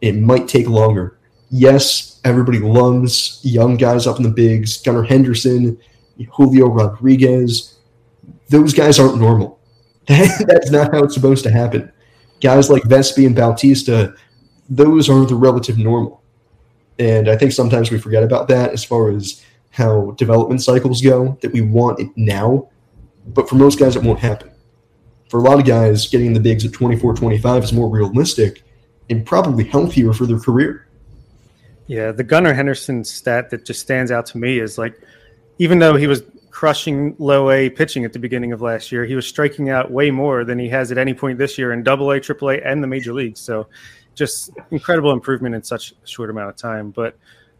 It 0.00 0.16
might 0.16 0.48
take 0.48 0.68
longer. 0.68 1.15
Yes, 1.50 2.20
everybody 2.24 2.58
loves 2.58 3.40
young 3.42 3.76
guys 3.76 4.06
up 4.06 4.16
in 4.16 4.24
the 4.24 4.30
bigs, 4.30 4.82
Gunnar 4.82 5.04
Henderson, 5.04 5.78
Julio 6.32 6.66
Rodriguez. 6.66 7.78
Those 8.48 8.74
guys 8.74 8.98
aren't 8.98 9.18
normal. 9.18 9.60
That's 10.06 10.70
not 10.70 10.92
how 10.92 11.04
it's 11.04 11.14
supposed 11.14 11.44
to 11.44 11.50
happen. 11.50 11.92
Guys 12.40 12.68
like 12.68 12.82
Vespi 12.82 13.26
and 13.26 13.34
Bautista, 13.34 14.14
those 14.68 15.08
are 15.08 15.24
the 15.24 15.34
relative 15.34 15.78
normal. 15.78 16.22
And 16.98 17.28
I 17.28 17.36
think 17.36 17.52
sometimes 17.52 17.90
we 17.90 17.98
forget 17.98 18.22
about 18.22 18.48
that 18.48 18.72
as 18.72 18.84
far 18.84 19.10
as 19.10 19.44
how 19.70 20.12
development 20.12 20.62
cycles 20.62 21.02
go, 21.02 21.36
that 21.42 21.52
we 21.52 21.60
want 21.60 22.00
it 22.00 22.08
now. 22.16 22.68
But 23.26 23.48
for 23.48 23.56
most 23.56 23.78
guys, 23.78 23.96
it 23.96 24.02
won't 24.02 24.20
happen. 24.20 24.50
For 25.28 25.40
a 25.40 25.42
lot 25.42 25.58
of 25.58 25.66
guys, 25.66 26.08
getting 26.08 26.32
the 26.32 26.40
bigs 26.40 26.64
at 26.64 26.72
24, 26.72 27.14
25 27.14 27.64
is 27.64 27.72
more 27.72 27.90
realistic 27.90 28.62
and 29.10 29.26
probably 29.26 29.64
healthier 29.64 30.12
for 30.12 30.24
their 30.24 30.38
career. 30.38 30.85
Yeah, 31.86 32.12
the 32.12 32.24
Gunnar 32.24 32.52
Henderson 32.52 33.04
stat 33.04 33.50
that 33.50 33.64
just 33.64 33.80
stands 33.80 34.10
out 34.10 34.26
to 34.26 34.38
me 34.38 34.58
is 34.58 34.76
like, 34.78 35.00
even 35.58 35.78
though 35.78 35.94
he 35.94 36.06
was 36.06 36.22
crushing 36.50 37.14
low 37.18 37.50
A 37.50 37.70
pitching 37.70 38.04
at 38.04 38.12
the 38.12 38.18
beginning 38.18 38.52
of 38.52 38.60
last 38.60 38.90
year, 38.90 39.04
he 39.04 39.14
was 39.14 39.26
striking 39.26 39.70
out 39.70 39.90
way 39.90 40.10
more 40.10 40.44
than 40.44 40.58
he 40.58 40.68
has 40.68 40.90
at 40.90 40.98
any 40.98 41.14
point 41.14 41.38
this 41.38 41.58
year 41.58 41.72
in 41.72 41.82
double 41.82 42.10
A, 42.10 42.20
triple 42.20 42.50
A, 42.50 42.60
and 42.60 42.82
the 42.82 42.86
major 42.86 43.12
leagues. 43.12 43.40
So 43.40 43.68
just 44.14 44.50
incredible 44.70 45.12
improvement 45.12 45.54
in 45.54 45.62
such 45.62 45.92
a 45.92 46.06
short 46.06 46.30
amount 46.30 46.48
of 46.48 46.56
time. 46.56 46.90
But 46.90 47.16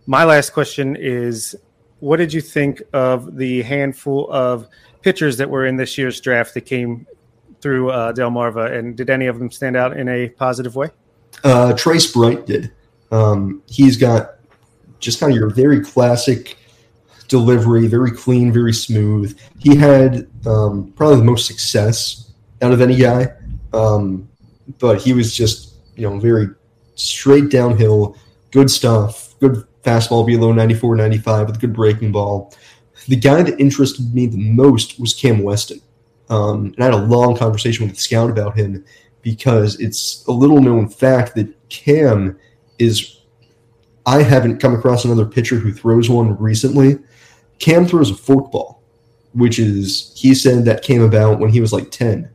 my 0.07 0.25
last 0.25 0.51
question 0.51 0.97
is 0.97 1.55
what 2.01 2.17
did 2.17 2.33
you 2.33 2.41
think 2.41 2.83
of 2.93 3.37
the 3.37 3.63
handful 3.63 4.31
of 4.31 4.67
pitchers 5.03 5.37
that 5.39 5.49
were 5.49 5.67
in 5.67 5.77
this 5.77 5.97
year's 5.97 6.21
draft 6.21 6.55
that 6.55 6.63
came 6.63 7.07
through 7.61 7.91
uh, 7.91 8.13
Delmarva, 8.13 8.77
and 8.77 8.97
did 8.97 9.11
any 9.11 9.27
of 9.27 9.39
them 9.39 9.51
stand 9.51 9.77
out 9.77 9.97
in 9.97 10.09
a 10.09 10.29
positive 10.29 10.77
way? 10.77 10.91
Uh, 11.43 11.73
Trace 11.75 12.13
Bright 12.13 12.47
did. 12.47 12.73
Um, 13.11 13.63
he's 13.67 13.97
got 13.97 14.37
just 14.99 15.21
kind 15.21 15.33
of 15.33 15.39
your 15.39 15.51
very 15.51 15.81
classic 15.81 16.57
delivery, 17.29 17.87
very 17.87 18.11
clean, 18.11 18.53
very 18.53 18.73
smooth. 18.73 19.39
He 19.59 19.77
had 19.77 20.29
um, 20.47 20.93
probably 20.97 21.17
the 21.17 21.25
most 21.25 21.47
success 21.47 22.33
out 22.63 22.73
of 22.73 22.81
any 22.81 22.97
guy, 22.97 23.29
um, 23.73 24.29
but 24.79 25.01
he 25.01 25.13
was 25.13 25.35
just 25.35 25.75
you 25.97 26.09
know 26.09 26.19
very 26.19 26.49
straight 26.95 27.51
downhill, 27.51 28.17
good 28.51 28.71
stuff, 28.71 29.39
good 29.41 29.65
fastball 29.85 30.27
below 30.27 30.53
94, 30.53 30.97
95 30.97 31.47
with 31.47 31.57
a 31.57 31.59
good 31.59 31.73
breaking 31.73 32.13
ball. 32.13 32.53
The 33.07 33.17
guy 33.17 33.43
that 33.43 33.61
interested 33.61 34.13
me 34.13 34.27
the 34.27 34.39
most 34.39 34.99
was 34.99 35.15
Cam 35.15 35.43
Weston. 35.43 35.81
Um, 36.29 36.75
and 36.75 36.81
I 36.81 36.85
had 36.87 36.95
a 36.95 37.05
long 37.05 37.37
conversation 37.37 37.87
with 37.87 37.95
the 37.95 38.01
scout 38.01 38.31
about 38.31 38.59
him 38.59 38.85
because 39.23 39.79
it's 39.79 40.25
a 40.27 40.33
little 40.33 40.61
known 40.61 40.89
fact 40.89 41.37
that 41.37 41.69
Cam 41.69 42.37
is. 42.79 43.13
I 44.05 44.23
haven't 44.23 44.59
come 44.59 44.73
across 44.73 45.05
another 45.05 45.27
pitcher 45.27 45.57
who 45.57 45.73
throws 45.73 46.09
one 46.09 46.37
recently. 46.39 46.99
Cam 47.59 47.87
throws 47.87 48.11
a 48.11 48.15
forkball, 48.15 48.79
which 49.33 49.59
is, 49.59 50.13
he 50.15 50.33
said 50.33 50.65
that 50.65 50.83
came 50.83 51.03
about 51.03 51.41
when 51.41 51.51
he 51.51 51.61
was 51.61 51.73
like 51.73 51.91
10. 51.91 52.31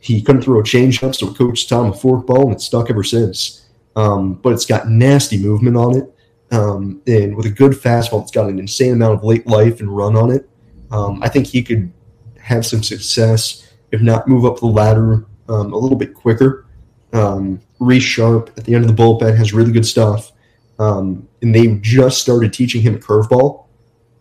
He 0.00 0.20
couldn't 0.20 0.42
throw 0.42 0.60
a 0.60 0.62
changeup, 0.62 1.14
so 1.14 1.32
coach 1.32 1.70
him 1.70 1.86
a 1.86 1.92
forkball, 1.92 2.42
and 2.42 2.52
it's 2.52 2.66
stuck 2.66 2.90
ever 2.90 3.02
since. 3.02 3.66
Um, 3.96 4.34
but 4.34 4.52
it's 4.52 4.66
got 4.66 4.88
nasty 4.88 5.38
movement 5.38 5.78
on 5.78 5.96
it. 5.96 6.14
Um, 6.50 7.00
and 7.06 7.34
with 7.34 7.46
a 7.46 7.50
good 7.50 7.72
fastball, 7.72 8.22
it's 8.22 8.30
got 8.30 8.50
an 8.50 8.58
insane 8.58 8.92
amount 8.92 9.14
of 9.14 9.24
late 9.24 9.46
life 9.46 9.80
and 9.80 9.94
run 9.94 10.14
on 10.14 10.30
it. 10.30 10.48
Um, 10.90 11.22
I 11.22 11.28
think 11.28 11.46
he 11.46 11.62
could 11.62 11.90
have 12.38 12.66
some 12.66 12.82
success, 12.82 13.72
if 13.92 14.02
not 14.02 14.28
move 14.28 14.44
up 14.44 14.60
the 14.60 14.66
ladder 14.66 15.26
um, 15.48 15.72
a 15.72 15.78
little 15.78 15.96
bit 15.96 16.12
quicker. 16.12 16.66
Um, 17.12 17.60
Reese 17.84 18.02
Sharp 18.02 18.50
at 18.56 18.64
the 18.64 18.74
end 18.74 18.88
of 18.88 18.94
the 18.94 19.02
bullpen 19.02 19.36
has 19.36 19.52
really 19.52 19.72
good 19.72 19.86
stuff. 19.86 20.32
Um, 20.78 21.28
and 21.42 21.54
they 21.54 21.76
just 21.76 22.20
started 22.20 22.52
teaching 22.52 22.82
him 22.82 22.96
a 22.96 22.98
curveball, 22.98 23.66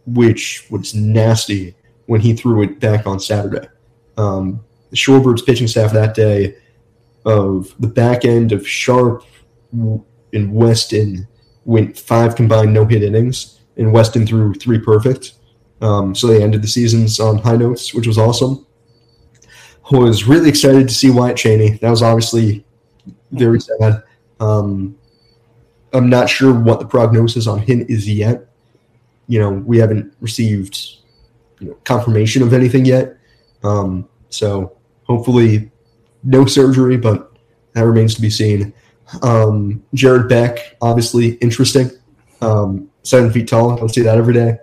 which 0.05 0.67
was 0.69 0.93
nasty 0.93 1.75
when 2.05 2.21
he 2.21 2.33
threw 2.33 2.61
it 2.63 2.79
back 2.79 3.07
on 3.07 3.19
Saturday. 3.19 3.67
Um, 4.17 4.63
Shorebirds 4.93 5.45
pitching 5.45 5.67
staff 5.67 5.91
that 5.93 6.13
day 6.13 6.55
of 7.25 7.73
the 7.79 7.87
back 7.87 8.25
end 8.25 8.51
of 8.51 8.67
Sharp 8.67 9.23
and 9.71 10.53
Weston 10.53 11.27
went 11.65 11.97
five 11.97 12.35
combined 12.35 12.73
no 12.73 12.85
hit 12.85 13.01
innings, 13.01 13.61
and 13.77 13.91
Weston 13.91 14.27
threw 14.27 14.53
three 14.53 14.79
perfect. 14.79 15.33
Um, 15.81 16.13
so 16.13 16.27
they 16.27 16.43
ended 16.43 16.61
the 16.61 16.67
seasons 16.67 17.19
on 17.19 17.39
high 17.39 17.55
notes, 17.55 17.93
which 17.93 18.07
was 18.07 18.17
awesome. 18.17 18.65
Was 19.91 20.25
really 20.25 20.49
excited 20.49 20.87
to 20.87 20.93
see 20.93 21.09
Wyatt 21.09 21.37
Cheney. 21.37 21.71
That 21.77 21.89
was 21.89 22.01
obviously 22.01 22.65
very 23.33 23.59
sad. 23.59 24.03
Um, 24.39 24.97
I'm 25.93 26.09
not 26.09 26.29
sure 26.29 26.53
what 26.53 26.79
the 26.79 26.85
prognosis 26.85 27.47
on 27.47 27.59
him 27.59 27.85
is 27.87 28.09
yet. 28.09 28.47
You 29.27 29.39
know, 29.39 29.51
we 29.51 29.77
haven't 29.77 30.13
received 30.19 30.97
you 31.59 31.69
know, 31.69 31.77
confirmation 31.83 32.41
of 32.41 32.53
anything 32.53 32.85
yet. 32.85 33.17
Um, 33.63 34.07
so 34.29 34.75
hopefully, 35.03 35.71
no 36.23 36.45
surgery, 36.45 36.97
but 36.97 37.31
that 37.73 37.81
remains 37.81 38.15
to 38.15 38.21
be 38.21 38.29
seen. 38.29 38.73
Um, 39.21 39.83
Jared 39.93 40.27
Beck, 40.27 40.77
obviously 40.81 41.33
interesting. 41.35 41.91
Um, 42.41 42.89
seven 43.03 43.31
feet 43.31 43.47
tall. 43.47 43.75
Don't 43.75 43.89
see 43.89 44.01
that 44.01 44.17
every 44.17 44.33
day. 44.33 44.57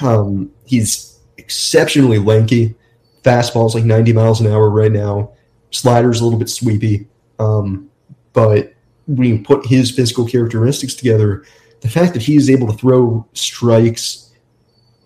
Um, 0.00 0.50
he's 0.64 1.20
exceptionally 1.36 2.18
lanky. 2.18 2.74
Fastball's 3.22 3.74
like 3.74 3.84
90 3.84 4.12
miles 4.12 4.40
an 4.40 4.46
hour 4.46 4.70
right 4.70 4.92
now. 4.92 5.32
Slider's 5.70 6.20
a 6.20 6.24
little 6.24 6.38
bit 6.38 6.48
sweepy. 6.48 7.08
Um, 7.38 7.90
but 8.36 8.72
when 9.08 9.28
you 9.28 9.42
put 9.42 9.66
his 9.66 9.90
physical 9.90 10.26
characteristics 10.28 10.94
together, 10.94 11.44
the 11.80 11.88
fact 11.88 12.12
that 12.12 12.22
he 12.22 12.36
is 12.36 12.48
able 12.48 12.68
to 12.68 12.78
throw 12.78 13.26
strikes 13.32 14.26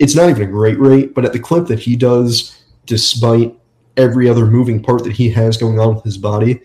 it's 0.00 0.14
not 0.14 0.30
even 0.30 0.42
a 0.42 0.46
great 0.46 0.80
rate, 0.80 1.14
but 1.14 1.26
at 1.26 1.32
the 1.34 1.38
clip 1.38 1.66
that 1.66 1.78
he 1.78 1.94
does, 1.94 2.64
despite 2.86 3.54
every 3.98 4.28
other 4.28 4.46
moving 4.46 4.82
part 4.82 5.04
that 5.04 5.12
he 5.12 5.28
has 5.28 5.58
going 5.58 5.78
on 5.78 5.94
with 5.94 6.04
his 6.04 6.16
body, 6.16 6.60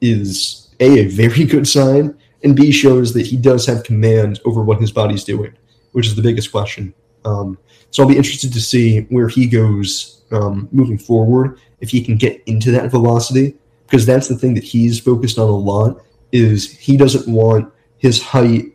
is 0.00 0.74
a 0.80 1.00
a 1.00 1.08
very 1.08 1.44
good 1.44 1.68
sign, 1.68 2.18
and 2.42 2.56
B 2.56 2.72
shows 2.72 3.12
that 3.12 3.26
he 3.26 3.36
does 3.36 3.66
have 3.66 3.84
command 3.84 4.40
over 4.46 4.62
what 4.62 4.80
his 4.80 4.90
body's 4.90 5.22
doing, 5.22 5.52
which 5.92 6.06
is 6.06 6.16
the 6.16 6.22
biggest 6.22 6.50
question. 6.50 6.94
Um, 7.26 7.58
so 7.90 8.02
I'll 8.02 8.08
be 8.08 8.16
interested 8.16 8.54
to 8.54 8.60
see 8.60 9.00
where 9.10 9.28
he 9.28 9.46
goes 9.46 10.22
um, 10.30 10.68
moving 10.72 10.98
forward, 10.98 11.60
if 11.80 11.90
he 11.90 12.02
can 12.02 12.16
get 12.16 12.42
into 12.46 12.70
that 12.70 12.90
velocity, 12.90 13.54
because 13.84 14.06
that's 14.06 14.28
the 14.28 14.36
thing 14.36 14.54
that 14.54 14.64
he's 14.64 14.98
focused 14.98 15.38
on 15.38 15.48
a 15.48 15.56
lot. 15.56 16.00
Is 16.32 16.70
he 16.72 16.96
doesn't 16.96 17.32
want 17.32 17.72
his 17.98 18.22
height 18.22 18.66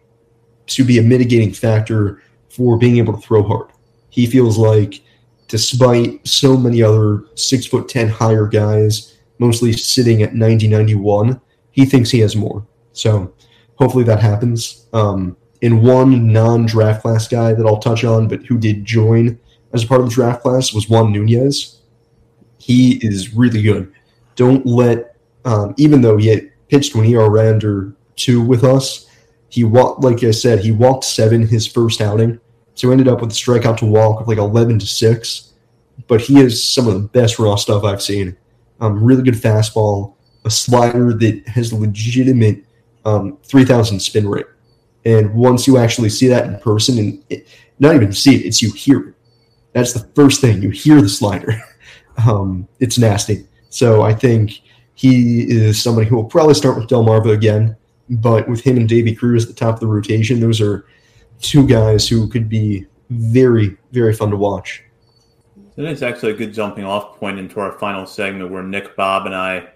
to 0.67 0.83
be 0.83 0.97
a 0.97 1.03
mitigating 1.03 1.53
factor 1.53 2.21
for 2.49 2.77
being 2.77 2.97
able 2.97 3.13
to 3.13 3.21
throw 3.21 3.43
hard. 3.43 3.69
He 4.09 4.25
feels 4.25 4.57
like, 4.57 5.01
despite 5.47 6.25
so 6.27 6.55
many 6.55 6.83
other 6.83 7.23
six 7.35 7.65
foot 7.65 7.89
ten 7.89 8.07
higher 8.07 8.47
guys, 8.47 9.17
mostly 9.39 9.73
sitting 9.73 10.21
at 10.23 10.35
90, 10.35 10.67
91, 10.67 11.41
he 11.71 11.85
thinks 11.85 12.11
he 12.11 12.19
has 12.19 12.35
more. 12.35 12.65
So 12.91 13.33
hopefully 13.75 14.03
that 14.05 14.19
happens. 14.19 14.87
Um, 14.93 15.35
in 15.61 15.81
one 15.81 16.31
non-draft 16.31 17.01
class 17.01 17.27
guy 17.27 17.53
that 17.53 17.65
I'll 17.65 17.79
touch 17.79 18.03
on, 18.03 18.27
but 18.27 18.45
who 18.45 18.57
did 18.57 18.85
join 18.85 19.39
as 19.73 19.83
a 19.83 19.87
part 19.87 20.01
of 20.01 20.09
the 20.09 20.13
draft 20.13 20.41
class 20.41 20.73
was 20.73 20.89
Juan 20.89 21.11
Nunez. 21.11 21.79
He 22.59 22.97
is 22.97 23.33
really 23.33 23.61
good. 23.61 23.91
Don't 24.35 24.65
let, 24.65 25.15
um, 25.45 25.73
even 25.77 26.01
though 26.01 26.17
he 26.17 26.27
had 26.27 26.51
pitched 26.73 26.95
when 26.95 27.05
ERA 27.05 27.51
under 27.53 27.95
two 28.15 28.41
with 28.41 28.63
us, 28.63 29.05
he 29.49 29.63
walked, 29.63 30.03
like 30.03 30.23
I 30.23 30.31
said, 30.31 30.59
he 30.59 30.71
walked 30.71 31.03
seven 31.03 31.45
his 31.45 31.67
first 31.67 32.01
outing. 32.01 32.39
So 32.73 32.89
ended 32.89 33.07
up 33.07 33.21
with 33.21 33.29
a 33.29 33.33
strikeout 33.35 33.77
to 33.77 33.85
walk 33.85 34.21
of 34.21 34.27
like 34.27 34.39
11 34.39 34.79
to 34.79 34.87
6. 34.87 35.53
But 36.07 36.21
he 36.21 36.39
has 36.39 36.63
some 36.63 36.87
of 36.87 36.95
the 36.95 37.07
best 37.07 37.37
raw 37.37 37.55
stuff 37.55 37.83
I've 37.83 38.01
seen. 38.01 38.35
Um, 38.79 39.03
really 39.03 39.21
good 39.21 39.35
fastball, 39.35 40.15
a 40.45 40.49
slider 40.49 41.13
that 41.13 41.47
has 41.47 41.71
legitimate 41.71 42.65
um, 43.05 43.37
3,000 43.43 43.99
spin 43.99 44.27
rate. 44.27 44.47
And 45.05 45.31
once 45.35 45.67
you 45.67 45.77
actually 45.77 46.09
see 46.09 46.27
that 46.29 46.47
in 46.47 46.57
person, 46.59 46.97
and 46.97 47.23
it, 47.29 47.47
not 47.77 47.93
even 47.93 48.13
see 48.13 48.33
it, 48.35 48.47
it's 48.47 48.63
you 48.63 48.71
hear 48.71 49.09
it. 49.09 49.15
That's 49.73 49.93
the 49.93 50.07
first 50.15 50.41
thing. 50.41 50.63
You 50.63 50.71
hear 50.71 50.99
the 50.99 51.09
slider. 51.09 51.53
um, 52.27 52.67
it's 52.79 52.97
nasty. 52.97 53.45
So 53.69 54.01
I 54.01 54.15
think 54.15 54.62
he 55.03 55.41
is 55.49 55.83
somebody 55.83 56.07
who 56.07 56.15
will 56.15 56.23
probably 56.23 56.53
start 56.53 56.77
with 56.77 56.87
Delmarva 56.87 57.33
again. 57.33 57.75
But 58.09 58.47
with 58.47 58.61
him 58.61 58.77
and 58.77 58.87
Davy 58.87 59.13
Cruz 59.13 59.43
at 59.43 59.49
the 59.49 59.55
top 59.55 59.75
of 59.75 59.79
the 59.81 59.87
rotation, 59.87 60.39
those 60.39 60.61
are 60.61 60.85
two 61.41 61.67
guys 61.67 62.07
who 62.07 62.29
could 62.29 62.47
be 62.47 62.85
very, 63.09 63.75
very 63.91 64.13
fun 64.13 64.29
to 64.29 64.37
watch. 64.37 64.81
That 65.75 65.87
is 65.87 66.03
actually 66.03 66.31
a 66.31 66.35
good 66.35 66.53
jumping 66.53 66.85
off 66.85 67.19
point 67.19 67.37
into 67.37 67.59
our 67.59 67.73
final 67.79 68.05
segment 68.05 68.49
where 68.49 68.63
Nick, 68.63 68.95
Bob, 68.95 69.25
and 69.25 69.35
I 69.35 69.67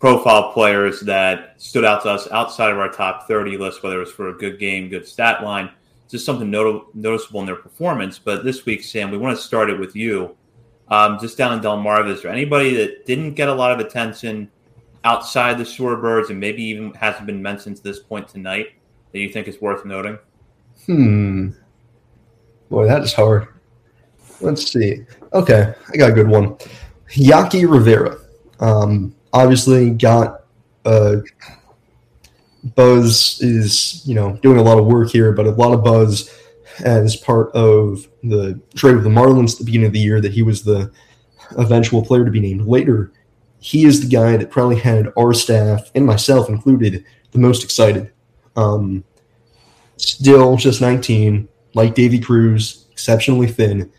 profile 0.00 0.52
players 0.52 1.00
that 1.00 1.54
stood 1.56 1.84
out 1.84 2.02
to 2.02 2.10
us 2.10 2.30
outside 2.30 2.70
of 2.70 2.78
our 2.78 2.90
top 2.90 3.26
30 3.26 3.56
list, 3.56 3.82
whether 3.82 3.96
it 3.96 4.00
was 4.00 4.12
for 4.12 4.28
a 4.28 4.34
good 4.34 4.58
game, 4.58 4.90
good 4.90 5.08
stat 5.08 5.42
line, 5.42 5.70
just 6.10 6.26
something 6.26 6.50
not- 6.50 6.94
noticeable 6.94 7.40
in 7.40 7.46
their 7.46 7.56
performance. 7.56 8.18
But 8.18 8.44
this 8.44 8.66
week, 8.66 8.84
Sam, 8.84 9.10
we 9.10 9.16
want 9.16 9.34
to 9.34 9.42
start 9.42 9.70
it 9.70 9.80
with 9.80 9.96
you. 9.96 10.36
Um, 10.88 11.18
just 11.18 11.38
down 11.38 11.54
in 11.54 11.60
Delmarva, 11.60 12.10
is 12.10 12.20
there 12.20 12.30
anybody 12.30 12.74
that 12.74 13.06
didn't 13.06 13.32
get 13.32 13.48
a 13.48 13.54
lot 13.54 13.72
of 13.72 13.78
attention 13.78 14.50
outside 15.04 15.58
the 15.58 15.64
Shorebirds 15.64 16.30
and 16.30 16.40
maybe 16.40 16.62
even 16.64 16.92
hasn't 16.94 17.26
been 17.26 17.42
mentioned 17.42 17.76
to 17.76 17.82
this 17.82 18.00
point 18.00 18.28
tonight 18.28 18.72
that 19.12 19.18
you 19.20 19.28
think 19.28 19.48
is 19.48 19.60
worth 19.60 19.84
noting? 19.84 20.18
Hmm. 20.86 21.50
Boy, 22.70 22.86
that 22.86 23.02
is 23.02 23.12
hard. 23.12 23.48
Let's 24.40 24.70
see. 24.70 25.04
Okay, 25.32 25.74
I 25.92 25.96
got 25.96 26.10
a 26.10 26.14
good 26.14 26.28
one. 26.28 26.56
Yaqui 27.12 27.66
Rivera. 27.66 28.18
Um, 28.60 29.14
obviously 29.32 29.90
got 29.90 30.44
uh, 30.84 31.16
buzz 32.74 33.38
is 33.40 34.06
you 34.06 34.14
know 34.14 34.38
doing 34.42 34.58
a 34.58 34.62
lot 34.62 34.78
of 34.78 34.86
work 34.86 35.10
here, 35.10 35.32
but 35.32 35.46
a 35.46 35.50
lot 35.50 35.72
of 35.72 35.84
buzz 35.84 36.34
as 36.84 37.16
part 37.16 37.52
of 37.52 38.08
the 38.22 38.60
trade 38.74 38.94
with 38.94 39.04
the 39.04 39.10
Marlins 39.10 39.52
at 39.52 39.58
the 39.58 39.64
beginning 39.64 39.86
of 39.86 39.92
the 39.92 40.00
year 40.00 40.20
that 40.20 40.32
he 40.32 40.42
was 40.42 40.62
the 40.62 40.90
eventual 41.56 42.04
player 42.04 42.24
to 42.24 42.30
be 42.30 42.40
named 42.40 42.66
later. 42.66 43.12
He 43.64 43.86
is 43.86 44.02
the 44.02 44.14
guy 44.14 44.36
that 44.36 44.50
probably 44.50 44.78
had 44.78 45.10
our 45.16 45.32
staff 45.32 45.90
and 45.94 46.04
myself 46.04 46.50
included 46.50 47.02
the 47.30 47.38
most 47.38 47.64
excited. 47.64 48.12
Um, 48.56 49.04
still 49.96 50.58
just 50.58 50.82
19, 50.82 51.48
like 51.72 51.94
Davy 51.94 52.20
Cruz, 52.20 52.84
exceptionally 52.92 53.46
thin, 53.46 53.90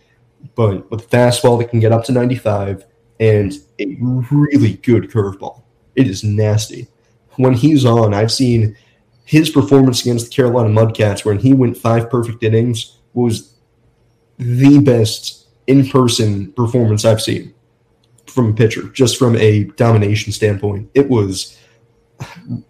but 0.54 0.92
with 0.92 1.06
a 1.06 1.08
fastball 1.08 1.58
that 1.58 1.72
can 1.72 1.80
get 1.80 1.92
up 1.92 2.04
to 2.04 2.12
95 2.12 2.86
and 3.20 3.54
a 3.80 3.98
really 4.00 4.74
good 4.84 5.10
curveball. 5.10 5.64
It 5.96 6.08
is 6.08 6.24
nasty. 6.24 6.88
When 7.38 7.56
he's 7.56 7.86
on, 7.86 8.14
I've 8.14 8.32
seen 8.32 8.78
his 9.24 9.50
performance 9.50 10.02
against 10.02 10.28
the 10.28 10.36
Carolina 10.36 10.70
Mudcats, 10.70 11.26
when 11.26 11.40
he 11.40 11.56
went 11.56 11.76
five 11.76 12.12
perfect 12.12 12.44
innings, 12.44 13.00
was 13.16 13.56
the 14.38 14.80
best 14.80 15.48
in 15.66 15.90
person 15.90 16.52
performance 16.52 17.04
I've 17.04 17.24
seen 17.24 17.55
from 18.36 18.50
a 18.50 18.54
pitcher, 18.54 18.84
just 18.90 19.18
from 19.18 19.36
a 19.38 19.64
domination 19.78 20.34
standpoint. 20.34 20.90
It 20.94 21.10
was 21.10 21.58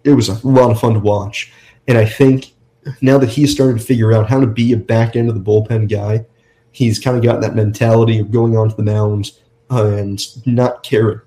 it 0.04 0.12
was 0.12 0.28
a 0.28 0.46
lot 0.46 0.70
of 0.70 0.80
fun 0.80 0.94
to 0.94 1.00
watch. 1.00 1.52
And 1.88 1.98
I 1.98 2.06
think 2.06 2.54
now 3.00 3.18
that 3.18 3.28
he's 3.28 3.52
starting 3.52 3.76
to 3.76 3.84
figure 3.84 4.12
out 4.12 4.28
how 4.28 4.40
to 4.40 4.46
be 4.46 4.72
a 4.72 4.76
back 4.76 5.16
end 5.16 5.28
of 5.28 5.34
the 5.34 5.40
bullpen 5.40 5.90
guy, 5.90 6.24
he's 6.72 6.98
kind 6.98 7.16
of 7.16 7.22
got 7.22 7.40
that 7.40 7.54
mentality 7.54 8.18
of 8.18 8.30
going 8.30 8.56
onto 8.56 8.76
the 8.76 8.82
mound 8.82 9.32
and 9.70 10.46
not 10.46 10.82
caring 10.82 11.20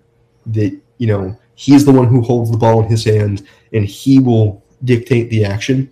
that, 0.47 0.79
you 0.97 1.07
know, 1.07 1.37
he's 1.55 1.85
the 1.85 1.91
one 1.91 2.07
who 2.07 2.21
holds 2.21 2.49
the 2.49 2.57
ball 2.57 2.81
in 2.81 2.89
his 2.89 3.03
hand 3.03 3.45
and 3.73 3.85
he 3.85 4.19
will 4.19 4.63
dictate 4.85 5.29
the 5.29 5.43
action. 5.43 5.91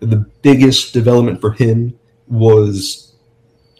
The 0.00 0.24
biggest 0.42 0.92
development 0.92 1.40
for 1.40 1.52
him 1.52 1.98
was 2.28 3.05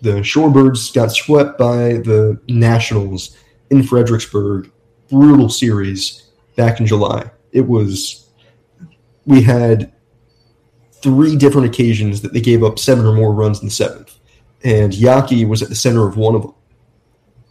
the 0.02 0.20
Shorebirds 0.20 0.92
got 0.94 1.12
swept 1.12 1.58
by 1.58 1.98
the 1.98 2.40
Nationals 2.48 3.36
in 3.70 3.82
Fredericksburg. 3.82 4.70
Brutal 5.08 5.48
series 5.48 6.30
back 6.56 6.80
in 6.80 6.86
July. 6.86 7.30
It 7.52 7.66
was, 7.66 8.28
we 9.24 9.42
had 9.42 9.92
three 10.92 11.36
different 11.36 11.68
occasions 11.68 12.20
that 12.22 12.32
they 12.32 12.40
gave 12.40 12.64
up 12.64 12.78
seven 12.78 13.06
or 13.06 13.12
more 13.12 13.32
runs 13.32 13.60
in 13.60 13.68
the 13.68 13.72
seventh. 13.72 14.18
And 14.64 14.92
Yaqui 14.92 15.44
was 15.44 15.62
at 15.62 15.68
the 15.68 15.74
center 15.74 16.08
of 16.08 16.16
one 16.16 16.34
of 16.34 16.42
them. 16.42 16.54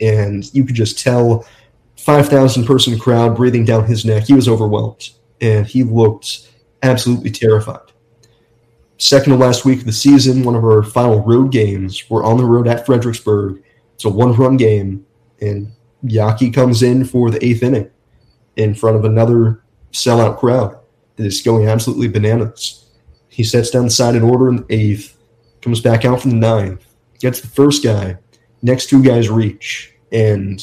And 0.02 0.54
you 0.54 0.66
could 0.66 0.76
just 0.76 1.00
tell 1.00 1.46
5,000 1.98 2.66
person 2.66 3.00
crowd 3.00 3.36
breathing 3.38 3.64
down 3.64 3.86
his 3.86 4.04
neck. 4.04 4.24
He 4.24 4.34
was 4.34 4.50
overwhelmed 4.50 5.12
and 5.40 5.66
he 5.66 5.84
looked 5.84 6.50
absolutely 6.84 7.32
terrified. 7.32 7.85
Second 8.98 9.34
to 9.34 9.38
last 9.38 9.66
week 9.66 9.80
of 9.80 9.86
the 9.86 9.92
season, 9.92 10.44
one 10.44 10.56
of 10.56 10.64
our 10.64 10.82
final 10.82 11.22
road 11.22 11.52
games, 11.52 12.10
we're 12.10 12.24
on 12.24 12.38
the 12.38 12.46
road 12.46 12.68
at 12.68 12.86
Fredericksburg. 12.86 13.62
It's 13.94 14.06
a 14.06 14.10
one 14.10 14.34
run 14.34 14.56
game, 14.58 15.06
and 15.42 15.72
Yaqui 16.04 16.52
comes 16.52 16.82
in 16.82 17.04
for 17.04 17.30
the 17.30 17.44
eighth 17.46 17.62
inning 17.62 17.90
in 18.56 18.74
front 18.74 18.96
of 18.96 19.04
another 19.04 19.64
sellout 19.92 20.38
crowd 20.38 20.78
that 21.18 21.26
is 21.26 21.42
going 21.42 21.68
absolutely 21.68 22.08
bananas. 22.08 22.86
He 23.28 23.44
sets 23.44 23.70
down 23.70 23.86
the 23.86 23.92
side 23.92 24.16
in 24.16 24.24
order 24.24 24.48
in 24.48 24.58
the 24.58 24.66
eighth, 24.70 25.18
comes 25.62 25.82
back 25.82 26.06
out 26.06 26.22
from 26.22 26.32
the 26.32 26.38
ninth, 26.38 26.86
gets 27.20 27.42
the 27.42 27.48
first 27.48 27.84
guy, 27.84 28.18
next 28.62 28.90
two 28.90 29.04
guys 29.04 29.30
reach, 29.30 29.94
and 30.12 30.60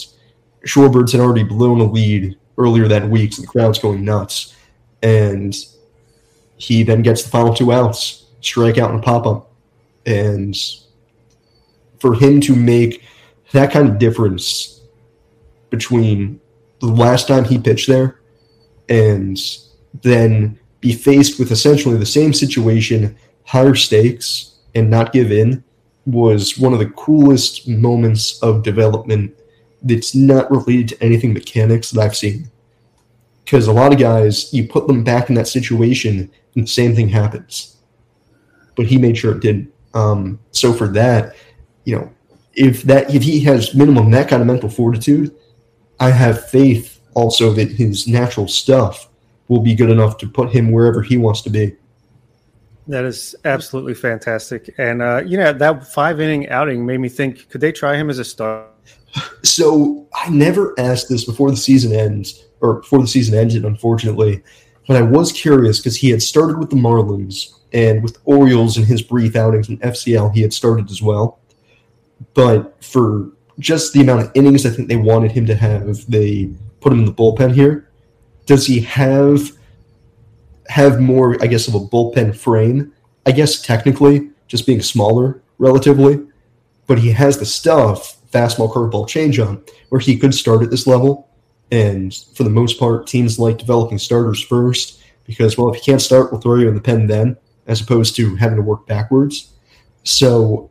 Shorebirds 0.66 1.12
had 1.12 1.20
already 1.20 1.42
blown 1.42 1.80
a 1.80 1.84
lead 1.84 2.38
earlier 2.56 2.88
that 2.88 3.08
week, 3.08 3.34
so 3.34 3.42
the 3.42 3.48
crowd's 3.48 3.78
going 3.78 4.04
nuts. 4.04 4.56
And 5.02 5.54
he 6.56 6.82
then 6.82 7.02
gets 7.02 7.22
the 7.22 7.28
final 7.28 7.52
two 7.52 7.72
outs, 7.72 8.21
strikeout 8.42 8.90
and 8.90 9.02
pop 9.02 9.26
up. 9.26 9.50
And 10.04 10.56
for 12.00 12.14
him 12.14 12.40
to 12.42 12.54
make 12.54 13.02
that 13.52 13.70
kind 13.70 13.88
of 13.88 13.98
difference 13.98 14.80
between 15.70 16.40
the 16.80 16.86
last 16.86 17.28
time 17.28 17.44
he 17.44 17.58
pitched 17.58 17.88
there 17.88 18.20
and 18.88 19.38
then 20.02 20.58
be 20.80 20.92
faced 20.92 21.38
with 21.38 21.52
essentially 21.52 21.96
the 21.96 22.04
same 22.04 22.32
situation, 22.32 23.16
higher 23.44 23.74
stakes, 23.74 24.56
and 24.74 24.90
not 24.90 25.12
give 25.12 25.30
in 25.30 25.62
was 26.06 26.58
one 26.58 26.72
of 26.72 26.80
the 26.80 26.90
coolest 26.90 27.68
moments 27.68 28.42
of 28.42 28.64
development 28.64 29.34
that's 29.82 30.14
not 30.14 30.50
related 30.50 30.88
to 30.88 31.02
anything 31.02 31.32
mechanics 31.32 31.90
that 31.90 32.00
I've 32.00 32.16
seen. 32.16 32.50
Because 33.44 33.66
a 33.66 33.72
lot 33.72 33.92
of 33.92 33.98
guys, 33.98 34.52
you 34.52 34.66
put 34.66 34.86
them 34.86 35.04
back 35.04 35.28
in 35.28 35.34
that 35.36 35.48
situation, 35.48 36.30
and 36.54 36.64
the 36.64 36.68
same 36.68 36.94
thing 36.94 37.08
happens. 37.08 37.71
But 38.76 38.86
he 38.86 38.98
made 38.98 39.18
sure 39.18 39.36
it 39.36 39.40
didn't. 39.40 39.72
Um, 39.94 40.38
so 40.50 40.72
for 40.72 40.88
that, 40.88 41.36
you 41.84 41.96
know, 41.96 42.12
if 42.54 42.82
that 42.84 43.14
if 43.14 43.22
he 43.22 43.40
has 43.40 43.74
minimum 43.74 44.10
that 44.10 44.28
kind 44.28 44.40
of 44.40 44.46
mental 44.46 44.68
fortitude, 44.68 45.34
I 46.00 46.10
have 46.10 46.48
faith 46.48 47.00
also 47.14 47.52
that 47.52 47.70
his 47.70 48.08
natural 48.08 48.48
stuff 48.48 49.08
will 49.48 49.60
be 49.60 49.74
good 49.74 49.90
enough 49.90 50.16
to 50.18 50.28
put 50.28 50.50
him 50.50 50.72
wherever 50.72 51.02
he 51.02 51.16
wants 51.16 51.42
to 51.42 51.50
be. 51.50 51.76
That 52.88 53.04
is 53.04 53.34
absolutely 53.44 53.94
fantastic. 53.94 54.74
And, 54.78 55.02
uh, 55.02 55.22
you 55.24 55.36
know, 55.36 55.52
that 55.52 55.92
five 55.92 56.20
inning 56.20 56.48
outing 56.48 56.84
made 56.84 56.98
me 56.98 57.08
think 57.08 57.48
could 57.48 57.60
they 57.60 57.70
try 57.70 57.96
him 57.96 58.10
as 58.10 58.18
a 58.18 58.24
star? 58.24 58.66
So 59.42 60.08
I 60.14 60.30
never 60.30 60.74
asked 60.78 61.08
this 61.08 61.24
before 61.24 61.50
the 61.50 61.56
season 61.56 61.92
ends, 61.92 62.44
or 62.60 62.80
before 62.80 63.00
the 63.00 63.06
season 63.06 63.38
ended, 63.38 63.64
unfortunately. 63.64 64.42
But 64.88 64.96
I 64.96 65.02
was 65.02 65.32
curious 65.32 65.78
because 65.78 65.96
he 65.96 66.10
had 66.10 66.22
started 66.22 66.58
with 66.58 66.70
the 66.70 66.76
Marlins 66.76 67.54
and 67.72 68.02
with 68.02 68.18
Orioles 68.24 68.76
in 68.76 68.84
his 68.84 69.02
brief 69.02 69.36
outings 69.36 69.68
in 69.68 69.78
FCL, 69.78 70.34
he 70.34 70.42
had 70.42 70.52
started 70.52 70.90
as 70.90 71.02
well. 71.02 71.40
But 72.34 72.82
for 72.82 73.32
just 73.58 73.92
the 73.92 74.00
amount 74.00 74.22
of 74.22 74.30
innings 74.34 74.66
I 74.66 74.70
think 74.70 74.88
they 74.88 74.96
wanted 74.96 75.32
him 75.32 75.46
to 75.46 75.54
have, 75.54 76.10
they 76.10 76.50
put 76.80 76.92
him 76.92 77.00
in 77.00 77.04
the 77.04 77.12
bullpen 77.12 77.54
here. 77.54 77.88
Does 78.46 78.66
he 78.66 78.80
have 78.80 79.52
have 80.68 81.00
more, 81.00 81.36
I 81.42 81.46
guess, 81.46 81.68
of 81.68 81.74
a 81.74 81.80
bullpen 81.80 82.36
frame? 82.36 82.92
I 83.26 83.32
guess 83.32 83.62
technically, 83.62 84.30
just 84.48 84.66
being 84.66 84.82
smaller 84.82 85.42
relatively, 85.58 86.20
but 86.86 86.98
he 86.98 87.10
has 87.12 87.38
the 87.38 87.46
stuff, 87.46 88.18
fastball, 88.30 88.72
curveball, 88.72 89.06
changeup, 89.06 89.68
where 89.90 90.00
he 90.00 90.18
could 90.18 90.34
start 90.34 90.62
at 90.62 90.70
this 90.70 90.86
level. 90.86 91.28
And 91.70 92.14
for 92.34 92.42
the 92.42 92.50
most 92.50 92.78
part, 92.78 93.06
teams 93.06 93.38
like 93.38 93.58
developing 93.58 93.98
starters 93.98 94.42
first 94.42 95.02
because, 95.24 95.56
well, 95.56 95.72
if 95.72 95.76
you 95.76 95.82
can't 95.82 96.02
start, 96.02 96.32
we'll 96.32 96.40
throw 96.40 96.56
you 96.56 96.68
in 96.68 96.74
the 96.74 96.80
pen 96.80 97.06
then, 97.06 97.36
as 97.72 97.80
opposed 97.80 98.14
to 98.14 98.36
having 98.36 98.56
to 98.56 98.62
work 98.62 98.86
backwards. 98.86 99.54
So 100.04 100.70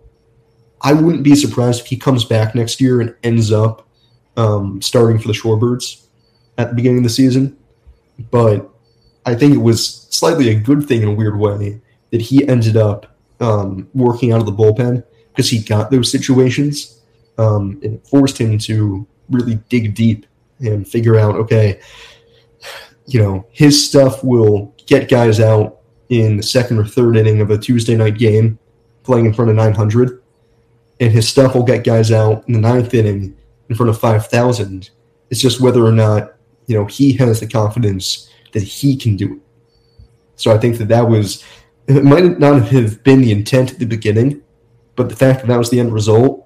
I 0.81 0.93
wouldn't 0.93 1.23
be 1.23 1.35
surprised 1.35 1.81
if 1.81 1.87
he 1.87 1.97
comes 1.97 2.23
back 2.23 2.53
next 2.53 2.79
year 2.79 3.01
and 3.01 3.15
ends 3.23 3.51
up 3.51 3.87
um, 4.37 4.79
starting 4.83 5.17
for 5.17 5.27
the 5.27 5.33
Shorebirds 5.33 6.05
at 6.59 6.69
the 6.69 6.75
beginning 6.75 6.99
of 6.99 7.03
the 7.05 7.09
season. 7.09 7.57
But 8.29 8.69
I 9.25 9.33
think 9.33 9.55
it 9.55 9.57
was 9.57 10.07
slightly 10.11 10.49
a 10.49 10.59
good 10.59 10.87
thing 10.87 11.01
in 11.01 11.07
a 11.07 11.13
weird 11.13 11.39
way 11.39 11.81
that 12.11 12.21
he 12.21 12.47
ended 12.47 12.77
up 12.77 13.17
um, 13.39 13.89
working 13.95 14.31
out 14.31 14.39
of 14.39 14.45
the 14.45 14.51
bullpen 14.51 15.03
because 15.29 15.49
he 15.49 15.59
got 15.59 15.89
those 15.89 16.11
situations 16.11 17.01
um, 17.39 17.79
and 17.83 17.95
it 17.95 18.07
forced 18.07 18.37
him 18.37 18.59
to 18.59 19.07
really 19.31 19.55
dig 19.69 19.95
deep 19.95 20.27
and 20.59 20.87
figure 20.87 21.17
out 21.17 21.33
okay, 21.33 21.79
you 23.07 23.19
know, 23.19 23.47
his 23.51 23.83
stuff 23.83 24.23
will 24.23 24.75
get 24.85 25.09
guys 25.09 25.39
out 25.39 25.80
in 26.11 26.35
the 26.35 26.43
second 26.43 26.77
or 26.77 26.85
third 26.85 27.15
inning 27.15 27.39
of 27.39 27.49
a 27.51 27.57
Tuesday 27.57 27.95
night 27.95 28.17
game 28.17 28.59
playing 29.03 29.25
in 29.25 29.33
front 29.33 29.49
of 29.49 29.55
900, 29.55 30.21
and 30.99 31.11
his 31.11 31.27
stuff 31.27 31.55
will 31.55 31.63
get 31.63 31.85
guys 31.85 32.11
out 32.11 32.45
in 32.47 32.53
the 32.53 32.59
ninth 32.59 32.93
inning 32.93 33.35
in 33.69 33.75
front 33.75 33.89
of 33.89 33.97
5,000. 33.97 34.89
It's 35.29 35.39
just 35.39 35.61
whether 35.61 35.83
or 35.83 35.93
not, 35.93 36.33
you 36.67 36.77
know, 36.77 36.85
he 36.85 37.13
has 37.13 37.39
the 37.39 37.47
confidence 37.47 38.29
that 38.51 38.61
he 38.61 38.97
can 38.97 39.15
do 39.15 39.35
it. 39.35 39.39
So 40.35 40.53
I 40.53 40.57
think 40.57 40.77
that 40.79 40.89
that 40.89 41.07
was, 41.07 41.45
it 41.87 42.03
might 42.03 42.37
not 42.39 42.67
have 42.67 43.01
been 43.03 43.21
the 43.21 43.31
intent 43.31 43.71
at 43.71 43.79
the 43.79 43.85
beginning, 43.85 44.41
but 44.97 45.07
the 45.07 45.15
fact 45.15 45.39
that 45.39 45.47
that 45.47 45.57
was 45.57 45.69
the 45.69 45.79
end 45.79 45.93
result, 45.93 46.45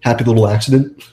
happy 0.00 0.24
little 0.24 0.48
accident. 0.48 1.04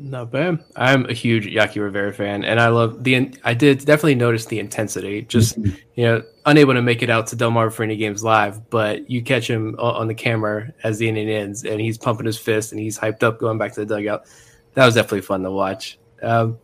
Not 0.00 0.30
bad. 0.30 0.64
I'm 0.76 1.06
a 1.06 1.12
huge 1.12 1.46
Yaqui 1.46 1.80
Rivera 1.80 2.12
fan, 2.12 2.44
and 2.44 2.60
I 2.60 2.68
love 2.68 3.02
the. 3.02 3.34
I 3.42 3.52
did 3.52 3.78
definitely 3.80 4.14
notice 4.14 4.46
the 4.46 4.60
intensity. 4.60 5.22
Just 5.22 5.60
mm-hmm. 5.60 5.74
you 5.96 6.04
know, 6.04 6.22
unable 6.46 6.74
to 6.74 6.82
make 6.82 7.02
it 7.02 7.10
out 7.10 7.26
to 7.28 7.36
Delmarva 7.36 7.72
for 7.72 7.82
any 7.82 7.96
games 7.96 8.22
live, 8.22 8.70
but 8.70 9.10
you 9.10 9.22
catch 9.22 9.50
him 9.50 9.74
on 9.78 10.06
the 10.06 10.14
camera 10.14 10.72
as 10.84 10.98
the 10.98 11.08
inning 11.08 11.28
ends, 11.28 11.64
and 11.64 11.80
he's 11.80 11.98
pumping 11.98 12.26
his 12.26 12.38
fist 12.38 12.70
and 12.70 12.80
he's 12.80 12.96
hyped 12.96 13.24
up 13.24 13.40
going 13.40 13.58
back 13.58 13.72
to 13.72 13.84
the 13.84 13.86
dugout. 13.86 14.24
That 14.74 14.86
was 14.86 14.94
definitely 14.94 15.22
fun 15.22 15.42
to 15.42 15.50
watch. 15.50 15.98
Um, 16.22 16.58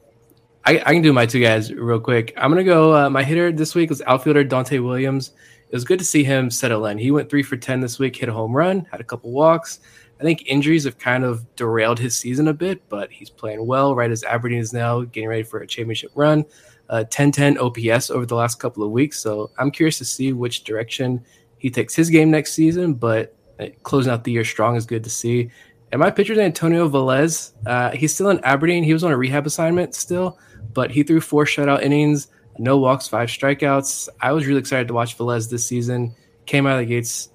I, 0.65 0.79
I, 0.79 0.93
can 0.93 1.03
do 1.03 1.13
my 1.13 1.27
two 1.27 1.41
guys 1.41 1.73
real 1.73 2.01
quick. 2.01 2.33
I'm 2.37 2.51
gonna 2.51 2.63
go. 2.63 2.95
Uh, 2.95 3.11
my 3.11 3.25
hitter 3.25 3.51
this 3.51 3.75
week 3.75 3.91
was 3.91 4.01
outfielder 4.03 4.45
Dante 4.45 4.79
Williams. 4.79 5.33
It 5.69 5.75
was 5.75 5.85
good 5.85 5.99
to 5.99 6.05
see 6.05 6.23
him 6.23 6.51
settle 6.51 6.87
in. 6.87 6.99
He 6.99 7.11
went 7.11 7.29
three 7.29 7.43
for 7.43 7.57
ten 7.57 7.81
this 7.81 7.99
week, 7.99 8.15
hit 8.15 8.29
a 8.29 8.33
home 8.33 8.57
run, 8.57 8.87
had 8.93 9.01
a 9.01 9.05
couple 9.05 9.33
walks. 9.33 9.81
I 10.21 10.25
think 10.25 10.45
injuries 10.47 10.85
have 10.85 10.99
kind 10.99 11.25
of 11.25 11.45
derailed 11.57 11.99
his 11.99 12.17
season 12.17 12.49
a 12.49 12.55
bit, 12.55 12.89
but 12.89 13.11
he's 13.11 13.31
playing 13.31 13.67
well. 13.67 13.95
Right 13.95 14.11
as 14.11 14.25
Aberdeen 14.25 14.61
is 14.61 14.73
now 14.73 15.03
getting 15.03 15.29
ready 15.29 15.43
for 15.43 15.61
a 15.61 15.67
championship 15.67 16.13
run, 16.15 16.45
uh, 16.89 17.05
10-10 17.09 17.59
OPS 17.59 18.11
over 18.11 18.25
the 18.25 18.37
last 18.37 18.61
couple 18.61 18.85
of 18.85 18.91
weeks. 18.91 19.19
So 19.19 19.51
I'm 19.59 19.71
curious 19.71 19.99
to 19.99 20.05
see 20.05 20.33
which 20.33 20.65
direction 20.65 21.25
he 21.59 21.71
takes 21.71 21.95
his 21.95 22.11
game 22.11 22.31
next 22.31 22.53
season. 22.53 22.95
But 22.95 23.35
uh, 23.59 23.67
closing 23.83 24.13
out 24.13 24.25
the 24.25 24.33
year 24.33 24.45
strong 24.45 24.77
is 24.77 24.87
good 24.87 25.05
to 25.05 25.11
see. 25.11 25.51
And 25.93 26.01
my 26.01 26.11
pitcher 26.11 26.33
is 26.33 26.39
Antonio 26.39 26.89
Velez. 26.89 27.53
Uh, 27.67 27.91
he's 27.91 28.15
still 28.15 28.31
in 28.31 28.41
Aberdeen. 28.45 28.83
He 28.85 28.93
was 28.93 29.05
on 29.05 29.13
a 29.13 29.17
rehab 29.17 29.47
assignment 29.47 29.95
still 29.95 30.39
but 30.75 30.91
he 30.91 31.03
threw 31.03 31.21
four 31.21 31.45
shutout 31.45 31.83
innings, 31.83 32.29
no 32.59 32.79
walks, 32.79 33.09
five 33.09 33.29
strikeouts. 33.29 34.09
I 34.21 34.33
was 34.33 34.47
really 34.47 34.61
excited 34.61 34.89
to 34.89 34.95
watch 34.95 35.17
Velez 35.17 35.51
this 35.51 35.67
season. 35.67 36.15
Came 36.47 36.67
out 36.67 36.75
of 36.75 36.81
the 36.81 36.87
gates 36.87 37.31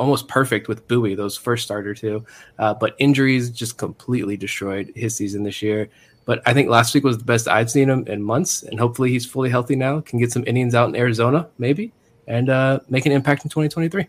almost 0.00 0.26
perfect 0.28 0.66
with 0.66 0.88
Bowie, 0.88 1.14
those 1.14 1.36
first 1.36 1.64
starter 1.64 1.94
too. 1.94 2.24
Uh, 2.58 2.74
but 2.74 2.96
injuries 2.98 3.50
just 3.50 3.76
completely 3.76 4.36
destroyed 4.36 4.90
his 4.96 5.14
season 5.14 5.42
this 5.42 5.60
year. 5.62 5.88
But 6.24 6.42
I 6.46 6.54
think 6.54 6.68
last 6.68 6.94
week 6.94 7.04
was 7.04 7.18
the 7.18 7.24
best 7.24 7.48
I'd 7.48 7.70
seen 7.70 7.88
him 7.88 8.06
in 8.06 8.22
months, 8.22 8.62
and 8.62 8.78
hopefully 8.78 9.10
he's 9.10 9.26
fully 9.26 9.50
healthy 9.50 9.76
now. 9.76 10.00
Can 10.00 10.18
get 10.18 10.32
some 10.32 10.44
innings 10.46 10.74
out 10.74 10.88
in 10.88 10.96
Arizona, 10.96 11.48
maybe, 11.58 11.92
and 12.26 12.48
uh, 12.48 12.80
make 12.88 13.06
an 13.06 13.12
impact 13.12 13.44
in 13.44 13.50
2023. 13.50 14.06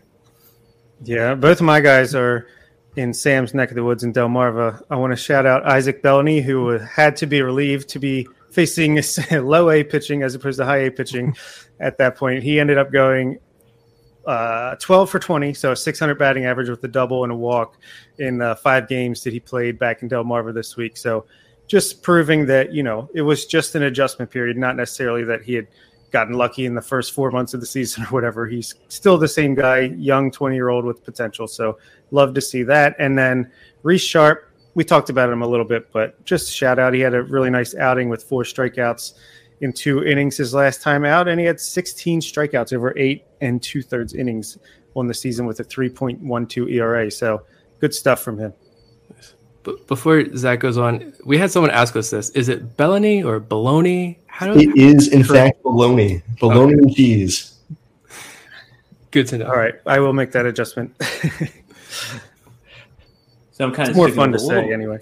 Yeah, 1.04 1.34
both 1.34 1.60
of 1.60 1.66
my 1.66 1.80
guys 1.80 2.14
are 2.14 2.46
in 2.96 3.12
Sam's 3.12 3.54
neck 3.54 3.70
of 3.70 3.74
the 3.74 3.84
woods 3.84 4.04
in 4.04 4.12
Delmarva. 4.12 4.82
I 4.90 4.96
want 4.96 5.12
to 5.12 5.16
shout 5.16 5.46
out 5.46 5.66
Isaac 5.66 6.02
Bellany, 6.02 6.42
who 6.42 6.70
had 6.78 7.16
to 7.16 7.26
be 7.26 7.42
relieved 7.42 7.88
to 7.90 7.98
be 7.98 8.26
facing 8.50 9.00
low 9.32 9.70
A 9.70 9.82
pitching 9.82 10.22
as 10.22 10.34
opposed 10.34 10.58
to 10.58 10.64
high 10.64 10.84
A 10.84 10.90
pitching 10.90 11.36
at 11.80 11.98
that 11.98 12.16
point. 12.16 12.42
He 12.42 12.60
ended 12.60 12.78
up 12.78 12.92
going 12.92 13.38
uh, 14.26 14.76
12 14.76 15.10
for 15.10 15.18
20, 15.18 15.54
so 15.54 15.72
a 15.72 15.76
600 15.76 16.18
batting 16.18 16.44
average 16.44 16.68
with 16.68 16.82
a 16.84 16.88
double 16.88 17.24
and 17.24 17.32
a 17.32 17.36
walk 17.36 17.78
in 18.18 18.40
uh, 18.40 18.54
five 18.54 18.88
games 18.88 19.22
that 19.24 19.32
he 19.32 19.40
played 19.40 19.78
back 19.78 20.02
in 20.02 20.08
Delmarva 20.08 20.54
this 20.54 20.76
week. 20.76 20.96
So 20.96 21.26
just 21.66 22.02
proving 22.02 22.46
that, 22.46 22.72
you 22.72 22.82
know, 22.82 23.08
it 23.14 23.22
was 23.22 23.46
just 23.46 23.74
an 23.74 23.84
adjustment 23.84 24.30
period, 24.30 24.56
not 24.56 24.76
necessarily 24.76 25.24
that 25.24 25.42
he 25.42 25.54
had 25.54 25.66
gotten 26.12 26.34
lucky 26.34 26.66
in 26.66 26.74
the 26.74 26.82
first 26.82 27.12
four 27.12 27.30
months 27.30 27.54
of 27.54 27.60
the 27.60 27.66
season 27.66 28.04
or 28.04 28.06
whatever. 28.08 28.46
He's 28.46 28.74
still 28.88 29.18
the 29.18 29.28
same 29.28 29.54
guy, 29.54 29.80
young 29.96 30.30
20 30.30 30.54
year 30.54 30.68
old 30.68 30.84
with 30.84 31.02
potential. 31.02 31.48
So 31.48 31.78
love 32.10 32.34
to 32.34 32.40
see 32.40 32.62
that. 32.64 32.94
And 32.98 33.16
then 33.16 33.50
Reese 33.82 34.02
Sharp, 34.02 34.48
we 34.74 34.84
talked 34.84 35.10
about 35.10 35.30
him 35.30 35.42
a 35.42 35.46
little 35.46 35.66
bit, 35.66 35.90
but 35.92 36.22
just 36.24 36.52
shout 36.52 36.78
out. 36.78 36.94
He 36.94 37.00
had 37.00 37.14
a 37.14 37.22
really 37.22 37.50
nice 37.50 37.74
outing 37.74 38.08
with 38.08 38.22
four 38.22 38.42
strikeouts 38.44 39.14
in 39.62 39.72
two 39.72 40.04
innings 40.04 40.36
his 40.36 40.52
last 40.52 40.82
time 40.82 41.04
out, 41.04 41.28
and 41.28 41.40
he 41.40 41.46
had 41.46 41.58
16 41.58 42.20
strikeouts 42.20 42.72
over 42.72 42.96
eight 42.98 43.24
and 43.40 43.62
two 43.62 43.82
thirds 43.82 44.14
innings 44.14 44.58
on 44.94 45.06
the 45.06 45.14
season 45.14 45.46
with 45.46 45.60
a 45.60 45.64
3.12 45.64 46.70
ERA. 46.72 47.10
So 47.10 47.42
good 47.80 47.94
stuff 47.94 48.22
from 48.22 48.38
him. 48.38 48.52
But 49.62 49.86
before 49.86 50.24
Zach 50.36 50.60
goes 50.60 50.76
on, 50.76 51.14
we 51.24 51.38
had 51.38 51.50
someone 51.50 51.70
ask 51.70 51.94
us 51.96 52.10
this: 52.10 52.30
Is 52.30 52.48
it 52.48 52.76
Bellany 52.76 53.24
or 53.24 53.40
Baloney? 53.40 54.18
How 54.26 54.52
do 54.52 54.58
it 54.58 54.76
is 54.76 55.08
in 55.08 55.22
fact 55.22 55.62
Baloney, 55.62 56.20
Baloney 56.40 56.72
okay. 56.72 56.82
and 56.82 56.94
cheese. 56.94 57.60
Good 59.12 59.28
to 59.28 59.38
know. 59.38 59.46
All 59.46 59.56
right, 59.56 59.74
I 59.86 60.00
will 60.00 60.12
make 60.12 60.32
that 60.32 60.46
adjustment. 60.46 60.96
So 63.62 63.66
I'm 63.66 63.74
kind 63.74 63.90
it's 63.90 63.96
of 63.96 63.96
more 63.96 64.08
fun 64.08 64.32
to 64.32 64.38
say 64.40 64.72
anyway. 64.72 64.98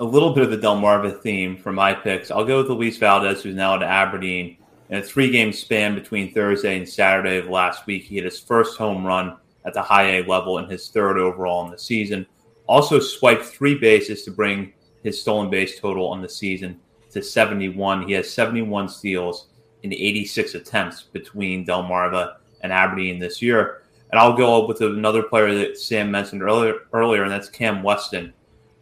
A 0.00 0.04
little 0.04 0.32
bit 0.32 0.42
of 0.42 0.50
the 0.50 0.56
Delmarva 0.56 1.20
theme 1.20 1.58
for 1.58 1.72
my 1.72 1.92
picks. 1.92 2.30
I'll 2.30 2.44
go 2.44 2.56
with 2.62 2.70
Luis 2.70 2.96
Valdez, 2.96 3.42
who's 3.42 3.54
now 3.54 3.76
at 3.76 3.82
Aberdeen. 3.82 4.56
In 4.88 4.96
a 4.96 5.02
three-game 5.02 5.52
span 5.52 5.94
between 5.94 6.32
Thursday 6.32 6.78
and 6.78 6.88
Saturday 6.88 7.36
of 7.36 7.48
last 7.48 7.86
week, 7.86 8.04
he 8.04 8.14
hit 8.14 8.24
his 8.24 8.40
first 8.40 8.78
home 8.78 9.06
run 9.06 9.36
at 9.66 9.74
the 9.74 9.82
high 9.82 10.16
A 10.16 10.24
level 10.24 10.56
and 10.56 10.70
his 10.70 10.88
third 10.88 11.18
overall 11.18 11.66
in 11.66 11.70
the 11.70 11.78
season. 11.78 12.26
Also 12.66 12.98
swiped 12.98 13.44
three 13.44 13.74
bases 13.74 14.22
to 14.22 14.30
bring 14.30 14.72
his 15.04 15.20
stolen 15.20 15.50
base 15.50 15.78
total 15.78 16.08
on 16.08 16.22
the 16.22 16.28
season 16.30 16.80
to 17.10 17.22
71. 17.22 18.08
He 18.08 18.14
has 18.14 18.32
71 18.32 18.88
steals 18.88 19.48
in 19.82 19.92
86 19.92 20.54
attempts 20.54 21.02
between 21.02 21.66
Delmarva 21.66 22.36
and 22.62 22.72
Aberdeen 22.72 23.18
this 23.18 23.42
year. 23.42 23.82
And 24.10 24.18
I'll 24.18 24.36
go 24.36 24.62
up 24.62 24.66
with 24.66 24.80
another 24.80 25.22
player 25.22 25.54
that 25.56 25.76
Sam 25.76 26.10
mentioned 26.10 26.42
earlier, 26.42 26.86
earlier, 26.94 27.24
and 27.24 27.30
that's 27.30 27.50
Cam 27.50 27.82
Weston, 27.82 28.32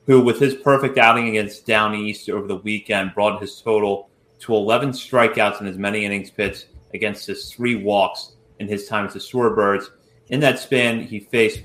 who, 0.08 0.22
with 0.22 0.40
his 0.40 0.54
perfect 0.54 0.96
outing 0.96 1.28
against 1.28 1.66
Down 1.66 1.94
East 1.94 2.30
over 2.30 2.48
the 2.48 2.56
weekend, 2.56 3.12
brought 3.14 3.42
his 3.42 3.60
total 3.60 4.08
to 4.40 4.54
11 4.54 4.90
strikeouts 4.92 5.60
in 5.60 5.66
as 5.66 5.76
many 5.76 6.06
innings 6.06 6.30
pitched 6.30 6.68
against 6.94 7.26
his 7.26 7.52
three 7.52 7.74
walks 7.74 8.32
in 8.58 8.66
his 8.66 8.88
time 8.88 9.06
as 9.06 9.12
the 9.12 9.18
Shorebirds. 9.18 9.84
In 10.30 10.40
that 10.40 10.58
span, 10.58 11.02
he 11.02 11.20
faced 11.20 11.60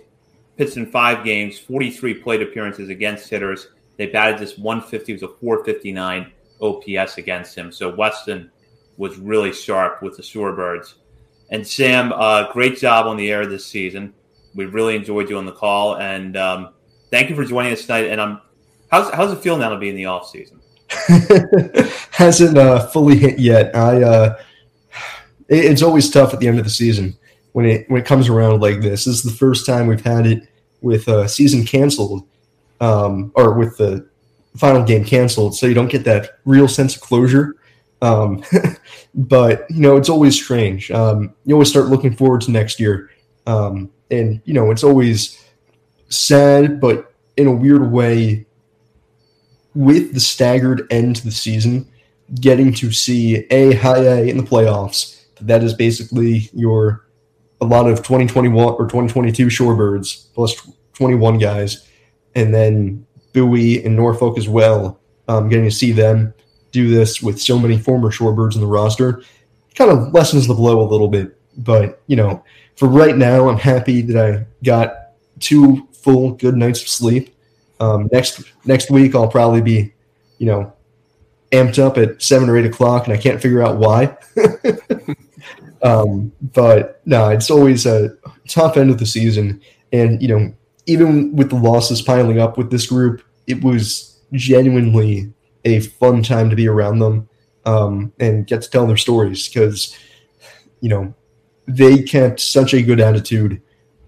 pitched 0.58 0.76
in 0.76 0.86
five 0.86 1.24
games, 1.24 1.58
43 1.58 2.16
plate 2.16 2.42
appearances 2.42 2.90
against 2.90 3.30
hitters. 3.30 3.70
They 3.96 4.08
batted 4.08 4.40
just 4.40 4.60
150, 4.60 5.14
it 5.14 5.16
was 5.16 5.24
a 5.24 5.36
459 5.40 6.30
OPS 6.62 7.18
against 7.18 7.56
him. 7.56 7.72
So 7.72 7.96
Weston 7.96 8.52
was 8.98 9.18
really 9.18 9.54
sharp 9.54 10.04
with 10.04 10.18
the 10.18 10.24
Shorebirds. 10.24 10.96
And 11.50 11.66
Sam, 11.66 12.12
uh, 12.12 12.52
great 12.52 12.78
job 12.78 13.06
on 13.06 13.16
the 13.16 13.32
air 13.32 13.46
this 13.46 13.66
season. 13.66 14.14
We 14.54 14.66
really 14.66 14.98
enjoyed 14.98 15.30
you 15.30 15.38
on 15.38 15.46
the 15.46 15.54
call, 15.54 15.96
and 15.96 16.36
um, 16.36 16.74
thank 17.14 17.30
you 17.30 17.36
for 17.36 17.46
joining 17.46 17.72
us 17.72 17.86
tonight. 17.86 18.08
And 18.08 18.20
I'm 18.20 18.42
how's 18.92 19.10
how's 19.14 19.32
it 19.32 19.40
feel 19.40 19.56
now 19.56 19.70
to 19.70 19.78
be 19.78 19.90
in 19.90 19.96
the 19.96 20.06
off 20.06 20.28
season? 20.28 20.60
Hasn't 22.12 22.58
uh, 22.58 22.88
fully 22.88 23.18
hit 23.18 23.40
yet. 23.40 23.74
I 23.76 24.02
uh, 24.02 24.38
it, 25.48 25.66
it's 25.66 25.84
always 25.84 26.10
tough 26.10 26.34
at 26.34 26.40
the 26.40 26.48
end 26.48 26.58
of 26.58 26.66
the 26.66 26.72
season 26.72 27.16
when 27.52 27.66
it 27.66 27.90
when 27.90 28.02
it 28.02 28.08
comes 28.08 28.30
around 28.30 28.62
like 28.62 28.82
this. 28.82 29.06
This 29.06 29.16
is 29.16 29.24
the 29.24 29.32
first 29.32 29.66
time 29.66 29.86
we've 29.86 30.04
had 30.04 30.26
it 30.26 30.48
with 30.82 31.08
a 31.08 31.30
season 31.30 31.66
canceled, 31.66 32.28
um, 32.82 33.32
or 33.36 33.54
with 33.54 33.78
the 33.78 34.10
final 34.58 34.84
game 34.84 35.06
canceled, 35.06 35.56
so 35.56 35.68
you 35.68 35.76
don't 35.76 35.92
get 35.92 36.04
that 36.06 36.40
real 36.46 36.68
sense 36.68 36.96
of 36.96 37.02
closure. 37.02 37.56
Um, 38.02 38.44
but 39.16 39.70
you 39.70 39.82
know, 39.82 39.98
it's 39.98 40.10
always 40.10 40.36
strange. 40.36 40.90
Um, 40.90 41.36
you 41.46 41.54
always 41.54 41.70
start 41.70 41.88
looking 41.88 42.16
forward 42.16 42.42
to 42.42 42.52
next 42.52 42.80
year, 42.80 43.12
um, 43.46 43.92
and 44.10 44.42
you 44.46 44.56
know, 44.56 44.72
it's 44.72 44.84
always 44.84 45.44
sad, 46.16 46.80
but 46.80 47.14
in 47.38 47.48
a 47.48 47.52
weird 47.52 47.92
way, 47.92 48.46
with 49.76 50.14
the 50.14 50.20
staggered 50.20 50.88
end 50.92 51.16
to 51.18 51.26
the 51.26 51.32
season, 51.32 51.90
getting 52.40 52.74
to 52.74 52.92
see 52.92 53.46
a 53.50 53.74
high 53.76 54.04
A 54.04 54.30
in 54.30 54.38
the 54.38 54.44
playoffs. 54.44 55.22
That 55.42 55.64
is 55.64 55.74
basically 55.74 56.50
your 56.54 57.08
a 57.60 57.66
lot 57.66 57.88
of 57.88 58.00
2021 58.00 58.74
or 58.76 58.86
2022 58.86 59.48
Shorebirds 59.48 60.34
plus 60.34 60.56
21 60.94 61.40
guys, 61.40 61.88
and 62.36 62.54
then 62.54 63.06
Bowie 63.34 63.84
and 63.84 63.96
Norfolk 63.96 64.38
as 64.38 64.48
well. 64.48 65.00
Um, 65.28 65.48
getting 65.50 65.66
to 65.66 65.72
see 65.72 65.94
them 65.94 66.34
do 66.72 66.90
this 66.90 67.22
with 67.22 67.42
so 67.42 67.58
many 67.58 67.78
former 67.78 68.12
Shorebirds 68.12 68.56
in 68.56 68.62
the 68.62 68.68
roster 68.68 69.24
kind 69.76 69.92
of 69.92 70.14
lessens 70.14 70.48
the 70.48 70.54
blow 70.54 70.82
a 70.82 70.90
little 70.90 71.08
bit. 71.08 71.38
But 71.58 72.02
you 72.08 72.16
know, 72.16 72.44
for 72.76 72.88
right 72.88 73.16
now, 73.16 73.50
I'm 73.50 73.58
happy 73.58 74.02
that 74.02 74.18
I 74.18 74.46
got 74.64 74.96
two 75.40 75.88
full 76.04 76.34
good 76.34 76.56
nights 76.56 76.82
of 76.82 76.88
sleep. 76.88 77.36
Um, 77.80 78.10
next 78.12 78.44
next 78.66 78.92
week, 78.92 79.16
I'll 79.16 79.28
probably 79.28 79.62
be, 79.62 79.94
you 80.38 80.46
know, 80.46 80.74
amped 81.52 81.80
up 81.80 81.98
at 81.98 82.22
seven 82.22 82.50
or 82.50 82.58
eight 82.58 82.66
o'clock, 82.66 83.06
and 83.06 83.14
I 83.14 83.18
can't 83.18 83.42
figure 83.42 83.62
out 83.62 83.78
why. 83.78 84.16
um, 85.82 86.32
but 86.54 87.02
no, 87.06 87.30
it's 87.30 87.50
always 87.50 87.86
a 87.86 88.16
tough 88.48 88.78
end 88.78 88.90
of 88.90 89.00
the 89.00 89.06
season, 89.06 89.62
and 89.92 90.22
you 90.22 90.28
know, 90.28 90.54
even 90.86 91.36
with 91.36 91.50
the 91.50 91.56
losses 91.56 92.02
piling 92.02 92.40
up 92.40 92.58
with 92.58 92.70
this 92.70 92.88
group, 92.88 93.24
it 93.48 93.64
was 93.64 94.20
genuinely 94.34 95.34
a 95.66 95.80
fun 95.80 96.24
time 96.24 96.50
to 96.50 96.56
be 96.56 96.68
around 96.68 97.00
them 97.00 97.30
um, 97.66 98.12
and 98.20 98.48
get 98.48 98.62
to 98.62 98.70
tell 98.70 98.88
their 98.88 98.98
stories 98.98 99.48
because, 99.48 99.98
you 100.82 100.90
know, 100.90 101.14
they 101.68 102.04
kept 102.04 102.40
such 102.40 102.74
a 102.74 102.82
good 102.82 103.00
attitude 103.00 103.62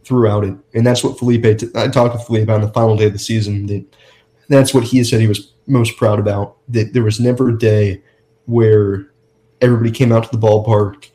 throughout 0.05 0.45
it, 0.45 0.55
and 0.73 0.85
that's 0.85 1.03
what 1.03 1.19
Felipe. 1.19 1.59
T- 1.59 1.69
I 1.75 1.87
talked 1.87 2.15
with 2.15 2.25
Felipe 2.25 2.49
on 2.49 2.61
the 2.61 2.69
final 2.69 2.95
day 2.95 3.07
of 3.07 3.13
the 3.13 3.19
season. 3.19 3.65
That 3.65 3.85
that's 4.47 4.73
what 4.73 4.83
he 4.83 5.03
said 5.03 5.19
he 5.19 5.27
was 5.27 5.53
most 5.67 5.97
proud 5.97 6.19
about. 6.19 6.57
That 6.69 6.93
there 6.93 7.03
was 7.03 7.19
never 7.19 7.49
a 7.49 7.57
day 7.57 8.01
where 8.45 9.11
everybody 9.61 9.91
came 9.91 10.11
out 10.11 10.23
to 10.23 10.29
the 10.29 10.45
ballpark 10.45 11.09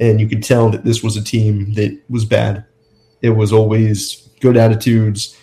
and 0.00 0.20
you 0.20 0.28
could 0.28 0.42
tell 0.42 0.70
that 0.70 0.84
this 0.84 1.02
was 1.02 1.16
a 1.16 1.22
team 1.22 1.74
that 1.74 1.98
was 2.08 2.24
bad. 2.24 2.64
It 3.22 3.30
was 3.30 3.52
always 3.52 4.28
good 4.40 4.56
attitudes, 4.56 5.36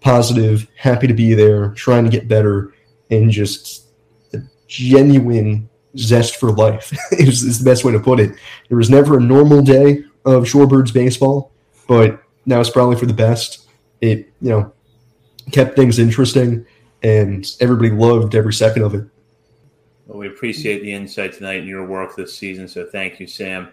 positive, 0.00 0.66
happy 0.76 1.06
to 1.06 1.14
be 1.14 1.34
there, 1.34 1.70
trying 1.70 2.04
to 2.04 2.10
get 2.10 2.28
better, 2.28 2.74
and 3.10 3.30
just 3.30 3.86
a 4.32 4.38
genuine 4.66 5.68
zest 5.96 6.36
for 6.36 6.50
life 6.52 6.92
is, 7.12 7.42
is 7.42 7.58
the 7.58 7.64
best 7.64 7.84
way 7.84 7.92
to 7.92 8.00
put 8.00 8.20
it. 8.20 8.32
There 8.68 8.78
was 8.78 8.90
never 8.90 9.18
a 9.18 9.22
normal 9.22 9.62
day 9.62 10.04
of 10.24 10.44
Shorebirds 10.44 10.92
baseball, 10.92 11.52
but 11.86 12.22
that 12.46 12.58
was 12.58 12.70
probably 12.70 12.96
for 12.96 13.06
the 13.06 13.14
best. 13.14 13.68
It, 14.00 14.32
you 14.40 14.50
know, 14.50 14.72
kept 15.52 15.76
things 15.76 15.98
interesting, 15.98 16.64
and 17.02 17.46
everybody 17.60 17.90
loved 17.90 18.34
every 18.34 18.52
second 18.52 18.82
of 18.82 18.94
it. 18.94 19.04
Well, 20.06 20.18
we 20.18 20.26
appreciate 20.26 20.82
the 20.82 20.92
insight 20.92 21.34
tonight 21.34 21.60
and 21.60 21.68
your 21.68 21.86
work 21.86 22.16
this 22.16 22.36
season. 22.36 22.66
So 22.66 22.86
thank 22.86 23.20
you, 23.20 23.26
Sam. 23.26 23.68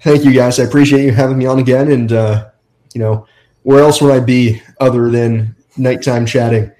Thank 0.00 0.24
you, 0.24 0.32
guys. 0.32 0.58
I 0.58 0.64
appreciate 0.64 1.04
you 1.04 1.12
having 1.12 1.36
me 1.36 1.44
on 1.46 1.58
again. 1.58 1.90
And, 1.90 2.12
uh, 2.12 2.48
you 2.94 3.00
know, 3.00 3.26
where 3.62 3.80
else 3.80 4.00
would 4.00 4.12
I 4.12 4.20
be 4.20 4.62
other 4.80 5.10
than 5.10 5.54
nighttime 5.76 6.24
chatting, 6.24 6.72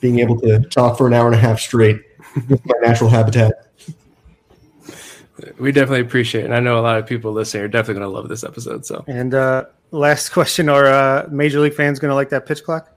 being 0.00 0.20
able 0.20 0.40
to 0.40 0.60
talk 0.60 0.96
for 0.96 1.06
an 1.06 1.12
hour 1.12 1.26
and 1.26 1.34
a 1.34 1.38
half 1.38 1.60
straight 1.60 2.00
with 2.48 2.64
my 2.64 2.74
natural 2.80 3.10
habitat? 3.10 3.66
We 5.58 5.72
definitely 5.72 6.00
appreciate 6.00 6.42
it. 6.42 6.44
And 6.46 6.54
I 6.54 6.60
know 6.60 6.78
a 6.78 6.80
lot 6.80 6.98
of 6.98 7.06
people 7.06 7.32
listening 7.32 7.64
are 7.64 7.68
definitely 7.68 8.00
going 8.00 8.10
to 8.10 8.16
love 8.16 8.28
this 8.28 8.44
episode. 8.44 8.86
So, 8.86 9.04
and 9.06 9.34
uh, 9.34 9.64
last 9.92 10.30
question: 10.30 10.68
Are 10.68 10.86
uh, 10.86 11.28
Major 11.30 11.60
League 11.60 11.74
fans 11.74 12.00
going 12.00 12.10
to 12.10 12.14
like 12.16 12.30
that 12.30 12.46
pitch 12.46 12.64
clock? 12.64 12.88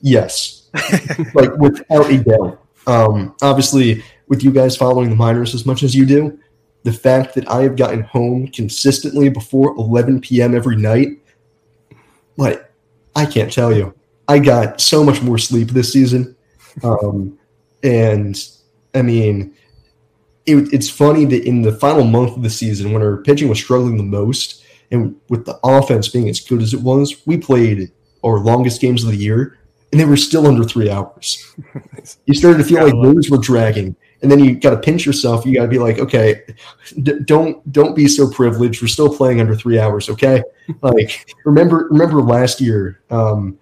Yes, 0.00 0.68
like 1.34 1.56
without 1.56 2.10
a 2.10 2.18
doubt. 2.18 2.62
Um, 2.86 3.34
obviously, 3.42 4.02
with 4.28 4.42
you 4.42 4.50
guys 4.50 4.76
following 4.76 5.10
the 5.10 5.16
minors 5.16 5.54
as 5.54 5.66
much 5.66 5.82
as 5.82 5.94
you 5.94 6.04
do, 6.06 6.38
the 6.82 6.92
fact 6.92 7.34
that 7.34 7.48
I 7.48 7.62
have 7.62 7.76
gotten 7.76 8.02
home 8.02 8.48
consistently 8.48 9.28
before 9.28 9.74
11 9.76 10.20
p.m. 10.20 10.54
every 10.54 10.76
night, 10.76 11.08
like 12.36 12.68
I 13.14 13.26
can't 13.26 13.52
tell 13.52 13.72
you. 13.72 13.94
I 14.28 14.40
got 14.40 14.80
so 14.80 15.04
much 15.04 15.22
more 15.22 15.38
sleep 15.38 15.68
this 15.68 15.92
season, 15.92 16.36
um, 16.82 17.38
and 17.82 18.36
I 18.94 19.02
mean, 19.02 19.54
it, 20.46 20.72
it's 20.72 20.90
funny 20.90 21.24
that 21.26 21.44
in 21.44 21.62
the 21.62 21.72
final 21.72 22.04
month 22.04 22.36
of 22.36 22.42
the 22.42 22.50
season, 22.50 22.92
when 22.92 23.02
our 23.02 23.18
pitching 23.18 23.48
was 23.48 23.58
struggling 23.58 23.96
the 23.96 24.02
most, 24.02 24.64
and 24.90 25.16
with 25.28 25.44
the 25.44 25.58
offense 25.64 26.08
being 26.08 26.28
as 26.28 26.40
good 26.40 26.62
as 26.62 26.74
it 26.74 26.80
was, 26.80 27.26
we 27.26 27.36
played 27.36 27.90
our 28.24 28.38
longest 28.38 28.80
games 28.80 29.04
of 29.04 29.10
the 29.10 29.16
year, 29.16 29.58
and 29.90 30.00
they 30.00 30.04
were 30.04 30.16
still 30.16 30.46
under 30.46 30.64
three 30.64 30.90
hours. 30.90 31.54
you 32.26 32.34
started 32.34 32.58
to 32.58 32.64
feel 32.64 32.84
like 32.84 32.94
those 33.02 33.30
were 33.30 33.38
dragging, 33.38 33.96
and 34.22 34.30
then 34.30 34.38
you 34.38 34.58
got 34.58 34.70
to 34.70 34.78
pinch 34.78 35.06
yourself. 35.06 35.44
You 35.44 35.54
got 35.54 35.62
to 35.62 35.68
be 35.68 35.78
like, 35.78 35.98
okay, 35.98 36.42
d- 37.02 37.20
don't 37.24 37.72
don't 37.72 37.94
be 37.94 38.08
so 38.08 38.30
privileged. 38.30 38.82
We're 38.82 38.88
still 38.88 39.14
playing 39.14 39.40
under 39.40 39.54
three 39.54 39.78
hours, 39.78 40.08
okay? 40.10 40.42
like 40.82 41.32
remember 41.44 41.88
remember 41.90 42.22
last 42.22 42.60
year, 42.60 43.02
um, 43.10 43.58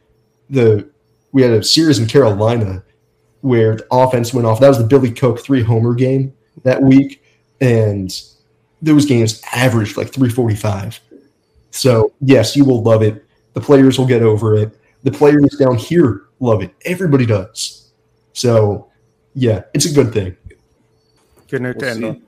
the 0.51 0.89
we 1.33 1.43
had 1.43 1.53
a 1.53 1.63
series 1.63 1.99
in 1.99 2.07
Carolina 2.07 2.83
where 3.41 3.77
the 3.77 3.87
offense 3.91 4.33
went 4.33 4.47
off. 4.47 4.61
That 4.61 4.69
was 4.69 4.79
the 4.79 4.85
Billy 4.85 5.11
Cook 5.11 5.41
three 5.41 5.63
homer 5.63 5.95
game 5.95 6.33
that 6.63 6.83
week, 6.83 7.23
and 7.61 8.11
those 8.81 9.07
games 9.07 9.43
averaged 9.53 9.97
like 9.97 10.13
345. 10.13 11.01
So 11.75 12.13
yes, 12.21 12.57
you 12.57 12.65
will 12.65 12.83
love 12.83 13.03
it. 13.03 13.25
The 13.55 13.61
players 13.61 13.99
will 13.99 14.07
get 14.07 14.23
over 14.23 14.55
it. 14.55 14.79
The 15.03 15.11
players 15.11 15.57
down 15.59 15.77
here 15.77 16.27
love 16.39 16.63
it. 16.63 16.73
Everybody 16.85 17.27
does. 17.27 17.91
So 18.33 18.91
yeah, 19.35 19.63
it's 19.75 19.87
a 19.87 19.93
good 19.93 20.13
thing. 20.13 20.37
Good 21.49 21.63
note 21.63 21.77
we'll 21.77 21.95
to 21.95 22.07
end 22.07 22.23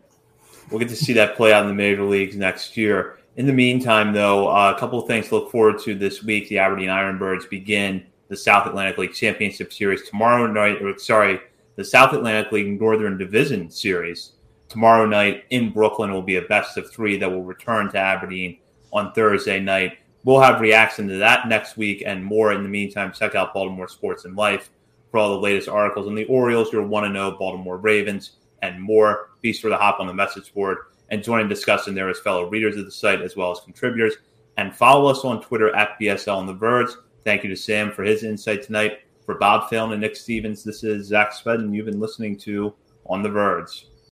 We'll 0.70 0.80
get 0.80 0.88
to 0.88 0.96
see 0.96 1.12
that 1.12 1.36
play 1.36 1.52
out 1.52 1.62
in 1.62 1.68
the 1.68 1.74
major 1.74 2.02
leagues 2.02 2.34
next 2.34 2.76
year. 2.76 3.18
In 3.36 3.46
the 3.46 3.52
meantime, 3.52 4.12
though, 4.12 4.48
uh, 4.48 4.72
a 4.74 4.80
couple 4.80 5.00
of 5.00 5.06
things 5.06 5.28
to 5.28 5.36
look 5.36 5.52
forward 5.52 5.78
to 5.82 5.94
this 5.94 6.24
week. 6.24 6.48
The 6.48 6.58
Aberdeen 6.58 6.88
Ironbirds 6.88 7.48
begin 7.48 8.04
the 8.26 8.36
South 8.36 8.66
Atlantic 8.66 8.98
League 8.98 9.14
Championship 9.14 9.72
Series 9.72 10.08
tomorrow 10.08 10.48
night. 10.48 10.82
Or 10.82 10.98
sorry, 10.98 11.40
the 11.76 11.84
South 11.84 12.12
Atlantic 12.14 12.50
League 12.50 12.80
Northern 12.80 13.16
Division 13.16 13.70
Series 13.70 14.32
tomorrow 14.68 15.06
night 15.06 15.44
in 15.50 15.70
Brooklyn 15.70 16.12
will 16.12 16.22
be 16.22 16.36
a 16.36 16.42
best 16.42 16.76
of 16.76 16.90
three 16.90 17.16
that 17.18 17.30
will 17.30 17.44
return 17.44 17.92
to 17.92 17.98
Aberdeen 17.98 18.58
on 18.96 19.12
Thursday 19.12 19.60
night. 19.60 19.98
We'll 20.24 20.40
have 20.40 20.60
reaction 20.60 21.06
to 21.08 21.18
that 21.18 21.48
next 21.48 21.76
week 21.76 22.02
and 22.04 22.24
more. 22.24 22.52
In 22.52 22.62
the 22.62 22.68
meantime, 22.68 23.12
check 23.12 23.34
out 23.34 23.54
Baltimore 23.54 23.88
Sports 23.88 24.24
and 24.24 24.34
Life 24.34 24.70
for 25.10 25.18
all 25.18 25.34
the 25.34 25.40
latest 25.40 25.68
articles 25.68 26.06
on 26.06 26.14
the 26.14 26.24
Orioles, 26.24 26.72
your 26.72 26.86
one 26.86 27.04
to 27.04 27.10
oh 27.10 27.12
know 27.12 27.30
Baltimore 27.38 27.76
Ravens, 27.76 28.32
and 28.62 28.82
more. 28.82 29.30
Be 29.42 29.52
sure 29.52 29.70
to 29.70 29.76
hop 29.76 30.00
on 30.00 30.06
the 30.06 30.14
message 30.14 30.52
board 30.52 30.78
and 31.10 31.22
join 31.22 31.40
in 31.40 31.48
discussing 31.48 31.94
there 31.94 32.08
as 32.08 32.18
fellow 32.18 32.48
readers 32.48 32.76
of 32.76 32.86
the 32.86 32.90
site 32.90 33.20
as 33.20 33.36
well 33.36 33.52
as 33.52 33.60
contributors. 33.60 34.14
And 34.56 34.74
follow 34.74 35.08
us 35.10 35.24
on 35.24 35.42
Twitter 35.42 35.74
at 35.76 36.00
BSL 36.00 36.36
on 36.36 36.46
the 36.46 36.54
Verge. 36.54 36.90
Thank 37.24 37.44
you 37.44 37.50
to 37.50 37.56
Sam 37.56 37.92
for 37.92 38.02
his 38.02 38.24
insight 38.24 38.62
tonight. 38.62 39.00
For 39.26 39.34
Bob 39.34 39.68
Phelan 39.68 39.92
and 39.92 40.00
Nick 40.00 40.16
Stevens, 40.16 40.64
this 40.64 40.82
is 40.84 41.08
Zach 41.08 41.32
Spedden. 41.32 41.74
You've 41.74 41.86
been 41.86 42.00
listening 42.00 42.38
to 42.38 42.72
On 43.06 43.22
the 43.22 43.28
Verge. 43.28 43.86